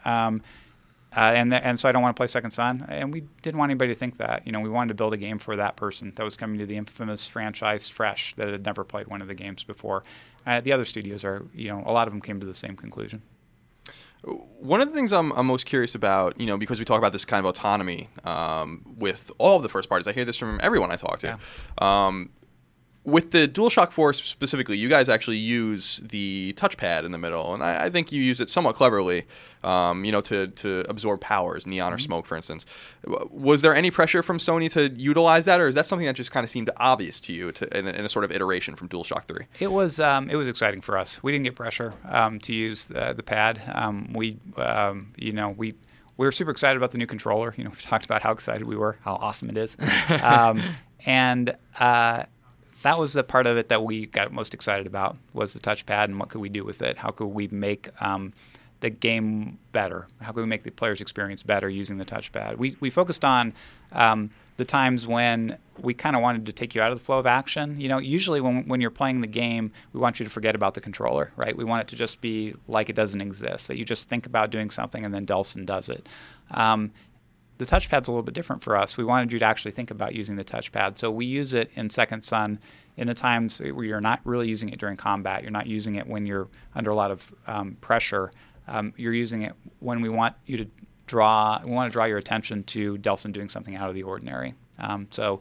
Uh, 1.14 1.20
and 1.20 1.50
th- 1.50 1.62
and 1.64 1.78
so 1.78 1.88
I 1.88 1.92
don't 1.92 2.02
want 2.02 2.16
to 2.16 2.18
play 2.18 2.26
Second 2.26 2.52
Son, 2.52 2.86
and 2.88 3.12
we 3.12 3.22
didn't 3.42 3.58
want 3.58 3.70
anybody 3.70 3.92
to 3.92 3.98
think 3.98 4.16
that. 4.16 4.46
You 4.46 4.52
know, 4.52 4.60
we 4.60 4.70
wanted 4.70 4.88
to 4.88 4.94
build 4.94 5.12
a 5.12 5.18
game 5.18 5.38
for 5.38 5.56
that 5.56 5.76
person 5.76 6.12
that 6.16 6.22
was 6.22 6.36
coming 6.36 6.58
to 6.58 6.66
the 6.66 6.76
infamous 6.76 7.26
franchise 7.26 7.88
fresh 7.88 8.34
that 8.36 8.48
had 8.48 8.64
never 8.64 8.82
played 8.84 9.08
one 9.08 9.20
of 9.20 9.28
the 9.28 9.34
games 9.34 9.62
before. 9.62 10.04
Uh, 10.46 10.60
the 10.60 10.72
other 10.72 10.84
studios 10.84 11.24
are, 11.24 11.46
you 11.54 11.68
know, 11.68 11.82
a 11.86 11.92
lot 11.92 12.08
of 12.08 12.12
them 12.12 12.20
came 12.20 12.40
to 12.40 12.46
the 12.46 12.54
same 12.54 12.76
conclusion. 12.76 13.22
One 14.24 14.80
of 14.80 14.88
the 14.88 14.94
things 14.94 15.12
I'm, 15.12 15.32
I'm 15.32 15.46
most 15.46 15.66
curious 15.66 15.94
about, 15.96 16.38
you 16.40 16.46
know, 16.46 16.56
because 16.56 16.78
we 16.78 16.84
talk 16.84 16.98
about 16.98 17.12
this 17.12 17.24
kind 17.24 17.44
of 17.44 17.50
autonomy 17.50 18.08
um, 18.22 18.82
with 18.96 19.32
all 19.38 19.56
of 19.56 19.64
the 19.64 19.68
first 19.68 19.88
parties, 19.88 20.06
I 20.06 20.12
hear 20.12 20.24
this 20.24 20.36
from 20.36 20.60
everyone 20.62 20.92
I 20.92 20.96
talk 20.96 21.18
to. 21.20 21.84
Um, 21.84 22.30
with 23.04 23.32
the 23.32 23.48
DualShock 23.48 23.90
4 23.90 24.12
specifically, 24.12 24.76
you 24.76 24.88
guys 24.88 25.08
actually 25.08 25.36
use 25.36 26.00
the 26.04 26.54
touchpad 26.56 27.04
in 27.04 27.10
the 27.10 27.18
middle, 27.18 27.52
and 27.52 27.62
I, 27.62 27.84
I 27.86 27.90
think 27.90 28.12
you 28.12 28.22
use 28.22 28.40
it 28.40 28.48
somewhat 28.48 28.76
cleverly, 28.76 29.26
um, 29.64 30.04
you 30.04 30.12
know, 30.12 30.20
to, 30.22 30.46
to 30.46 30.84
absorb 30.88 31.20
powers, 31.20 31.66
neon 31.66 31.92
or 31.92 31.98
smoke, 31.98 32.26
for 32.26 32.36
instance. 32.36 32.64
Was 33.04 33.62
there 33.62 33.74
any 33.74 33.90
pressure 33.90 34.22
from 34.22 34.38
Sony 34.38 34.70
to 34.70 34.88
utilize 34.90 35.46
that, 35.46 35.60
or 35.60 35.66
is 35.66 35.74
that 35.74 35.88
something 35.88 36.06
that 36.06 36.14
just 36.14 36.30
kind 36.30 36.44
of 36.44 36.50
seemed 36.50 36.70
obvious 36.76 37.18
to 37.20 37.32
you 37.32 37.50
to, 37.52 37.76
in, 37.76 37.88
a, 37.88 37.90
in 37.90 38.04
a 38.04 38.08
sort 38.08 38.24
of 38.24 38.30
iteration 38.30 38.76
from 38.76 38.88
DualShock 38.88 39.24
3? 39.24 39.46
It 39.58 39.72
was 39.72 39.98
um, 39.98 40.30
it 40.30 40.36
was 40.36 40.46
exciting 40.46 40.80
for 40.80 40.96
us. 40.96 41.22
We 41.24 41.32
didn't 41.32 41.44
get 41.44 41.56
pressure 41.56 41.94
um, 42.08 42.38
to 42.40 42.54
use 42.54 42.84
the, 42.84 43.14
the 43.14 43.22
pad. 43.24 43.60
Um, 43.74 44.12
we 44.12 44.38
um, 44.56 45.12
you 45.16 45.32
know 45.32 45.48
we 45.48 45.74
we 46.16 46.26
were 46.26 46.32
super 46.32 46.52
excited 46.52 46.76
about 46.76 46.92
the 46.92 46.98
new 46.98 47.06
controller. 47.06 47.52
You 47.56 47.64
know, 47.64 47.70
we 47.70 47.76
talked 47.76 48.04
about 48.04 48.22
how 48.22 48.30
excited 48.30 48.64
we 48.64 48.76
were, 48.76 48.98
how 49.02 49.14
awesome 49.14 49.50
it 49.50 49.56
is, 49.56 49.76
um, 50.22 50.62
and 51.04 51.56
uh, 51.80 52.24
that 52.82 52.98
was 52.98 53.12
the 53.12 53.24
part 53.24 53.46
of 53.46 53.56
it 53.56 53.68
that 53.68 53.84
we 53.84 54.06
got 54.06 54.32
most 54.32 54.54
excited 54.54 54.86
about 54.86 55.16
was 55.32 55.52
the 55.52 55.60
touchpad 55.60 56.04
and 56.04 56.18
what 56.18 56.28
could 56.28 56.40
we 56.40 56.48
do 56.48 56.64
with 56.64 56.82
it? 56.82 56.98
How 56.98 57.10
could 57.10 57.26
we 57.26 57.48
make 57.48 57.88
um, 58.02 58.32
the 58.80 58.90
game 58.90 59.58
better? 59.70 60.08
How 60.20 60.32
could 60.32 60.40
we 60.40 60.46
make 60.46 60.64
the 60.64 60.70
player's 60.70 61.00
experience 61.00 61.42
better 61.42 61.68
using 61.68 61.98
the 61.98 62.04
touchpad? 62.04 62.58
We 62.58 62.76
we 62.80 62.90
focused 62.90 63.24
on 63.24 63.54
um, 63.92 64.30
the 64.56 64.64
times 64.64 65.06
when 65.06 65.56
we 65.78 65.94
kind 65.94 66.16
of 66.16 66.22
wanted 66.22 66.46
to 66.46 66.52
take 66.52 66.74
you 66.74 66.82
out 66.82 66.92
of 66.92 66.98
the 66.98 67.04
flow 67.04 67.18
of 67.18 67.26
action. 67.26 67.80
You 67.80 67.88
know, 67.88 67.98
usually 67.98 68.40
when 68.40 68.66
when 68.66 68.80
you're 68.80 68.90
playing 68.90 69.20
the 69.20 69.26
game, 69.26 69.72
we 69.92 70.00
want 70.00 70.18
you 70.18 70.24
to 70.24 70.30
forget 70.30 70.54
about 70.54 70.74
the 70.74 70.80
controller, 70.80 71.32
right? 71.36 71.56
We 71.56 71.64
want 71.64 71.82
it 71.82 71.88
to 71.88 71.96
just 71.96 72.20
be 72.20 72.54
like 72.68 72.88
it 72.88 72.96
doesn't 72.96 73.20
exist. 73.20 73.68
That 73.68 73.76
you 73.76 73.84
just 73.84 74.08
think 74.08 74.26
about 74.26 74.50
doing 74.50 74.70
something 74.70 75.04
and 75.04 75.14
then 75.14 75.24
Delsin 75.24 75.64
does 75.64 75.88
it. 75.88 76.08
Um, 76.50 76.90
the 77.62 77.76
touchpad's 77.76 78.08
a 78.08 78.10
little 78.10 78.24
bit 78.24 78.34
different 78.34 78.60
for 78.60 78.76
us. 78.76 78.96
We 78.96 79.04
wanted 79.04 79.32
you 79.32 79.38
to 79.38 79.44
actually 79.44 79.70
think 79.70 79.92
about 79.92 80.14
using 80.14 80.34
the 80.34 80.44
touchpad. 80.44 80.98
So 80.98 81.10
we 81.10 81.26
use 81.26 81.54
it 81.54 81.70
in 81.74 81.90
Second 81.90 82.24
Son 82.24 82.58
in 82.96 83.06
the 83.06 83.14
times 83.14 83.60
where 83.60 83.84
you're 83.84 84.00
not 84.00 84.20
really 84.24 84.48
using 84.48 84.68
it 84.68 84.78
during 84.78 84.96
combat. 84.96 85.42
You're 85.42 85.52
not 85.52 85.68
using 85.68 85.94
it 85.94 86.06
when 86.06 86.26
you're 86.26 86.48
under 86.74 86.90
a 86.90 86.94
lot 86.96 87.12
of 87.12 87.32
um, 87.46 87.76
pressure. 87.80 88.32
Um, 88.66 88.92
you're 88.96 89.14
using 89.14 89.42
it 89.42 89.52
when 89.78 90.02
we 90.02 90.08
want 90.08 90.34
you 90.46 90.56
to 90.56 90.66
draw. 91.06 91.60
We 91.64 91.70
want 91.70 91.90
to 91.90 91.92
draw 91.92 92.04
your 92.04 92.18
attention 92.18 92.64
to 92.64 92.98
Delsin 92.98 93.32
doing 93.32 93.48
something 93.48 93.76
out 93.76 93.88
of 93.88 93.94
the 93.94 94.02
ordinary. 94.02 94.54
Um, 94.78 95.06
so, 95.10 95.40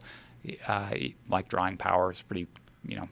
uh, 0.68 0.90
like 1.28 1.48
drawing 1.48 1.76
power 1.76 2.12
is 2.12 2.22
pretty, 2.22 2.46
you 2.86 2.96
know, 2.96 3.08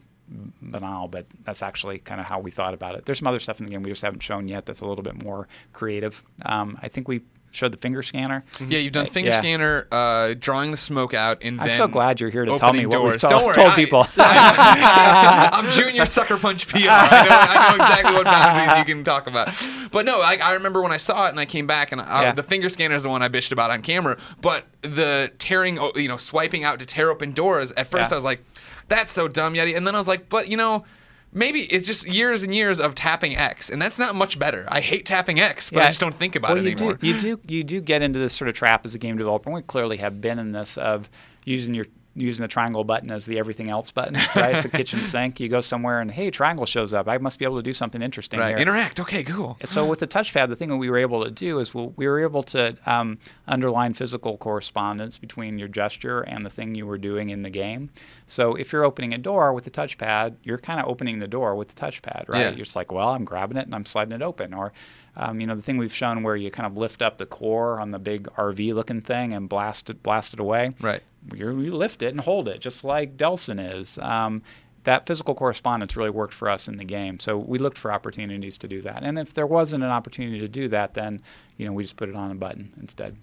banal, 0.62 1.08
but 1.08 1.26
that's 1.44 1.62
actually 1.62 1.98
kind 1.98 2.20
of 2.20 2.26
how 2.26 2.38
we 2.38 2.50
thought 2.50 2.74
about 2.74 2.94
it. 2.94 3.04
There's 3.04 3.18
some 3.18 3.28
other 3.28 3.40
stuff 3.40 3.58
in 3.58 3.66
the 3.66 3.72
game 3.72 3.82
we 3.82 3.90
just 3.90 4.02
haven't 4.02 4.22
shown 4.22 4.46
yet 4.46 4.66
that's 4.66 4.80
a 4.80 4.86
little 4.86 5.02
bit 5.02 5.22
more 5.22 5.48
creative. 5.72 6.22
Um, 6.44 6.78
I 6.82 6.88
think 6.88 7.08
we 7.08 7.22
showed 7.52 7.72
the 7.72 7.76
finger 7.78 8.02
scanner. 8.02 8.44
Yeah, 8.60 8.78
you've 8.78 8.92
done 8.92 9.06
Uh, 9.06 9.10
finger 9.10 9.30
yeah. 9.30 9.38
scanner, 9.38 9.86
uh, 9.90 10.34
drawing 10.38 10.70
the 10.70 10.76
smoke 10.76 11.14
out, 11.14 11.38
and 11.42 11.60
I'm 11.60 11.72
so 11.72 11.88
glad 11.88 12.20
you're 12.20 12.30
here 12.30 12.44
to 12.44 12.58
tell 12.58 12.72
me 12.72 12.86
what 12.86 13.02
we've 13.04 13.18
told, 13.18 13.30
Don't 13.30 13.44
worry, 13.46 13.54
told 13.54 13.70
I- 13.72 13.74
people. 13.76 14.06
I'm 14.16 15.70
junior 15.72 16.06
sucker 16.06 16.36
punch 16.38 16.68
PR. 16.68 16.76
I 16.78 16.80
know, 16.80 16.86
I 16.88 17.68
know 17.68 17.74
exactly 17.84 18.12
what 18.14 18.24
boundaries 18.24 18.78
you 18.78 18.84
can 18.94 19.04
talk 19.04 19.26
about. 19.26 19.48
But 19.90 20.04
no, 20.06 20.20
I, 20.20 20.36
I 20.36 20.52
remember 20.52 20.80
when 20.82 20.92
I 20.92 20.96
saw 20.96 21.26
it 21.26 21.30
and 21.30 21.40
I 21.40 21.44
came 21.46 21.66
back 21.66 21.92
and 21.92 22.00
I, 22.00 22.22
Yeah. 22.22 22.32
the 22.32 22.42
finger 22.42 22.68
scanner 22.68 22.94
is 22.94 23.02
the 23.02 23.08
one 23.08 23.22
I 23.22 23.28
bitched 23.28 23.52
about 23.52 23.70
on 23.70 23.82
camera. 23.82 24.16
But 24.40 24.64
the 24.82 25.30
tearing, 25.38 25.78
you 25.96 26.08
know, 26.08 26.16
swiping 26.16 26.64
out 26.64 26.78
to 26.78 26.86
tear 26.86 27.10
open 27.10 27.32
doors. 27.32 27.72
At 27.72 27.88
first, 27.90 28.10
Yeah. 28.10 28.14
I 28.14 28.16
was 28.16 28.24
like, 28.24 28.44
"That's 28.88 29.12
so 29.12 29.28
dumb, 29.28 29.54
Yeti," 29.54 29.76
and 29.76 29.86
then 29.86 29.94
I 29.94 29.98
was 29.98 30.08
like, 30.08 30.28
"But 30.28 30.48
you 30.48 30.56
know." 30.56 30.84
Maybe 31.32 31.60
it's 31.62 31.86
just 31.86 32.06
years 32.06 32.42
and 32.42 32.52
years 32.54 32.80
of 32.80 32.94
tapping 32.94 33.36
X, 33.36 33.70
and 33.70 33.80
that's 33.80 33.98
not 33.98 34.16
much 34.16 34.38
better. 34.38 34.64
I 34.68 34.80
hate 34.80 35.06
tapping 35.06 35.38
X, 35.38 35.70
but 35.70 35.82
I 35.84 35.86
just 35.86 36.00
don't 36.00 36.14
think 36.14 36.34
about 36.34 36.56
well, 36.56 36.58
it 36.58 36.68
you 36.68 36.72
anymore. 36.72 36.94
Do, 36.94 37.06
you 37.06 37.16
do 37.16 37.40
you 37.46 37.62
do 37.62 37.80
get 37.80 38.02
into 38.02 38.18
this 38.18 38.32
sort 38.32 38.48
of 38.48 38.54
trap 38.54 38.84
as 38.84 38.94
a 38.94 38.98
game 38.98 39.16
developer. 39.16 39.48
and 39.48 39.54
We 39.54 39.62
clearly 39.62 39.98
have 39.98 40.20
been 40.20 40.38
in 40.40 40.52
this 40.52 40.76
of 40.76 41.08
using 41.44 41.74
your 41.74 41.86
using 42.20 42.42
the 42.42 42.48
triangle 42.48 42.84
button 42.84 43.10
as 43.10 43.26
the 43.26 43.38
everything 43.38 43.68
else 43.70 43.90
button, 43.90 44.14
right? 44.36 44.54
it's 44.54 44.64
a 44.64 44.68
kitchen 44.68 45.04
sink. 45.04 45.40
You 45.40 45.48
go 45.48 45.60
somewhere 45.60 46.00
and 46.00 46.10
hey, 46.10 46.30
triangle 46.30 46.66
shows 46.66 46.92
up. 46.92 47.08
I 47.08 47.18
must 47.18 47.38
be 47.38 47.44
able 47.44 47.56
to 47.56 47.62
do 47.62 47.72
something 47.72 48.02
interesting 48.02 48.40
right? 48.40 48.50
here. 48.50 48.58
Interact. 48.58 49.00
Okay, 49.00 49.24
cool. 49.24 49.58
So 49.64 49.86
with 49.86 50.00
the 50.00 50.06
touchpad, 50.06 50.48
the 50.48 50.56
thing 50.56 50.68
that 50.68 50.76
we 50.76 50.90
were 50.90 50.98
able 50.98 51.24
to 51.24 51.30
do 51.30 51.58
is 51.58 51.74
we 51.74 51.86
we 51.96 52.06
were 52.06 52.20
able 52.20 52.42
to 52.44 52.76
um, 52.86 53.18
underline 53.46 53.94
physical 53.94 54.36
correspondence 54.36 55.18
between 55.18 55.58
your 55.58 55.68
gesture 55.68 56.20
and 56.20 56.44
the 56.44 56.50
thing 56.50 56.74
you 56.74 56.86
were 56.86 56.98
doing 56.98 57.30
in 57.30 57.42
the 57.42 57.50
game. 57.50 57.90
So 58.26 58.54
if 58.54 58.72
you're 58.72 58.84
opening 58.84 59.12
a 59.12 59.18
door 59.18 59.52
with 59.52 59.64
the 59.64 59.70
touchpad, 59.70 60.36
you're 60.44 60.58
kind 60.58 60.80
of 60.80 60.88
opening 60.88 61.18
the 61.18 61.26
door 61.26 61.56
with 61.56 61.68
the 61.68 61.80
touchpad, 61.80 62.28
right? 62.28 62.40
Yeah. 62.40 62.50
You're 62.50 62.64
just 62.64 62.76
like, 62.76 62.92
well, 62.92 63.08
I'm 63.08 63.24
grabbing 63.24 63.56
it 63.56 63.66
and 63.66 63.74
I'm 63.74 63.86
sliding 63.86 64.12
it 64.12 64.22
open. 64.22 64.54
Or, 64.54 64.72
um, 65.16 65.40
you 65.40 65.46
know, 65.46 65.54
the 65.54 65.62
thing 65.62 65.78
we've 65.78 65.94
shown 65.94 66.22
where 66.22 66.36
you 66.36 66.50
kind 66.50 66.66
of 66.66 66.76
lift 66.76 67.02
up 67.02 67.18
the 67.18 67.26
core 67.26 67.80
on 67.80 67.90
the 67.90 67.98
big 67.98 68.24
RV-looking 68.36 69.02
thing 69.02 69.32
and 69.32 69.48
blast 69.48 69.90
it, 69.90 70.02
blast 70.02 70.32
it 70.34 70.40
away. 70.40 70.70
Right. 70.80 71.02
You, 71.34 71.60
you 71.60 71.74
lift 71.74 72.02
it 72.02 72.08
and 72.08 72.20
hold 72.20 72.48
it, 72.48 72.60
just 72.60 72.84
like 72.84 73.16
Delsin 73.16 73.80
is. 73.80 73.98
Um, 73.98 74.42
that 74.84 75.06
physical 75.06 75.34
correspondence 75.34 75.96
really 75.96 76.10
worked 76.10 76.32
for 76.32 76.48
us 76.48 76.66
in 76.68 76.76
the 76.76 76.84
game. 76.84 77.18
So 77.18 77.36
we 77.36 77.58
looked 77.58 77.76
for 77.76 77.92
opportunities 77.92 78.56
to 78.58 78.68
do 78.68 78.80
that. 78.82 79.02
And 79.02 79.18
if 79.18 79.34
there 79.34 79.46
wasn't 79.46 79.84
an 79.84 79.90
opportunity 79.90 80.40
to 80.40 80.48
do 80.48 80.68
that, 80.68 80.94
then 80.94 81.22
you 81.56 81.66
know 81.66 81.72
we 81.72 81.82
just 81.82 81.96
put 81.96 82.08
it 82.08 82.16
on 82.16 82.30
a 82.30 82.34
button 82.34 82.72
instead. 82.80 83.18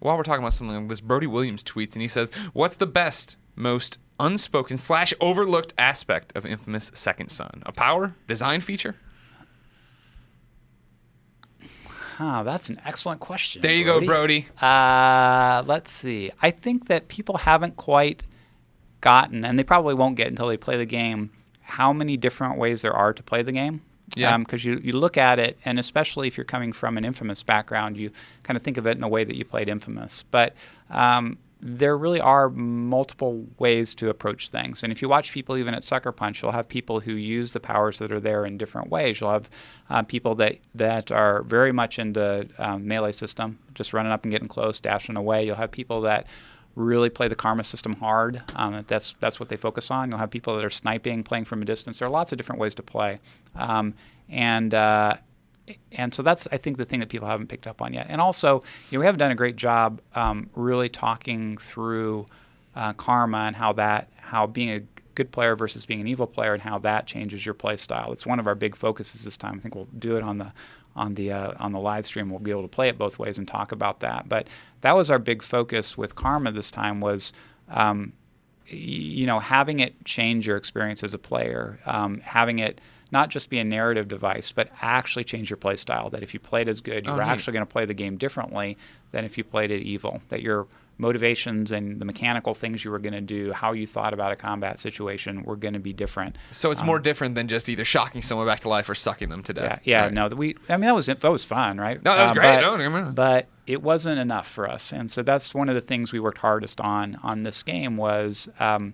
while 0.00 0.16
we're 0.16 0.22
talking 0.22 0.42
about 0.42 0.54
something 0.54 0.76
like 0.76 0.88
this, 0.88 1.00
Brody 1.00 1.26
Williams 1.26 1.62
tweets 1.62 1.94
and 1.94 2.02
he 2.02 2.08
says, 2.08 2.30
"What's 2.52 2.76
the 2.76 2.86
best, 2.86 3.36
most 3.56 3.98
unspoken 4.18 4.76
slash 4.76 5.14
overlooked 5.20 5.72
aspect 5.78 6.36
of 6.36 6.44
Infamous 6.44 6.90
Second 6.94 7.30
Son? 7.30 7.62
A 7.64 7.72
power 7.72 8.14
design 8.28 8.60
feature? 8.60 8.96
Huh, 12.20 12.42
that's 12.42 12.68
an 12.68 12.78
excellent 12.84 13.18
question. 13.18 13.62
There 13.62 13.72
you 13.72 13.86
go, 13.86 13.98
Brody. 14.04 14.46
Uh, 14.60 15.62
let's 15.66 15.90
see. 15.90 16.30
I 16.42 16.50
think 16.50 16.88
that 16.88 17.08
people 17.08 17.38
haven't 17.38 17.76
quite 17.76 18.26
gotten, 19.00 19.42
and 19.42 19.58
they 19.58 19.64
probably 19.64 19.94
won't 19.94 20.16
get 20.16 20.26
until 20.26 20.46
they 20.46 20.58
play 20.58 20.76
the 20.76 20.84
game, 20.84 21.30
how 21.62 21.94
many 21.94 22.18
different 22.18 22.58
ways 22.58 22.82
there 22.82 22.92
are 22.92 23.14
to 23.14 23.22
play 23.22 23.42
the 23.42 23.52
game. 23.52 23.80
Yeah. 24.14 24.36
Because 24.36 24.66
you, 24.66 24.78
you 24.84 24.92
look 24.92 25.16
at 25.16 25.38
it, 25.38 25.58
and 25.64 25.78
especially 25.78 26.28
if 26.28 26.36
you're 26.36 26.44
coming 26.44 26.74
from 26.74 26.98
an 26.98 27.06
Infamous 27.06 27.42
background, 27.42 27.96
you 27.96 28.10
kind 28.42 28.54
of 28.54 28.62
think 28.62 28.76
of 28.76 28.86
it 28.86 28.96
in 28.96 29.00
the 29.00 29.08
way 29.08 29.24
that 29.24 29.34
you 29.34 29.46
played 29.46 29.70
Infamous. 29.70 30.22
But 30.30 30.54
um, 30.90 31.38
there 31.62 31.96
really 31.96 32.20
are 32.20 32.48
multiple 32.48 33.46
ways 33.58 33.94
to 33.96 34.08
approach 34.08 34.48
things. 34.48 34.82
And 34.82 34.92
if 34.92 35.02
you 35.02 35.08
watch 35.08 35.32
people 35.32 35.56
even 35.58 35.74
at 35.74 35.84
Sucker 35.84 36.12
Punch, 36.12 36.42
you'll 36.42 36.52
have 36.52 36.68
people 36.68 37.00
who 37.00 37.12
use 37.12 37.52
the 37.52 37.60
powers 37.60 37.98
that 37.98 38.10
are 38.10 38.20
there 38.20 38.46
in 38.46 38.56
different 38.56 38.90
ways. 38.90 39.20
You'll 39.20 39.32
have 39.32 39.50
uh, 39.90 40.02
people 40.02 40.34
that, 40.36 40.58
that 40.74 41.10
are 41.10 41.42
very 41.42 41.72
much 41.72 41.98
into 41.98 42.48
um, 42.58 42.88
melee 42.88 43.12
system, 43.12 43.58
just 43.74 43.92
running 43.92 44.12
up 44.12 44.24
and 44.24 44.32
getting 44.32 44.48
close, 44.48 44.80
dashing 44.80 45.16
away. 45.16 45.44
You'll 45.44 45.56
have 45.56 45.70
people 45.70 46.00
that 46.02 46.26
really 46.76 47.10
play 47.10 47.28
the 47.28 47.34
karma 47.34 47.64
system 47.64 47.94
hard. 47.94 48.42
Um, 48.54 48.84
that's 48.88 49.14
that's 49.20 49.38
what 49.38 49.48
they 49.48 49.56
focus 49.56 49.90
on. 49.90 50.08
You'll 50.08 50.18
have 50.18 50.30
people 50.30 50.56
that 50.56 50.64
are 50.64 50.70
sniping, 50.70 51.22
playing 51.24 51.44
from 51.44 51.62
a 51.62 51.64
distance. 51.64 51.98
There 51.98 52.08
are 52.08 52.10
lots 52.10 52.32
of 52.32 52.38
different 52.38 52.60
ways 52.60 52.74
to 52.76 52.82
play, 52.82 53.18
um, 53.54 53.94
and 54.28 54.72
uh, 54.72 55.14
and 55.92 56.14
so 56.14 56.22
that's 56.22 56.48
I 56.52 56.56
think 56.56 56.76
the 56.76 56.84
thing 56.84 57.00
that 57.00 57.08
people 57.08 57.28
haven't 57.28 57.48
picked 57.48 57.66
up 57.66 57.82
on 57.82 57.92
yet. 57.92 58.06
And 58.08 58.20
also, 58.20 58.62
you 58.90 58.96
know, 58.96 59.00
we 59.00 59.06
haven't 59.06 59.18
done 59.18 59.30
a 59.30 59.36
great 59.36 59.56
job 59.56 60.00
um, 60.14 60.50
really 60.54 60.88
talking 60.88 61.56
through 61.58 62.26
uh, 62.74 62.92
karma 62.94 63.38
and 63.38 63.56
how 63.56 63.72
that 63.74 64.08
how 64.16 64.46
being 64.46 64.70
a 64.70 64.80
good 65.14 65.32
player 65.32 65.56
versus 65.56 65.84
being 65.84 66.00
an 66.00 66.06
evil 66.06 66.26
player 66.26 66.54
and 66.54 66.62
how 66.62 66.78
that 66.78 67.06
changes 67.06 67.44
your 67.44 67.54
play 67.54 67.76
style. 67.76 68.12
It's 68.12 68.26
one 68.26 68.38
of 68.38 68.46
our 68.46 68.54
big 68.54 68.76
focuses 68.76 69.24
this 69.24 69.36
time. 69.36 69.56
I 69.56 69.58
think 69.58 69.74
we'll 69.74 69.88
do 69.98 70.16
it 70.16 70.22
on 70.22 70.38
the 70.38 70.52
on 70.96 71.14
the 71.14 71.32
uh, 71.32 71.52
on 71.58 71.72
the 71.72 71.80
live 71.80 72.06
stream. 72.06 72.30
We'll 72.30 72.38
be 72.38 72.50
able 72.50 72.62
to 72.62 72.68
play 72.68 72.88
it 72.88 72.98
both 72.98 73.18
ways 73.18 73.38
and 73.38 73.46
talk 73.46 73.72
about 73.72 74.00
that. 74.00 74.28
But 74.28 74.46
that 74.82 74.92
was 74.92 75.10
our 75.10 75.18
big 75.18 75.42
focus 75.42 75.96
with 75.96 76.14
karma 76.14 76.52
this 76.52 76.70
time 76.70 77.00
was. 77.00 77.32
Um, 77.68 78.12
you 78.72 79.26
know, 79.26 79.40
having 79.40 79.80
it 79.80 80.04
change 80.04 80.46
your 80.46 80.56
experience 80.56 81.02
as 81.02 81.12
a 81.12 81.18
player, 81.18 81.80
um, 81.86 82.20
having 82.20 82.60
it 82.60 82.80
not 83.12 83.28
just 83.28 83.50
be 83.50 83.58
a 83.58 83.64
narrative 83.64 84.08
device, 84.08 84.52
but 84.52 84.68
actually 84.80 85.24
change 85.24 85.50
your 85.50 85.56
play 85.56 85.76
style. 85.76 86.10
That 86.10 86.22
if 86.22 86.32
you 86.34 86.40
played 86.40 86.68
as 86.68 86.80
good, 86.80 87.06
you 87.06 87.12
Oh, 87.12 87.16
were 87.16 87.22
actually 87.22 87.52
going 87.54 87.66
to 87.66 87.72
play 87.72 87.84
the 87.84 87.94
game 87.94 88.16
differently 88.16 88.76
than 89.12 89.24
if 89.24 89.36
you 89.38 89.44
played 89.44 89.70
it 89.70 89.82
evil. 89.82 90.20
That 90.28 90.42
your 90.42 90.66
motivations 90.98 91.72
and 91.72 91.98
the 91.98 92.04
mechanical 92.04 92.52
things 92.54 92.84
you 92.84 92.90
were 92.90 92.98
going 92.98 93.14
to 93.14 93.20
do, 93.22 93.52
how 93.52 93.72
you 93.72 93.86
thought 93.86 94.12
about 94.12 94.32
a 94.32 94.36
combat 94.36 94.78
situation, 94.78 95.42
were 95.44 95.56
going 95.56 95.72
to 95.74 95.80
be 95.80 95.92
different. 95.94 96.36
So 96.52 96.70
it's 96.70 96.82
more 96.84 96.98
different 96.98 97.34
than 97.34 97.48
just 97.48 97.68
either 97.68 97.84
shocking 97.86 98.20
someone 98.22 98.46
back 98.46 98.60
to 98.60 98.68
life 98.68 98.88
or 98.88 98.94
sucking 98.94 99.30
them 99.30 99.42
to 99.44 99.52
death. 99.54 99.80
yeah, 99.84 100.02
Right. 100.04 100.12
no, 100.12 100.28
we. 100.28 100.56
I 100.68 100.76
mean, 100.76 100.82
that 100.86 100.94
was 100.94 101.06
that 101.06 101.22
was 101.24 101.44
fun, 101.44 101.78
right? 101.78 102.02
No, 102.04 102.14
that 102.14 102.22
was 102.22 102.30
Uh, 102.32 102.34
great. 102.34 102.42
But, 102.44 102.56
No, 102.56 102.60
don't 102.62 102.78
get 102.78 102.88
me 102.90 102.94
wrong. 103.00 103.14
but 103.14 103.46
it 103.66 103.82
wasn't 103.82 104.18
enough 104.18 104.46
for 104.46 104.68
us, 104.68 104.92
and 104.92 105.10
so 105.10 105.22
that's 105.22 105.54
one 105.54 105.68
of 105.68 105.74
the 105.74 105.80
things 105.80 106.12
we 106.12 106.20
worked 106.20 106.38
hardest 106.38 106.80
on 106.80 107.18
on 107.22 107.44
this 107.44 107.62
game 107.62 107.96
was 107.96 108.48
um, 108.60 108.92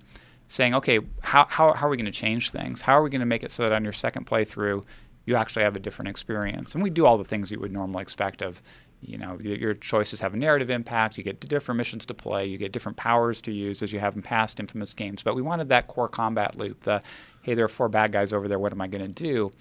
saying, 0.48 0.74
okay, 0.74 1.00
how 1.20 1.46
how, 1.48 1.72
how 1.72 1.86
are 1.86 1.90
we 1.90 1.96
going 1.96 2.06
to 2.06 2.12
change 2.12 2.50
things? 2.50 2.80
How 2.80 2.98
are 2.98 3.02
we 3.02 3.10
going 3.10 3.20
to 3.20 3.26
make 3.26 3.42
it 3.42 3.50
so 3.50 3.62
that 3.64 3.72
on 3.72 3.84
your 3.84 3.92
second 3.92 4.26
playthrough, 4.26 4.84
you 5.24 5.36
actually 5.36 5.62
have 5.62 5.76
a 5.76 5.80
different 5.80 6.08
experience? 6.08 6.74
And 6.74 6.82
we 6.82 6.90
do 6.90 7.06
all 7.06 7.18
the 7.18 7.24
things 7.24 7.50
you 7.50 7.60
would 7.60 7.72
normally 7.72 8.02
expect 8.02 8.42
of. 8.42 8.62
You 9.02 9.18
know, 9.18 9.38
your 9.38 9.74
choices 9.74 10.20
have 10.20 10.32
a 10.32 10.38
narrative 10.38 10.70
impact. 10.70 11.18
You 11.18 11.22
get 11.22 11.38
different 11.38 11.76
missions 11.76 12.06
to 12.06 12.14
play. 12.14 12.46
You 12.46 12.56
get 12.56 12.72
different 12.72 12.96
powers 12.96 13.42
to 13.42 13.52
use 13.52 13.82
as 13.82 13.92
you 13.92 14.00
have 14.00 14.16
in 14.16 14.22
past 14.22 14.58
Infamous 14.58 14.94
games. 14.94 15.22
But 15.22 15.36
we 15.36 15.42
wanted 15.42 15.68
that 15.68 15.86
core 15.86 16.08
combat 16.08 16.56
loop. 16.56 16.82
The 16.82 17.02
hey, 17.42 17.54
there 17.54 17.66
are 17.66 17.68
four 17.68 17.90
bad 17.90 18.10
guys 18.10 18.32
over 18.32 18.48
there. 18.48 18.58
What 18.58 18.72
am 18.72 18.80
I 18.80 18.88
going 18.88 19.02
to 19.02 19.08
do? 19.08 19.52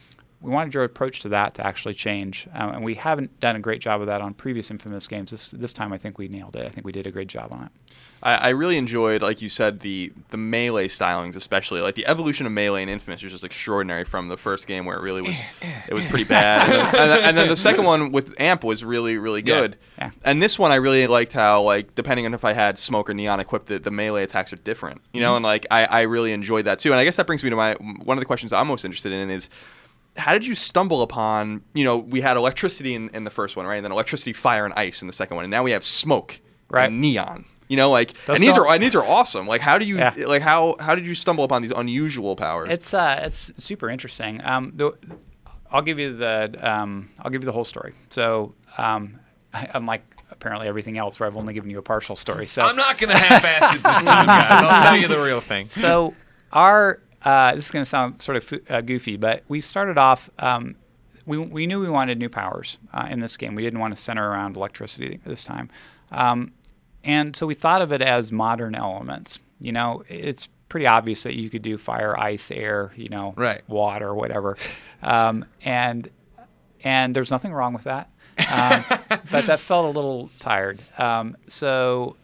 We 0.45 0.51
wanted 0.51 0.75
your 0.75 0.83
approach 0.83 1.21
to 1.21 1.29
that 1.29 1.55
to 1.55 1.65
actually 1.65 1.95
change, 1.95 2.47
um, 2.53 2.75
and 2.75 2.83
we 2.83 2.93
haven't 2.93 3.39
done 3.39 3.55
a 3.55 3.59
great 3.59 3.81
job 3.81 4.01
of 4.01 4.07
that 4.07 4.21
on 4.21 4.35
previous 4.35 4.69
Infamous 4.69 5.07
games. 5.07 5.31
This 5.31 5.49
this 5.49 5.73
time, 5.73 5.91
I 5.91 5.97
think 5.97 6.19
we 6.19 6.27
nailed 6.27 6.55
it. 6.55 6.65
I 6.65 6.69
think 6.69 6.85
we 6.85 6.91
did 6.91 7.07
a 7.07 7.11
great 7.11 7.27
job 7.27 7.51
on 7.51 7.63
it. 7.63 7.71
I, 8.21 8.35
I 8.35 8.49
really 8.49 8.77
enjoyed, 8.77 9.23
like 9.23 9.41
you 9.41 9.49
said, 9.49 9.79
the 9.79 10.13
the 10.29 10.37
melee 10.37 10.87
stylings, 10.87 11.35
especially 11.35 11.81
like 11.81 11.95
the 11.95 12.05
evolution 12.05 12.45
of 12.45 12.51
melee 12.51 12.83
in 12.83 12.89
Infamous 12.89 13.23
was 13.23 13.31
just 13.31 13.43
extraordinary 13.43 14.05
from 14.05 14.27
the 14.27 14.37
first 14.37 14.67
game 14.67 14.85
where 14.85 14.97
it 14.97 15.01
really 15.01 15.23
was 15.23 15.35
eh, 15.35 15.45
eh, 15.63 15.81
it 15.89 15.93
was 15.95 16.05
eh. 16.05 16.09
pretty 16.09 16.25
bad, 16.25 16.61
and 16.61 16.71
then, 16.71 16.95
and 16.95 17.11
then- 17.11 17.23
and 17.23 17.37
then 17.37 17.47
the 17.47 17.57
second 17.57 17.85
one 17.85 18.11
with 18.11 18.39
Amp 18.39 18.63
was 18.63 18.83
really 18.83 19.17
really 19.17 19.41
good. 19.41 19.77
Yeah. 19.97 20.11
And 20.23 20.43
this 20.43 20.59
one 20.59 20.71
I 20.71 20.75
really 20.75 21.07
liked 21.07 21.33
how 21.33 21.63
like 21.63 21.95
depending 21.95 22.27
on 22.27 22.35
if 22.35 22.45
I 22.45 22.53
had 22.53 22.77
Smoke 22.77 23.09
or 23.09 23.15
Neon 23.15 23.39
equipped, 23.39 23.65
the, 23.65 23.79
the 23.79 23.91
melee 23.91 24.23
attacks 24.23 24.53
are 24.53 24.57
different, 24.57 25.01
you 25.11 25.21
know, 25.21 25.29
mm-hmm. 25.29 25.37
and 25.37 25.45
like 25.45 25.65
I, 25.71 25.85
I 25.85 26.01
really 26.01 26.33
enjoyed 26.33 26.65
that 26.65 26.77
too. 26.77 26.91
And 26.91 26.99
I 26.99 27.03
guess 27.03 27.15
that 27.15 27.25
brings 27.25 27.43
me 27.43 27.49
to 27.49 27.55
my 27.55 27.73
one 27.73 28.15
of 28.17 28.21
the 28.21 28.27
questions 28.27 28.53
I'm 28.53 28.67
most 28.67 28.85
interested 28.85 29.11
in 29.11 29.31
is 29.31 29.49
how 30.17 30.33
did 30.33 30.45
you 30.45 30.55
stumble 30.55 31.01
upon 31.01 31.61
you 31.73 31.83
know 31.83 31.97
we 31.97 32.21
had 32.21 32.37
electricity 32.37 32.95
in, 32.95 33.09
in 33.13 33.23
the 33.23 33.29
first 33.29 33.55
one 33.55 33.65
right 33.65 33.75
and 33.77 33.85
then 33.85 33.91
electricity 33.91 34.33
fire 34.33 34.65
and 34.65 34.73
ice 34.75 35.01
in 35.01 35.07
the 35.07 35.13
second 35.13 35.35
one 35.35 35.43
and 35.45 35.51
now 35.51 35.63
we 35.63 35.71
have 35.71 35.83
smoke 35.83 36.39
Right. 36.69 36.85
and 36.87 36.99
neon 37.01 37.45
You 37.67 37.77
know, 37.77 37.89
like 37.91 38.13
Those 38.25 38.35
and 38.37 38.43
these 38.43 38.57
are 38.57 38.67
and 38.67 38.81
these 38.81 38.95
are 38.95 39.03
awesome. 39.03 39.45
Like 39.47 39.61
how 39.61 39.77
do 39.77 39.85
you 39.85 39.97
Yeah. 39.97 40.13
like 40.27 40.41
how 40.41 40.75
how 40.79 40.95
did 40.95 41.05
you 41.05 41.15
stumble 41.15 41.43
upon 41.43 41.61
these 41.61 41.71
unusual 41.71 42.35
powers? 42.35 42.69
It's 42.69 42.93
uh, 42.93 43.21
it's 43.23 43.51
super 43.57 43.89
interesting. 43.89 44.39
Um, 44.43 44.71
the, 44.75 44.91
I'll 45.71 45.81
give 45.81 45.99
you 45.99 46.15
the 46.15 46.55
um, 46.61 47.09
I'll 47.19 47.31
give 47.31 47.41
you 47.41 47.45
the 47.45 47.51
whole 47.51 47.65
story. 47.65 47.93
So, 48.09 48.53
um, 48.77 49.19
unlike 49.73 50.03
apparently 50.31 50.67
everything 50.67 50.97
else, 50.97 51.19
where 51.19 51.27
I've 51.27 51.37
only 51.37 51.53
given 51.53 51.69
you 51.69 51.79
a 51.79 51.81
partial 51.83 52.15
story. 52.15 52.45
So 52.47 52.61
I'm 52.61 52.75
not 52.75 52.97
gonna 52.97 53.17
half-ass 53.17 53.75
it 53.75 53.83
this 53.83 54.03
time, 54.03 54.25
guys. 54.27 54.63
I'll 54.63 54.83
tell 54.83 54.97
you 54.97 55.07
the 55.07 55.21
real 55.23 55.41
thing. 55.41 55.69
so 55.71 56.13
our 56.51 57.01
uh, 57.25 57.55
this 57.55 57.65
is 57.65 57.71
going 57.71 57.83
to 57.83 57.89
sound 57.89 58.21
sort 58.21 58.37
of 58.37 58.61
uh, 58.69 58.81
goofy, 58.81 59.17
but 59.17 59.43
we 59.49 59.59
started 59.59 59.97
off. 59.97 60.29
Um, 60.39 60.75
we, 61.25 61.37
we 61.39 61.65
knew 61.65 61.79
we 61.81 61.89
wanted 61.89 62.19
new 62.19 62.29
powers 62.29 62.77
uh, 62.93 63.07
in 63.09 63.19
this 63.19 63.35
game. 63.35 63.55
We 63.55 63.63
didn't 63.63 63.79
want 63.79 63.95
to 63.95 64.01
center 64.01 64.29
around 64.29 64.55
electricity 64.55 65.19
this 65.25 65.43
time, 65.43 65.69
um, 66.11 66.51
and 67.03 67.35
so 67.35 67.45
we 67.47 67.55
thought 67.55 67.81
of 67.81 67.91
it 67.91 68.01
as 68.01 68.31
modern 68.31 68.75
elements. 68.75 69.39
You 69.59 69.71
know, 69.71 70.03
it's 70.07 70.47
pretty 70.69 70.87
obvious 70.87 71.23
that 71.23 71.33
you 71.35 71.49
could 71.49 71.61
do 71.61 71.77
fire, 71.77 72.17
ice, 72.19 72.51
air, 72.51 72.91
you 72.95 73.09
know, 73.09 73.33
Right. 73.37 73.61
water, 73.67 74.13
whatever, 74.13 74.55
um, 75.01 75.45
and 75.63 76.09
and 76.83 77.15
there's 77.15 77.31
nothing 77.31 77.51
wrong 77.53 77.73
with 77.73 77.85
that. 77.85 78.09
Um, 78.51 78.83
but 79.31 79.47
that 79.47 79.59
felt 79.59 79.85
a 79.85 79.89
little 79.89 80.29
tired. 80.39 80.79
Um, 80.99 81.37
so 81.47 82.15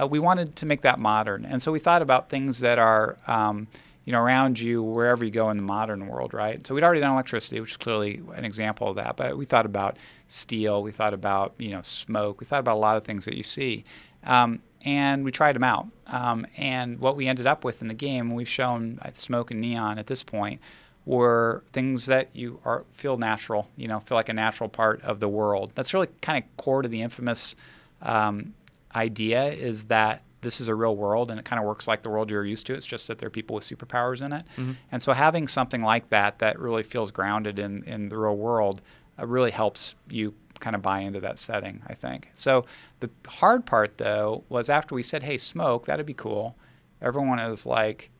uh, 0.00 0.06
we 0.06 0.18
wanted 0.18 0.56
to 0.56 0.66
make 0.66 0.82
that 0.82 0.98
modern, 0.98 1.44
and 1.46 1.62
so 1.62 1.72
we 1.72 1.78
thought 1.78 2.02
about 2.02 2.28
things 2.28 2.58
that 2.60 2.78
are, 2.78 3.16
um, 3.26 3.68
you 4.10 4.16
know, 4.16 4.22
around 4.22 4.58
you 4.58 4.82
wherever 4.82 5.24
you 5.24 5.30
go 5.30 5.50
in 5.50 5.56
the 5.56 5.62
modern 5.62 6.08
world, 6.08 6.34
right? 6.34 6.66
So 6.66 6.74
we'd 6.74 6.82
already 6.82 7.00
done 7.00 7.12
electricity, 7.12 7.60
which 7.60 7.70
is 7.70 7.76
clearly 7.76 8.20
an 8.34 8.44
example 8.44 8.88
of 8.88 8.96
that. 8.96 9.16
But 9.16 9.38
we 9.38 9.44
thought 9.44 9.66
about 9.66 9.98
steel, 10.26 10.82
we 10.82 10.90
thought 10.90 11.14
about 11.14 11.54
you 11.58 11.70
know 11.70 11.82
smoke, 11.82 12.40
we 12.40 12.44
thought 12.44 12.58
about 12.58 12.74
a 12.74 12.80
lot 12.80 12.96
of 12.96 13.04
things 13.04 13.24
that 13.26 13.34
you 13.34 13.44
see. 13.44 13.84
Um, 14.24 14.62
and 14.84 15.24
we 15.24 15.30
tried 15.30 15.54
them 15.54 15.62
out. 15.62 15.86
Um, 16.08 16.44
and 16.56 16.98
what 16.98 17.14
we 17.14 17.28
ended 17.28 17.46
up 17.46 17.62
with 17.62 17.82
in 17.82 17.86
the 17.86 17.94
game, 17.94 18.34
we've 18.34 18.48
shown 18.48 18.98
uh, 19.00 19.10
smoke 19.14 19.52
and 19.52 19.60
neon 19.60 19.96
at 20.00 20.08
this 20.08 20.24
point, 20.24 20.60
were 21.04 21.62
things 21.72 22.06
that 22.06 22.30
you 22.34 22.58
are 22.64 22.84
feel 22.94 23.16
natural, 23.16 23.68
you 23.76 23.86
know, 23.86 24.00
feel 24.00 24.16
like 24.16 24.28
a 24.28 24.32
natural 24.32 24.68
part 24.68 25.00
of 25.02 25.20
the 25.20 25.28
world. 25.28 25.70
That's 25.76 25.94
really 25.94 26.08
kind 26.20 26.42
of 26.42 26.56
core 26.56 26.82
to 26.82 26.88
the 26.88 27.00
infamous 27.00 27.54
um, 28.02 28.54
idea 28.92 29.44
is 29.52 29.84
that 29.84 30.22
this 30.42 30.60
is 30.60 30.68
a 30.68 30.74
real 30.74 30.96
world 30.96 31.30
and 31.30 31.38
it 31.38 31.44
kind 31.44 31.60
of 31.60 31.66
works 31.66 31.86
like 31.86 32.02
the 32.02 32.08
world 32.10 32.30
you're 32.30 32.44
used 32.44 32.66
to. 32.66 32.74
It's 32.74 32.86
just 32.86 33.08
that 33.08 33.18
there 33.18 33.26
are 33.26 33.30
people 33.30 33.54
with 33.54 33.64
superpowers 33.64 34.22
in 34.22 34.32
it. 34.32 34.44
And 34.90 35.02
so 35.02 35.12
having 35.12 35.48
something 35.48 35.82
like 35.82 36.08
that 36.10 36.38
that 36.38 36.58
really 36.58 36.82
feels 36.82 37.10
grounded 37.10 37.58
in, 37.58 37.84
in 37.84 38.08
the 38.08 38.16
real 38.16 38.36
world 38.36 38.80
uh, 39.18 39.26
really 39.26 39.50
helps 39.50 39.94
you 40.08 40.34
kind 40.58 40.74
of 40.76 40.82
buy 40.82 41.00
into 41.00 41.20
that 41.20 41.38
setting, 41.38 41.82
I 41.86 41.94
think. 41.94 42.30
So 42.34 42.64
the 43.00 43.10
hard 43.26 43.66
part 43.66 43.98
though 43.98 44.44
was 44.48 44.68
after 44.70 44.94
we 44.94 45.02
said, 45.02 45.22
hey, 45.22 45.38
smoke, 45.38 45.86
that'd 45.86 46.06
be 46.06 46.14
cool. 46.14 46.56
Everyone 47.02 47.38
is 47.38 47.66
like, 47.66 48.10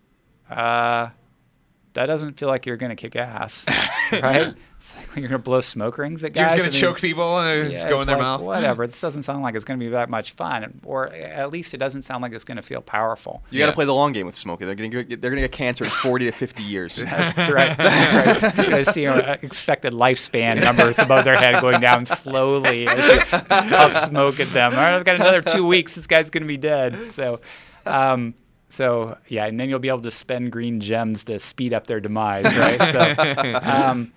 uh, 0.51 1.09
that 1.95 2.07
doesn't 2.07 2.39
feel 2.39 2.49
like 2.49 2.67
you're 2.67 2.77
going 2.77 2.91
to 2.91 2.97
kick 2.97 3.17
ass, 3.17 3.67
right? 4.13 4.55
It's 4.81 4.97
like 4.97 5.15
when 5.15 5.23
you're 5.23 5.29
going 5.29 5.43
to 5.43 5.45
blow 5.45 5.61
smoke 5.61 5.99
rings 5.99 6.25
at 6.25 6.35
You're 6.35 6.47
just 6.47 6.57
gonna 6.57 6.69
I 6.69 6.71
mean, 6.71 6.81
choke 6.81 7.03
people 7.03 7.39
and 7.39 7.71
just 7.71 7.85
yeah, 7.85 7.91
go 7.91 8.01
in 8.01 8.07
their 8.07 8.17
like, 8.17 8.23
mouth. 8.23 8.41
Whatever. 8.41 8.87
This 8.91 8.99
doesn't 8.99 9.25
sound 9.25 9.43
like 9.43 9.55
it's 9.55 9.65
going 9.65 9.79
to 9.79 9.85
be 9.85 9.91
that 9.91 10.09
much 10.09 10.33
fun, 10.33 10.81
or 10.87 11.13
at 11.13 11.51
least 11.51 11.75
it 11.75 11.77
doesn't 11.77 12.01
sound 12.01 12.23
like 12.23 12.33
it's 12.33 12.45
going 12.45 12.57
to 12.57 12.63
feel 12.63 12.81
powerful. 12.81 13.43
you 13.51 13.59
got 13.59 13.67
to 13.67 13.73
play 13.75 13.85
the 13.85 13.95
long 13.95 14.13
game 14.13 14.25
with 14.25 14.35
smoke. 14.35 14.61
They're 14.61 14.75
gonna 14.75 14.89
get, 14.89 15.21
they're 15.21 15.31
gonna 15.31 15.43
get 15.43 15.53
cancer 15.53 15.85
in 15.85 15.91
40 15.91 16.25
to 16.25 16.33
50 16.33 16.63
years. 16.63 16.97
That's 16.97 17.51
right. 17.51 17.77
That's 17.77 18.43
right. 18.43 18.57
You're 18.57 18.71
going 18.71 18.85
to 18.87 18.91
see 18.91 19.07
uh, 19.07 19.37
expected 19.43 19.93
lifespan 19.93 20.63
numbers 20.63 20.99
above 20.99 21.27
their 21.27 21.37
head 21.37 21.61
going 21.61 21.83
down 21.83 22.07
slowly 22.07 22.89
as 22.89 23.07
you 23.07 23.21
puff 23.21 23.93
smoke 24.07 24.41
at 24.41 24.51
them. 24.55 24.73
All 24.73 24.79
right, 24.79 24.95
I've 24.95 25.05
got 25.05 25.17
another 25.17 25.43
two 25.43 25.67
weeks. 25.67 25.95
This 25.95 26.07
guy's 26.07 26.31
going 26.31 26.45
to 26.45 26.49
be 26.49 26.57
dead. 26.57 27.13
So, 27.13 27.41
um, 27.85 28.33
so 28.71 29.19
yeah, 29.29 29.45
and 29.45 29.61
then 29.61 29.69
you'll 29.69 29.79
be 29.79 29.89
able 29.89 30.01
to 30.03 30.11
spend 30.11 30.53
green 30.53 30.81
gems 30.81 31.25
to 31.25 31.39
speed 31.39 31.75
up 31.75 31.87
their 31.87 32.01
demise, 32.01 32.47
right? 32.47 32.91
So, 32.91 33.61
um, 33.63 34.13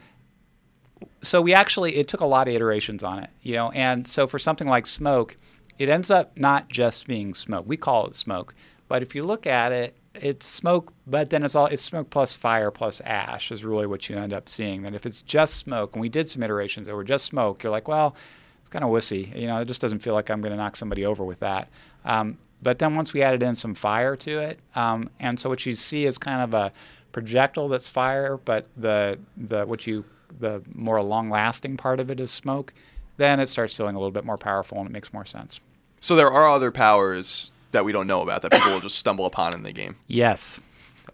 so 1.24 1.42
we 1.42 1.54
actually 1.54 1.96
it 1.96 2.08
took 2.08 2.22
a 2.22 2.26
lot 2.26 2.48
of 2.48 2.54
iterations 2.54 3.04
on 3.04 3.20
it, 3.24 3.30
you 3.42 3.54
know, 3.56 3.72
and 3.72 4.08
so 4.08 4.28
for 4.28 4.38
something 4.38 4.68
like 4.68 4.86
smoke, 4.86 5.36
it 5.80 5.90
ends 5.90 6.12
up 6.12 6.38
not 6.38 6.70
just 6.70 7.08
being 7.08 7.34
smoke. 7.34 7.66
We 7.68 7.78
call 7.78 8.06
it 8.08 8.16
smoke, 8.16 8.54
but 8.88 9.02
if 9.02 9.16
you 9.16 9.24
look 9.24 9.48
at 9.48 9.72
it, 9.72 9.96
it's 10.14 10.46
smoke, 10.46 10.94
but 11.08 11.30
then 11.32 11.44
it's 11.44 11.56
all 11.56 11.66
it's 11.66 11.82
smoke 11.82 12.10
plus 12.10 12.36
fire 12.36 12.70
plus 12.70 13.02
ash 13.02 13.52
is 13.52 13.64
really 13.64 13.88
what 13.88 14.08
you 14.10 14.18
end 14.18 14.34
up 14.34 14.48
seeing. 14.48 14.84
That 14.84 14.94
if 14.94 15.06
it's 15.06 15.22
just 15.24 15.56
smoke, 15.56 15.94
and 15.94 16.02
we 16.02 16.10
did 16.10 16.28
some 16.28 16.44
iterations 16.44 16.88
that 16.88 16.96
were 16.96 17.04
just 17.04 17.26
smoke, 17.26 17.64
you're 17.64 17.72
like, 17.72 17.88
well, 17.88 18.16
it's 18.62 18.70
kind 18.70 18.86
of 18.86 18.92
wussy, 18.92 19.36
you 19.40 19.48
know, 19.48 19.60
it 19.60 19.66
just 19.66 19.82
doesn't 19.82 20.00
feel 20.00 20.14
like 20.14 20.30
I'm 20.30 20.42
going 20.42 20.52
to 20.52 20.58
knock 20.58 20.76
somebody 20.76 21.06
over 21.06 21.24
with 21.24 21.40
that. 21.40 21.70
Um, 22.06 22.38
but 22.62 22.80
then 22.80 22.96
once 22.96 23.12
we 23.12 23.22
added 23.22 23.44
in 23.44 23.56
some 23.56 23.76
fire 23.76 24.16
to 24.18 24.40
it, 24.40 24.60
um, 24.76 25.10
and 25.20 25.40
so 25.40 25.50
what 25.50 25.66
you 25.66 25.76
see 25.76 26.06
is 26.06 26.18
kind 26.18 26.42
of 26.42 26.54
a 26.54 26.72
projectile 27.12 27.68
that's 27.68 27.90
fire, 27.90 28.38
but 28.38 28.68
the 28.78 29.20
the 29.38 29.66
what 29.66 29.88
you 29.88 30.06
the 30.40 30.62
more 30.74 31.02
long-lasting 31.02 31.78
part 31.78 32.00
of 32.00 32.10
it 32.12 32.20
is 32.20 32.32
smoke. 32.32 32.74
Then 33.18 33.40
it 33.40 33.48
starts 33.48 33.76
feeling 33.76 33.96
a 33.96 34.00
little 34.00 34.12
bit 34.12 34.26
more 34.26 34.38
powerful, 34.38 34.80
and 34.80 34.88
it 34.88 34.92
makes 34.92 35.14
more 35.14 35.26
sense. 35.26 35.60
So 36.00 36.16
there 36.16 36.32
are 36.32 36.50
other 36.50 36.72
powers 36.72 37.52
that 37.72 37.86
we 37.86 37.92
don't 37.92 38.08
know 38.08 38.22
about 38.22 38.42
that 38.42 38.52
people 38.52 38.72
will 38.72 38.80
just 38.80 38.98
stumble 38.98 39.26
upon 39.26 39.54
in 39.54 39.64
the 39.64 39.72
game. 39.72 39.96
Yes. 40.08 40.60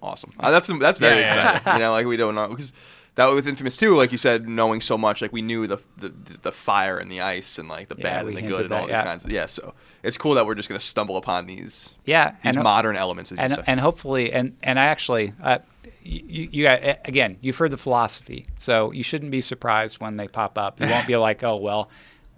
Awesome. 0.02 0.32
Uh, 0.40 0.50
that's 0.52 0.68
that's 0.80 0.98
very 1.00 1.22
Yeah, 1.22 1.36
yeah, 1.36 1.56
exciting. 1.58 1.74
you 1.74 1.80
know, 1.80 1.92
like 1.92 2.06
we 2.06 2.16
don't 2.18 2.36
know 2.36 2.48
because 2.48 2.72
that 3.16 3.26
with 3.34 3.48
Infamous 3.48 3.76
2, 3.76 3.96
like 3.98 4.14
you 4.14 4.18
said, 4.18 4.48
knowing 4.48 4.80
so 4.80 4.98
much, 4.98 5.22
like 5.22 5.34
we 5.34 5.42
knew 5.42 5.68
the 5.68 5.78
the, 5.98 6.14
the 6.42 6.52
fire 6.54 6.98
and 6.98 7.12
the 7.12 7.20
ice 7.20 7.58
and 7.60 7.68
like 7.68 7.90
the 7.90 7.96
Yeah, 7.98 8.04
bad 8.04 8.28
and 8.28 8.38
the 8.38 8.42
good 8.42 8.66
and 8.66 8.74
all 8.74 8.82
that, 8.82 8.88
these 8.88 8.92
yeah. 8.94 9.04
kinds. 9.04 9.26
Of, 9.26 9.32
yeah. 9.32 9.46
So 9.48 9.74
it's 10.04 10.18
cool 10.18 10.36
that 10.36 10.46
we're 10.46 10.56
just 10.56 10.70
gonna 10.70 10.80
stumble 10.80 11.18
upon 11.18 11.48
these 11.48 11.90
Yeah, 12.06 12.32
these 12.44 12.56
and- 12.56 12.64
modern 12.64 12.96
elements, 12.96 13.32
as 13.34 13.38
you 13.40 13.44
and 13.44 13.64
and 13.68 13.80
hopefully 13.82 14.32
and 14.32 14.56
and 14.64 14.80
I 14.80 14.86
actually 14.86 15.34
uh, 15.44 15.60
you, 16.04 16.50
you 16.52 16.68
again 16.68 17.38
you've 17.42 17.58
heard 17.58 17.72
the 17.72 17.78
philosophy 17.78 18.46
so 18.58 18.92
you 18.92 19.04
shouldn't 19.04 19.32
be 19.32 19.42
surprised 19.42 20.00
when 20.00 20.18
they 20.18 20.28
pop 20.28 20.58
up. 20.58 20.80
You 20.80 20.90
won't 20.90 21.08
be 21.08 21.18
like 21.18 21.44
oh 21.44 21.58
well 21.58 21.90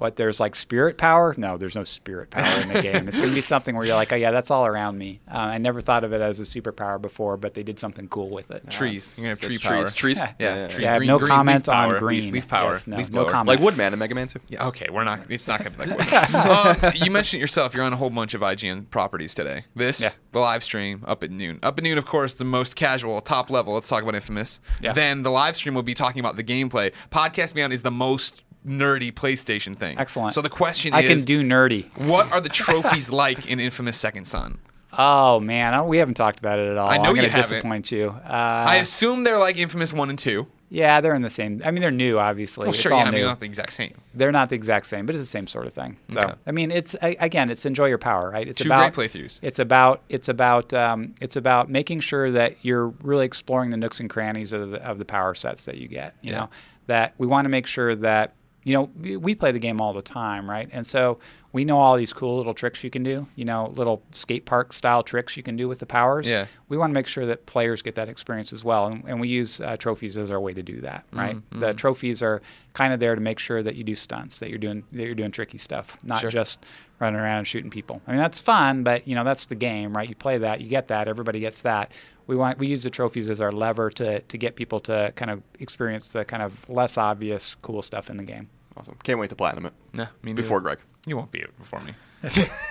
what 0.01 0.15
there's 0.15 0.39
like 0.39 0.55
spirit 0.55 0.97
power 0.97 1.33
no 1.37 1.57
there's 1.57 1.75
no 1.75 1.83
spirit 1.83 2.29
power 2.31 2.61
in 2.61 2.73
the 2.73 2.81
game 2.91 3.07
it's 3.07 3.17
going 3.17 3.29
to 3.29 3.35
be 3.35 3.41
something 3.41 3.75
where 3.75 3.85
you're 3.85 3.95
like 3.95 4.11
oh 4.11 4.15
yeah 4.15 4.31
that's 4.31 4.49
all 4.49 4.65
around 4.65 4.97
me 4.97 5.19
uh, 5.31 5.37
I 5.37 5.57
never 5.59 5.79
thought 5.81 6.03
of 6.03 6.11
it 6.13 6.21
as 6.21 6.39
a 6.39 6.43
superpower 6.43 6.99
before 7.01 7.37
but 7.37 7.53
they 7.53 7.63
did 7.63 7.79
something 7.79 8.07
cool 8.07 8.29
with 8.29 8.49
it 8.51 8.69
Trees. 8.69 9.13
You're 9.15 9.23
gonna 9.23 9.29
have 9.29 9.39
tree 9.39 9.57
trees, 9.57 9.61
power. 9.61 9.89
trees. 9.89 10.17
Yeah. 10.17 10.31
Yeah, 10.39 10.67
tree, 10.67 10.83
Yeah, 10.83 10.89
I 10.89 10.93
have 10.93 10.99
green, 10.99 11.07
no 11.07 11.19
green, 11.19 11.27
comment 11.29 11.67
leaf 11.67 11.75
on 11.75 11.89
power, 11.89 11.99
green. 11.99 12.23
Leaf, 12.25 12.33
leaf 12.33 12.47
power. 12.47 12.73
Yes, 12.73 12.87
no, 12.87 12.97
leaf 12.97 13.11
no 13.11 13.25
comment. 13.25 13.47
Like 13.47 13.59
Woodman 13.59 13.93
and 13.93 13.99
Mega 13.99 14.15
Man 14.15 14.27
2. 14.27 14.39
Yeah, 14.47 14.67
okay, 14.67 14.87
we're 14.91 15.03
not. 15.03 15.19
It's 15.29 15.47
not 15.47 15.63
gonna 15.63 15.71
be 15.71 15.85
like. 15.85 16.13
uh, 16.33 16.91
you 16.95 17.11
mentioned 17.11 17.39
it 17.39 17.41
yourself. 17.41 17.73
You're 17.73 17.83
on 17.83 17.93
a 17.93 17.97
whole 17.97 18.09
bunch 18.09 18.33
of 18.33 18.41
IGN 18.41 18.89
properties 18.89 19.33
today. 19.33 19.63
This, 19.75 20.01
Yeah. 20.01 20.09
the 20.31 20.39
live 20.39 20.63
stream, 20.63 21.03
up 21.07 21.23
at 21.23 21.31
noon. 21.31 21.59
Up 21.63 21.77
at 21.77 21.83
noon, 21.83 21.97
of 21.97 22.05
course, 22.05 22.33
the 22.33 22.43
most 22.45 22.75
casual, 22.75 23.21
top 23.21 23.49
level. 23.49 23.73
Let's 23.73 23.87
talk 23.87 24.01
about 24.03 24.15
Infamous. 24.15 24.59
Yeah. 24.81 24.93
Then 24.93 25.21
the 25.21 25.31
live 25.31 25.55
stream 25.55 25.75
will 25.75 25.83
be 25.83 25.93
talking 25.93 26.19
about 26.19 26.35
the 26.35 26.43
gameplay. 26.43 26.91
Podcast 27.11 27.53
Beyond 27.53 27.73
is 27.73 27.81
the 27.81 27.91
most 27.91 28.41
nerdy 28.67 29.11
PlayStation 29.11 29.75
thing. 29.75 29.97
Excellent. 29.97 30.33
So 30.33 30.41
the 30.41 30.49
question 30.49 30.93
is 30.93 30.97
I 30.97 31.01
is, 31.01 31.25
can 31.25 31.25
do 31.25 31.41
nerdy 31.43 31.85
what 31.97 32.31
are 32.31 32.39
the 32.41 32.49
trophies 32.63 33.09
like 33.09 33.47
in 33.47 33.59
Infamous 33.59 33.97
Second 33.97 34.25
Son? 34.25 34.59
oh 34.97 35.39
man 35.39 35.73
I- 35.73 35.81
we 35.83 35.97
haven't 35.99 36.15
talked 36.15 36.39
about 36.39 36.59
it 36.59 36.69
at 36.69 36.77
all 36.77 36.89
I 36.89 36.97
know 36.97 37.03
I'm 37.11 37.15
you 37.15 37.21
gonna 37.21 37.29
haven't. 37.33 37.49
disappoint 37.49 37.91
you 37.93 38.09
uh, 38.09 38.29
I 38.29 38.75
assume 38.75 39.23
they're 39.23 39.39
like 39.39 39.55
Infamous 39.57 39.93
One 39.93 40.09
and 40.09 40.19
Two. 40.19 40.47
yeah 40.69 40.99
they're 40.99 41.15
in 41.15 41.21
the 41.21 41.29
same 41.29 41.61
I 41.63 41.71
mean 41.71 41.81
they're 41.81 41.91
new 41.91 42.19
obviously 42.19 42.63
Well, 42.65 42.71
It's 42.71 42.79
sure, 42.81 42.91
all 42.93 42.99
yeah, 42.99 43.05
I 43.05 43.11
mean 43.11 43.21
new. 43.21 43.25
not 43.27 43.39
the 43.39 43.45
exact 43.45 43.71
same. 43.71 43.93
they're 44.13 44.33
not 44.33 44.49
the 44.49 44.55
exact 44.55 44.87
same, 44.87 45.05
but 45.05 45.15
it's 45.15 45.23
the 45.23 45.29
same 45.29 45.47
sort 45.47 45.65
of 45.65 45.73
thing. 45.73 45.95
So 46.11 46.19
Okay. 46.19 46.33
I 46.45 46.51
mean, 46.51 46.71
it's 46.71 46.93
I, 47.01 47.15
again, 47.21 47.49
it's 47.49 47.65
enjoy 47.65 47.85
your 47.85 47.99
power, 47.99 48.29
right? 48.31 48.45
It's 48.45 48.61
Two 48.61 48.67
about 48.67 48.93
great 48.93 49.09
playthroughs. 49.11 49.39
It's 49.41 49.59
about 49.59 50.01
it's 50.09 50.27
about 50.27 50.73
um, 50.73 51.15
it's 51.21 51.37
about 51.37 51.69
making 51.69 52.01
sure 52.01 52.29
that 52.31 52.57
you're 52.61 52.87
really 53.01 53.25
exploring 53.25 53.69
the 53.69 53.77
nooks 53.77 54.01
and 54.01 54.09
crannies 54.09 54.51
of 54.51 54.71
the, 54.71 54.83
of 54.85 54.97
the 54.99 55.05
power 55.05 55.33
sets 55.35 55.63
that 55.65 55.77
you 55.77 55.87
get. 55.87 56.15
You 56.21 56.31
Yeah. 56.33 56.39
know 56.41 56.49
that 56.87 57.13
we 57.17 57.27
want 57.27 57.45
to 57.45 57.49
make 57.49 57.65
sure 57.65 57.95
that 57.95 58.33
you 58.63 58.73
know 58.73 58.89
we- 59.17 59.35
play 59.35 59.51
the 59.51 59.59
game 59.59 59.81
all 59.81 59.93
the 59.93 60.01
time, 60.01 60.49
right? 60.49 60.69
And 60.71 60.85
so 60.85 61.17
we 61.53 61.65
know 61.65 61.79
all 61.79 61.97
these 61.97 62.13
cool 62.13 62.37
little 62.37 62.53
tricks 62.53 62.83
you 62.83 62.89
can 62.89 63.03
do. 63.03 63.27
You 63.35 63.43
know, 63.45 63.73
little 63.75 64.03
skate 64.13 64.45
park 64.45 64.71
style 64.71 65.03
tricks 65.03 65.35
you 65.35 65.43
can 65.43 65.55
do 65.57 65.67
with 65.67 65.79
the 65.79 65.85
powers. 65.85 66.29
Yeah. 66.29 66.45
We 66.69 66.77
want 66.77 66.91
to 66.91 66.93
make 66.93 67.07
sure 67.07 67.25
that 67.25 67.45
players 67.45 67.81
get 67.81 67.95
that 67.95 68.07
experience 68.07 68.53
as 68.53 68.63
well, 68.63 68.87
and, 68.87 69.03
and 69.07 69.19
we 69.19 69.27
use 69.27 69.59
uh, 69.59 69.75
trophies 69.77 70.15
as 70.17 70.29
our 70.31 70.39
way 70.39 70.53
to 70.53 70.63
do 70.63 70.81
that, 70.81 71.05
right? 71.11 71.35
Mm-hmm, 71.35 71.59
The 71.59 71.73
trophies 71.73 72.21
are 72.21 72.41
kind 72.73 72.93
of 72.93 72.99
there 72.99 73.15
to 73.15 73.21
make 73.21 73.39
sure 73.39 73.61
that 73.63 73.75
you 73.75 73.83
do 73.83 73.95
stunts, 73.95 74.39
that 74.39 74.49
you're 74.49 74.59
doing 74.59 74.83
that 74.91 75.05
you're 75.05 75.15
doing 75.15 75.31
tricky 75.31 75.57
stuff, 75.57 75.97
not 76.03 76.21
Sure. 76.21 76.29
just 76.29 76.59
running 76.99 77.19
around 77.19 77.39
and 77.39 77.47
shooting 77.47 77.71
people. 77.71 77.99
I 78.07 78.11
mean, 78.11 78.19
that's 78.19 78.39
fun, 78.39 78.83
but 78.83 79.07
you 79.07 79.15
know 79.15 79.23
that's 79.23 79.47
the 79.47 79.55
game, 79.55 79.91
right? 79.97 80.07
You 80.07 80.15
play 80.15 80.37
that, 80.37 80.61
you 80.61 80.69
get 80.69 80.87
that, 80.89 81.07
everybody 81.07 81.39
gets 81.39 81.63
that. 81.63 81.91
We 82.31 82.37
want 82.37 82.59
we 82.59 82.67
use 82.67 82.83
the 82.83 82.89
trophies 82.89 83.29
as 83.29 83.41
our 83.41 83.51
lever 83.51 83.89
to 83.89 84.21
to 84.21 84.37
get 84.37 84.55
people 84.55 84.79
to 84.81 85.11
kind 85.17 85.29
of 85.29 85.43
experience 85.59 86.07
the 86.07 86.23
kind 86.23 86.41
of 86.41 86.69
less 86.69 86.97
obvious 86.97 87.55
cool 87.61 87.81
stuff 87.81 88.09
in 88.09 88.15
the 88.15 88.23
game. 88.23 88.47
Awesome. 88.77 88.97
Can't 89.03 89.19
wait 89.19 89.29
to 89.31 89.35
platinum 89.35 89.65
it. 89.65 89.73
No, 89.91 90.05
me 90.23 90.31
neither. 90.31 90.43
Before 90.43 90.61
Greg. 90.61 90.79
You 91.05 91.17
won't 91.17 91.29
be 91.33 91.39
it 91.39 91.59
before 91.59 91.81
me. 91.81 91.93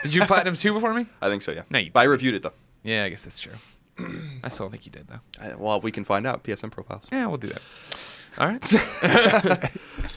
Did 0.03 0.15
you 0.15 0.25
platinum 0.25 0.55
two 0.55 0.73
before 0.73 0.95
me? 0.95 1.05
I 1.21 1.29
think 1.29 1.43
so, 1.43 1.53
yeah. 1.53 1.65
No, 1.69 1.79
you 1.79 1.91
but 1.93 2.01
I 2.01 2.05
reviewed 2.05 2.37
it, 2.37 2.43
though. 2.43 2.55
Yeah, 2.85 3.05
I 3.05 3.11
guess 3.11 3.25
that's 3.25 3.39
true. 3.39 3.53
I 4.43 4.49
still 4.49 4.71
think 4.71 4.87
you 4.87 4.93
did 4.93 5.09
though. 5.09 5.21
I, 5.39 5.55
well, 5.57 5.79
we 5.79 5.91
can 5.91 6.05
find 6.05 6.27
out. 6.27 6.43
PSN 6.43 6.71
profiles. 6.71 7.07
Yeah, 7.13 7.27
we'll 7.27 7.37
do 7.37 7.49
that. 7.49 7.63
All 8.39 8.49
right. 8.49 10.11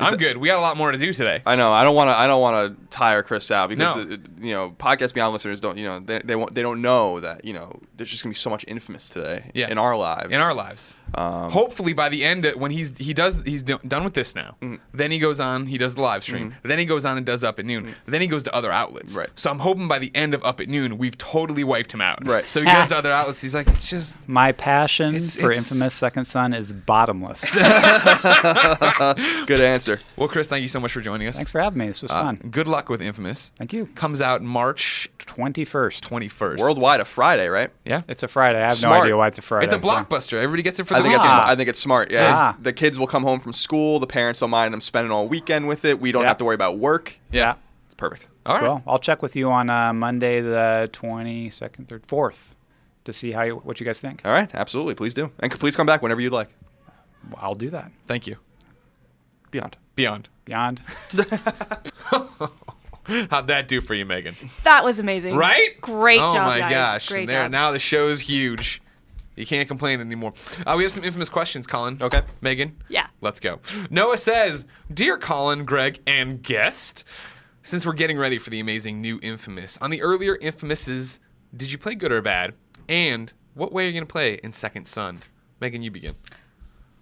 I'm 0.00 0.16
good. 0.16 0.36
We 0.38 0.48
got 0.48 0.58
a 0.58 0.60
lot 0.60 0.76
more 0.76 0.90
to 0.92 0.98
do 0.98 1.12
today. 1.12 1.42
I 1.46 1.54
know. 1.56 1.72
I 1.72 1.84
don't 1.84 1.94
want 1.94 2.08
to. 2.08 2.16
I 2.16 2.26
don't 2.26 2.40
want 2.40 2.78
to 2.78 2.86
tire 2.88 3.22
Chris 3.22 3.50
out 3.50 3.68
because 3.68 3.96
No. 3.96 4.02
uh, 4.02 4.16
you 4.40 4.52
know 4.52 4.70
podcast 4.78 5.14
beyond 5.14 5.32
listeners 5.32 5.60
don't. 5.60 5.78
You 5.78 5.84
know 5.86 6.00
they 6.00 6.20
they, 6.24 6.36
won't, 6.36 6.54
they 6.54 6.62
don't 6.62 6.82
know 6.82 7.20
that 7.20 7.44
you 7.44 7.52
know 7.52 7.80
there's 7.96 8.10
just 8.10 8.22
gonna 8.22 8.32
be 8.32 8.36
so 8.36 8.50
much 8.50 8.64
infamous 8.68 9.08
today 9.08 9.50
Yeah. 9.54 9.70
in 9.70 9.78
our 9.78 9.96
lives. 9.96 10.32
in 10.32 10.40
our 10.40 10.54
lives. 10.54 10.96
Um, 11.16 11.48
Hopefully, 11.52 11.92
by 11.92 12.08
the 12.08 12.24
end, 12.24 12.44
when 12.56 12.72
he's 12.72 12.92
he 12.98 13.14
does 13.14 13.38
he's 13.44 13.62
done 13.62 14.02
with 14.04 14.14
this 14.14 14.34
now. 14.34 14.56
Mm-hmm. 14.60 14.76
Then 14.92 15.12
he 15.12 15.18
goes 15.18 15.38
on, 15.38 15.66
he 15.66 15.78
does 15.78 15.94
the 15.94 16.00
live 16.02 16.24
stream. 16.24 16.54
Then 16.64 16.78
he 16.80 16.84
goes 16.86 17.04
on 17.04 17.16
and 17.16 17.24
does 17.24 17.44
Up 17.44 17.60
at 17.60 17.64
Noon. 17.64 17.94
Then 18.06 18.20
he 18.20 18.26
goes 18.26 18.42
to 18.44 18.54
other 18.54 18.72
outlets. 18.72 19.12
Mm-hmm. 19.12 19.20
Right. 19.20 19.30
So 19.36 19.48
I'm 19.50 19.60
hoping 19.60 19.86
by 19.86 20.00
the 20.00 20.10
end 20.14 20.34
of 20.34 20.42
Up 20.44 20.60
at 20.60 20.68
Noon, 20.68 20.98
we've 20.98 21.16
totally 21.18 21.62
wiped 21.62 21.92
him 21.92 22.00
out. 22.00 22.26
Right. 22.26 22.48
So 22.48 22.60
he 22.60 22.66
goes 22.66 22.88
to 22.94 22.96
other 22.96 23.12
outlets. 23.12 23.40
He's 23.40 23.54
like, 23.54 23.68
it's 23.68 23.88
just 23.88 24.28
My 24.28 24.50
passion 24.50 25.14
It's- 25.14 25.36
for 25.36 25.52
it's- 25.52 25.58
Infamous 25.70 25.94
Second 25.94 26.24
Son 26.24 26.52
is 26.52 26.72
bottomless. 26.72 27.44
good 27.54 27.64
answer. 29.60 29.83
Well, 30.16 30.28
Chris. 30.28 30.48
Thank 30.48 30.62
you 30.62 30.68
so 30.68 30.80
much 30.80 30.92
for 30.92 31.00
joining 31.00 31.26
us. 31.28 31.36
Thanks 31.36 31.50
for 31.50 31.60
having 31.60 31.78
me. 31.78 31.86
This 31.88 32.02
was 32.02 32.10
Uh, 32.10 32.22
fun. 32.22 32.36
good 32.50 32.66
luck 32.68 32.88
with 32.88 33.00
Infamous. 33.02 33.52
Thank 33.56 33.72
you. 33.72 33.86
Comes 33.94 34.20
out 34.20 34.42
March 34.42 35.08
21st. 35.18 36.00
21st. 36.02 36.58
Worldwide 36.58 37.00
a 37.00 37.04
Friday, 37.04 37.48
right? 37.48 37.70
Yeah. 37.84 38.02
It's 38.08 38.22
a 38.22 38.28
Friday. 38.28 38.58
I 38.58 38.64
have 38.64 38.74
Smart. 38.74 38.98
no 38.98 39.02
idea 39.04 39.16
why 39.16 39.28
it's 39.28 39.38
a 39.38 39.42
Friday. 39.42 39.66
It's 39.66 39.74
a 39.74 39.80
so- 39.80 39.86
blockbuster. 39.88 40.34
Everybody 40.34 40.62
gets 40.62 40.78
it 40.80 40.86
for 40.86 40.94
I 40.94 40.98
the 40.98 41.02
think 41.04 41.14
it's. 41.16 41.24
weekend. 41.24 41.40
Ah. 41.42 41.48
I 41.50 41.56
think 41.56 41.68
it's 41.68 41.78
smart. 41.80 42.10
Yeah. 42.10 42.32
Ah. 42.34 42.56
The 42.60 42.72
kids 42.72 42.98
will 42.98 43.06
come 43.06 43.22
home 43.22 43.40
from 43.40 43.52
school. 43.52 43.98
The 44.00 44.06
parents 44.06 44.40
don't 44.40 44.50
mind 44.50 44.72
them 44.72 44.80
spending 44.80 45.10
all 45.12 45.28
weekend 45.28 45.68
with 45.68 45.84
it. 45.84 46.00
We 46.00 46.12
don't 46.12 46.22
Yeah. 46.22 46.28
have 46.28 46.38
to 46.38 46.44
worry 46.44 46.54
about 46.54 46.78
work. 46.78 47.16
yeah. 47.30 47.54
It's 47.86 47.94
perfect. 47.94 48.28
All 48.46 48.54
right. 48.56 48.64
Cool. 48.66 48.82
I'll 48.86 48.98
check 48.98 49.22
with 49.22 49.36
you 49.36 49.50
on 49.50 49.70
uh, 49.70 49.92
Monday, 49.92 50.40
the 50.40 50.90
22nd, 50.92 51.86
3rd, 51.86 52.02
4th 52.06 52.54
to 53.04 53.12
see 53.12 53.32
how 53.32 53.42
you, 53.42 53.56
what 53.56 53.78
you 53.80 53.86
guys 53.86 54.00
think. 54.00 54.20
All 54.24 54.32
right. 54.32 54.50
Absolutely. 54.54 54.94
Please 54.94 55.14
do. 55.14 55.30
And 55.40 55.52
please 55.52 55.76
come 55.76 55.86
back 55.86 56.02
whenever 56.02 56.20
you'd 56.20 56.32
like. 56.32 56.48
I'll 57.38 57.54
do 57.54 57.70
that. 57.70 57.90
Thank 58.06 58.26
you. 58.26 58.36
Beyond. 59.54 59.76
Beyond. 59.94 60.28
Beyond. 60.46 60.82
How'd 63.30 63.46
that 63.46 63.68
do 63.68 63.80
for 63.80 63.94
you, 63.94 64.04
Meghan? 64.04 64.34
That 64.64 64.82
was 64.82 64.98
amazing. 64.98 65.36
Right? 65.36 65.80
Great 65.80 66.20
oh 66.20 66.32
job, 66.32 66.48
my 66.48 66.58
guys. 66.58 66.72
gosh. 66.72 67.08
Great 67.08 67.28
there, 67.28 67.44
job. 67.44 67.52
Now 67.52 67.70
the 67.70 67.78
show's 67.78 68.18
huge. 68.18 68.82
You 69.36 69.46
can't 69.46 69.68
complain 69.68 70.00
anymore. 70.00 70.32
Uh, 70.66 70.74
we 70.76 70.82
have 70.82 70.90
some 70.90 71.04
infamous 71.04 71.28
questions, 71.28 71.68
Colin. 71.68 72.02
Okay. 72.02 72.22
Meghan? 72.42 72.72
Yeah. 72.88 73.06
Let's 73.20 73.38
go. 73.38 73.60
Noah 73.90 74.18
says, 74.18 74.64
Dear 74.92 75.18
Colin, 75.18 75.64
Greg, 75.64 76.00
and 76.08 76.42
guest, 76.42 77.04
since 77.62 77.86
we're 77.86 77.92
getting 77.92 78.18
ready 78.18 78.38
for 78.38 78.50
the 78.50 78.58
amazing 78.58 79.00
new 79.00 79.20
Infamous, 79.22 79.78
on 79.80 79.90
the 79.90 80.02
earlier 80.02 80.34
Infamouses, 80.34 81.20
did 81.56 81.70
you 81.70 81.78
play 81.78 81.94
good 81.94 82.10
or 82.10 82.22
bad? 82.22 82.54
And 82.88 83.32
what 83.54 83.72
way 83.72 83.84
are 83.84 83.86
you 83.86 83.92
going 83.92 84.06
to 84.06 84.12
play 84.12 84.40
in 84.42 84.52
Second 84.52 84.88
Son? 84.88 85.20
Meghan, 85.62 85.84
you 85.84 85.92
begin. 85.92 86.14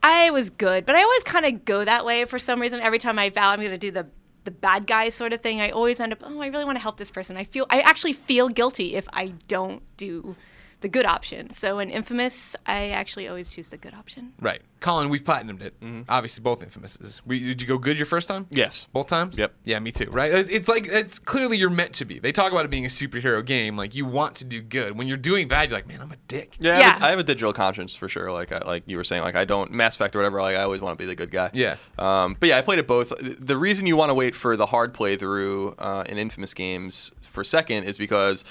I 0.03 0.31
was 0.31 0.51
good, 0.51 0.85
but 0.85 0.97
I 0.97 1.03
always 1.03 1.23
kind 1.25 1.47
of 1.47 1.65
go 1.65 1.85
that 1.85 2.05
way 2.05 2.25
for 2.25 2.39
some 2.39 2.61
reason. 2.61 2.81
Every 2.81 2.99
time 2.99 3.19
I 3.19 3.31
vow 3.31 3.51
I'm 3.51 3.61
going 3.61 3.71
to 3.71 3.79
do 3.79 3.91
the 3.91 4.07
the 4.45 4.51
bad 4.51 4.87
guy 4.87 5.09
sort 5.09 5.33
of 5.33 5.41
thing, 5.41 5.61
I 5.61 5.71
always 5.71 6.01
end 6.01 6.13
up, 6.13 6.19
oh, 6.25 6.41
I 6.41 6.49
really 6.49 6.65
want 6.65 6.77
to 6.77 6.83
help 6.83 6.97
this 6.97 7.11
person. 7.11 7.37
I 7.37 7.45
feel, 7.45 7.65
I 7.71 7.81
actually 7.81 8.13
feel 8.13 8.49
guilty 8.49 8.97
if 8.97 9.07
I 9.13 9.35
don't 9.47 9.83
do 9.97 10.35
the 10.83 10.89
good 10.89 11.07
option. 11.07 11.51
So 11.51 11.79
in 11.79 11.91
Infamous, 11.91 12.55
I 12.67 12.91
actually 12.91 13.29
always 13.29 13.49
choose 13.49 13.69
the 13.69 13.79
good 13.79 13.95
option. 13.95 14.33
Right. 14.41 14.61
Colin, 14.81 15.09
we've 15.09 15.23
platinumed 15.23 15.63
it. 15.63 15.79
Mm-hmm. 15.81 16.03
Obviously, 16.09 16.43
both 16.43 16.61
Infamouses. 16.61 17.23
We, 17.25 17.39
did 17.39 17.63
you 17.63 17.69
go 17.69 17.79
good 17.79 17.97
your 17.97 18.07
first 18.07 18.29
time? 18.29 18.47
Yes. 18.51 18.89
Both 18.93 19.07
times? 19.07 19.39
Yep. 19.39 19.55
Yeah, 19.65 19.79
me 19.79 19.93
too. 19.93 20.11
Right? 20.11 20.33
It's 20.33 20.51
it's 20.51 20.69
like 20.69 20.87
it's 20.87 21.19
clearly 21.19 21.57
you're 21.57 21.71
meant 21.71 21.95
to 21.95 22.05
be. 22.05 22.19
They 22.19 22.33
talk 22.33 22.51
about 22.53 22.65
it 22.65 22.71
being 22.71 22.85
a 22.85 22.89
superhero 22.89 23.45
game. 23.47 23.77
Like 23.77 23.95
you 23.95 24.05
want 24.05 24.37
to 24.37 24.45
do 24.45 24.61
good. 24.61 24.99
When 24.99 25.07
you're 25.07 25.17
doing 25.17 25.47
bad, 25.47 25.71
you're 25.71 25.79
like, 25.79 25.87
man, 25.87 26.03
I'm 26.03 26.11
a 26.11 26.17
dick. 26.27 26.57
Yeah, 26.59 26.73
I 26.73 26.83
have, 26.83 27.03
a, 27.03 27.07
have 27.07 27.19
a 27.21 27.23
digital 27.23 27.53
conscience 27.53 27.95
for 27.95 28.09
sure. 28.09 28.33
Like, 28.33 28.51
I, 28.51 28.59
like 28.59 28.83
you 28.87 28.97
were 28.97 29.05
saying, 29.05 29.23
like 29.23 29.37
I 29.37 29.45
don't 29.45 29.71
Mass 29.71 29.95
Effect 29.95 30.17
or 30.17 30.19
whatever. 30.19 30.43
Like, 30.43 30.57
I 30.57 30.63
always 30.63 30.81
want 30.81 30.99
to 30.99 31.03
be 31.03 31.07
the 31.07 31.15
good 31.15 31.31
guy. 31.31 31.51
Yeah. 31.53 31.77
Um, 31.97 32.37
but 32.39 32.49
yeah, 32.49 32.59
I 32.59 32.63
played 32.63 32.81
it 32.81 32.89
both. 32.89 33.13
The 33.21 33.57
reason 33.57 33.87
you 33.87 33.97
want 33.97 34.11
to 34.11 34.15
wait 34.15 34.35
for 34.35 34.57
the 34.57 34.67
hard 34.67 34.95
playthrough 34.95 35.77
uh, 35.79 36.05
in 36.09 36.19
Infamous 36.19 36.55
games 36.55 37.13
for 37.31 37.45
second 37.45 37.85
is 37.85 37.97
because 37.97 38.45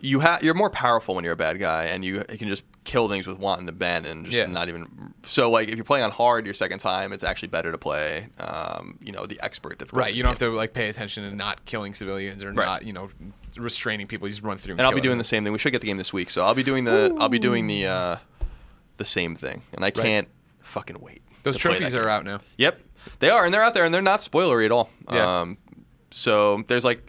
you 0.00 0.20
have 0.20 0.42
you're 0.42 0.54
more 0.54 0.70
powerful 0.70 1.14
when 1.14 1.24
you're 1.24 1.32
a 1.32 1.36
bad 1.36 1.58
guy, 1.58 1.84
and 1.84 2.04
you, 2.04 2.24
you 2.30 2.38
can 2.38 2.48
just 2.48 2.62
kill 2.84 3.08
things 3.08 3.26
with 3.26 3.38
want 3.38 3.60
and 3.60 3.68
abandon. 3.68 4.24
Just 4.24 4.36
Yeah. 4.36 4.46
not 4.46 4.68
even. 4.68 5.14
So 5.26 5.50
like, 5.50 5.68
if 5.68 5.76
you're 5.76 5.84
playing 5.84 6.04
on 6.04 6.10
hard 6.10 6.44
your 6.44 6.54
second 6.54 6.78
time, 6.78 7.12
it's 7.12 7.24
actually 7.24 7.48
better 7.48 7.72
to 7.72 7.78
play. 7.78 8.28
Um, 8.38 8.98
you 9.02 9.12
know, 9.12 9.26
the 9.26 9.40
expert 9.42 9.78
difficulty. 9.78 10.00
Right. 10.00 10.14
You 10.14 10.22
don't 10.22 10.30
have 10.30 10.38
to 10.40 10.50
like 10.50 10.72
pay 10.72 10.88
attention 10.88 11.28
to 11.28 11.34
not 11.34 11.64
killing 11.64 11.94
civilians 11.94 12.44
or 12.44 12.52
Right. 12.52 12.64
not, 12.66 12.84
you 12.86 12.92
know, 12.92 13.10
restraining 13.56 14.06
people. 14.06 14.28
You 14.28 14.32
just 14.32 14.42
run 14.44 14.58
through. 14.58 14.72
And, 14.72 14.80
And 14.80 14.86
I'll 14.86 14.94
be 14.94 15.00
doing 15.00 15.18
the 15.18 15.24
same 15.24 15.42
thing. 15.44 15.52
We 15.52 15.58
should 15.58 15.72
get 15.72 15.80
the 15.80 15.86
game 15.88 15.96
this 15.96 16.12
week, 16.12 16.30
so 16.30 16.44
I'll 16.44 16.54
be 16.54 16.62
doing 16.62 16.84
the 16.84 17.14
I'll 17.18 17.28
be 17.28 17.38
doing 17.38 17.66
the 17.66 17.86
uh, 17.86 18.16
the 18.98 19.04
same 19.04 19.34
thing, 19.34 19.62
and 19.72 19.84
I 19.84 19.90
can't 19.90 20.28
fucking 20.62 21.00
wait. 21.00 21.22
Those 21.42 21.56
trophies 21.58 21.94
are 21.94 22.08
out 22.08 22.24
now. 22.24 22.40
Yep, 22.58 22.80
they 23.20 23.30
are, 23.30 23.44
and 23.44 23.52
they're 23.54 23.62
out 23.62 23.72
there, 23.74 23.84
and 23.84 23.92
they're 23.94 24.02
not 24.02 24.20
spoilery 24.20 24.64
at 24.66 24.72
all. 24.72 24.90
Yeah. 25.10 25.40
Um, 25.40 25.58
so 26.10 26.64
there's 26.68 26.84
like 26.84 27.08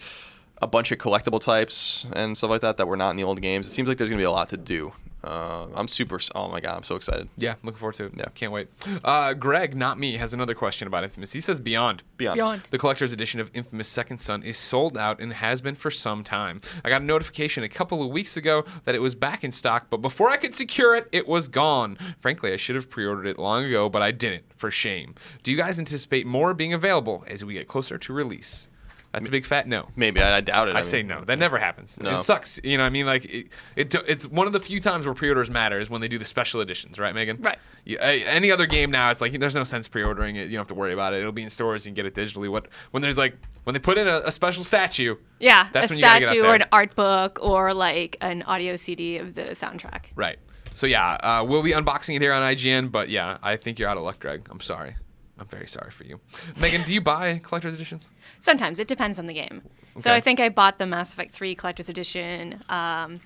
a 0.61 0.67
bunch 0.67 0.91
of 0.91 0.97
collectible 0.97 1.41
types 1.41 2.05
and 2.13 2.37
stuff 2.37 2.49
like 2.49 2.61
that 2.61 2.77
that 2.77 2.87
were 2.87 2.97
not 2.97 3.11
in 3.11 3.15
the 3.17 3.23
old 3.23 3.41
games. 3.41 3.67
It 3.67 3.71
seems 3.71 3.87
like 3.87 3.97
there's 3.97 4.09
gonna 4.09 4.19
be 4.19 4.25
a 4.25 4.31
lot 4.31 4.49
to 4.49 4.57
do. 4.57 4.93
Uh, 5.23 5.67
I'm 5.75 5.87
super. 5.87 6.19
Oh 6.35 6.47
my 6.47 6.61
god, 6.61 6.77
I'm 6.77 6.83
so 6.83 6.95
excited. 6.95 7.27
Yeah, 7.37 7.55
looking 7.63 7.79
forward 7.79 7.95
to 7.95 8.05
it. 8.05 8.13
Yeah. 8.15 8.25
Can't 8.35 8.51
wait. 8.51 8.69
Uh, 9.03 9.33
Greg, 9.33 9.75
not 9.75 9.99
me, 9.99 10.15
has 10.15 10.33
another 10.33 10.53
question 10.53 10.87
about 10.87 11.03
Infamous. 11.03 11.33
He 11.33 11.41
says 11.41 11.59
Beyond. 11.59 12.03
Beyond. 12.17 12.37
Beyond. 12.37 12.61
The 12.69 12.77
collector's 12.77 13.11
edition 13.11 13.39
of 13.39 13.49
Infamous 13.53 13.89
Second 13.89 14.19
Son 14.19 14.43
is 14.43 14.57
sold 14.57 14.97
out 14.97 15.19
and 15.19 15.33
has 15.33 15.59
been 15.59 15.75
for 15.75 15.91
some 15.91 16.23
time. 16.23 16.61
I 16.85 16.89
got 16.89 17.01
a 17.01 17.05
notification 17.05 17.63
a 17.63 17.69
couple 17.69 18.03
of 18.03 18.11
weeks 18.11 18.37
ago 18.37 18.63
that 18.85 18.95
it 18.95 19.01
was 19.01 19.15
back 19.15 19.43
in 19.43 19.51
stock, 19.51 19.87
but 19.89 19.97
before 19.97 20.29
I 20.29 20.37
could 20.37 20.55
secure 20.55 20.95
it, 20.95 21.07
it 21.11 21.27
was 21.27 21.47
gone. 21.47 21.97
Frankly, 22.19 22.53
I 22.53 22.57
should 22.57 22.75
have 22.75 22.89
pre 22.89 23.05
ordered 23.05 23.25
it 23.27 23.39
long 23.39 23.65
ago, 23.65 23.89
but 23.89 24.01
I 24.01 24.11
didn't, 24.11 24.45
for 24.55 24.71
shame. 24.71 25.15
Do 25.43 25.51
you 25.51 25.57
guys 25.57 25.77
anticipate 25.79 26.25
more 26.25 26.53
being 26.53 26.73
available 26.73 27.25
as 27.27 27.43
we 27.43 27.53
get 27.53 27.67
closer 27.67 27.97
to 27.97 28.13
release? 28.13 28.69
That's 29.13 29.27
a 29.27 29.31
big 29.31 29.45
fat 29.45 29.67
no. 29.67 29.87
Maybe 29.95 30.21
I, 30.21 30.37
I 30.37 30.41
doubt 30.41 30.67
it. 30.67 30.71
I 30.71 30.75
mean, 30.75 30.83
say 30.83 31.01
no. 31.01 31.21
That 31.21 31.39
never 31.39 31.57
happens. 31.57 31.99
No. 31.99 32.19
It 32.19 32.23
sucks. 32.23 32.59
You 32.63 32.77
know, 32.77 32.83
what 32.83 32.87
I 32.87 32.91
mean, 32.91 33.05
like 33.05 33.25
it, 33.25 33.47
it. 33.75 33.95
It's 34.07 34.27
one 34.27 34.47
of 34.47 34.53
the 34.53 34.59
few 34.59 34.79
times 34.79 35.05
where 35.05 35.15
pre-orders 35.15 35.49
matter 35.49 35.79
is 35.79 35.89
when 35.89 36.01
they 36.01 36.07
do 36.07 36.19
the 36.19 36.25
special 36.25 36.61
editions, 36.61 36.99
right, 36.99 37.15
Meghan? 37.15 37.43
Right. 37.43 37.57
You, 37.85 37.97
a- 37.99 38.23
any 38.25 38.51
other 38.51 38.65
game 38.65 38.91
now, 38.91 39.09
it's 39.09 39.21
like 39.21 39.37
there's 39.39 39.55
no 39.55 39.63
sense 39.63 39.87
pre-ordering 39.87 40.35
it. 40.35 40.43
You 40.49 40.51
don't 40.51 40.59
have 40.59 40.67
to 40.67 40.75
worry 40.75 40.93
about 40.93 41.13
it. 41.13 41.19
It'll 41.19 41.31
be 41.31 41.43
in 41.43 41.49
stores. 41.49 41.85
You 41.85 41.91
can 41.91 41.95
get 41.95 42.05
it 42.05 42.13
digitally. 42.13 42.49
What 42.49 42.67
when 42.91 43.01
there's 43.01 43.17
like 43.17 43.37
when 43.63 43.73
they 43.73 43.79
put 43.79 43.97
in 43.97 44.07
a, 44.07 44.21
a 44.25 44.31
special 44.31 44.63
statue. 44.63 45.15
Yeah, 45.39 45.69
That's 45.71 45.91
a 45.91 45.93
when 45.93 45.99
you 45.99 46.03
get 46.03 46.25
statue 46.25 46.43
or 46.43 46.55
an 46.55 46.65
art 46.71 46.95
book 46.95 47.39
or 47.41 47.73
like 47.73 48.17
an 48.21 48.43
audio 48.43 48.75
CD 48.75 49.17
of 49.17 49.35
the 49.35 49.43
soundtrack. 49.51 50.05
Right. 50.15 50.37
So 50.73 50.85
yeah, 50.85 51.13
uh, 51.13 51.43
we'll 51.43 51.63
be 51.63 51.71
unboxing 51.71 52.15
it 52.15 52.21
here 52.21 52.33
on 52.33 52.43
IGN. 52.43 52.91
But 52.91 53.09
yeah, 53.09 53.37
I 53.41 53.57
think 53.57 53.79
you're 53.79 53.89
out 53.89 53.97
of 53.97 54.03
luck, 54.03 54.19
Greg. 54.19 54.47
I'm 54.51 54.59
sorry. 54.59 54.95
I'm 55.39 55.47
very 55.47 55.67
sorry 55.67 55.91
for 55.91 56.03
you. 56.03 56.19
Meghan, 56.55 56.85
do 56.85 56.93
you 56.93 57.01
buy 57.01 57.39
collector's 57.39 57.75
editions? 57.75 58.09
Sometimes 58.41 58.79
it 58.79 58.87
depends 58.87 59.19
on 59.19 59.27
the 59.27 59.33
game. 59.33 59.61
So 59.99 60.13
I 60.13 60.19
think 60.19 60.39
I 60.39 60.49
bought 60.49 60.77
the 60.77 60.85
Mass 60.85 61.11
Effect 61.11 61.31
3 61.31 61.55
Collector's 61.55 61.89
Edition. 61.89 62.63
Um, 62.69 63.19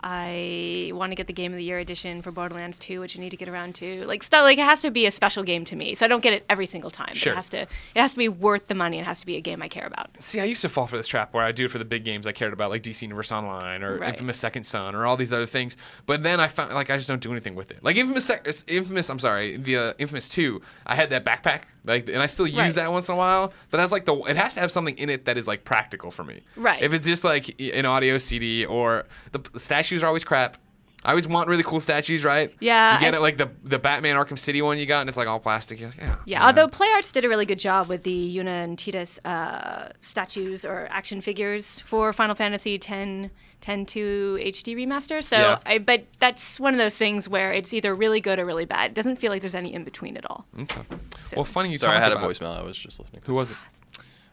I 0.00 0.90
want 0.94 1.10
to 1.12 1.16
get 1.16 1.26
the 1.26 1.32
Game 1.32 1.52
of 1.52 1.56
the 1.56 1.64
Year 1.64 1.78
edition 1.78 2.22
for 2.22 2.30
Borderlands 2.30 2.78
2, 2.78 3.00
which 3.00 3.16
I 3.18 3.20
need 3.20 3.30
to 3.30 3.36
get 3.36 3.48
around 3.48 3.74
to. 3.76 4.04
Like 4.06 4.22
stuff 4.22 4.42
like 4.42 4.58
it 4.58 4.64
has 4.64 4.82
to 4.82 4.90
be 4.90 5.06
a 5.06 5.10
special 5.10 5.42
game 5.42 5.64
to 5.66 5.76
me, 5.76 5.94
so 5.94 6.04
I 6.06 6.08
don't 6.08 6.22
get 6.22 6.32
it 6.32 6.44
every 6.48 6.66
single 6.66 6.90
time. 6.90 7.14
Sure. 7.14 7.32
It 7.32 7.36
has 7.36 7.48
to 7.50 7.62
it 7.62 7.68
has 7.96 8.12
to 8.12 8.18
be 8.18 8.28
worth 8.28 8.68
the 8.68 8.74
money. 8.74 8.98
It 8.98 9.04
has 9.04 9.20
to 9.20 9.26
be 9.26 9.36
a 9.36 9.40
game 9.40 9.62
I 9.62 9.68
care 9.68 9.86
about. 9.86 10.10
See, 10.20 10.40
I 10.40 10.44
used 10.44 10.62
to 10.62 10.68
fall 10.68 10.86
for 10.86 10.96
this 10.96 11.06
trap 11.08 11.34
where 11.34 11.44
I 11.44 11.52
do 11.52 11.64
it 11.64 11.70
for 11.70 11.78
the 11.78 11.84
big 11.84 12.04
games 12.04 12.26
I 12.26 12.32
cared 12.32 12.52
about, 12.52 12.70
like 12.70 12.82
DC 12.82 13.02
Universe 13.02 13.32
Online 13.32 13.82
or 13.82 13.98
Right. 13.98 14.10
Infamous 14.10 14.38
Second 14.38 14.64
Son 14.64 14.94
or 14.94 15.04
all 15.06 15.16
these 15.16 15.32
other 15.32 15.46
things. 15.46 15.76
But 16.06 16.22
then 16.22 16.40
I 16.40 16.46
found 16.46 16.72
like 16.74 16.90
I 16.90 16.96
just 16.96 17.08
don't 17.08 17.22
do 17.22 17.32
anything 17.32 17.54
with 17.54 17.70
it. 17.70 17.82
Like 17.82 17.96
Infamous, 17.96 18.30
Infamous, 18.68 19.10
I'm 19.10 19.18
sorry, 19.18 19.56
the 19.56 19.76
uh, 19.76 19.92
Infamous 19.98 20.28
Two, 20.28 20.62
I 20.86 20.94
had 20.94 21.10
that 21.10 21.24
backpack, 21.24 21.62
like, 21.88 22.08
and 22.08 22.22
I 22.22 22.26
still 22.26 22.46
use 22.46 22.56
Right. 22.56 22.74
that 22.74 22.92
once 22.92 23.08
in 23.08 23.14
a 23.14 23.18
while. 23.18 23.52
But 23.70 23.78
that's 23.78 23.90
like 23.92 24.04
the 24.04 24.14
it 24.24 24.36
has 24.36 24.54
to 24.54 24.60
have 24.60 24.70
something 24.70 24.96
in 24.98 25.10
it 25.10 25.24
that 25.24 25.36
is 25.38 25.46
like 25.46 25.64
practical 25.64 26.10
for 26.10 26.22
me. 26.24 26.42
Right. 26.56 26.82
If 26.82 26.92
it's 26.94 27.06
just 27.06 27.24
like 27.24 27.60
an 27.60 27.86
audio 27.86 28.18
CD 28.18 28.64
or 28.66 29.06
the, 29.32 29.38
the 29.52 29.58
statues 29.58 30.02
are 30.02 30.06
always 30.06 30.24
crap. 30.24 30.58
I 31.04 31.10
always 31.10 31.28
want 31.28 31.48
really 31.48 31.62
cool 31.62 31.78
statues, 31.78 32.24
right? 32.24 32.52
Yeah, 32.58 32.94
You 32.94 33.00
get 33.00 33.14
I- 33.14 33.18
it 33.18 33.20
like 33.20 33.36
the 33.36 33.48
the 33.62 33.78
Batman 33.78 34.16
Arkham 34.16 34.36
City 34.38 34.60
one 34.62 34.78
you 34.78 34.84
got, 34.86 35.00
and 35.00 35.08
it's 35.08 35.16
like 35.16 35.28
all 35.28 35.38
plastic. 35.38 35.80
Like, 35.80 35.96
yeah. 35.96 36.16
Yeah, 36.26 36.44
although 36.46 36.66
PlayArts 36.66 37.12
did 37.12 37.24
a 37.24 37.28
really 37.28 37.46
good 37.46 37.60
job 37.60 37.86
with 37.88 38.02
the 38.02 38.36
Yuna 38.36 38.64
and 38.64 38.76
Tidus 38.76 39.20
uh, 39.24 39.90
statues 40.00 40.64
or 40.64 40.88
action 40.90 41.20
figures 41.20 41.78
for 41.80 42.12
Final 42.12 42.34
Fantasy 42.34 42.74
X 42.74 43.30
10 43.60 43.86
2 43.86 44.38
HD 44.40 44.74
remaster. 44.76 45.22
So, 45.22 45.36
Yeah. 45.36 45.58
I 45.66 45.78
but 45.78 46.04
that's 46.18 46.58
one 46.60 46.74
of 46.74 46.78
those 46.78 46.96
things 46.96 47.28
where 47.28 47.52
it's 47.52 47.74
either 47.74 47.94
really 47.94 48.20
good 48.20 48.38
or 48.38 48.44
really 48.46 48.64
bad. 48.64 48.92
It 48.92 48.94
doesn't 48.94 49.16
feel 49.16 49.30
like 49.32 49.40
there's 49.40 49.54
any 49.54 49.72
in 49.74 49.84
between 49.84 50.16
at 50.16 50.24
all. 50.30 50.46
Okay. 50.60 50.80
So- 51.24 51.36
Well, 51.36 51.44
funny 51.44 51.70
you 51.70 51.78
Sorry, 51.78 51.92
I 51.96 52.00
talk 52.00 52.02
had 52.04 52.12
a 52.12 52.16
about- 52.16 52.30
voicemail. 52.30 52.58
I 52.58 52.62
was 52.62 52.76
just 52.76 52.98
listening. 53.00 53.22
Who 53.26 53.34
was 53.34 53.50
it? 53.50 53.56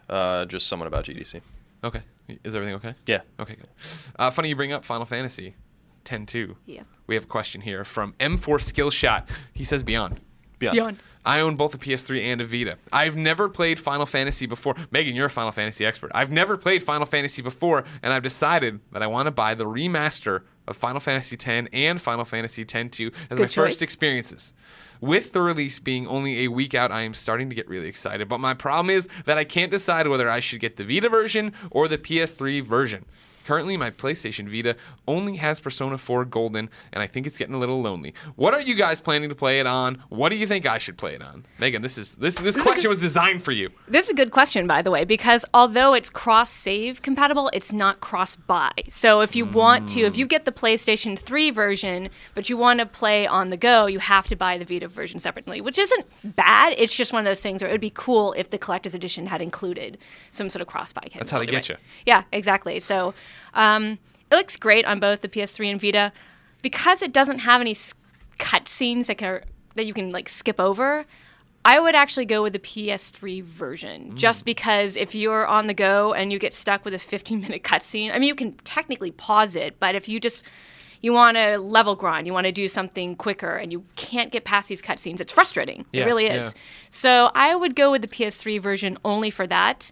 Uh, 0.08 0.44
just 0.44 0.68
someone 0.68 0.86
about 0.86 1.04
GDC. 1.04 1.40
Okay. 1.82 2.02
Is 2.44 2.54
everything 2.54 2.74
okay? 2.76 2.94
Yeah. 3.06 3.20
Okay, 3.40 3.54
good. 3.56 3.68
Uh, 4.18 4.30
funny 4.30 4.48
you 4.48 4.56
bring 4.56 4.72
up 4.72 4.84
Final 4.84 5.06
Fantasy 5.06 5.54
10 6.04 6.26
2. 6.26 6.56
Yeah. 6.66 6.82
We 7.06 7.14
have 7.16 7.24
a 7.24 7.28
question 7.28 7.60
here 7.60 7.84
from 7.84 8.14
M4 8.20 8.58
Skillshot. 8.60 9.26
He 9.52 9.64
says 9.64 9.82
Beyond. 9.82 10.20
Beyond. 10.58 10.74
Beyond. 10.74 10.98
I 11.24 11.40
own 11.40 11.56
both 11.56 11.74
a 11.74 11.78
PS3 11.78 12.22
and 12.22 12.40
a 12.40 12.44
Vita. 12.44 12.78
I've 12.92 13.16
never 13.16 13.48
played 13.48 13.80
Final 13.80 14.06
Fantasy 14.06 14.46
before. 14.46 14.74
Meghan, 14.74 15.14
you're 15.14 15.26
a 15.26 15.30
Final 15.30 15.50
Fantasy 15.50 15.84
expert. 15.84 16.12
I've 16.14 16.30
never 16.30 16.56
played 16.56 16.84
Final 16.84 17.04
Fantasy 17.04 17.42
before, 17.42 17.84
and 18.02 18.12
I've 18.12 18.22
decided 18.22 18.78
that 18.92 19.02
I 19.02 19.08
want 19.08 19.26
to 19.26 19.32
buy 19.32 19.54
the 19.54 19.64
remaster 19.64 20.42
of 20.68 20.76
Final 20.76 21.00
Fantasy 21.00 21.36
X 21.36 21.68
and 21.72 22.00
Final 22.00 22.24
Fantasy 22.24 22.62
X-2 22.62 23.12
as 23.30 23.38
Good 23.38 23.44
my 23.44 23.48
first 23.48 23.82
experiences. 23.82 24.54
With 25.00 25.32
the 25.32 25.42
release 25.42 25.78
being 25.78 26.06
only 26.06 26.44
a 26.44 26.48
week 26.48 26.74
out, 26.74 26.90
I 26.90 27.02
am 27.02 27.12
starting 27.12 27.48
to 27.50 27.54
get 27.54 27.68
really 27.68 27.88
excited. 27.88 28.28
But 28.28 28.38
my 28.38 28.54
problem 28.54 28.90
is 28.90 29.08
that 29.26 29.36
I 29.36 29.44
can't 29.44 29.70
decide 29.70 30.08
whether 30.08 30.30
I 30.30 30.40
should 30.40 30.60
get 30.60 30.76
the 30.76 30.84
Vita 30.84 31.08
version 31.08 31.52
or 31.70 31.88
the 31.88 31.98
PS3 31.98 32.64
version. 32.64 33.04
Currently, 33.46 33.76
my 33.76 33.92
PlayStation 33.92 34.50
Vita 34.50 34.74
only 35.06 35.36
has 35.36 35.60
Persona 35.60 35.96
4 35.98 36.24
Golden, 36.24 36.68
and 36.92 37.00
I 37.00 37.06
think 37.06 37.28
it's 37.28 37.38
getting 37.38 37.54
a 37.54 37.58
little 37.58 37.80
lonely. 37.80 38.12
What 38.34 38.54
are 38.54 38.60
you 38.60 38.74
guys 38.74 39.00
planning 39.00 39.28
to 39.28 39.36
play 39.36 39.60
it 39.60 39.68
on? 39.68 40.02
What 40.08 40.30
do 40.30 40.36
you 40.36 40.48
think 40.48 40.66
I 40.66 40.78
should 40.78 40.98
play 40.98 41.14
it 41.14 41.22
on? 41.22 41.46
Meghan, 41.60 41.80
this 41.80 41.96
is 41.96 42.16
this 42.16 42.34
this, 42.38 42.56
is 42.56 42.62
a 42.62 42.64
question 42.64 42.82
good- 42.82 42.88
was 42.88 42.98
designed 42.98 43.44
for 43.44 43.52
you. 43.52 43.70
This 43.86 44.06
is 44.06 44.10
a 44.10 44.14
good 44.14 44.32
question, 44.32 44.66
by 44.66 44.82
the 44.82 44.90
way, 44.90 45.04
because 45.04 45.44
although 45.54 45.94
it's 45.94 46.10
cross 46.10 46.50
save 46.50 47.02
compatible, 47.02 47.48
it's 47.52 47.72
not 47.72 48.00
cross 48.00 48.34
buy. 48.34 48.72
So 48.88 49.20
if 49.20 49.36
you 49.36 49.44
want 49.44 49.88
to, 49.90 50.00
if 50.00 50.16
you 50.16 50.26
mm. 50.26 50.30
get 50.30 50.44
the 50.44 50.50
PlayStation 50.50 51.16
3 51.16 51.50
version, 51.50 52.08
but 52.34 52.48
you 52.50 52.56
want 52.56 52.80
to 52.80 52.86
play 52.86 53.28
on 53.28 53.50
the 53.50 53.56
go, 53.56 53.86
you 53.86 54.00
have 54.00 54.26
to 54.26 54.34
buy 54.34 54.58
the 54.58 54.64
Vita 54.64 54.88
version 54.88 55.20
separately, 55.20 55.60
which 55.60 55.78
isn't 55.78 56.04
bad. 56.34 56.74
It's 56.76 56.94
just 56.94 57.12
one 57.12 57.20
of 57.20 57.26
those 57.26 57.40
things 57.40 57.62
where 57.62 57.68
it 57.68 57.74
would 57.74 57.80
be 57.80 57.92
cool 57.94 58.32
if 58.32 58.50
the 58.50 58.58
collector's 58.58 58.94
edition 58.96 59.24
had 59.24 59.40
included 59.40 59.98
some 60.32 60.50
sort 60.50 60.62
of 60.62 60.66
cross 60.66 60.92
buy. 60.92 61.02
Kit. 61.02 61.20
That's 61.20 61.30
how 61.30 61.38
they 61.38 61.46
get 61.46 61.68
you. 61.68 61.76
Yeah, 62.06 62.24
exactly. 62.32 62.80
So 62.80 63.14
um, 63.56 63.98
it 64.30 64.36
looks 64.36 64.56
great 64.56 64.84
on 64.84 65.00
both 65.00 65.20
the 65.22 65.28
PS3 65.28 65.72
and 65.72 65.80
Vita 65.80 66.12
because 66.62 67.02
it 67.02 67.12
doesn't 67.12 67.40
have 67.40 67.60
any 67.60 67.72
s- 67.72 67.94
cutscenes 68.38 69.06
that 69.06 69.18
can 69.18 69.42
that 69.74 69.86
you 69.86 69.92
can 69.94 70.10
like 70.10 70.28
skip 70.28 70.58
over. 70.60 71.04
I 71.64 71.80
would 71.80 71.96
actually 71.96 72.26
go 72.26 72.44
with 72.44 72.52
the 72.52 72.60
PS3 72.60 73.42
version 73.42 74.16
just 74.16 74.44
because 74.44 74.96
if 74.96 75.16
you're 75.16 75.44
on 75.46 75.66
the 75.66 75.74
go 75.74 76.14
and 76.14 76.32
you 76.32 76.38
get 76.38 76.54
stuck 76.54 76.84
with 76.84 76.92
this 76.92 77.02
15 77.02 77.40
minute 77.40 77.64
cutscene, 77.64 78.10
I 78.14 78.18
mean, 78.20 78.28
you 78.28 78.36
can 78.36 78.52
technically 78.64 79.10
pause 79.10 79.56
it, 79.56 79.80
but 79.80 79.96
if 79.96 80.08
you 80.08 80.20
just 80.20 80.44
you 81.02 81.12
want 81.12 81.36
to 81.36 81.58
level 81.58 81.94
grind, 81.96 82.26
you 82.26 82.32
want 82.32 82.46
to 82.46 82.52
do 82.52 82.68
something 82.68 83.16
quicker, 83.16 83.56
and 83.56 83.70
you 83.72 83.84
can't 83.96 84.32
get 84.32 84.44
past 84.44 84.68
these 84.68 84.80
cutscenes, 84.80 85.20
it's 85.20 85.32
frustrating. 85.32 85.84
Yeah, 85.92 86.02
it 86.02 86.06
really 86.06 86.26
is. 86.26 86.54
yeah. 86.54 86.60
So 86.90 87.30
I 87.34 87.54
would 87.54 87.76
go 87.76 87.90
with 87.90 88.00
the 88.02 88.08
PS3 88.08 88.60
version 88.60 88.96
only 89.04 89.30
for 89.30 89.46
that, 89.48 89.90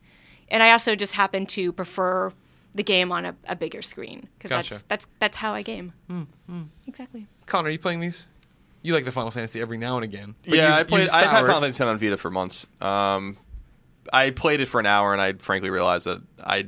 and 0.48 0.62
I 0.62 0.70
also 0.72 0.94
just 0.96 1.12
happen 1.12 1.44
to 1.46 1.72
prefer 1.72 2.32
the 2.74 2.82
game 2.82 3.12
on 3.12 3.24
a, 3.26 3.36
a 3.48 3.54
bigger 3.56 3.82
screen 3.82 4.28
because 4.38 4.50
Gotcha. 4.50 4.70
that's 4.70 4.82
that's 4.84 5.06
that's 5.20 5.36
how 5.36 5.54
I 5.54 5.62
game. 5.62 5.92
Exactly. 6.86 7.26
Connor, 7.46 7.68
are 7.68 7.72
you 7.72 7.78
playing 7.78 8.00
these? 8.00 8.26
You 8.82 8.92
like 8.92 9.04
the 9.04 9.12
Final 9.12 9.30
Fantasy 9.30 9.60
every 9.60 9.78
now 9.78 9.96
and 9.96 10.04
again. 10.04 10.34
yeah, 10.44 10.54
you've- 10.54 10.60
I 10.80 10.84
played. 10.84 11.00
you've 11.04 11.10
I've 11.14 11.24
had 11.26 11.30
soured. 11.38 11.46
Final 11.46 11.60
Fantasy 11.62 11.82
X 11.84 11.88
on 11.88 11.98
Vita 11.98 12.16
for 12.18 12.30
months. 12.30 12.66
Um, 12.80 13.36
I 14.12 14.30
played 14.30 14.60
it 14.60 14.66
for 14.66 14.78
an 14.80 14.86
hour, 14.86 15.12
and 15.12 15.22
I 15.22 15.32
frankly 15.34 15.70
realized 15.70 16.06
that 16.06 16.20
I 16.42 16.66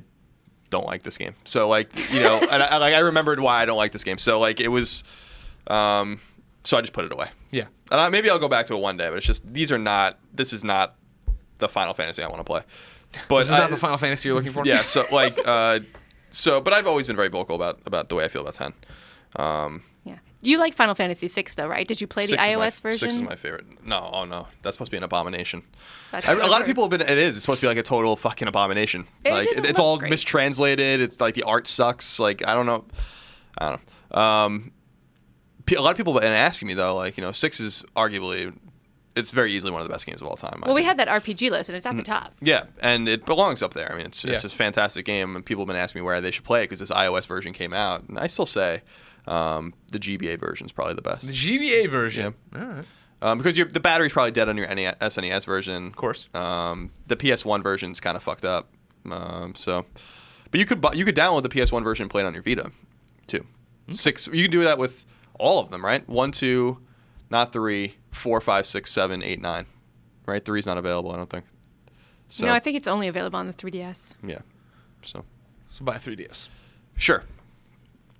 don't 0.70 0.86
like 0.86 1.02
this 1.02 1.18
game. 1.18 1.34
So 1.44 1.68
like, 1.68 1.90
you 2.10 2.20
know, 2.20 2.38
and 2.50 2.62
I, 2.62 2.78
like 2.78 2.94
I 2.94 3.00
remembered 3.00 3.38
why 3.40 3.60
I 3.62 3.66
don't 3.66 3.76
like 3.76 3.92
this 3.92 4.02
game. 4.04 4.16
So 4.18 4.40
like, 4.40 4.60
it 4.60 4.68
was, 4.68 5.04
um, 5.66 6.20
so 6.64 6.78
I 6.78 6.80
just 6.80 6.92
put 6.94 7.04
it 7.04 7.12
away. 7.12 7.28
Yeah. 7.50 7.66
And 7.90 8.00
I, 8.00 8.08
maybe 8.08 8.30
I'll 8.30 8.38
go 8.38 8.48
back 8.48 8.66
to 8.66 8.74
it 8.74 8.80
one 8.80 8.96
day, 8.96 9.08
but 9.10 9.18
it's 9.18 9.26
just 9.26 9.52
these 9.52 9.70
are 9.70 9.78
not. 9.78 10.18
This 10.32 10.52
is 10.54 10.64
not 10.64 10.96
the 11.58 11.68
Final 11.68 11.92
Fantasy 11.94 12.22
I 12.22 12.28
want 12.28 12.38
to 12.40 12.44
play. 12.44 12.62
But 13.28 13.38
This 13.38 13.46
is 13.48 13.52
I- 13.52 13.58
not 13.60 13.70
the 13.70 13.76
Final 13.76 13.98
Fantasy 13.98 14.28
you're 14.28 14.36
looking 14.36 14.52
for? 14.52 14.64
yeah. 14.66 14.82
So 14.82 15.04
like, 15.12 15.38
uh, 15.46 15.80
so 16.30 16.60
but 16.60 16.72
I've 16.72 16.86
always 16.86 17.06
been 17.06 17.16
very 17.16 17.28
vocal 17.28 17.54
about 17.56 17.80
about 17.86 18.08
the 18.08 18.14
way 18.14 18.24
I 18.24 18.28
feel 18.28 18.42
about 18.42 18.54
ten. 18.54 18.72
Um, 19.36 19.82
Yeah. 20.04 20.18
You 20.42 20.58
like 20.58 20.74
Final 20.74 20.94
Fantasy 20.94 21.26
VI 21.28 21.46
though, 21.56 21.66
right? 21.66 21.86
Did 21.88 22.00
you 22.00 22.06
play 22.06 22.24
the 22.24 22.28
Six 22.28 22.44
is 22.44 22.56
my- 22.56 22.66
iOS 22.66 22.80
version? 22.80 22.98
Six 23.10 23.14
is 23.14 23.22
my 23.22 23.36
favorite. 23.36 23.84
No, 23.84 24.10
oh 24.12 24.24
no, 24.24 24.46
that's 24.62 24.74
supposed 24.76 24.88
to 24.88 24.92
be 24.92 24.96
an 24.98 25.02
abomination. 25.02 25.62
That's 26.12 26.26
I, 26.28 26.34
what 26.34 26.40
a 26.42 26.44
I've 26.44 26.50
lot 26.50 26.60
of 26.60 26.66
people 26.66 26.84
have 26.84 26.90
been. 26.90 27.00
It 27.00 27.18
is. 27.18 27.36
It's 27.36 27.42
supposed 27.44 27.60
to 27.60 27.64
be 27.64 27.68
like 27.68 27.78
a 27.78 27.82
total 27.82 28.16
fucking 28.16 28.46
abomination. 28.48 29.06
It 29.24 29.32
like 29.32 29.48
didn't 29.48 29.64
it's 29.66 29.78
look 29.78 29.84
all 29.86 29.98
great. 29.98 30.10
mistranslated. 30.10 31.00
It's 31.00 31.20
like 31.20 31.34
the 31.34 31.42
art 31.44 31.66
sucks. 31.66 32.18
Like 32.20 32.46
I 32.46 32.54
don't 32.54 32.66
know. 32.66 32.84
I 33.58 33.70
don't 33.70 33.80
know. 34.14 34.20
Um, 34.20 34.72
a 35.76 35.80
lot 35.80 35.90
of 35.90 35.96
people 35.96 36.12
have 36.12 36.22
been 36.22 36.30
asking 36.32 36.68
me 36.68 36.74
though. 36.74 36.94
Like 36.94 37.16
you 37.16 37.22
know, 37.24 37.32
six 37.32 37.58
is 37.60 37.82
arguably. 37.96 38.54
It's 39.16 39.30
very 39.30 39.52
easily 39.52 39.72
one 39.72 39.80
of 39.82 39.88
the 39.88 39.92
best 39.92 40.04
games 40.06 40.20
of 40.20 40.26
all 40.26 40.36
time. 40.36 40.60
I 40.62 40.66
Well, 40.66 40.74
we 40.74 40.82
think. 40.82 40.98
had 40.98 41.08
that 41.08 41.22
RPG 41.22 41.50
list, 41.50 41.68
and 41.70 41.76
it's 41.76 41.86
at 41.86 41.96
the 41.96 42.02
top. 42.02 42.34
Yeah, 42.40 42.64
and 42.80 43.08
it 43.08 43.24
belongs 43.24 43.62
up 43.62 43.72
there. 43.74 43.90
I 43.90 43.96
mean, 43.96 44.06
it's 44.06 44.24
it's 44.24 44.44
Yeah. 44.44 44.46
a 44.46 44.50
fantastic 44.50 45.04
game, 45.06 45.34
and 45.34 45.44
people 45.44 45.62
have 45.62 45.68
been 45.68 45.76
asking 45.76 46.02
me 46.02 46.04
where 46.06 46.20
they 46.20 46.30
should 46.30 46.44
play 46.44 46.60
it 46.60 46.64
because 46.64 46.80
this 46.80 46.90
iOS 46.90 47.26
version 47.26 47.52
came 47.52 47.72
out, 47.72 48.04
and 48.08 48.18
I 48.18 48.26
still 48.26 48.46
say 48.46 48.82
um, 49.26 49.74
the 49.90 49.98
GBA 49.98 50.38
version 50.38 50.66
is 50.66 50.72
probably 50.72 50.94
the 50.94 51.02
best. 51.02 51.26
The 51.26 51.32
GBA 51.32 51.90
version. 51.90 52.34
All 52.54 52.62
right. 52.62 52.84
Um, 53.22 53.38
because 53.38 53.56
the 53.56 53.80
battery's 53.80 54.12
probably 54.12 54.30
dead 54.30 54.48
on 54.50 54.56
your 54.58 54.70
E 54.70 54.74
NES, 54.74 54.94
SNES 55.00 55.46
version. 55.46 55.86
Of 55.86 55.96
course. 55.96 56.28
Um, 56.34 56.90
the 57.06 57.16
PS1 57.16 57.62
version's 57.62 57.98
kind 57.98 58.16
of 58.16 58.22
fucked 58.22 58.44
up. 58.44 58.68
Um, 59.10 59.54
so, 59.56 59.86
but 60.50 60.60
you 60.60 60.66
could 60.66 60.80
bu- 60.82 60.94
you 60.96 61.04
could 61.06 61.16
download 61.16 61.42
the 61.42 61.48
PS1 61.48 61.82
version 61.82 62.02
and 62.04 62.10
play 62.10 62.22
it 62.22 62.26
on 62.26 62.34
your 62.34 62.42
Vita, 62.42 62.70
too. 63.26 63.46
Hmm. 63.86 63.94
Six. 63.94 64.26
You 64.26 64.42
can 64.44 64.50
do 64.50 64.62
that 64.64 64.76
with 64.78 65.06
all 65.40 65.58
of 65.60 65.70
them, 65.70 65.84
right? 65.84 66.06
One, 66.08 66.30
two, 66.30 66.78
not 67.30 67.52
three, 67.52 67.96
four, 68.12 68.40
five, 68.40 68.66
six, 68.66 68.92
seven, 68.92 69.22
eight, 69.22 69.40
nine. 69.40 69.66
Right? 70.26 70.44
Three's 70.44 70.66
not 70.66 70.78
available. 70.78 71.12
I 71.12 71.16
don't 71.16 71.30
think. 71.30 71.44
So 72.28 72.46
No, 72.46 72.52
I 72.52 72.58
think 72.58 72.76
it's 72.76 72.88
only 72.88 73.06
available 73.08 73.38
on 73.38 73.46
the 73.46 73.52
3DS. 73.52 74.14
yeah. 74.26 74.38
So 75.04 75.24
So 75.70 75.84
buy 75.84 75.96
3DS. 75.98 76.48
sure. 76.96 77.22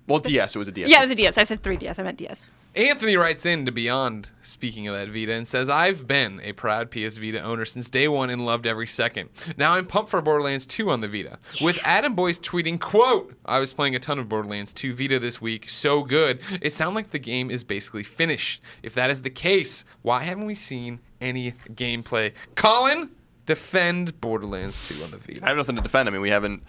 Well, 0.07 0.19
DS. 0.19 0.55
It 0.55 0.59
was 0.59 0.69
a 0.69 0.71
DS. 0.71 0.87
Yeah, 0.89 0.99
it 0.99 1.01
was 1.01 1.11
a 1.11 1.15
DS. 1.15 1.37
I 1.37 1.43
said 1.43 1.61
3DS. 1.61 1.99
I 1.99 2.03
meant 2.03 2.17
DS. 2.17 2.47
Anthony 2.77 3.17
writes 3.17 3.47
in 3.47 3.65
to 3.65 3.71
Beyond, 3.71 4.29
speaking 4.43 4.87
of 4.87 4.93
that 4.93 5.07
Vita, 5.07 5.33
and 5.33 5.47
says, 5.47 5.67
I've 5.67 6.05
been 6.05 6.39
a 6.43 6.51
proud 6.51 6.91
PS 6.91 7.17
Vita 7.17 7.41
owner 7.41 7.65
since 7.65 7.89
day 7.89 8.07
one 8.07 8.29
and 8.29 8.45
loved 8.45 8.67
every 8.67 8.85
second. 8.85 9.29
Now 9.57 9.73
I'm 9.73 9.87
pumped 9.87 10.11
for 10.11 10.21
Borderlands 10.21 10.67
2 10.67 10.91
on 10.91 11.01
the 11.01 11.07
Vita. 11.07 11.39
With 11.59 11.79
Adam 11.83 12.13
Boyes 12.13 12.37
tweeting, 12.37 12.79
quote, 12.79 13.33
I 13.45 13.57
was 13.57 13.73
playing 13.73 13.95
a 13.95 13.99
ton 13.99 14.19
of 14.19 14.29
Borderlands 14.29 14.73
2 14.73 14.93
Vita 14.93 15.17
this 15.17 15.41
week, 15.41 15.67
so 15.67 16.03
good. 16.03 16.39
It 16.61 16.71
sounds 16.71 16.93
like 16.93 17.09
the 17.09 17.17
game 17.17 17.49
is 17.49 17.63
basically 17.63 18.03
finished. 18.03 18.61
If 18.83 18.93
that 18.93 19.09
is 19.09 19.23
the 19.23 19.31
case, 19.31 19.83
why 20.03 20.21
haven't 20.21 20.45
we 20.45 20.53
seen 20.53 20.99
any 21.19 21.53
gameplay? 21.69 22.33
Colin, 22.53 23.09
defend 23.47 24.21
Borderlands 24.21 24.87
2 24.87 25.03
on 25.03 25.09
the 25.09 25.17
Vita. 25.17 25.43
I 25.43 25.47
have 25.47 25.57
nothing 25.57 25.77
to 25.77 25.81
defend. 25.81 26.07
I 26.09 26.11
mean, 26.11 26.21
we 26.21 26.29
haven't 26.29 26.61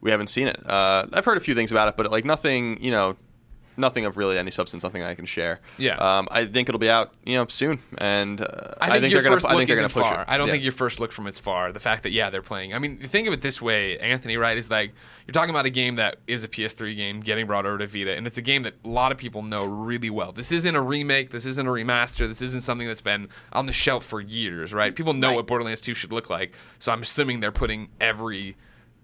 we 0.00 0.12
haven't 0.12 0.28
seen 0.28 0.46
it. 0.46 0.64
Uh, 0.64 1.06
I've 1.12 1.24
heard 1.24 1.36
a 1.36 1.40
few 1.40 1.56
things 1.56 1.72
about 1.72 1.88
it, 1.88 1.96
but 1.96 2.12
like 2.12 2.24
nothing, 2.24 2.80
you 2.80 2.92
know, 2.92 3.16
nothing 3.78 4.04
of 4.04 4.16
really 4.16 4.36
any 4.36 4.50
substance, 4.50 4.82
nothing 4.82 5.02
I 5.02 5.14
can 5.14 5.24
share. 5.26 5.60
Yeah. 5.78 5.96
Um, 5.96 6.28
I 6.30 6.44
think 6.46 6.68
it'll 6.68 6.78
be 6.78 6.90
out, 6.90 7.14
you 7.24 7.36
know, 7.36 7.46
soon, 7.48 7.78
and 7.98 8.40
uh, 8.40 8.74
I 8.80 9.00
think, 9.00 9.10
your 9.12 9.22
they're 9.22 9.30
first 9.32 9.44
gonna. 9.46 9.54
I 9.54 9.58
look 9.58 9.60
think 9.60 9.68
they're 9.68 9.86
isn't 9.86 9.94
gonna 9.94 10.04
push 10.04 10.12
far. 10.12 10.22
it. 10.22 10.24
I 10.28 10.36
don't 10.36 10.48
Yeah. 10.48 10.52
think 10.54 10.62
your 10.64 10.72
first 10.72 11.00
look 11.00 11.12
from 11.12 11.26
it's 11.26 11.38
far. 11.38 11.72
The 11.72 11.80
fact 11.80 12.02
that 12.02 12.10
yeah 12.12 12.30
they're 12.30 12.42
playing. 12.42 12.74
I 12.74 12.78
mean, 12.78 12.98
think 12.98 13.26
of 13.28 13.32
it 13.32 13.40
this 13.40 13.62
way, 13.62 13.98
Anthony. 13.98 14.36
Right? 14.36 14.56
Is 14.58 14.70
like 14.70 14.92
you're 15.26 15.32
talking 15.32 15.50
about 15.50 15.66
a 15.66 15.70
game 15.70 15.96
that 15.96 16.16
is 16.26 16.42
a 16.44 16.48
PS3 16.48 16.96
game 16.96 17.20
getting 17.20 17.46
brought 17.46 17.66
over 17.66 17.78
to 17.78 17.86
Vita, 17.86 18.16
and 18.16 18.26
it's 18.26 18.38
a 18.38 18.42
game 18.42 18.62
that 18.64 18.74
a 18.84 18.88
lot 18.88 19.12
of 19.12 19.18
people 19.18 19.42
know 19.42 19.64
really 19.64 20.10
well. 20.10 20.32
This 20.32 20.52
isn't 20.52 20.74
a 20.74 20.80
remake. 20.82 21.30
This 21.30 21.46
isn't 21.46 21.66
a 21.66 21.70
remaster. 21.70 22.26
This 22.26 22.42
isn't 22.42 22.62
something 22.62 22.86
that's 22.86 23.00
been 23.00 23.28
on 23.52 23.66
the 23.66 23.72
shelf 23.72 24.04
for 24.04 24.20
years. 24.20 24.72
Right? 24.72 24.94
People 24.94 25.12
know 25.14 25.28
Right. 25.28 25.36
what 25.36 25.46
Borderlands 25.46 25.80
2 25.80 25.94
should 25.94 26.12
look 26.12 26.30
like. 26.30 26.52
So 26.78 26.92
I'm 26.92 27.02
assuming 27.02 27.40
they're 27.40 27.52
putting 27.52 27.88
every 28.00 28.56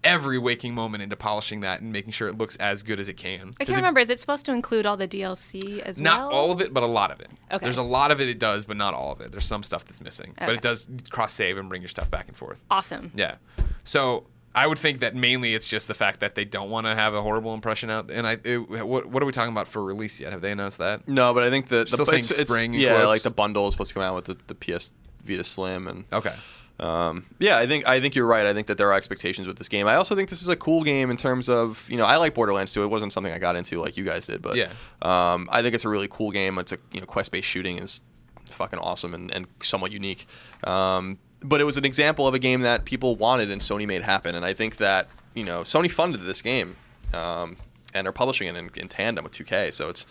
every 0.05 0.37
waking 0.37 0.73
moment 0.73 1.03
into 1.03 1.15
polishing 1.17 1.59
that 1.61 1.81
and 1.81 1.91
making 1.91 2.11
sure 2.13 2.27
it 2.29 2.37
looks 2.37 2.55
as 2.57 2.83
good 2.83 2.99
as 2.99 3.09
it 3.09 3.15
can. 3.17 3.49
I 3.59 3.65
can't 3.65 3.69
if- 3.71 3.75
remember. 3.75 3.99
Is 3.99 4.09
it 4.09 4.19
supposed 4.19 4.45
to 4.45 4.53
include 4.53 4.85
all 4.85 4.95
the 4.95 5.07
DLC 5.07 5.81
as 5.81 5.99
not 5.99 6.17
well? 6.19 6.29
Not 6.29 6.33
all 6.33 6.51
of 6.51 6.61
it, 6.61 6.73
but 6.73 6.83
a 6.83 6.87
lot 6.87 7.11
of 7.11 7.19
it. 7.19 7.29
Okay. 7.51 7.65
There's 7.65 7.77
a 7.77 7.83
lot 7.83 8.11
of 8.11 8.21
it 8.21 8.29
it 8.29 8.39
does, 8.39 8.63
but 8.65 8.77
not 8.77 8.93
all 8.93 9.11
of 9.11 9.19
it. 9.19 9.31
There's 9.31 9.45
some 9.45 9.63
stuff 9.63 9.83
that's 9.85 9.99
missing. 9.99 10.33
But 10.39 10.49
it 10.51 10.61
does 10.61 10.87
cross 11.09 11.33
save 11.33 11.57
and 11.57 11.67
bring 11.67 11.81
your 11.81 11.89
stuff 11.89 12.09
back 12.09 12.27
and 12.29 12.37
forth. 12.37 12.59
Awesome. 12.71 13.11
Yeah. 13.15 13.35
So 13.83 14.27
I 14.53 14.67
would 14.67 14.79
think 14.79 15.01
that 15.01 15.15
mainly 15.15 15.53
it's 15.53 15.67
just 15.67 15.87
the 15.89 15.93
fact 15.93 16.21
that 16.21 16.35
they 16.35 16.45
don't 16.45 16.69
want 16.69 16.87
to 16.87 16.95
have 16.95 17.13
a 17.13 17.21
horrible 17.21 17.53
impression 17.53 17.89
out. 17.89 18.09
And 18.09 18.25
I, 18.25 18.37
it, 18.43 18.57
what, 18.85 19.05
what 19.07 19.21
are 19.21 19.25
we 19.25 19.31
talking 19.33 19.51
about 19.51 19.67
for 19.67 19.83
release 19.83 20.19
yet? 20.19 20.31
Have 20.31 20.39
they 20.41 20.51
announced 20.51 20.77
that? 20.77 21.07
No, 21.07 21.33
but 21.33 21.43
I 21.43 21.49
think 21.49 21.67
the, 21.67 21.79
the 21.83 21.87
Still 21.87 22.05
saying 22.05 22.19
it's, 22.19 22.31
it's- 22.31 22.47
spring 22.47 22.73
in 22.73 22.79
yeah, 22.79 22.95
quotes? 22.95 23.07
like 23.07 23.21
the 23.23 23.31
bundle 23.31 23.67
is 23.67 23.73
supposed 23.73 23.89
to 23.89 23.95
come 23.95 24.03
out 24.03 24.15
with 24.15 24.25
the, 24.25 24.37
the 24.47 24.55
PS 24.55 24.93
Vita 25.25 25.43
Slim 25.43 25.87
and 25.87 26.05
Okay. 26.13 26.33
Um, 26.79 27.25
yeah, 27.39 27.57
I 27.57 27.67
think 27.67 27.87
I 27.87 28.01
think 28.01 28.15
you're 28.15 28.25
right. 28.27 28.45
I 28.45 28.53
think 28.53 28.67
that 28.67 28.77
there 28.77 28.89
are 28.89 28.93
expectations 28.93 29.47
with 29.47 29.57
this 29.57 29.69
game. 29.69 29.87
I 29.87 29.95
also 29.95 30.15
think 30.15 30.29
this 30.29 30.41
is 30.41 30.49
a 30.49 30.55
cool 30.57 30.83
game 30.83 31.09
in 31.09 31.15
terms 31.17 31.47
of 31.47 31.83
you 31.87 31.95
know 31.97 32.05
I 32.05 32.17
like 32.17 32.33
Borderlands 32.33 32.73
2. 32.73 32.83
It 32.83 32.87
wasn't 32.87 33.13
something 33.13 33.31
I 33.31 33.37
got 33.39 33.55
into 33.55 33.79
like 33.79 33.95
you 33.97 34.03
guys 34.03 34.27
did, 34.27 34.41
but 34.41 34.55
Yeah. 34.57 34.71
um, 35.01 35.47
I 35.51 35.61
think 35.61 35.73
it's 35.73 35.85
a 35.85 35.89
really 35.89 36.07
cool 36.09 36.31
game. 36.31 36.57
It's 36.57 36.71
a 36.73 36.77
you 36.91 36.99
know 36.99 37.05
quest 37.05 37.31
based 37.31 37.47
shooting 37.47 37.79
is 37.79 38.01
fucking 38.49 38.79
awesome 38.79 39.13
and, 39.13 39.31
and 39.33 39.47
somewhat 39.63 39.91
unique. 39.91 40.27
Um, 40.65 41.17
but 41.41 41.61
it 41.61 41.63
was 41.63 41.77
an 41.77 41.85
example 41.85 42.27
of 42.27 42.33
a 42.33 42.39
game 42.39 42.61
that 42.61 42.85
people 42.85 43.15
wanted 43.15 43.51
and 43.51 43.61
Sony 43.61 43.87
made 43.87 44.01
happen. 44.01 44.35
And 44.35 44.43
I 44.45 44.53
think 44.53 44.77
that 44.77 45.07
you 45.33 45.43
know 45.43 45.61
Sony 45.61 45.89
funded 45.89 46.23
this 46.25 46.41
game 46.41 46.75
um, 47.13 47.55
and 47.93 48.05
are 48.07 48.11
publishing 48.11 48.47
it 48.49 48.55
in, 48.57 48.69
in 48.75 48.89
tandem 48.89 49.23
with 49.23 49.33
2K. 49.33 49.71
So 49.73 49.87
it's 49.89 50.05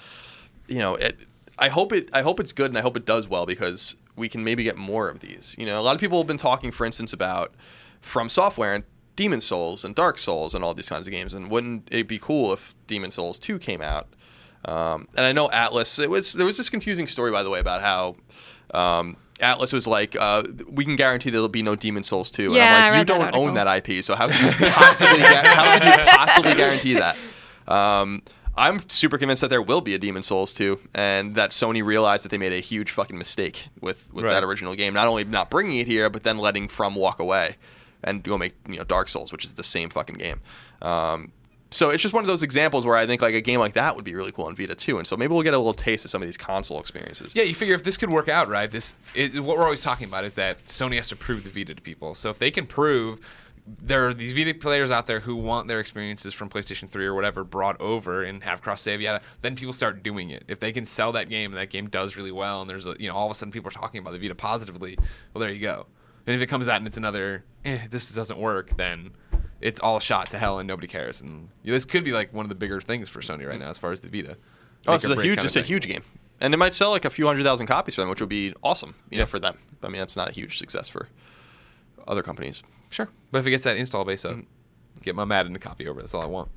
you 0.66 0.78
know 0.78 0.94
it. 0.94 1.18
I 1.58 1.68
hope 1.68 1.92
it. 1.92 2.08
I 2.12 2.22
hope 2.22 2.40
it's 2.40 2.52
good 2.52 2.70
and 2.70 2.78
I 2.78 2.80
hope 2.80 2.96
it 2.96 3.04
does 3.06 3.28
well 3.28 3.46
because 3.46 3.96
we 4.16 4.28
can 4.28 4.44
maybe 4.44 4.62
get 4.64 4.76
more 4.76 5.08
of 5.08 5.20
these. 5.20 5.54
You 5.58 5.66
know, 5.66 5.80
a 5.80 5.82
lot 5.82 5.94
of 5.94 6.00
people 6.00 6.18
have 6.18 6.26
been 6.26 6.36
talking, 6.36 6.70
for 6.72 6.84
instance, 6.84 7.12
about 7.12 7.54
From 8.00 8.28
Software 8.28 8.74
and 8.74 8.84
Demon 9.16 9.40
Souls 9.40 9.84
and 9.84 9.94
Dark 9.94 10.18
Souls 10.18 10.54
and 10.54 10.64
all 10.64 10.74
these 10.74 10.88
kinds 10.88 11.06
of 11.06 11.12
games. 11.12 11.34
And 11.34 11.50
wouldn't 11.50 11.88
it 11.90 12.08
be 12.08 12.18
cool 12.18 12.52
if 12.52 12.74
Demon 12.86 13.10
Souls 13.10 13.38
2 13.38 13.58
came 13.58 13.80
out? 13.80 14.08
Um, 14.64 15.08
and 15.16 15.26
I 15.26 15.32
know 15.32 15.48
Atlus. 15.48 16.02
It 16.02 16.10
was 16.10 16.32
there 16.32 16.46
was 16.46 16.56
this 16.56 16.70
confusing 16.70 17.06
story, 17.06 17.30
by 17.30 17.42
the 17.42 17.50
way, 17.50 17.60
about 17.60 17.80
how. 17.82 18.16
Um, 18.72 19.16
Atlus 19.40 19.72
was 19.72 19.86
like, 19.86 20.16
uh, 20.18 20.44
we 20.70 20.84
can 20.84 20.94
guarantee 20.94 21.28
there'll 21.28 21.48
be 21.48 21.62
no 21.62 21.74
Demon 21.74 22.04
Souls 22.04 22.30
2. 22.30 22.46
And 22.46 22.54
Yeah, 22.54 22.86
I'm 22.86 22.92
like, 22.92 22.98
you 23.00 23.04
don't 23.04 23.34
own 23.34 23.54
that 23.54 23.66
IP, 23.88 24.02
so 24.04 24.14
how 24.14 24.28
can 24.28 24.46
you 24.46 24.52
possibly, 24.70 25.18
gu- 25.18 25.24
how 25.24 25.78
can 25.78 25.86
you 25.98 26.04
possibly 26.06 26.54
guarantee 26.54 26.94
that? 26.94 27.16
Um, 27.66 28.22
I'm 28.56 28.88
super 28.88 29.18
convinced 29.18 29.40
that 29.40 29.48
there 29.50 29.62
will 29.62 29.80
be 29.80 29.94
a 29.94 29.98
Demon 29.98 30.22
Souls 30.22 30.54
2, 30.54 30.78
and 30.94 31.34
that 31.34 31.50
Sony 31.50 31.84
realized 31.84 32.24
that 32.24 32.28
they 32.28 32.38
made 32.38 32.52
a 32.52 32.60
huge 32.60 32.90
fucking 32.92 33.18
mistake 33.18 33.68
with, 33.80 34.12
with 34.12 34.24
Right. 34.24 34.32
that 34.32 34.44
original 34.44 34.74
game. 34.76 34.94
Not 34.94 35.08
only 35.08 35.24
not 35.24 35.50
bringing 35.50 35.78
it 35.78 35.86
here, 35.86 36.08
but 36.08 36.22
then 36.22 36.38
letting 36.38 36.68
From 36.68 36.94
walk 36.94 37.18
away 37.18 37.56
and 38.02 38.22
go 38.22 38.38
make 38.38 38.54
you 38.68 38.76
know 38.76 38.84
Dark 38.84 39.08
Souls, 39.08 39.32
which 39.32 39.44
is 39.44 39.54
the 39.54 39.64
same 39.64 39.90
fucking 39.90 40.16
game. 40.16 40.40
Um, 40.82 41.32
so 41.70 41.90
it's 41.90 42.02
just 42.02 42.14
one 42.14 42.22
of 42.22 42.28
those 42.28 42.44
examples 42.44 42.86
where 42.86 42.94
I 42.96 43.04
think 43.06 43.20
like 43.20 43.34
a 43.34 43.40
game 43.40 43.58
like 43.58 43.74
that 43.74 43.96
would 43.96 44.04
be 44.04 44.14
really 44.14 44.30
cool 44.30 44.44
on 44.44 44.54
Vita 44.54 44.76
too, 44.76 44.98
and 44.98 45.06
so 45.06 45.16
maybe 45.16 45.32
we'll 45.34 45.42
get 45.42 45.54
a 45.54 45.58
little 45.58 45.74
taste 45.74 46.04
of 46.04 46.10
some 46.12 46.22
of 46.22 46.28
these 46.28 46.36
console 46.36 46.78
experiences. 46.78 47.32
Yeah, 47.34 47.42
you 47.42 47.54
figure 47.56 47.74
if 47.74 47.82
this 47.82 47.96
could 47.96 48.10
work 48.10 48.28
out, 48.28 48.48
right? 48.48 48.70
This 48.70 48.96
is 49.16 49.40
what 49.40 49.56
we're 49.56 49.64
always 49.64 49.82
talking 49.82 50.06
about 50.06 50.24
is 50.24 50.34
that 50.34 50.64
Sony 50.68 50.96
has 50.96 51.08
to 51.08 51.16
prove 51.16 51.42
the 51.42 51.50
Vita 51.50 51.74
to 51.74 51.80
people. 51.82 52.14
So 52.14 52.30
if 52.30 52.38
they 52.38 52.52
can 52.52 52.66
prove 52.66 53.18
there 53.66 54.06
are 54.06 54.12
these 54.14 54.32
Vita 54.34 54.52
players 54.52 54.90
out 54.90 55.06
there 55.06 55.20
who 55.20 55.36
want 55.36 55.68
their 55.68 55.80
experiences 55.80 56.34
from 56.34 56.50
PlayStation 56.50 56.88
3 56.88 57.06
or 57.06 57.14
whatever 57.14 57.44
brought 57.44 57.80
over 57.80 58.22
and 58.24 58.42
have 58.42 58.60
cross 58.60 58.82
save, 58.82 59.00
yada, 59.00 59.22
then 59.40 59.56
people 59.56 59.72
start 59.72 60.02
doing 60.02 60.30
it. 60.30 60.44
If 60.48 60.60
they 60.60 60.70
can 60.70 60.84
sell 60.84 61.12
that 61.12 61.30
game 61.30 61.52
and 61.52 61.58
that 61.60 61.70
game 61.70 61.88
does 61.88 62.14
really 62.16 62.32
well, 62.32 62.60
and 62.60 62.68
there's 62.68 62.86
a, 62.86 62.94
you 62.98 63.08
know 63.08 63.14
all 63.14 63.24
of 63.26 63.30
a 63.30 63.34
sudden 63.34 63.52
people 63.52 63.68
are 63.68 63.72
talking 63.72 64.00
about 64.00 64.12
the 64.12 64.18
Vita 64.18 64.34
positively, 64.34 64.98
well 65.32 65.40
there 65.40 65.50
you 65.50 65.60
go. 65.60 65.86
And 66.26 66.36
if 66.36 66.42
it 66.42 66.46
comes 66.46 66.68
out 66.68 66.76
and 66.76 66.86
it's 66.86 66.96
another, 66.96 67.44
eh, 67.64 67.78
this 67.90 68.10
doesn't 68.10 68.38
work, 68.38 68.76
then 68.76 69.10
it's 69.60 69.80
all 69.80 69.98
shot 70.00 70.30
to 70.30 70.38
hell 70.38 70.58
and 70.58 70.66
nobody 70.66 70.86
cares. 70.86 71.22
And 71.22 71.48
you 71.62 71.70
know, 71.70 71.76
this 71.76 71.84
could 71.86 72.04
be 72.04 72.12
like 72.12 72.32
one 72.34 72.44
of 72.44 72.50
the 72.50 72.54
bigger 72.54 72.80
things 72.82 73.08
for 73.08 73.20
Sony 73.20 73.48
right 73.48 73.58
now 73.58 73.68
as 73.70 73.78
far 73.78 73.92
as 73.92 74.00
the 74.02 74.08
Vita. 74.08 74.36
Oh, 74.86 74.94
it's 74.94 75.04
a 75.06 75.22
huge, 75.22 75.42
it's 75.42 75.56
a 75.56 75.62
huge 75.62 75.86
game, 75.88 76.02
and 76.40 76.52
it 76.52 76.58
might 76.58 76.74
sell 76.74 76.90
like 76.90 77.06
a 77.06 77.10
few 77.10 77.26
hundred 77.26 77.44
thousand 77.44 77.66
copies 77.66 77.94
for 77.94 78.02
them, 78.02 78.10
which 78.10 78.20
would 78.20 78.28
be 78.28 78.52
awesome, 78.62 78.94
you 79.10 79.16
Yeah. 79.16 79.24
know, 79.24 79.26
for 79.26 79.38
them. 79.38 79.56
I 79.82 79.88
mean, 79.88 79.98
that's 80.00 80.16
not 80.16 80.28
a 80.28 80.32
huge 80.32 80.58
success 80.58 80.90
for 80.90 81.08
other 82.06 82.22
companies. 82.22 82.62
Sure. 82.94 83.08
But 83.32 83.40
if 83.40 83.46
it 83.48 83.50
gets 83.50 83.64
that 83.64 83.76
install 83.76 84.04
base 84.04 84.24
up, 84.24 84.36
mm. 84.36 84.46
get 85.02 85.16
my 85.16 85.24
Madden 85.24 85.52
to 85.52 85.58
copy 85.58 85.88
over. 85.88 86.00
That's 86.00 86.14
all 86.14 86.22
I 86.22 86.26
want. 86.26 86.48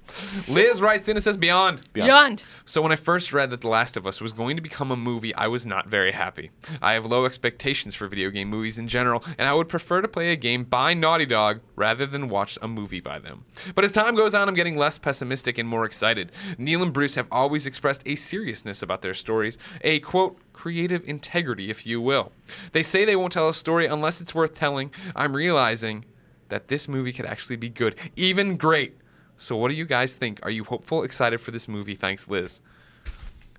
Liz 0.48 0.82
writes 0.82 1.08
in 1.08 1.18
and 1.18 1.24
says 1.24 1.36
Beyond. 1.36 1.82
Beyond. 1.94 2.44
So 2.66 2.84
when 2.84 2.92
I 2.92 2.96
first 2.96 3.34
read 3.34 3.50
that 3.50 3.62
The 3.62 3.68
Last 3.68 3.98
of 3.98 4.06
Us 4.06 4.22
was 4.22 4.34
going 4.34 4.56
to 4.56 4.62
become 4.62 4.92
a 4.92 4.96
movie, 4.96 5.34
I 5.34 5.48
was 5.48 5.66
not 5.66 5.88
very 5.88 6.12
happy. 6.12 6.52
I 6.80 6.94
have 6.94 7.08
low 7.08 7.26
expectations 7.26 7.96
for 7.96 8.08
video 8.08 8.30
game 8.30 8.50
movies 8.50 8.78
in 8.78 8.88
general, 8.88 9.24
and 9.40 9.48
I 9.48 9.54
would 9.56 9.68
prefer 9.68 10.00
to 10.00 10.08
play 10.08 10.32
a 10.32 10.36
game 10.36 10.64
by 10.64 10.94
Naughty 10.94 11.26
Dog 11.26 11.60
rather 11.76 12.06
than 12.06 12.30
watch 12.30 12.60
a 12.62 12.68
movie 12.68 13.02
by 13.02 13.18
them. 13.18 13.44
But 13.74 13.84
as 13.84 13.92
time 13.92 14.14
goes 14.14 14.36
on, 14.36 14.48
I'm 14.48 14.54
getting 14.54 14.78
less 14.78 15.00
pessimistic 15.00 15.58
and 15.58 15.68
more 15.68 15.86
excited. 15.86 16.32
Neil 16.60 16.84
and 16.84 16.94
Bruce 16.94 17.16
have 17.16 17.28
always 17.32 17.66
expressed 17.66 18.04
a 18.06 18.14
seriousness 18.14 18.84
about 18.84 19.02
their 19.02 19.16
stories, 19.16 19.58
a 19.82 20.02
quote, 20.02 20.38
creative 20.54 21.04
integrity, 21.08 21.70
if 21.70 21.86
you 21.86 22.02
will. 22.02 22.32
They 22.72 22.82
say 22.84 23.06
they 23.06 23.16
won't 23.16 23.32
tell 23.32 23.48
a 23.48 23.54
story 23.54 23.86
unless 23.86 24.22
it's 24.22 24.34
worth 24.34 24.54
telling. 24.54 24.92
I'm 25.16 25.36
realizing 25.36 26.06
that 26.50 26.68
this 26.68 26.88
movie 26.88 27.14
could 27.14 27.26
actually 27.26 27.56
be 27.56 27.70
good, 27.70 27.96
even 28.16 28.58
great. 28.58 28.98
So, 29.38 29.56
what 29.56 29.70
do 29.70 29.76
you 29.76 29.86
guys 29.86 30.16
think? 30.16 30.40
Are 30.44 30.50
you 30.50 30.64
hopeful, 30.64 31.04
excited 31.04 31.40
for 31.40 31.52
this 31.52 31.68
movie? 31.68 31.96
Thanks, 31.96 32.28
Liz. 32.28 32.60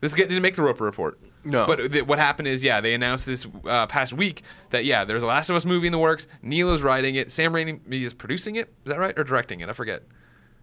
This 0.01 0.13
didn't 0.13 0.43
make 0.43 0.55
the 0.55 0.63
Roper 0.63 0.85
report. 0.85 1.19
No. 1.45 1.67
But 1.67 1.93
th- 1.93 2.07
what 2.07 2.19
happened 2.19 2.49
is, 2.49 2.63
yeah, 2.63 2.81
they 2.81 2.95
announced 2.95 3.27
this 3.27 3.47
uh, 3.67 3.87
past 3.87 4.13
week 4.13 4.43
that 4.71 4.85
yeah, 4.85 5.05
there's 5.05 5.23
a 5.23 5.27
Last 5.27 5.51
of 5.51 5.57
Us 5.57 5.65
movie 5.65 5.87
in 5.87 5.93
the 5.93 5.99
works. 5.99 6.27
Neil 6.43 6.73
is 6.73 6.83
writing 6.83 7.17
it. 7.17 7.33
Sam 7.33 7.53
Raimi 7.53 7.81
is 7.91 8.15
producing 8.15 8.57
it. 8.57 8.69
Is 8.85 8.91
that 8.91 8.99
right? 8.99 9.17
Or 9.19 9.25
directing 9.25 9.61
it? 9.61 9.69
I 9.69 9.73
forget. 9.73 10.03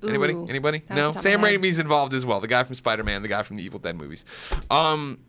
Anybody? 0.03 0.33
Ooh, 0.33 0.47
Anybody? 0.47 0.83
not 0.89 0.95
No. 0.95 1.01
the 1.01 1.07
top 1.07 1.15
of 1.17 1.21
Sam 1.21 1.41
my 1.41 1.49
head. 1.49 1.59
Raimi's 1.61 1.79
involved 1.79 2.13
as 2.13 2.25
well. 2.25 2.39
The 2.39 2.47
guy 2.47 2.63
from 2.63 2.75
Spider-Man, 2.75 3.21
the 3.23 3.27
guy 3.27 3.43
from 3.43 3.55
the 3.55 3.63
Evil 3.63 3.79
Dead 3.79 3.95
movies. 3.95 4.23
Um, 4.69 5.19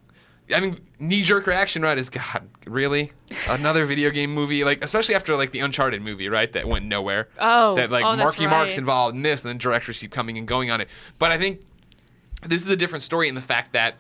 I 0.55 0.61
mean, 0.61 0.79
knee-jerk 1.01 1.47
reaction, 1.47 1.83
right? 1.83 1.99
Is 1.99 2.09
God 2.11 2.49
really 2.67 3.13
another 3.49 3.85
video 3.85 4.11
game 4.11 4.33
movie? 4.33 4.65
Like, 4.65 4.83
especially 4.85 5.15
after 5.15 5.37
like 5.37 5.51
the 5.51 5.61
Uncharted 5.61 6.03
movie, 6.03 6.29
right? 6.29 6.53
That 6.53 6.69
went 6.69 6.85
nowhere. 6.87 7.29
Oh, 7.39 7.75
that 7.77 7.91
like 7.91 8.05
oh, 8.05 8.17
Marky 8.17 8.47
Mark's 8.47 8.79
involved 8.79 9.17
in 9.17 9.23
this, 9.23 9.43
and 9.45 9.49
then 9.49 9.59
directors 9.59 9.99
keep 9.99 10.13
coming 10.13 10.39
and 10.39 10.47
going 10.47 10.71
on 10.71 10.81
it. 10.81 10.89
But 11.19 11.33
I 11.33 11.39
think 11.39 11.63
this 12.43 12.63
is 12.63 12.71
a 12.71 12.77
different 12.77 13.03
story 13.03 13.29
in 13.29 13.35
the 13.35 13.41
fact 13.41 13.73
that 13.73 13.97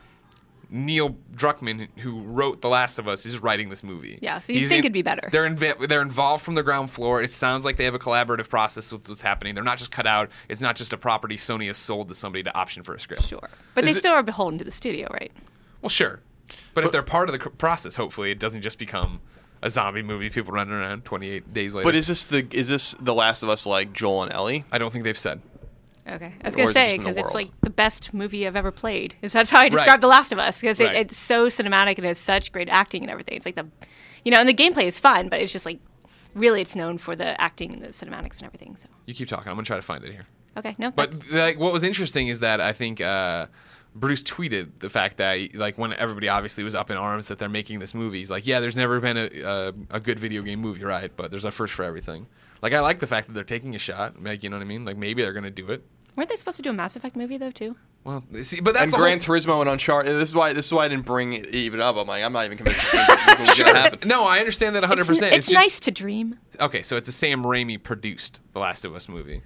Neil 0.69 1.17
Druckmann, 1.35 1.89
who 1.99 2.23
wrote 2.23 2.61
The 2.61 2.69
Last 2.69 2.99
of 2.99 3.07
Us, 3.07 3.25
is 3.25 3.39
writing 3.41 3.69
this 3.69 3.83
movie. 3.85 4.19
Yeah, 4.21 4.39
so 4.41 4.53
you'd 4.53 4.61
He's 4.61 4.69
think 4.69 4.81
in- 4.81 4.87
it'd 4.87 4.93
be 4.93 5.03
better. 5.03 5.29
They're 5.31 5.49
inv- 5.49 5.89
they're 5.89 6.03
involved 6.03 6.45
from 6.45 6.55
the 6.55 6.63
ground 6.63 6.91
floor. 6.91 7.23
It 7.23 7.31
sounds 7.31 7.65
like 7.65 7.77
they 7.77 7.85
have 7.85 7.95
a 7.95 7.99
collaborative 8.01 8.49
process 8.49 8.91
with 8.93 9.09
what's 9.09 9.21
happening. 9.23 9.55
They're 9.55 9.65
not 9.65 9.79
just 9.79 9.91
cut 9.91 10.07
out. 10.07 10.31
It's 10.49 10.61
not 10.61 10.77
just 10.77 10.93
a 10.93 10.97
property 10.97 11.37
Sony 11.37 11.67
has 11.69 11.77
sold 11.77 12.09
to 12.09 12.15
somebody 12.15 12.43
to 12.45 12.55
option 12.57 12.83
for 12.83 12.95
a 12.95 13.01
script. 13.01 13.25
Sure. 13.25 13.49
But 13.75 13.85
Is 13.85 13.89
they 13.89 13.97
it- 13.97 13.99
still 14.01 14.13
are 14.13 14.23
beholden 14.23 14.59
to 14.59 14.65
the 14.65 14.71
studio, 14.73 15.09
right? 15.13 15.33
Well, 15.83 15.91
sure. 15.91 16.21
But, 16.75 16.85
if 16.85 16.93
they're 16.93 17.03
part 17.03 17.29
of 17.29 17.39
the 17.39 17.45
c- 17.45 17.51
process, 17.59 17.97
hopefully 17.97 18.31
it 18.31 18.39
doesn't 18.39 18.63
just 18.63 18.79
become 18.79 19.21
a 19.63 19.71
zombie 19.71 20.03
movie. 20.03 20.31
People 20.31 20.53
running 20.53 20.75
around 20.75 21.05
28 21.05 21.53
days 21.53 21.75
later. 21.75 21.85
But 21.85 21.95
is 21.95 22.07
this 22.07 22.25
the 22.25 22.47
is 22.53 22.69
this 22.69 22.95
the 23.01 23.15
Last 23.15 23.43
of 23.43 23.49
Us 23.49 23.67
like 23.67 23.93
Joel 23.93 24.23
and 24.23 24.33
Ellie? 24.33 24.65
I 24.71 24.79
don't 24.79 24.93
think 24.93 25.05
they've 25.05 25.19
said. 25.19 25.41
Okay. 26.09 26.33
I 26.41 26.45
was 26.47 26.55
Or 26.55 26.59
going 26.59 26.69
is 26.69 26.75
to 26.75 26.81
it 26.81 26.85
say, 26.85 26.87
just 26.87 26.95
in 26.99 27.03
the 27.03 27.05
because 27.05 27.17
it's 27.17 27.25
world? 27.25 27.35
like 27.35 27.61
the 27.63 27.71
best 27.71 28.15
movie 28.15 28.47
I've 28.47 28.55
ever 28.55 28.71
played. 28.71 29.17
Is 29.23 29.33
That's 29.33 29.51
how 29.51 29.59
I 29.61 29.69
describe 29.69 29.95
Right. 29.95 30.01
The 30.03 30.07
Last 30.07 30.33
of 30.33 30.39
Us, 30.39 30.61
because 30.61 30.79
Right. 30.79 30.95
it, 30.95 30.99
it's 31.07 31.17
so 31.17 31.47
cinematic 31.47 31.97
and 31.99 32.07
has 32.07 32.19
such 32.19 32.53
great 32.53 32.69
acting 32.69 33.03
and 33.03 33.11
everything. 33.11 33.37
It's 33.37 33.45
like 33.47 33.57
the, 33.57 33.67
you 34.25 34.31
know, 34.31 34.39
and 34.39 34.49
the 34.49 34.55
gameplay 34.55 34.85
is 34.85 35.01
fun, 35.01 35.29
but 35.29 35.41
it's 35.41 35.51
just 35.53 35.67
like, 35.67 35.81
really, 36.35 36.61
it's 36.61 36.77
known 36.77 36.99
for 36.99 37.17
the 37.17 37.41
acting 37.41 37.73
and 37.73 37.83
the 37.83 37.89
cinematics 37.89 38.37
and 38.37 38.45
everything. 38.45 38.77
So, 38.77 38.87
You 39.07 39.15
keep 39.15 39.27
talking. 39.27 39.49
I'm 39.49 39.57
gonna 39.57 39.65
try 39.65 39.77
to 39.77 39.83
find 39.83 40.05
it 40.05 40.13
here. 40.13 40.27
okay, 40.57 40.77
no, 40.79 40.93
But 40.93 41.11
that's- 41.11 41.33
like, 41.33 41.59
what 41.59 41.73
was 41.73 41.83
interesting 41.83 42.29
is 42.29 42.39
that 42.39 42.61
I 42.61 42.73
think 42.73 43.01
uh, 43.01 43.47
Bruce 43.99 44.23
tweeted 44.23 44.71
the 44.81 44.91
fact 44.91 45.17
that 45.17 45.55
like 45.55 45.79
when 45.79 45.93
everybody 45.95 46.29
obviously 46.29 46.63
was 46.65 46.75
up 46.75 46.91
in 46.91 46.97
arms 46.97 47.29
that 47.29 47.39
they're 47.39 47.49
making 47.49 47.79
this 47.79 47.95
movie, 47.95 48.19
he's 48.19 48.31
like, 48.31 48.47
yeah, 48.47 48.61
there's 48.61 48.77
never 48.77 49.01
been 49.01 49.17
a, 49.17 49.41
a, 49.43 49.73
a 49.97 50.01
good 50.01 50.19
video 50.19 50.43
game 50.43 50.61
movie, 50.61 50.85
right? 50.85 51.11
But 51.17 51.31
there's 51.31 51.45
a 51.45 51.51
first 51.51 51.73
for 51.75 51.83
everything. 51.85 52.27
Like 52.63 52.73
I 52.73 52.81
like 52.81 52.99
the 52.99 53.07
fact 53.07 53.27
that 53.29 53.33
they're 53.35 53.45
taking 53.45 53.75
a 53.75 53.79
shot. 53.79 54.23
Like 54.23 54.43
you 54.43 54.51
know 54.51 54.57
what 54.57 54.63
I 54.63 54.67
mean? 54.67 54.85
Like 54.85 54.97
maybe 54.97 55.23
they're 55.23 55.33
gonna 55.33 55.51
do 55.51 55.71
it. 55.71 55.83
weren't 56.17 56.29
they 56.29 56.37
supposed 56.37 56.57
to 56.59 56.63
do 56.63 56.71
a 56.71 56.73
Mass 56.73 56.97
Effect 56.97 57.17
movie 57.17 57.39
though 57.39 57.51
too? 57.51 57.77
Well, 58.05 58.23
see, 58.43 58.61
but 58.61 58.75
that's 58.75 58.85
and 58.85 58.93
the 58.93 58.99
Gran 58.99 59.21
whole, 59.21 59.35
Turismo 59.37 59.61
and 59.61 59.69
Uncharted. 59.69 60.15
This 60.15 60.29
is 60.29 60.35
why 60.35 60.53
this 60.53 60.67
is 60.67 60.73
why 60.73 60.85
I 60.85 60.89
didn't 60.89 61.07
bring 61.07 61.33
it 61.33 61.47
even 61.55 61.81
up. 61.81 61.97
I'm 61.97 62.07
like, 62.07 62.23
I'm 62.23 62.33
not 62.33 62.45
even 62.45 62.57
convinced 62.57 62.81
this 62.93 63.37
game's 63.37 63.55
Sure. 63.57 63.67
gonna 63.67 63.81
happen. 63.81 64.09
No, 64.09 64.25
I 64.25 64.39
understand 64.39 64.77
that 64.77 64.83
100. 64.83 65.01
It's, 65.01 65.09
percent 65.09 65.35
it's 65.35 65.51
nice 65.51 65.81
to 65.81 65.91
dream. 65.91 66.39
okay, 66.61 66.83
so 66.85 66.97
it's 66.97 67.09
a 67.09 67.13
Sam 67.13 67.43
Raimi 67.43 67.83
produced 67.83 68.41
The 68.53 68.61
Last 68.61 68.85
of 68.85 68.95
Us 68.95 69.09
movie, 69.09 69.43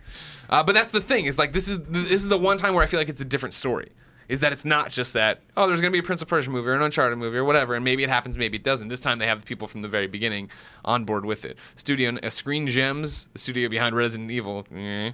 uh, 0.50 0.62
but 0.62 0.74
that's 0.74 0.90
the 0.90 1.00
thing 1.00 1.24
is 1.24 1.38
like 1.38 1.52
this 1.52 1.68
is 1.68 1.78
this 1.88 2.10
is 2.12 2.28
the 2.28 2.36
one 2.38 2.58
time 2.58 2.74
where 2.74 2.82
I 2.84 2.86
feel 2.86 3.00
like 3.00 3.08
it's 3.08 3.22
a 3.22 3.24
different 3.26 3.54
story. 3.54 3.90
Is 4.30 4.40
that 4.40 4.52
it's 4.52 4.64
not 4.64 4.92
just 4.92 5.12
that 5.14 5.40
oh 5.56 5.66
there's 5.66 5.80
gonna 5.80 5.90
be 5.90 5.98
a 5.98 6.02
Prince 6.04 6.22
of 6.22 6.28
Persia 6.28 6.50
movie 6.50 6.68
or 6.68 6.74
an 6.74 6.82
Uncharted 6.82 7.18
movie 7.18 7.36
or 7.36 7.44
whatever, 7.44 7.74
and 7.74 7.84
maybe 7.84 8.04
it 8.04 8.08
happens, 8.08 8.38
maybe 8.38 8.56
it 8.56 8.62
doesn't. 8.62 8.86
This 8.88 9.00
time 9.00 9.18
they 9.18 9.26
have 9.26 9.40
the 9.40 9.46
people 9.46 9.66
from 9.66 9.82
the 9.82 9.88
very 9.88 10.06
beginning 10.06 10.50
on 10.84 11.04
board 11.04 11.24
with 11.26 11.44
it. 11.44 11.58
Studio 11.74 12.16
uh, 12.22 12.30
Screen 12.30 12.68
Gems, 12.68 13.28
the 13.32 13.40
studio 13.40 13.68
behind 13.68 13.96
Resident 13.96 14.30
Evil. 14.30 14.64
eh. 14.74 15.10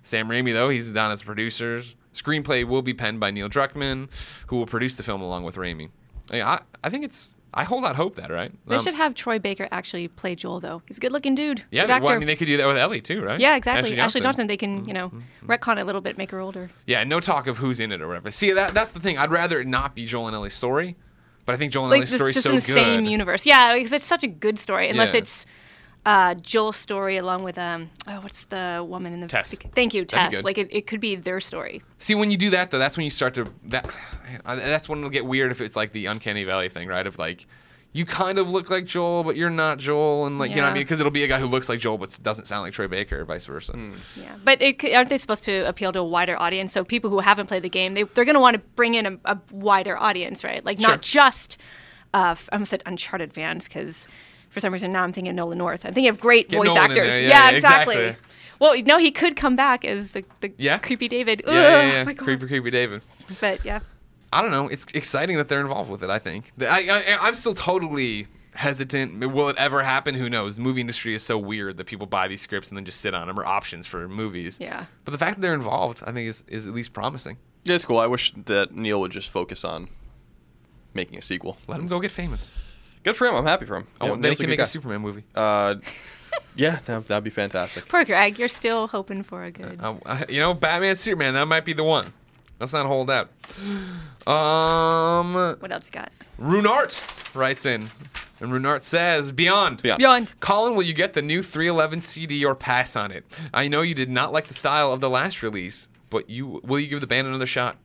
Sam 0.00 0.28
Raimi 0.28 0.54
though 0.54 0.70
he's 0.70 0.88
down 0.88 1.10
as 1.12 1.22
producers. 1.22 1.94
Screenplay 2.14 2.66
will 2.66 2.80
be 2.80 2.94
penned 2.94 3.20
by 3.20 3.30
Neil 3.30 3.50
Druckmann, 3.50 4.08
who 4.46 4.56
will 4.56 4.66
produce 4.66 4.94
the 4.94 5.02
film 5.02 5.20
along 5.20 5.44
with 5.44 5.56
Raimi. 5.56 5.90
I, 6.30 6.60
I 6.82 6.88
think 6.88 7.04
it's 7.04 7.28
I 7.54 7.64
hold 7.64 7.84
out 7.86 7.96
hope 7.96 8.16
that 8.16 8.30
right. 8.30 8.52
They 8.66 8.74
Um, 8.76 8.82
should 8.82 8.94
have 8.94 9.14
Troy 9.14 9.38
Baker 9.38 9.66
actually 9.70 10.08
play 10.08 10.34
Joel 10.34 10.60
though. 10.60 10.82
He's 10.88 10.98
a 10.98 11.00
good-looking 11.00 11.34
dude. 11.34 11.64
yeah, 11.70 11.86
good 11.86 12.02
well. 12.02 12.12
I 12.12 12.18
mean, 12.18 12.26
they 12.26 12.36
could 12.36 12.46
do 12.48 12.56
that 12.58 12.66
with 12.66 12.76
Ellie 12.76 13.00
too, 13.00 13.22
right? 13.22 13.40
yeah, 13.40 13.56
exactly. 13.56 13.98
Ashley 13.98 14.20
Johnson. 14.20 14.46
They 14.46 14.56
can, 14.58 14.86
you 14.86 14.92
know, 14.92 15.08
Mm-hmm. 15.08 15.50
retcon 15.50 15.78
it 15.78 15.82
a 15.82 15.84
little 15.84 16.02
bit, 16.02 16.18
make 16.18 16.30
her 16.32 16.40
older. 16.40 16.70
Yeah, 16.86 17.02
no 17.04 17.18
talk 17.20 17.46
of 17.46 17.56
who's 17.56 17.80
in 17.80 17.92
it 17.92 18.02
or 18.02 18.08
whatever. 18.08 18.30
See, 18.30 18.52
that 18.52 18.74
that's 18.74 18.92
the 18.92 19.00
thing. 19.00 19.16
I'd 19.16 19.30
rather 19.30 19.58
it 19.60 19.66
not 19.66 19.94
be 19.94 20.04
Joel 20.04 20.26
and 20.26 20.36
Ellie's 20.36 20.52
story, 20.54 20.96
but 21.46 21.54
I 21.54 21.58
think 21.58 21.72
Joel 21.72 21.84
and 21.84 21.90
like 21.92 21.98
Ellie's 22.00 22.14
story 22.14 22.30
is 22.30 22.34
just 22.34 22.44
so 22.46 22.50
in 22.50 22.56
the 22.56 22.60
good. 22.66 22.74
same 22.74 23.06
universe. 23.06 23.46
Yeah, 23.46 23.74
because 23.74 23.92
it's 23.92 24.04
such 24.04 24.22
a 24.24 24.28
good 24.28 24.58
story. 24.58 24.90
Unless 24.90 25.14
Yeah. 25.14 25.20
it's 25.20 25.46
uh, 26.06 26.34
Joel's 26.36 26.76
story 26.76 27.16
along 27.18 27.42
with 27.42 27.58
um 27.58 27.90
oh 28.06 28.20
what's 28.20 28.44
the 28.44 28.82
woman 28.88 29.12
in 29.12 29.20
the 29.20 29.26
Tess. 29.26 29.50
the- 29.50 29.68
thank 29.74 29.92
you 29.92 30.04
That'd 30.06 30.32
Tess. 30.32 30.44
Like 30.44 30.56
it, 30.56 30.68
it 30.70 30.86
could 30.86 31.00
be 31.00 31.16
their 31.16 31.40
story. 31.40 31.82
See, 31.98 32.14
when 32.14 32.30
you 32.30 32.36
do 32.38 32.48
that 32.50 32.70
though, 32.70 32.78
that's 32.78 32.96
when 32.96 33.04
you 33.04 33.10
start 33.10 33.34
to 33.34 33.52
that. 33.64 33.86
That's 34.44 34.88
when 34.88 35.00
it'll 35.00 35.10
get 35.10 35.26
weird 35.26 35.50
if 35.50 35.60
it's 35.60 35.76
like 35.76 35.92
the 35.92 36.06
uncanny 36.06 36.44
valley 36.44 36.68
thing, 36.70 36.88
right? 36.88 37.06
Of 37.06 37.18
like. 37.18 37.46
You 37.92 38.04
kind 38.04 38.38
of 38.38 38.50
look 38.50 38.68
like 38.68 38.84
Joel, 38.84 39.24
but 39.24 39.36
you're 39.36 39.48
not 39.48 39.78
Joel, 39.78 40.26
and 40.26 40.38
like 40.38 40.50
you 40.50 40.56
know 40.56 40.64
what 40.64 40.72
I 40.72 40.74
mean, 40.74 40.82
because 40.82 41.00
it'll 41.00 41.10
be 41.10 41.24
a 41.24 41.28
guy 41.28 41.38
who 41.38 41.46
looks 41.46 41.70
like 41.70 41.80
Joel 41.80 41.96
but 41.96 42.18
doesn't 42.22 42.44
sound 42.44 42.60
like 42.60 42.74
Troy 42.74 42.88
Baker, 42.88 43.22
or 43.22 43.24
vice 43.24 43.46
versa. 43.46 43.72
Yeah, 44.20 44.36
but 44.44 44.60
it, 44.60 44.84
aren't 44.94 45.08
they 45.08 45.16
supposed 45.16 45.44
to 45.44 45.66
appeal 45.66 45.92
to 45.92 46.00
a 46.00 46.04
wider 46.04 46.38
audience? 46.38 46.74
So 46.74 46.84
people 46.84 47.08
who 47.08 47.20
haven't 47.20 47.46
played 47.46 47.62
the 47.62 47.70
game, 47.70 47.94
they 47.94 48.02
they're 48.02 48.26
going 48.26 48.34
to 48.34 48.40
want 48.40 48.52
to 48.54 48.60
bring 48.74 48.96
in 48.96 49.06
a, 49.06 49.18
a 49.24 49.38
wider 49.50 49.96
audience, 49.96 50.44
right? 50.44 50.62
Like 50.62 50.78
not 50.78 51.06
Sure. 51.06 51.22
just 51.22 51.56
uh, 52.12 52.32
f- 52.32 52.50
I 52.52 52.56
almost 52.56 52.70
said 52.70 52.82
Uncharted 52.84 53.32
fans 53.32 53.66
because 53.66 54.08
for 54.56 54.60
some 54.60 54.72
reason 54.72 54.90
now 54.90 55.02
I'm 55.02 55.12
thinking 55.12 55.28
of 55.28 55.36
Nolan 55.36 55.58
North. 55.58 55.84
I'm 55.84 55.92
thinking 55.92 56.08
of 56.08 56.18
great 56.18 56.48
Get 56.48 56.56
voice 56.56 56.68
Nolan 56.68 56.90
actors. 56.92 57.12
there, 57.12 57.22
yeah, 57.24 57.28
yeah, 57.28 57.50
exactly. 57.50 57.94
exactly. 57.96 58.26
Well, 58.58 58.74
no, 58.84 58.96
he 58.96 59.10
could 59.10 59.36
come 59.36 59.54
back 59.54 59.84
as 59.84 60.12
the, 60.12 60.24
the 60.40 60.50
Yeah. 60.56 60.78
creepy 60.78 61.08
David. 61.08 61.42
Yeah, 61.46 61.52
yeah, 61.52 61.60
Ugh, 61.60 61.92
yeah. 61.92 62.04
my 62.04 62.12
God. 62.14 62.24
Creepy, 62.24 62.46
creepy 62.46 62.70
David. 62.70 63.02
But 63.38 63.62
yeah. 63.66 63.80
I 64.32 64.40
don't 64.40 64.50
know. 64.50 64.66
It's 64.68 64.86
exciting 64.94 65.36
that 65.36 65.50
they're 65.50 65.60
involved 65.60 65.90
with 65.90 66.02
it. 66.02 66.08
I 66.08 66.18
think. 66.18 66.52
I, 66.58 66.88
I, 66.88 67.18
I'm 67.20 67.34
still 67.34 67.52
totally 67.52 68.28
hesitant. 68.54 69.18
Will 69.30 69.50
it 69.50 69.56
ever 69.58 69.82
happen? 69.82 70.14
Who 70.14 70.30
knows? 70.30 70.56
The 70.56 70.62
movie 70.62 70.80
industry 70.80 71.14
is 71.14 71.22
so 71.22 71.36
weird 71.36 71.76
that 71.76 71.84
people 71.84 72.06
buy 72.06 72.28
these 72.28 72.40
scripts 72.40 72.70
and 72.70 72.78
then 72.78 72.86
just 72.86 73.02
sit 73.02 73.12
on 73.12 73.26
them 73.26 73.38
or 73.38 73.44
options 73.44 73.86
for 73.86 74.08
movies. 74.08 74.56
Yeah. 74.58 74.86
But 75.04 75.10
the 75.12 75.18
fact 75.18 75.36
that 75.36 75.42
they're 75.42 75.52
involved, 75.52 76.02
I 76.06 76.12
think, 76.12 76.26
is, 76.26 76.42
is 76.48 76.66
at 76.66 76.72
least 76.72 76.94
promising. 76.94 77.36
Yeah, 77.64 77.74
it's 77.74 77.84
cool. 77.84 77.98
I 77.98 78.06
wish 78.06 78.32
that 78.46 78.74
Neil 78.74 79.00
would 79.00 79.12
just 79.12 79.28
focus 79.28 79.64
on 79.64 79.90
making 80.94 81.18
a 81.18 81.22
sequel. 81.22 81.58
Let 81.66 81.78
him 81.78 81.86
go 81.86 82.00
get 82.00 82.10
famous. 82.10 82.52
Good 83.06 83.14
for 83.16 83.24
him. 83.28 83.36
I'm 83.36 83.46
happy 83.46 83.66
for 83.66 83.76
him. 83.76 83.86
Oh, 84.00 84.06
Yeah, 84.06 84.10
then 84.14 84.16
he 84.16 84.28
Neil's 84.28 84.36
can 84.38 84.46
good 84.46 84.50
make 84.50 84.58
guy. 84.58 84.64
a 84.64 84.66
Superman 84.66 85.00
movie. 85.00 85.22
Uh, 85.32 85.76
yeah, 86.56 86.80
that, 86.86 87.06
that'd 87.06 87.22
be 87.22 87.30
fantastic. 87.30 87.86
Poor 87.88 88.04
Greg, 88.04 88.36
you're 88.36 88.48
still 88.48 88.88
hoping 88.88 89.22
for 89.22 89.44
a 89.44 89.52
good. 89.52 89.78
I- 89.80 90.24
you 90.28 90.40
know, 90.40 90.54
Batman, 90.54 90.96
Superman, 90.96 91.34
that 91.34 91.46
might 91.46 91.64
be 91.64 91.72
the 91.72 91.84
one. 91.84 92.12
Let's 92.58 92.72
not 92.72 92.84
hold 92.86 93.08
out. 93.10 93.30
Um, 94.26 95.34
What 95.60 95.70
else 95.70 95.86
you 95.86 95.92
got? 96.00 96.10
Runart 96.40 97.00
writes 97.32 97.64
in, 97.64 97.90
and 98.40 98.50
Runart 98.50 98.82
says, 98.82 99.30
"Beyond, 99.30 99.82
Beyond. 99.82 99.98
Beyond. 99.98 100.32
Colin, 100.40 100.74
will 100.74 100.82
you 100.82 100.92
get 100.92 101.12
the 101.12 101.22
new 101.22 101.42
311 101.44 102.00
CD 102.00 102.44
or 102.44 102.56
pass 102.56 102.96
on 102.96 103.12
it? 103.12 103.24
I 103.54 103.68
know 103.68 103.82
you 103.82 103.94
did 103.94 104.08
not 104.10 104.32
like 104.32 104.48
the 104.48 104.54
style 104.54 104.92
of 104.92 105.00
the 105.00 105.08
last 105.08 105.42
release, 105.42 105.88
but 106.10 106.28
you 106.28 106.60
will 106.64 106.80
you 106.80 106.88
give 106.88 107.00
the 107.00 107.06
band 107.06 107.28
another 107.28 107.46
shot? 107.46 107.76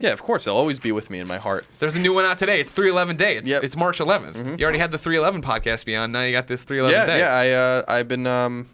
Yeah, 0.00 0.10
of 0.10 0.22
course. 0.22 0.44
They'll 0.44 0.56
always 0.56 0.78
be 0.78 0.92
with 0.92 1.10
me 1.10 1.18
in 1.20 1.26
my 1.26 1.36
heart. 1.36 1.66
There's 1.78 1.94
a 1.94 2.00
new 2.00 2.12
one 2.14 2.24
out 2.24 2.38
today. 2.38 2.58
It's 2.58 2.70
311 2.70 3.16
Day. 3.16 3.36
It's, 3.36 3.46
Yep. 3.46 3.62
it's 3.64 3.76
March 3.76 3.98
11th. 3.98 4.58
You 4.58 4.64
already 4.64 4.78
had 4.78 4.90
the 4.90 4.98
311 4.98 5.42
podcast 5.42 5.84
Beyond. 5.84 6.12
Now 6.12 6.22
you 6.22 6.32
got 6.32 6.46
this 6.48 6.64
311 6.64 7.08
Yeah, 7.08 7.14
Day. 7.14 7.50
yeah. 7.50 7.60
I 7.60 7.78
uh, 7.78 7.84
I've 7.98 8.08
been 8.08 8.26
um, 8.26 8.68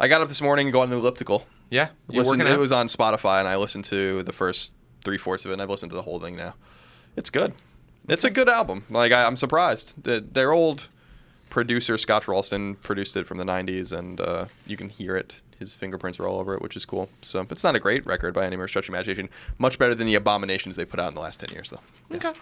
I 0.00 0.08
got 0.08 0.22
up 0.22 0.28
this 0.28 0.40
morning 0.40 0.66
and 0.68 0.72
go 0.72 0.80
on 0.80 0.90
the 0.90 0.96
elliptical. 0.96 1.46
yeah. 1.70 1.88
You 2.08 2.20
it 2.22 2.40
out? 2.40 2.58
was 2.58 2.72
on 2.72 2.86
Spotify, 2.88 3.40
and 3.40 3.46
I 3.48 3.56
listened 3.56 3.84
to 3.86 4.22
the 4.22 4.32
first 4.32 4.72
three 5.04 5.18
fourths 5.18 5.44
of 5.44 5.50
it. 5.50 5.54
and 5.54 5.62
I've 5.62 5.70
listened 5.70 5.90
to 5.90 5.96
the 5.96 6.02
whole 6.02 6.18
thing 6.18 6.34
now. 6.36 6.54
It's 7.16 7.30
good. 7.30 7.52
It's 8.08 8.24
a 8.24 8.30
good 8.30 8.48
album. 8.48 8.84
Like 8.88 9.12
I, 9.12 9.24
I'm 9.24 9.36
surprised. 9.36 10.02
The- 10.02 10.20
Their 10.32 10.52
old 10.52 10.88
producer 11.50 11.98
Scott 11.98 12.26
Ralston 12.26 12.76
produced 12.76 13.16
it 13.18 13.26
from 13.26 13.36
the 13.36 13.44
'90s, 13.44 13.92
and 13.92 14.18
uh, 14.18 14.46
you 14.66 14.78
can 14.78 14.88
hear 14.88 15.14
it. 15.16 15.34
His 15.58 15.74
fingerprints 15.74 16.20
are 16.20 16.26
all 16.28 16.38
over 16.38 16.54
it, 16.54 16.62
which 16.62 16.76
is 16.76 16.84
cool. 16.84 17.08
So 17.22 17.44
it's 17.50 17.64
not 17.64 17.74
a 17.74 17.80
great 17.80 18.06
record 18.06 18.32
by 18.34 18.46
any 18.46 18.56
mere 18.56 18.68
stretch 18.68 18.84
of 18.88 18.94
imagination. 18.94 19.28
Much 19.58 19.76
better 19.78 19.94
than 19.94 20.06
the 20.06 20.14
abominations 20.14 20.76
they 20.76 20.84
put 20.84 21.00
out 21.00 21.08
in 21.08 21.14
the 21.14 21.20
last 21.20 21.40
ten 21.40 21.48
years, 21.50 21.70
though. 21.70 21.80
Yes. 22.10 22.34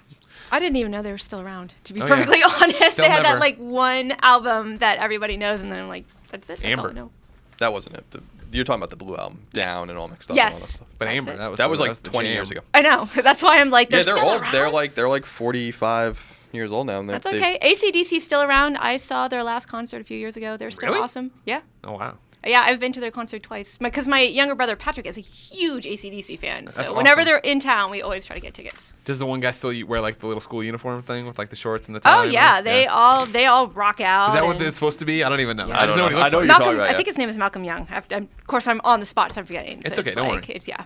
I 0.52 0.58
didn't 0.60 0.76
even 0.76 0.92
know 0.92 1.00
they 1.02 1.10
were 1.12 1.18
still 1.18 1.40
around. 1.40 1.74
To 1.84 1.92
be 1.94 2.02
Oh, 2.02 2.04
yeah. 2.04 2.10
perfectly 2.14 2.42
honest, 2.62 2.96
They'll 2.98 3.06
they 3.06 3.10
had 3.10 3.22
never- 3.22 3.36
that 3.36 3.40
like 3.40 3.56
one 3.56 4.12
album 4.22 4.78
that 4.78 4.98
everybody 4.98 5.36
knows, 5.36 5.62
and 5.62 5.72
then 5.72 5.78
I'm 5.80 5.88
like, 5.88 6.04
that's 6.30 6.50
it. 6.50 6.60
That's 6.60 6.78
all 6.78 6.84
I 6.84 6.88
Amber. 6.88 7.00
know. 7.00 7.10
That 7.58 7.72
wasn't 7.72 7.96
it. 7.96 8.10
The- 8.10 8.22
you're 8.52 8.64
talking 8.64 8.80
about 8.80 8.90
the 8.90 8.96
Blue 8.96 9.16
album, 9.16 9.42
Down, 9.52 9.90
and 9.90 9.98
all 9.98 10.08
mixed 10.08 10.30
up. 10.30 10.36
and 10.36 10.40
all 10.40 10.46
that 10.46 10.52
Yes. 10.58 10.74
stuff. 10.74 10.88
but 10.98 11.08
Amber, 11.08 11.32
it. 11.32 11.38
that 11.38 11.48
was 11.48 11.58
That 11.58 11.64
the- 11.64 11.70
was 11.70 11.80
like 11.80 11.94
the 11.94 12.10
20 12.10 12.28
jam. 12.28 12.34
years 12.34 12.50
ago. 12.50 12.60
I 12.74 12.80
know. 12.82 13.08
That's 13.22 13.42
why 13.42 13.58
I'm 13.60 13.70
like, 13.70 13.88
they're 13.90 14.00
yeah, 14.00 14.04
they're 14.04 14.14
still 14.16 14.28
old. 14.28 14.42
around. 14.42 14.52
They're 14.52 14.70
like 14.70 14.94
they're 14.94 15.08
like 15.08 15.24
45 15.26 16.18
years 16.52 16.70
old 16.70 16.86
now. 16.86 17.00
And 17.00 17.08
they're- 17.08 17.18
That's 17.18 17.30
they- 17.32 17.56
okay. 17.56 17.58
ACDC's 17.74 18.24
still 18.24 18.42
around. 18.42 18.76
I 18.76 18.98
saw 18.98 19.26
their 19.28 19.42
last 19.42 19.66
concert 19.66 20.00
a 20.00 20.04
few 20.04 20.16
years 20.18 20.36
ago. 20.36 20.56
They're 20.56 20.70
still 20.70 20.90
Really? 20.90 21.00
awesome. 21.00 21.32
Yeah. 21.44 21.60
Oh 21.82 21.92
wow. 21.92 22.18
Yeah, 22.46 22.62
I've 22.62 22.78
been 22.78 22.92
to 22.92 23.00
their 23.00 23.10
concert 23.10 23.42
twice 23.42 23.76
because 23.78 24.06
my, 24.06 24.20
younger 24.20 24.54
brother 24.54 24.76
Patrick 24.76 25.06
is 25.06 25.18
a 25.18 25.20
huge 25.20 25.84
ACDC 25.84 26.38
fan. 26.38 26.68
So 26.68 26.82
That's 26.82 26.92
whenever 26.92 27.24
they're 27.24 27.38
in 27.38 27.60
town, 27.60 27.90
we 27.90 28.02
always 28.02 28.24
try 28.24 28.36
to 28.36 28.42
get 28.42 28.54
tickets. 28.54 28.92
Does 29.04 29.18
the 29.18 29.26
one 29.26 29.40
guy 29.40 29.50
still 29.50 29.72
wear 29.86 30.00
like 30.00 30.18
the 30.18 30.26
little 30.26 30.40
school 30.40 30.62
uniform 30.62 31.02
thing 31.02 31.26
with 31.26 31.38
like 31.38 31.50
the 31.50 31.56
shorts 31.56 31.86
and 31.86 31.96
the 31.96 32.00
tie? 32.00 32.18
Oh 32.18 32.22
yeah, 32.22 32.60
they 32.60 32.86
all 32.86 33.26
they 33.26 33.46
all 33.46 33.68
rock 33.68 34.00
out. 34.00 34.28
Is 34.28 34.34
that 34.34 34.44
what 34.46 34.60
it's 34.60 34.76
supposed 34.76 34.98
to 35.00 35.04
be? 35.04 35.24
I 35.24 35.28
don't 35.28 35.40
even 35.40 35.56
know. 35.56 35.68
Yeah. 35.68 35.80
I 35.80 35.86
just 35.86 35.96
I 35.96 36.00
know 36.00 36.08
don't 36.08 36.12
what 36.12 36.12
he 36.12 36.16
looks 36.16 36.26
I 36.26 36.30
know 36.30 36.38
like. 36.38 36.42
you're 36.42 36.46
Malcolm, 36.46 36.64
talking 36.64 36.74
about, 36.76 36.86
I 36.86 36.90
yeah. 36.90 36.96
think 36.96 37.08
his 37.08 37.18
name 37.18 37.28
is 37.28 37.36
Malcolm 37.36 37.64
Young. 37.64 37.86
I've, 37.90 38.06
I'm, 38.10 38.22
of 38.38 38.46
course, 38.46 38.66
I'm 38.66 38.80
on 38.84 39.00
the 39.00 39.06
spot, 39.06 39.32
so 39.32 39.40
I'm 39.40 39.46
forgetting. 39.46 39.82
It's 39.84 39.96
but 39.96 40.06
okay, 40.06 40.14
don't 40.14 40.28
like, 40.28 40.46
worry. 40.46 40.56
It's 40.56 40.68
yeah. 40.68 40.84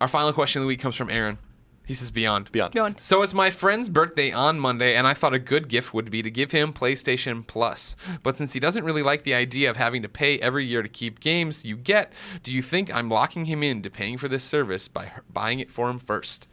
Our 0.00 0.08
final 0.08 0.32
question 0.32 0.60
of 0.60 0.64
the 0.64 0.68
week 0.68 0.80
comes 0.80 0.96
from 0.96 1.10
Aaron. 1.10 1.38
He 1.86 1.94
says 1.94 2.10
beyond. 2.10 2.50
Beyond. 2.50 2.74
Go 2.74 2.84
on. 2.84 2.98
So 2.98 3.22
it's 3.22 3.32
my 3.32 3.48
friend's 3.48 3.88
birthday 3.88 4.32
on 4.32 4.58
Monday, 4.58 4.96
and 4.96 5.06
I 5.06 5.14
thought 5.14 5.32
a 5.32 5.38
good 5.38 5.68
gift 5.68 5.94
would 5.94 6.10
be 6.10 6.20
to 6.20 6.30
give 6.30 6.50
him 6.50 6.72
PlayStation 6.72 7.46
Plus. 7.46 7.94
But 8.24 8.36
since 8.36 8.52
he 8.52 8.60
doesn't 8.60 8.84
really 8.84 9.04
like 9.04 9.22
the 9.22 9.34
idea 9.34 9.70
of 9.70 9.76
having 9.76 10.02
to 10.02 10.08
pay 10.08 10.38
every 10.40 10.66
year 10.66 10.82
to 10.82 10.88
keep 10.88 11.20
games 11.20 11.64
you 11.64 11.76
get, 11.76 12.12
do 12.42 12.52
you 12.52 12.60
think 12.60 12.92
I'm 12.92 13.08
locking 13.08 13.44
him 13.44 13.62
into 13.62 13.88
paying 13.88 14.18
for 14.18 14.26
this 14.26 14.42
service 14.42 14.88
by 14.88 15.12
buying 15.32 15.60
it 15.60 15.70
for 15.70 15.88
him 15.88 16.00
first? 16.00 16.48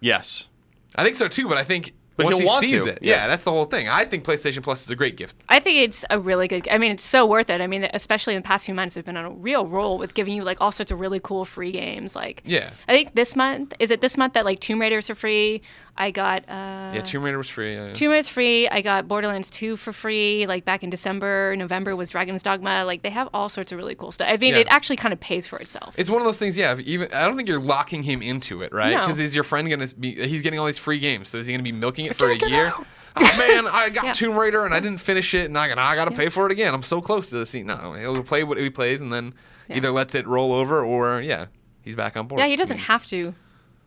Yes. 0.00 0.48
I 0.96 1.04
think 1.04 1.14
so 1.14 1.28
too, 1.28 1.48
but 1.48 1.56
I 1.56 1.62
think 1.62 1.92
But 2.16 2.26
once 2.26 2.38
he'll 2.38 2.46
he 2.46 2.52
want 2.52 2.68
sees 2.68 2.84
to, 2.84 2.90
it, 2.90 2.98
yeah. 3.02 3.14
yeah. 3.14 3.26
that's 3.26 3.44
the 3.44 3.50
whole 3.50 3.64
thing. 3.64 3.88
I 3.88 4.04
think 4.04 4.24
PlayStation 4.24 4.62
Plus 4.62 4.84
is 4.84 4.90
a 4.90 4.96
great 4.96 5.16
gift. 5.16 5.36
I 5.48 5.58
think 5.58 5.78
it's 5.78 6.04
a 6.10 6.18
really 6.20 6.46
good. 6.46 6.68
I 6.68 6.78
mean, 6.78 6.92
it's 6.92 7.04
so 7.04 7.26
worth 7.26 7.50
it. 7.50 7.60
I 7.60 7.66
mean, 7.66 7.88
especially 7.92 8.34
in 8.34 8.42
the 8.42 8.46
past 8.46 8.66
few 8.66 8.74
months, 8.74 8.94
they've 8.94 9.04
been 9.04 9.16
on 9.16 9.24
a 9.24 9.30
real 9.30 9.66
roll 9.66 9.98
with 9.98 10.14
giving 10.14 10.34
you 10.34 10.42
like 10.42 10.60
all 10.60 10.70
sorts 10.70 10.92
of 10.92 11.00
really 11.00 11.18
cool 11.20 11.44
free 11.44 11.72
games. 11.72 12.14
Like, 12.14 12.42
Yeah. 12.44 12.70
I 12.86 12.92
think 12.92 13.14
this 13.14 13.34
month 13.34 13.74
is 13.80 13.90
it 13.90 14.00
this 14.00 14.16
month 14.16 14.34
that 14.34 14.44
like 14.44 14.60
Tomb 14.60 14.80
Raiders 14.80 15.10
are 15.10 15.14
free. 15.16 15.62
I 15.96 16.10
got 16.10 16.42
uh, 16.48 16.90
Yeah, 16.94 17.02
Tomb 17.04 17.22
Raider 17.22 17.38
was 17.38 17.48
free. 17.48 17.76
uh, 17.78 17.94
Tomb 17.94 18.10
Raider's 18.10 18.28
free. 18.28 18.68
I 18.68 18.80
got 18.80 19.06
Borderlands 19.06 19.48
2 19.50 19.76
for 19.76 19.92
free. 19.92 20.44
Like 20.46 20.64
back 20.64 20.82
in 20.82 20.90
December, 20.90 21.54
November 21.56 21.94
was 21.94 22.10
Dragon's 22.10 22.42
Dogma. 22.42 22.84
Like 22.84 23.02
they 23.02 23.10
have 23.10 23.28
all 23.32 23.48
sorts 23.48 23.70
of 23.70 23.78
really 23.78 23.94
cool 23.94 24.10
stuff. 24.10 24.26
I 24.28 24.36
mean, 24.36 24.54
Yeah. 24.54 24.60
it 24.60 24.66
actually 24.70 24.96
kind 24.96 25.12
of 25.12 25.20
pays 25.20 25.46
for 25.46 25.58
itself. 25.58 25.94
It's 25.96 26.10
one 26.10 26.20
of 26.20 26.24
those 26.26 26.38
things, 26.38 26.56
yeah. 26.56 26.76
Even 26.84 27.12
I 27.12 27.24
don't 27.24 27.36
think 27.36 27.48
you're 27.48 27.60
locking 27.60 28.02
him 28.02 28.22
into 28.22 28.62
it, 28.62 28.72
right? 28.72 28.90
No. 28.92 29.02
Because 29.02 29.20
is 29.20 29.34
your 29.34 29.44
friend 29.44 29.70
gonna 29.70 29.86
be? 29.98 30.26
He's 30.26 30.42
getting 30.42 30.58
all 30.58 30.66
these 30.66 30.78
free 30.78 30.98
games, 30.98 31.28
so 31.28 31.38
is 31.38 31.46
he 31.46 31.52
gonna 31.52 31.62
be 31.62 31.70
milking 31.72 32.06
it 32.06 32.16
for 32.16 32.28
a 32.30 32.36
year? 32.48 32.72
Oh 33.16 33.22
man, 33.38 33.68
I 33.68 33.88
got 33.94 34.04
Yeah. 34.06 34.12
Tomb 34.14 34.36
Raider 34.36 34.64
and 34.64 34.74
I 34.74 34.80
didn't 34.80 34.98
finish 34.98 35.32
it, 35.34 35.44
and 35.46 35.56
I 35.56 35.68
got 35.68 35.78
I 35.78 35.94
got 35.94 36.06
to 36.06 36.10
pay 36.10 36.28
for 36.28 36.46
it 36.46 36.50
again. 36.50 36.74
I'm 36.74 36.82
so 36.82 37.00
close 37.00 37.28
to 37.28 37.36
the 37.36 37.46
scene. 37.46 37.66
No, 37.66 37.92
he'll 37.92 38.24
play 38.24 38.42
what 38.42 38.58
he 38.58 38.68
plays, 38.68 39.00
and 39.00 39.12
then 39.12 39.32
Yeah. 39.68 39.76
either 39.76 39.92
lets 39.92 40.16
it 40.16 40.26
roll 40.26 40.52
over, 40.52 40.82
or 40.84 41.20
yeah, 41.20 41.46
he's 41.82 41.94
back 41.94 42.16
on 42.16 42.26
board. 42.26 42.40
yeah, 42.40 42.48
he 42.48 42.56
doesn't 42.56 42.74
I 42.74 42.78
mean, 42.78 42.86
have 42.86 43.06
to 43.06 43.34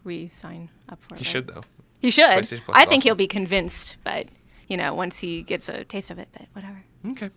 re-sign 0.06 0.70
up 0.88 1.00
for 1.04 1.16
it. 1.16 1.18
He 1.20 1.26
should 1.26 1.48
though. 1.48 1.64
He 2.08 2.12
should. 2.12 2.62
I 2.70 2.86
think 2.86 3.04
he'll 3.04 3.16
be 3.16 3.28
convinced, 3.28 3.98
but 4.06 4.28
you 4.70 4.78
know, 4.78 4.94
once 4.94 5.20
he 5.20 5.42
gets 5.42 5.68
a 5.68 5.84
taste 5.84 6.10
of 6.10 6.20
it. 6.20 6.30
But 6.32 6.44
whatever. 6.54 6.82
Okay. 7.06 7.30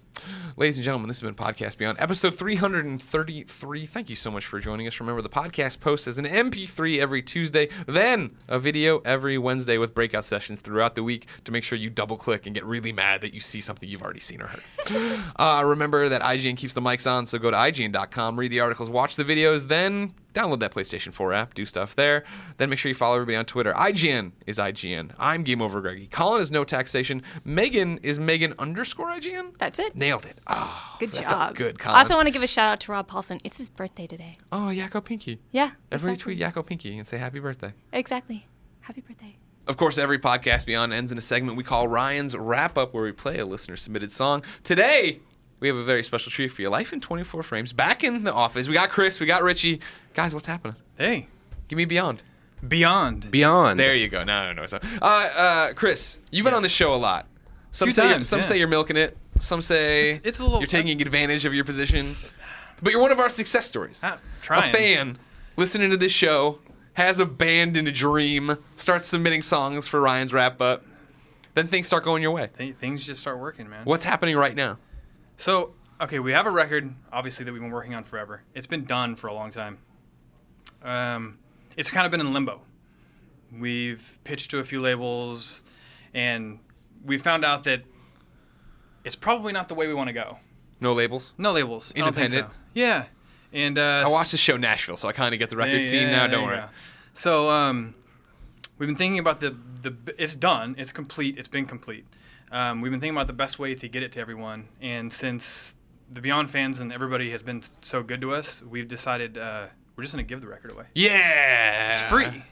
Ladies 0.56 0.76
and 0.76 0.84
gentlemen, 0.84 1.08
this 1.08 1.20
has 1.20 1.26
been 1.28 1.34
Podcast 1.34 1.76
Beyond, 1.76 1.98
episode 1.98 2.36
333. 2.36 3.86
Thank 3.86 4.10
you 4.10 4.14
so 4.14 4.30
much 4.30 4.46
for 4.46 4.60
joining 4.60 4.86
us. 4.86 5.00
Remember, 5.00 5.22
the 5.22 5.28
podcast 5.28 5.80
posts 5.80 6.06
as 6.06 6.18
an 6.18 6.24
MP3 6.24 7.00
every 7.00 7.20
Tuesday, 7.20 7.68
then 7.86 8.36
a 8.46 8.60
video 8.60 9.00
every 9.00 9.38
Wednesday 9.38 9.76
with 9.76 9.92
breakout 9.92 10.24
sessions 10.24 10.60
throughout 10.60 10.94
the 10.94 11.02
week 11.02 11.26
to 11.44 11.52
make 11.52 11.64
sure 11.64 11.76
you 11.76 11.90
double 11.90 12.16
click 12.16 12.46
and 12.46 12.54
get 12.54 12.64
really 12.64 12.92
mad 12.92 13.22
that 13.22 13.34
you 13.34 13.40
see 13.40 13.60
something 13.60 13.88
you've 13.88 14.02
already 14.02 14.20
seen 14.20 14.40
or 14.40 14.46
heard. 14.46 15.20
uh, 15.36 15.62
remember 15.64 16.08
that 16.08 16.22
IGN 16.22 16.56
keeps 16.56 16.74
the 16.74 16.80
mics 16.80 17.10
on, 17.10 17.26
so 17.26 17.38
go 17.38 17.50
to 17.50 17.56
IGN.com, 17.56 18.38
read 18.38 18.52
the 18.52 18.60
articles, 18.60 18.88
watch 18.88 19.16
the 19.16 19.24
videos, 19.24 19.66
then 19.66 20.14
download 20.34 20.60
that 20.60 20.72
PlayStation 20.72 21.12
4 21.12 21.32
app, 21.32 21.54
do 21.54 21.64
stuff 21.66 21.96
there. 21.96 22.24
Then 22.58 22.70
make 22.70 22.78
sure 22.78 22.88
you 22.88 22.94
follow 22.94 23.14
everybody 23.14 23.36
on 23.36 23.44
Twitter. 23.44 23.72
IGN 23.72 24.32
is 24.46 24.58
IGN. 24.58 25.12
I'm 25.18 25.42
Game 25.42 25.60
Over 25.62 25.80
Greggy. 25.80 26.06
Colin 26.06 26.40
is 26.40 26.50
No 26.50 26.64
Taxation. 26.64 27.22
Meghan 27.46 27.98
is 28.02 28.18
Meghan 28.18 28.56
underscore 28.58 29.08
IGN. 29.08 29.56
That's 29.58 29.78
it. 29.78 29.96
Nailed 29.96 30.24
it. 30.26 30.38
Oh, 30.46 30.96
Good 30.98 31.12
job. 31.12 31.54
Good, 31.56 31.80
I 31.84 31.98
also 31.98 32.14
want 32.16 32.26
to 32.26 32.32
give 32.32 32.42
a 32.42 32.46
shout 32.46 32.68
out 32.72 32.80
to 32.80 32.92
Rob 32.92 33.08
Paulsen. 33.10 33.40
It's 33.44 33.58
his 33.58 33.68
birthday 33.68 34.06
today. 34.06 34.36
oh, 34.52 34.70
Yakko 34.72 35.04
Pinky. 35.04 35.40
Yeah. 35.50 35.70
Everybody 35.92 36.14
exactly. 36.14 36.36
tweet 36.36 36.40
Yakko 36.54 36.66
Pinky 36.66 36.98
and 36.98 37.06
say 37.06 37.18
happy 37.18 37.40
birthday. 37.40 37.72
Exactly. 37.92 38.46
Happy 38.80 39.00
birthday. 39.00 39.36
Of 39.66 39.76
course, 39.76 39.98
every 39.98 40.18
podcast 40.18 40.66
beyond 40.66 40.92
ends 40.92 41.12
in 41.12 41.18
a 41.18 41.22
segment 41.22 41.56
we 41.56 41.62
call 41.62 41.86
Ryan's 41.86 42.36
Wrap 42.36 42.76
Up, 42.76 42.92
where 42.92 43.04
we 43.04 43.12
play 43.12 43.38
a 43.38 43.46
listener 43.46 43.76
submitted 43.76 44.10
song. 44.10 44.42
Today, 44.64 45.20
we 45.60 45.68
have 45.68 45.76
a 45.76 45.84
very 45.84 46.02
special 46.02 46.32
treat 46.32 46.48
for 46.48 46.62
you. 46.62 46.68
Life 46.70 46.92
in 46.92 47.00
24 47.00 47.42
Frames. 47.42 47.72
Back 47.72 48.02
in 48.04 48.24
the 48.24 48.32
office. 48.32 48.66
We 48.68 48.74
got 48.74 48.88
Chris, 48.90 49.20
we 49.20 49.26
got 49.26 49.42
Richie. 49.42 49.80
Guys, 50.14 50.34
what's 50.34 50.46
happening? 50.46 50.76
Hey, 50.98 51.28
Give 51.68 51.76
me 51.76 51.84
Beyond. 51.84 52.22
Beyond. 52.66 53.30
Beyond. 53.30 53.78
There 53.78 53.94
you 53.94 54.08
go. 54.08 54.24
No, 54.24 54.46
no, 54.46 54.52
no. 54.52 54.66
So, 54.66 54.78
uh, 55.00 55.04
uh, 55.04 55.72
Chris, 55.74 56.18
you've 56.30 56.44
been 56.44 56.52
on 56.54 56.62
the 56.62 56.68
show 56.68 56.94
a 56.94 56.96
lot. 56.96 57.26
Some 57.72 57.86
Few 57.86 57.92
say 57.92 58.02
you're- 58.02 58.14
times, 58.14 58.28
some 58.28 58.40
yeah. 58.40 58.44
say 58.44 58.58
you're 58.58 58.68
milking 58.68 58.96
it. 58.96 59.16
Some 59.38 59.62
say 59.62 60.06
It's- 60.10 60.20
it's 60.24 60.38
a 60.40 60.42
little- 60.42 60.58
you're 60.58 60.66
taking 60.66 61.00
advantage 61.00 61.44
of 61.44 61.54
your 61.54 61.64
position. 61.64 62.16
But 62.82 62.92
you're 62.92 63.00
one 63.00 63.12
of 63.12 63.20
our 63.20 63.28
success 63.28 63.66
stories. 63.66 64.02
Trying. 64.42 64.70
A 64.70 64.72
fan 64.72 65.18
listening 65.56 65.90
to 65.90 65.96
this 65.96 66.12
show 66.12 66.58
has 66.94 67.18
a 67.20 67.24
band 67.26 67.76
in 67.76 67.86
a 67.86 67.92
dream, 67.92 68.56
starts 68.76 69.06
submitting 69.06 69.42
songs 69.42 69.86
for 69.86 70.00
Ryan's 70.00 70.32
wrap 70.32 70.60
up. 70.60 70.84
Then 71.54 71.66
things 71.68 71.86
start 71.86 72.04
going 72.04 72.22
your 72.22 72.32
way. 72.32 72.48
Th- 72.58 72.74
things 72.76 73.04
just 73.06 73.20
start 73.20 73.38
working, 73.38 73.68
man. 73.70 73.82
What's 73.84 74.04
happening 74.04 74.36
right 74.36 74.54
now? 74.54 74.78
So, 75.40 75.72
okay, 76.02 76.18
we 76.18 76.32
have 76.32 76.46
a 76.46 76.50
record, 76.50 76.94
obviously, 77.10 77.46
that 77.46 77.52
we've 77.52 77.62
been 77.62 77.70
working 77.70 77.94
on 77.94 78.04
forever. 78.04 78.42
It's 78.54 78.66
been 78.66 78.84
done 78.84 79.16
for 79.16 79.26
a 79.28 79.32
long 79.32 79.50
time. 79.50 79.78
Um, 80.82 81.38
it's 81.78 81.88
kind 81.88 82.04
of 82.04 82.10
been 82.10 82.20
in 82.20 82.32
limbo. 82.34 82.60
We've 83.58 84.18
pitched 84.24 84.50
to 84.50 84.58
a 84.58 84.64
few 84.64 84.82
labels, 84.82 85.64
and 86.12 86.58
we 87.04 87.16
found 87.16 87.46
out 87.46 87.64
that 87.64 87.84
it's 89.02 89.16
probably 89.16 89.54
not 89.54 89.68
the 89.68 89.74
way 89.74 89.86
we 89.88 89.94
want 89.94 90.08
to 90.08 90.12
go. 90.12 90.36
No 90.78 90.92
labels. 90.92 91.32
No 91.38 91.52
labels. 91.52 91.90
I 91.96 92.00
don't 92.00 92.12
think 92.14 92.26
Independent. 92.26 92.52
so. 92.52 92.58
Yeah. 92.74 93.04
And 93.54 93.78
uh, 93.78 94.04
I 94.06 94.10
watched 94.10 94.32
the 94.32 94.36
show 94.36 94.58
Nashville, 94.58 94.98
so 94.98 95.08
I 95.08 95.12
kind 95.12 95.34
of 95.34 95.38
get 95.38 95.48
the 95.48 95.56
record 95.56 95.82
Yeah, 95.82 95.88
scene 95.90 96.02
yeah, 96.02 96.10
now. 96.10 96.26
Don't 96.26 96.44
worry. 96.44 96.58
go. 96.58 96.66
So 97.14 97.48
um, 97.48 97.94
we've 98.76 98.86
been 98.88 98.94
thinking 98.96 99.18
about 99.18 99.40
the 99.40 99.56
the 99.82 99.96
it's 100.18 100.34
done. 100.36 100.74
It's 100.78 100.92
complete. 100.92 101.38
It's 101.38 101.48
been 101.48 101.64
complete. 101.66 102.04
Um, 102.50 102.80
we've 102.80 102.90
been 102.90 103.00
thinking 103.00 103.16
about 103.16 103.26
the 103.28 103.32
best 103.32 103.58
way 103.58 103.74
to 103.74 103.88
get 103.88 104.02
it 104.02 104.12
to 104.12 104.20
everyone, 104.20 104.68
and 104.80 105.12
since 105.12 105.76
the 106.12 106.20
Beyond 106.20 106.50
fans 106.50 106.80
and 106.80 106.92
everybody 106.92 107.30
has 107.30 107.42
been 107.42 107.62
so 107.82 108.02
good 108.02 108.20
to 108.22 108.34
us, 108.34 108.62
we've 108.62 108.88
decided 108.88 109.38
uh, 109.38 109.66
we're 109.96 110.02
just 110.02 110.14
gonna 110.14 110.24
give 110.24 110.40
the 110.40 110.48
record 110.48 110.72
away. 110.72 110.84
Yeah. 110.94 111.90
It's 111.92 112.02
free. 112.02 112.42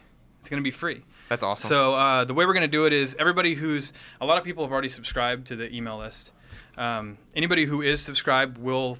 It's 0.40 0.48
gonna 0.48 0.62
be 0.62 0.70
free. 0.70 1.02
That's 1.28 1.42
awesome. 1.42 1.68
So 1.68 1.94
uh, 1.94 2.24
the 2.24 2.32
way 2.34 2.46
we're 2.46 2.54
going 2.54 2.62
to 2.62 2.68
do 2.68 2.86
it 2.86 2.92
is 2.94 3.14
everybody 3.18 3.54
who's 3.54 3.92
a 4.20 4.24
lot 4.24 4.38
of 4.38 4.44
people 4.44 4.64
have 4.64 4.72
already 4.72 4.88
subscribed 4.88 5.48
to 5.48 5.56
the 5.56 5.70
email 5.74 5.98
list. 5.98 6.32
Um, 6.78 7.18
anybody 7.36 7.66
who 7.66 7.82
is 7.82 8.00
subscribed 8.00 8.56
will 8.56 8.96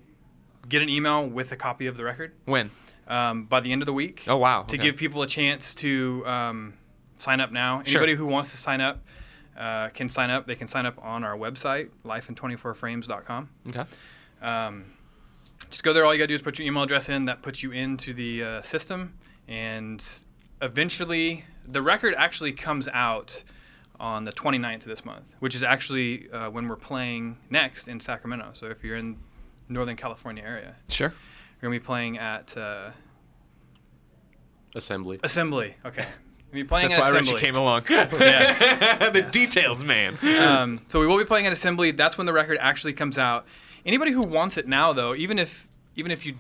get 0.69 0.83
an 0.83 0.91
email 0.91 1.27
with 1.27 1.51
a 1.53 1.57
copy 1.57 1.87
of 1.87 1.97
the 1.97 2.05
record 2.05 2.33
when? 2.45 2.71
um, 3.07 3.45
by 3.47 3.61
the 3.61 3.73
end 3.73 3.81
of 3.81 3.87
the 3.87 3.95
week. 3.95 4.25
Oh, 4.27 4.37
wow. 4.37 4.65
To 4.65 4.75
Okay. 4.77 4.83
give 4.83 4.97
people 4.97 5.23
a 5.23 5.27
chance 5.27 5.75
to 5.77 6.23
um, 6.27 6.75
sign 7.17 7.41
up 7.41 7.51
now. 7.51 7.83
Sure. 7.85 8.03
Anybody 8.03 8.15
who 8.17 8.27
wants 8.27 8.51
to 8.51 8.59
sign 8.59 8.83
up 8.83 9.03
uh, 9.59 9.89
can 9.91 10.09
sign 10.09 10.31
up. 10.31 10.47
They 10.47 10.55
can 10.55 10.69
sign 10.69 10.87
up 10.87 10.99
on 11.05 11.25
our 11.25 11.37
website, 11.37 11.89
lifein24frames.com. 12.05 13.49
Okay. 13.69 13.85
Um, 14.41 14.85
just 15.71 15.83
go 15.83 15.93
there. 15.93 16.05
All 16.07 16.15
you 16.15 16.19
got 16.19 16.25
to 16.25 16.29
do 16.29 16.35
is 16.35 16.43
put 16.43 16.59
your 16.59 16.67
email 16.67 16.85
address 16.85 17.09
in. 17.09 17.25
That 17.27 17.43
puts 17.43 17.63
you 17.63 17.73
into 17.73 18.15
the 18.15 18.43
uh, 18.45 18.63
system, 18.63 19.15
and 19.49 20.03
eventually 20.63 21.45
the 21.67 21.83
record 21.83 22.15
actually 22.17 22.53
comes 22.53 22.89
out 22.89 23.43
on 24.01 24.25
the 24.25 24.33
29th 24.33 24.77
of 24.83 24.85
this 24.87 25.05
month, 25.05 25.35
which 25.41 25.55
is 25.57 25.63
actually 25.65 26.31
uh, 26.31 26.49
when 26.51 26.69
we're 26.69 26.77
playing 26.77 27.37
next 27.51 27.89
in 27.89 27.99
Sacramento. 27.99 28.51
So 28.55 28.67
if 28.67 28.85
you're 28.85 28.97
in 28.97 29.17
Northern 29.69 29.97
California 29.97 30.43
area, 30.45 30.77
Sure. 30.89 31.09
we're 31.09 31.69
gonna 31.69 31.81
be 31.81 31.85
playing 31.85 32.17
at 32.17 32.57
uh, 32.57 32.91
Assembly. 34.75 35.19
Assembly. 35.25 35.75
Okay, 35.85 36.07
we'll 36.53 36.63
be 36.63 36.65
playing 36.65 36.89
That's 36.89 36.99
at 36.99 37.13
why 37.13 37.19
Assembly. 37.19 37.35
Richie 37.35 37.45
came 37.47 37.57
along. 37.57 37.83
Yes. 37.89 38.59
the 39.13 39.23
details, 39.23 39.83
man. 39.85 40.19
um, 40.39 40.81
so 40.89 41.01
we 41.01 41.07
will 41.07 41.19
be 41.19 41.25
playing 41.25 41.47
at 41.47 41.53
Assembly. 41.53 41.91
That's 41.91 42.17
when 42.19 42.27
the 42.27 42.33
record 42.33 42.59
actually 42.61 42.93
comes 42.93 43.19
out. 43.19 43.47
Anybody 43.87 44.11
who 44.13 44.23
wants 44.23 44.57
it 44.57 44.67
now, 44.69 44.93
though, 44.93 45.15
even 45.15 45.39
if 45.39 45.67
even 45.97 46.11
if 46.13 46.25
you 46.27 46.35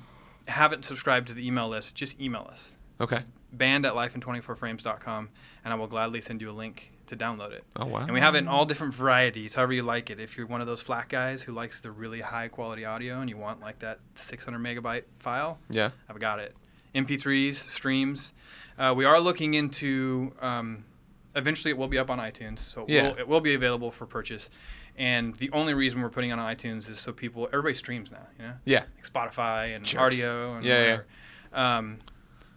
haven't 0.46 0.84
subscribed 0.84 1.28
to 1.28 1.34
the 1.34 1.46
email 1.46 1.68
list, 1.68 1.94
just 1.94 2.20
email 2.20 2.48
us 2.52 2.72
Okay. 3.00 3.20
band 3.52 3.84
at 3.86 3.94
lifein24frames.com, 3.94 5.28
and 5.64 5.72
I 5.72 5.76
will 5.76 5.86
gladly 5.86 6.20
send 6.20 6.40
you 6.40 6.50
a 6.50 6.52
link 6.52 6.92
to 7.06 7.16
download 7.16 7.52
it. 7.52 7.64
Oh, 7.76 7.86
wow. 7.86 8.00
And 8.00 8.12
we 8.12 8.20
have 8.20 8.34
it 8.34 8.38
in 8.38 8.48
all 8.48 8.64
different 8.66 8.94
varieties, 8.94 9.54
however 9.54 9.72
you 9.72 9.82
like 9.82 10.10
it. 10.10 10.20
If 10.20 10.36
you're 10.36 10.46
one 10.46 10.60
of 10.60 10.66
those 10.66 10.82
flat 10.82 11.08
guys 11.08 11.42
who 11.42 11.52
likes 11.52 11.80
the 11.80 11.90
really 11.90 12.20
high 12.20 12.48
quality 12.48 12.84
audio 12.84 13.20
and 13.20 13.30
you 13.30 13.36
want 13.38 13.60
like 13.60 13.78
that 13.80 13.98
600 14.14 14.58
megabyte 14.58 15.04
file, 15.18 15.58
Yeah. 15.70 15.90
I've 16.08 16.18
got 16.20 16.38
it. 16.38 16.54
MP3s, 16.94 17.56
streams. 17.68 18.32
Uh, 18.78 18.94
we 18.96 19.04
are 19.04 19.20
looking 19.20 19.54
into. 19.54 20.32
Um, 20.40 20.84
eventually, 21.34 21.70
it 21.70 21.76
will 21.78 21.88
be 21.88 21.98
up 21.98 22.10
on 22.10 22.18
iTunes, 22.18 22.60
so 22.60 22.82
it, 22.84 22.90
Yeah. 22.90 23.08
will, 23.10 23.18
it 23.18 23.28
will 23.28 23.40
be 23.40 23.54
available 23.54 23.90
for 23.90 24.06
purchase. 24.06 24.50
And 24.96 25.34
the 25.36 25.50
only 25.52 25.74
reason 25.74 26.02
we're 26.02 26.08
putting 26.10 26.30
it 26.30 26.38
on 26.38 26.54
iTunes 26.56 26.88
is 26.90 26.98
so 26.98 27.12
people, 27.12 27.46
everybody 27.52 27.74
streams 27.74 28.10
now, 28.10 28.26
you 28.38 28.44
know, 28.46 28.54
Yeah. 28.64 28.84
like 28.96 29.06
Spotify 29.06 29.76
and 29.76 29.84
Jerks. 29.84 30.20
And 30.20 30.64
Yeah, 30.64 31.00
yeah. 31.52 31.76
Um, 31.78 31.98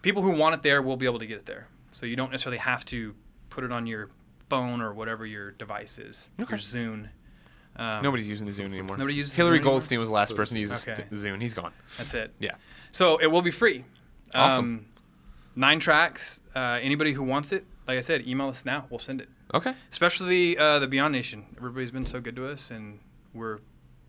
people 0.02 0.22
who 0.22 0.30
want 0.32 0.54
it 0.56 0.62
there 0.62 0.82
will 0.82 0.96
be 0.96 1.06
able 1.06 1.20
to 1.20 1.26
get 1.26 1.38
it 1.38 1.46
there. 1.46 1.68
So 1.92 2.04
you 2.04 2.16
don't 2.16 2.32
necessarily 2.32 2.58
have 2.58 2.84
to 2.86 3.14
put 3.50 3.62
it 3.62 3.70
on 3.70 3.86
your 3.86 4.10
phone 4.50 4.80
or 4.80 4.92
whatever 4.92 5.24
your 5.24 5.52
device 5.52 5.98
is. 6.00 6.30
Okay. 6.40 6.50
Your 6.54 6.58
Zune. 6.58 7.08
Um, 7.76 8.02
Nobody's 8.02 8.26
using 8.28 8.46
the 8.46 8.52
Zune 8.52 8.66
anymore. 8.66 8.96
Nobody 8.96 9.14
uses 9.14 9.34
Hilary 9.34 9.58
Zune 9.58 9.60
anymore? 9.60 9.72
Goldstein 9.74 9.98
was 10.00 10.08
the 10.08 10.14
last 10.14 10.34
person 10.36 10.56
to 10.56 10.60
use 10.60 10.88
Okay. 10.88 11.04
Zune. 11.12 11.40
He's 11.40 11.54
gone. 11.54 11.72
That's 11.96 12.12
it. 12.14 12.34
Yeah. 12.40 12.56
So 12.90 13.18
it 13.18 13.28
will 13.28 13.42
be 13.42 13.52
free. 13.52 13.84
Awesome. 14.34 14.64
Um, 14.64 14.86
nine 15.56 15.80
tracks. 15.80 16.40
Uh, 16.54 16.78
anybody 16.82 17.12
who 17.12 17.22
wants 17.22 17.52
it, 17.52 17.64
like 17.86 17.98
I 17.98 18.00
said, 18.00 18.26
email 18.26 18.48
us 18.48 18.64
now. 18.64 18.86
We'll 18.90 18.98
send 18.98 19.20
it. 19.20 19.28
Okay. 19.54 19.74
Especially 19.90 20.56
uh, 20.56 20.78
the 20.78 20.86
Beyond 20.86 21.12
Nation. 21.12 21.44
Everybody's 21.56 21.90
been 21.90 22.06
so 22.06 22.20
good 22.20 22.36
to 22.36 22.48
us, 22.48 22.70
and 22.70 22.98
we're 23.34 23.58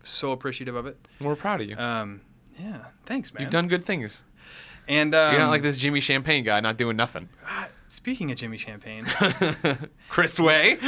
so 0.04 0.32
appreciative 0.32 0.74
of 0.74 0.86
it. 0.86 0.96
We're 1.20 1.36
proud 1.36 1.60
of 1.60 1.68
you. 1.68 1.76
Um, 1.76 2.20
yeah, 2.58 2.84
thanks, 3.06 3.32
man. 3.34 3.42
You've 3.42 3.50
done 3.50 3.68
good 3.68 3.84
things. 3.84 4.22
And 4.86 5.14
um, 5.14 5.32
You're 5.32 5.40
not 5.40 5.50
like 5.50 5.62
this 5.62 5.76
Jimmy 5.76 6.00
Champagne 6.00 6.44
guy 6.44 6.60
not 6.60 6.76
doing 6.76 6.96
nothing. 6.96 7.28
Speaking 7.94 8.32
of 8.32 8.36
Jimmy 8.36 8.58
Champagne, 8.58 9.04
Chris 10.08 10.40
Way. 10.40 10.78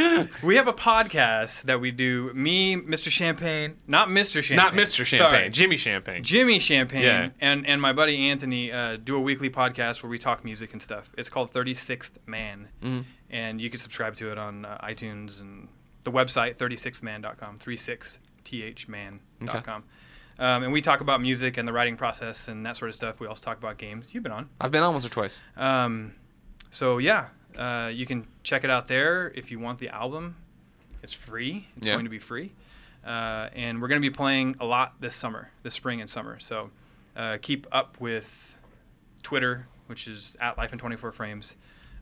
we 0.43 0.57
have 0.57 0.67
a 0.67 0.73
podcast 0.73 1.63
that 1.63 1.81
we 1.81 1.93
do. 1.93 2.33
Me, 2.35 2.75
Mr. 2.75 3.13
Champagne, 3.13 3.77
not 3.87 4.09
Mr. 4.09 4.43
Champagne, 4.43 4.57
Not 4.57 4.73
Mr. 4.75 5.05
Champagne. 5.05 5.31
Sorry. 5.31 5.49
Jimmy 5.51 5.77
Champagne. 5.77 6.25
Jimmy 6.25 6.59
Champagne 6.59 7.03
Yeah. 7.03 7.29
and, 7.41 7.65
and 7.65 7.81
my 7.81 7.93
buddy 7.93 8.29
Anthony 8.29 8.73
uh, 8.73 8.97
do 8.97 9.15
a 9.15 9.21
weekly 9.21 9.49
podcast 9.51 10.03
where 10.03 10.11
we 10.11 10.19
talk 10.19 10.45
music 10.45 10.73
and 10.73 10.83
stuff. 10.83 11.09
It's 11.17 11.29
called 11.31 11.53
36th 11.53 12.11
Man. 12.27 12.67
Mm-hmm. 12.83 13.03
And 13.31 13.61
you 13.61 13.71
can 13.71 13.79
subscribe 13.79 14.17
to 14.17 14.33
it 14.33 14.39
on 14.39 14.65
uh, 14.65 14.77
iTunes 14.83 15.41
and 15.41 15.69
the 16.03 16.11
website, 16.11 16.57
36thman.com, 16.57 17.61
36thman.com. 17.61 19.85
Um, 20.39 20.63
and 20.65 20.73
we 20.73 20.83
talk 20.83 21.01
about 21.01 21.23
music 21.23 21.57
and 21.57 21.67
the 21.69 21.73
writing 21.73 21.97
process 21.97 22.49
and 22.49 22.67
that 22.67 22.77
sort 22.77 22.89
of 22.89 22.95
stuff. 22.95 23.21
We 23.21 23.27
also 23.29 23.43
talk 23.43 23.59
about 23.59 23.79
games. 23.79 24.09
You've 24.13 24.23
been 24.25 24.33
on. 24.33 24.49
I've 24.61 24.71
been 24.73 24.83
on 24.83 24.93
once 24.93 25.07
or 25.07 25.09
twice. 25.09 25.41
Um, 25.57 26.13
so, 26.71 26.99
yeah, 26.99 27.29
uh, 27.57 27.89
you 27.93 28.07
can 28.07 28.27
check 28.43 28.65
it 28.65 28.71
out 28.71 28.87
there 28.87 29.33
if 29.35 29.51
you 29.51 29.59
want 29.59 29.79
the 29.79 29.89
album. 29.89 30.37
It's 31.03 31.13
free. 31.13 31.69
It's 31.77 31.87
Yeah. 31.87 31.95
going 31.95 32.05
to 32.05 32.11
be 32.11 32.19
free. 32.19 32.53
Uh, 33.05 33.49
and 33.55 33.81
we're 33.81 33.89
going 33.89 34.01
to 34.03 34.09
be 34.11 34.15
playing 34.15 34.57
a 34.61 34.65
lot 34.65 34.95
this 35.01 35.15
summer, 35.15 35.51
this 35.63 35.75
spring 35.75 36.01
and 36.01 36.11
summer. 36.11 36.39
So 36.41 36.71
uh, 37.15 37.39
keep 37.41 37.67
up 37.71 38.01
with 38.01 38.57
Twitter, 39.23 39.69
which 39.87 40.09
is 40.09 40.37
at 40.41 40.59
Life 40.59 40.73
in 40.73 40.79
24 40.79 41.13
Frames, 41.13 41.55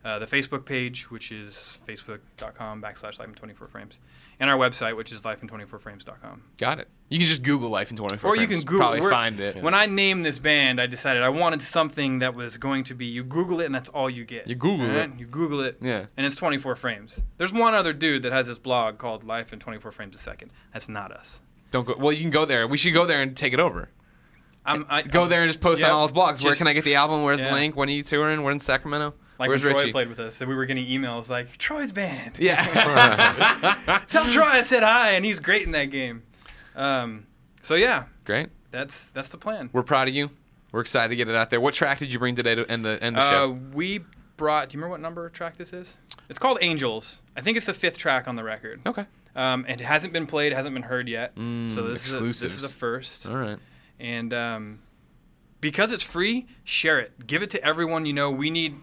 uh, 0.05 0.19
the 0.19 0.27
Facebook 0.27 0.65
page, 0.65 1.11
which 1.11 1.33
is 1.33 1.79
facebook.com 1.89 2.83
backslash 2.83 3.19
Life 3.19 3.29
in 3.29 3.35
24 3.35 3.69
Frames, 3.69 3.99
and 4.41 4.51
our 4.51 4.57
website, 4.59 4.97
which 4.97 5.13
is 5.13 5.23
lifein24frames.com. 5.23 6.43
Got 6.59 6.81
it. 6.81 6.89
You 7.09 7.19
can 7.19 7.29
just 7.29 7.43
Google 7.43 7.71
Life 7.71 7.91
in 7.91 7.97
24 7.97 8.31
Or 8.31 8.37
you 8.37 8.47
can 8.47 8.61
Google. 8.61 8.79
Probably 8.81 9.01
find 9.09 9.39
it. 9.41 9.63
When 9.63 9.75
I 9.75 9.87
named 9.87 10.25
this 10.25 10.39
band, 10.39 10.81
I 10.81 10.87
decided 10.87 11.23
I 11.23 11.29
wanted 11.29 11.63
something 11.63 12.19
that 12.21 12.35
was 12.35 12.59
going 12.59 12.85
to 12.85 12.95
be 12.95 13.07
you 13.07 13.23
Google 13.25 13.61
it 13.61 13.67
and 13.67 13.75
that's 13.75 13.89
all 13.91 14.11
you 14.11 14.25
get. 14.25 14.47
You 14.49 14.55
Google 14.57 14.87
Alright? 14.87 15.11
it. 15.13 15.19
You 15.19 15.27
Google 15.27 15.61
it. 15.61 15.79
Yeah. 15.81 16.07
And 16.17 16.27
it's 16.27 16.37
24 16.37 16.77
frames. 16.77 17.23
There's 17.39 17.53
one 17.53 17.75
other 17.75 17.93
dude 17.93 18.23
that 18.23 18.33
has 18.33 18.49
this 18.49 18.59
blog 18.59 18.99
called 18.99 19.25
Life 19.25 19.53
in 19.53 19.59
24 19.61 19.93
Frames 19.93 20.17
a 20.17 20.19
Second. 20.19 20.51
That's 20.73 20.89
not 20.89 21.13
us. 21.13 21.41
Don't 21.71 21.87
go. 21.87 21.95
Well, 21.99 22.13
you 22.13 22.21
can 22.21 22.31
go 22.31 22.45
there. 22.45 22.67
We 22.67 22.77
should 22.77 22.95
go 22.95 23.07
there 23.07 23.23
and 23.23 23.37
take 23.37 23.53
it 23.53 23.61
over. 23.61 23.91
I'm, 24.67 24.87
I, 24.89 25.03
Go 25.03 25.21
I'm- 25.23 25.29
there 25.31 25.43
and 25.43 25.49
just 25.51 25.61
post 25.61 25.83
Yep. 25.83 25.91
on 25.91 25.95
all 25.97 26.09
his 26.09 26.17
blogs. 26.17 26.43
Where 26.43 26.55
can 26.55 26.67
I 26.67 26.73
get 26.73 26.85
the 26.85 26.95
album? 26.95 27.23
Where's 27.23 27.41
Yeah. 27.41 27.49
the 27.49 27.55
link? 27.55 27.77
When 27.77 27.89
are 27.89 27.93
you 27.93 28.03
touring? 28.03 28.43
We're 28.43 28.53
in 28.53 28.61
Sacramento. 28.61 29.13
Like 29.39 29.49
Where's 29.49 29.63
when 29.63 29.73
Troy 29.73 29.81
Richie? 29.81 29.93
played 29.93 30.09
with 30.09 30.21
us, 30.21 30.41
and 30.41 30.49
we 30.49 30.55
were 30.55 30.65
getting 30.67 30.87
emails 30.87 31.29
like 31.29 31.57
Troy's 31.59 31.91
band. 31.93 32.39
Yeah. 32.39 34.03
Tell 34.09 34.25
Troy 34.31 34.45
I 34.45 34.63
said 34.63 34.83
hi, 34.83 35.11
and 35.13 35.25
he's 35.25 35.41
great 35.41 35.63
in 35.63 35.73
that 35.73 35.87
game. 35.87 36.23
Um, 36.77 37.27
so 37.63 37.75
yeah, 37.75 38.05
Great. 38.25 38.49
that's 38.71 39.07
that's 39.07 39.29
the 39.29 39.39
plan. 39.39 39.71
We're 39.73 39.83
proud 39.83 40.09
of 40.09 40.15
you. 40.15 40.31
We're 40.73 40.81
excited 40.81 41.09
to 41.11 41.17
get 41.17 41.29
it 41.29 41.35
out 41.35 41.51
there. 41.51 41.61
What 41.61 41.75
track 41.75 41.99
did 41.99 42.13
you 42.13 42.19
bring 42.19 42.35
today 42.37 42.55
to 42.55 42.69
end 42.71 42.85
the 42.85 43.03
end 43.03 43.17
the 43.17 43.21
Uh, 43.21 43.31
show? 43.31 43.59
we 43.73 44.01
brought. 44.37 44.69
Do 44.69 44.75
you 44.77 44.81
remember 44.81 44.91
what 44.93 45.01
number 45.01 45.29
track 45.31 45.57
this 45.57 45.73
is? 45.73 45.99
It's 46.31 46.39
called 46.39 46.59
Angels. 46.61 47.23
I 47.37 47.41
think 47.43 47.57
it's 47.57 47.67
the 47.67 47.75
fifth 47.75 47.99
track 47.99 48.27
on 48.29 48.37
the 48.37 48.45
record. 48.45 48.81
Okay. 48.87 49.05
Um, 49.37 49.65
and 49.69 49.81
it 49.81 49.85
hasn't 49.85 50.13
been 50.13 50.27
played, 50.27 50.53
hasn't 50.53 50.75
been 50.75 50.83
heard 50.85 51.09
yet. 51.09 51.35
Mm, 51.37 51.73
so 51.73 51.83
this 51.89 52.07
is 52.07 52.15
a, 52.15 52.21
this 52.21 52.37
is 52.37 52.43
exclusives. 52.45 52.65
a 52.73 52.77
first. 52.77 53.29
All 53.29 53.37
right. 53.37 53.59
And 53.99 54.33
um, 54.33 54.79
because 55.61 55.93
it's 55.93 56.05
free, 56.05 56.47
share 56.65 57.01
it. 57.01 57.27
Give 57.27 57.43
it 57.43 57.51
to 57.51 57.65
everyone 57.65 58.07
you 58.07 58.13
know. 58.13 58.31
We 58.31 58.51
need 58.51 58.77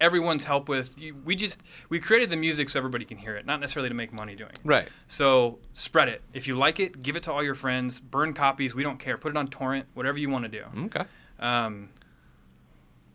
everyone's 0.00 0.44
help 0.44 0.68
with. 0.68 0.94
We 1.24 1.36
just 1.36 1.60
we 1.88 1.98
created 2.00 2.30
the 2.30 2.36
music 2.36 2.68
so 2.68 2.78
everybody 2.78 3.04
can 3.04 3.18
hear 3.18 3.36
it, 3.36 3.46
not 3.46 3.60
necessarily 3.60 3.88
to 3.88 3.94
make 3.94 4.12
money 4.12 4.34
doing. 4.34 4.50
it. 4.50 4.60
Right. 4.64 4.88
So 5.08 5.58
spread 5.72 6.08
it. 6.08 6.22
If 6.32 6.46
you 6.46 6.56
like 6.56 6.80
it, 6.80 7.02
give 7.02 7.16
it 7.16 7.22
to 7.24 7.32
all 7.32 7.42
your 7.42 7.54
friends. 7.54 8.00
Burn 8.00 8.34
copies. 8.34 8.74
We 8.74 8.82
don't 8.82 8.98
care. 8.98 9.18
Put 9.18 9.30
it 9.30 9.36
on 9.36 9.48
torrent. 9.48 9.86
Whatever 9.94 10.18
you 10.18 10.30
want 10.30 10.44
to 10.44 10.48
do. 10.50 10.64
Okay. 10.86 11.04
Um, 11.38 11.90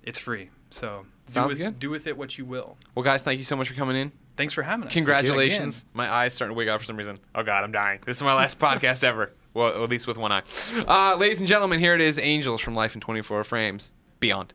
it's 0.03 0.19
free. 0.19 0.49
So 0.69 1.05
Sounds 1.25 1.45
do 1.45 1.47
with, 1.49 1.57
good. 1.57 1.79
Do 1.79 1.89
with 1.89 2.07
it 2.07 2.17
what 2.17 2.37
you 2.37 2.45
will. 2.45 2.77
Well, 2.93 3.03
guys, 3.03 3.23
thank 3.23 3.37
you 3.37 3.43
so 3.45 3.55
much 3.55 3.67
for 3.69 3.75
coming 3.75 3.95
in. 3.95 4.11
Thanks 4.37 4.53
for 4.53 4.61
having 4.61 4.87
us. 4.87 4.93
Congratulations. 4.93 5.85
My 5.93 6.11
eye's 6.11 6.33
starting 6.33 6.53
to 6.53 6.57
wig 6.57 6.67
out 6.67 6.79
for 6.79 6.85
some 6.85 6.97
reason. 6.97 7.17
Oh, 7.33 7.43
God, 7.43 7.63
I'm 7.63 7.71
dying. 7.71 8.01
This 8.05 8.17
is 8.17 8.23
my 8.23 8.33
last 8.33 8.59
podcast 8.59 9.03
ever. 9.03 9.31
Well, 9.53 9.81
at 9.83 9.89
least 9.89 10.07
with 10.07 10.17
one 10.17 10.33
eye. 10.33 10.43
Uh, 10.85 11.15
ladies 11.15 11.39
and 11.39 11.47
gentlemen, 11.47 11.79
here 11.79 11.95
it 11.95 12.01
is 12.01 12.19
Angels 12.19 12.59
from 12.59 12.75
Life 12.75 12.93
in 12.93 12.99
24 13.01 13.45
Frames. 13.45 13.93
Beyond. 14.19 14.53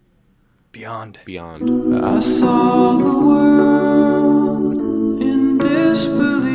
Beyond. 0.73 1.19
Beyond. 1.25 2.05
I 2.05 2.21
saw 2.21 2.97
the 2.97 3.19
world 3.27 4.81
in 5.21 5.59
disbelief. 5.59 6.47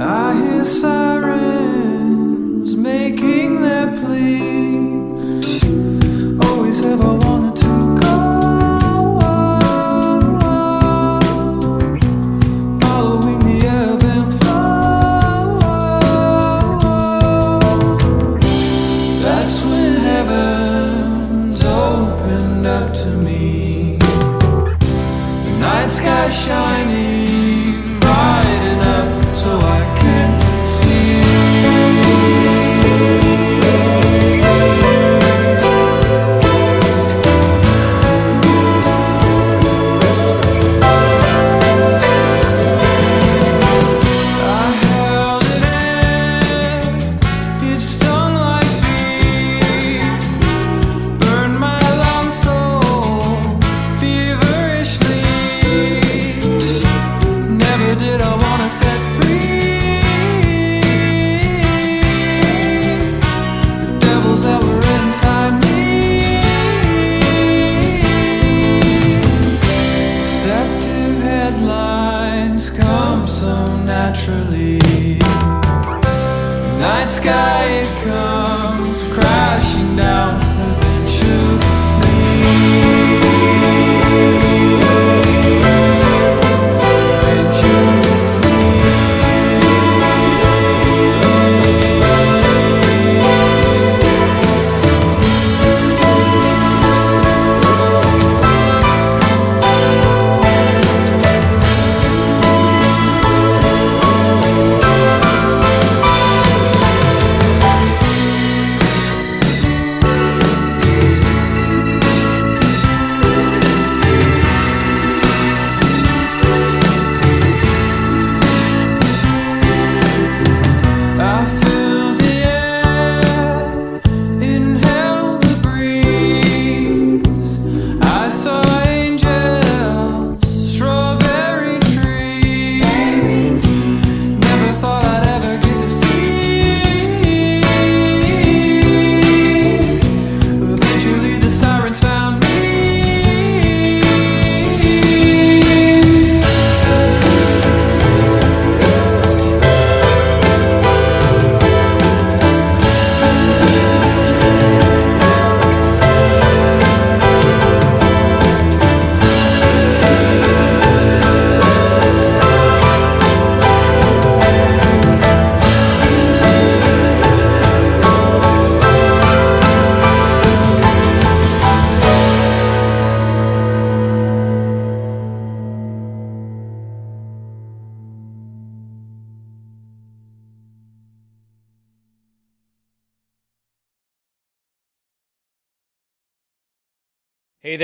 I 0.00 0.32
hear 0.34 0.64
sirens 0.64 1.94
making 2.76 3.60
their 3.60 3.88
plea. 4.00 4.40
Always 6.48 6.82
have 6.82 7.02
I 7.02 7.12
wanted 7.12 7.31
night 26.32 26.81